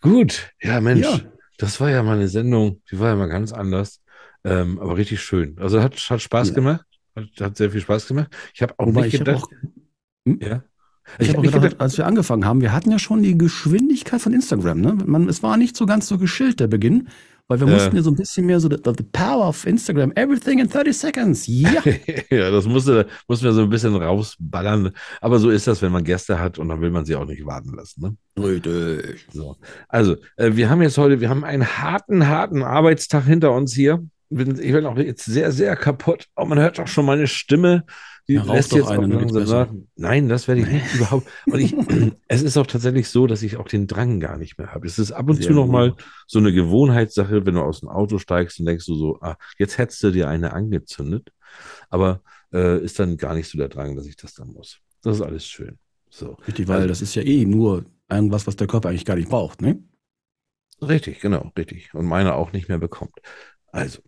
Gut, 0.00 0.50
ja, 0.60 0.80
Mensch, 0.80 1.06
Ja. 1.06 1.20
das 1.58 1.80
war 1.80 1.88
ja 1.90 2.02
mal 2.02 2.16
eine 2.16 2.28
Sendung, 2.28 2.82
die 2.90 2.98
war 2.98 3.10
ja 3.10 3.16
mal 3.16 3.28
ganz 3.28 3.52
anders, 3.52 4.00
ähm, 4.44 4.78
aber 4.78 4.96
richtig 4.96 5.20
schön. 5.22 5.56
Also 5.58 5.82
hat, 5.82 5.96
hat 5.96 6.20
Spaß 6.22 6.48
Ja. 6.48 6.54
gemacht, 6.54 6.84
hat, 7.16 7.28
hat 7.40 7.56
sehr 7.56 7.70
viel 7.70 7.80
Spaß 7.80 8.06
gemacht. 8.06 8.28
Ich 8.54 8.62
habe 8.62 8.74
auch 8.78 8.86
Wobei 8.86 9.02
nicht 9.02 9.14
ich 9.14 9.20
habe 9.20 9.32
gedacht, 9.32 9.44
auch, 9.44 9.50
hm? 10.26 10.38
ja. 10.40 10.62
ich 11.18 11.28
hab 11.28 11.36
hab 11.36 11.38
auch 11.38 11.42
nicht 11.42 11.52
gedacht, 11.52 11.62
gedacht, 11.62 11.80
als 11.80 11.96
wir 11.98 12.06
angefangen 12.06 12.44
haben, 12.44 12.60
wir 12.60 12.72
hatten 12.72 12.90
ja 12.90 12.98
schon 12.98 13.22
die 13.22 13.36
Geschwindigkeit 13.36 14.20
von 14.20 14.32
Instagram. 14.32 14.80
Ne? 14.80 14.94
Man, 15.06 15.28
es 15.28 15.42
war 15.42 15.56
nicht 15.56 15.76
so 15.76 15.86
ganz 15.86 16.06
so 16.08 16.18
geschillt, 16.18 16.60
der 16.60 16.66
Beginn, 16.66 17.08
weil 17.46 17.60
wir 17.60 17.66
Ja. 17.66 17.74
mussten 17.74 17.94
ja 17.96 18.00
so 18.02 18.10
ein 18.10 18.16
bisschen 18.16 18.46
mehr 18.46 18.58
so 18.58 18.70
the, 18.70 18.76
the 18.84 19.04
power 19.12 19.46
of 19.48 19.66
Instagram, 19.66 20.12
everything 20.16 20.60
in 20.60 20.68
30 20.68 20.96
seconds. 20.96 21.46
Ja. 21.46 21.82
ja, 22.30 22.50
das 22.50 22.66
musste, 22.66 23.06
mussten 23.28 23.44
wir 23.44 23.52
so 23.52 23.60
ein 23.62 23.68
bisschen 23.68 23.94
rausballern. 23.96 24.92
Aber 25.20 25.38
so 25.38 25.50
ist 25.50 25.66
das, 25.66 25.82
wenn 25.82 25.92
man 25.92 26.04
Gäste 26.04 26.38
hat 26.40 26.58
und 26.58 26.68
dann 26.70 26.80
will 26.80 26.90
man 26.90 27.04
sie 27.04 27.16
auch 27.16 27.26
nicht 27.26 27.44
warten 27.44 27.74
lassen. 27.76 28.00
Ne? 28.36 28.42
Richtig. 28.42 29.26
So. 29.30 29.56
Also, 29.88 30.16
äh, 30.36 30.52
wir 30.56 30.70
haben 30.70 30.80
jetzt 30.80 30.96
heute, 30.96 31.20
wir 31.20 31.28
haben 31.28 31.44
einen 31.44 31.66
harten, 31.66 32.28
harten 32.28 32.62
Arbeitstag 32.62 33.24
hinter 33.26 33.52
uns 33.52 33.74
hier. 33.74 34.02
Bin- 34.34 34.58
Ich 34.60 34.72
bin 34.72 34.86
auch 34.86 34.96
jetzt 34.96 35.24
sehr, 35.24 35.52
sehr 35.52 35.76
kaputt. 35.76 36.26
Oh, 36.36 36.44
man 36.44 36.58
hört 36.58 36.78
auch 36.80 36.86
schon 36.88 37.06
meine 37.06 37.26
Stimme. 37.26 37.84
Die 38.26 38.34
Ja, 38.34 38.42
lässt 38.44 38.72
jetzt 38.72 38.88
eine, 38.88 39.04
auch 39.04 39.20
langsam 39.20 39.42
besser. 39.42 39.68
Nein, 39.96 40.28
das 40.30 40.48
werde 40.48 40.62
ich 40.62 40.68
nicht 40.68 40.94
überhaupt. 40.94 41.26
Und 41.46 41.60
ich, 41.60 41.74
es 42.28 42.42
ist 42.42 42.56
auch 42.56 42.66
tatsächlich 42.66 43.08
so, 43.08 43.26
dass 43.26 43.42
ich 43.42 43.56
auch 43.58 43.68
den 43.68 43.86
Drang 43.86 44.18
gar 44.18 44.38
nicht 44.38 44.56
mehr 44.56 44.72
habe. 44.72 44.86
Es 44.86 44.98
ist 44.98 45.12
ab 45.12 45.28
und 45.28 45.36
Sehr 45.36 45.48
zu 45.48 45.52
noch 45.52 45.66
mal 45.66 45.90
gut. 45.90 46.04
so 46.26 46.38
eine 46.38 46.52
Gewohnheitssache, 46.52 47.44
wenn 47.44 47.54
du 47.54 47.60
aus 47.60 47.80
dem 47.80 47.90
Auto 47.90 48.18
steigst 48.18 48.58
und 48.60 48.66
denkst 48.66 48.86
du 48.86 48.94
so, 48.94 49.18
ah, 49.20 49.36
jetzt 49.58 49.76
hättest 49.76 50.02
du 50.02 50.10
dir 50.10 50.28
eine 50.28 50.54
angezündet. 50.54 51.32
Aber 51.90 52.22
äh, 52.52 52.82
ist 52.82 52.98
dann 52.98 53.16
gar 53.18 53.34
nicht 53.34 53.48
so 53.50 53.58
der 53.58 53.68
Drang, 53.68 53.94
dass 53.94 54.06
ich 54.06 54.16
das 54.16 54.32
dann 54.34 54.48
muss. 54.48 54.78
Das 55.02 55.16
ist 55.16 55.22
alles 55.22 55.46
schön. 55.46 55.78
So. 56.08 56.36
Richtig, 56.46 56.66
weil 56.66 56.76
Also- 56.76 56.88
das 56.88 57.02
ist 57.02 57.14
ja 57.14 57.22
eh 57.22 57.44
nur 57.44 57.84
irgendwas, 58.10 58.46
was 58.46 58.56
der 58.56 58.66
Körper 58.66 58.88
eigentlich 58.88 59.04
gar 59.04 59.16
nicht 59.16 59.28
braucht. 59.28 59.60
Ne? 59.60 59.82
Richtig, 60.80 61.20
genau, 61.20 61.52
richtig. 61.56 61.92
Und 61.94 62.06
meine 62.06 62.34
auch 62.34 62.52
nicht 62.52 62.68
mehr 62.68 62.78
bekommt. 62.78 63.14
Also, 63.74 63.98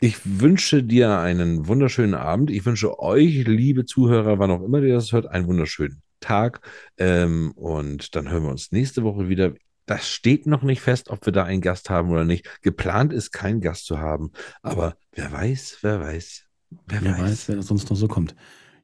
ich 0.00 0.16
wünsche 0.24 0.82
dir 0.82 1.18
einen 1.18 1.68
wunderschönen 1.68 2.14
Abend. 2.14 2.50
Ich 2.50 2.66
wünsche 2.66 2.98
euch, 2.98 3.46
liebe 3.46 3.84
Zuhörer, 3.84 4.40
wann 4.40 4.50
auch 4.50 4.62
immer 4.62 4.82
ihr 4.82 4.94
das 4.94 5.12
hört, 5.12 5.26
einen 5.26 5.46
wunderschönen 5.46 6.02
Tag. 6.18 6.60
Ähm, 6.98 7.52
und 7.52 8.16
dann 8.16 8.28
hören 8.28 8.42
wir 8.42 8.50
uns 8.50 8.72
nächste 8.72 9.04
Woche 9.04 9.28
wieder. 9.28 9.54
Das 9.86 10.08
steht 10.08 10.46
noch 10.48 10.62
nicht 10.64 10.80
fest, 10.80 11.08
ob 11.08 11.24
wir 11.24 11.32
da 11.32 11.44
einen 11.44 11.60
Gast 11.60 11.88
haben 11.88 12.10
oder 12.10 12.24
nicht. 12.24 12.48
Geplant 12.62 13.12
ist, 13.12 13.30
keinen 13.30 13.60
Gast 13.60 13.86
zu 13.86 14.00
haben. 14.00 14.32
Aber 14.60 14.96
wer 15.12 15.30
weiß, 15.30 15.78
wer 15.82 16.00
weiß, 16.00 16.42
wer, 16.88 17.02
Wer 17.02 17.12
weiß. 17.12 17.20
weiß, 17.20 17.48
wer 17.48 17.62
sonst 17.62 17.90
noch 17.90 17.96
so 17.96 18.08
kommt. 18.08 18.34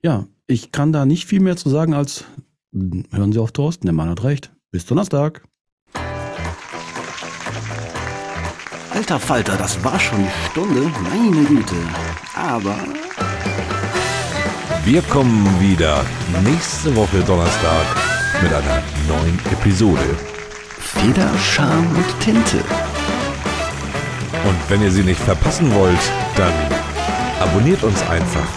Ja, 0.04 0.28
ich 0.46 0.70
kann 0.70 0.92
da 0.92 1.04
nicht 1.04 1.26
viel 1.26 1.40
mehr 1.40 1.56
zu 1.56 1.68
sagen 1.68 1.94
als 1.94 2.24
mh, 2.70 3.06
hören 3.10 3.32
Sie 3.32 3.40
auf 3.40 3.50
Thorsten, 3.50 3.86
der 3.86 3.94
Mann 3.94 4.08
hat 4.08 4.22
recht. 4.22 4.52
Bis 4.70 4.86
Donnerstag. 4.86 5.47
Alter 8.98 9.20
Falter, 9.20 9.56
das 9.56 9.84
war 9.84 9.96
schon 10.00 10.18
eine 10.18 10.30
Stunde. 10.50 10.90
Meine 11.08 11.44
Güte. 11.46 11.76
Aber 12.34 12.74
Wir 14.84 15.02
kommen 15.02 15.46
wieder 15.60 16.04
nächste 16.42 16.96
Woche 16.96 17.20
Donnerstag 17.20 17.86
mit 18.42 18.52
einer 18.52 18.82
neuen 19.06 19.38
Episode. 19.52 20.02
Feder, 20.80 21.30
Charme 21.38 21.86
und 21.94 22.20
Tinte. 22.20 22.56
Und 24.44 24.58
wenn 24.68 24.82
ihr 24.82 24.90
sie 24.90 25.04
nicht 25.04 25.20
verpassen 25.20 25.72
wollt, 25.76 26.10
dann 26.34 26.52
abonniert 27.38 27.84
uns 27.84 28.02
einfach 28.08 28.48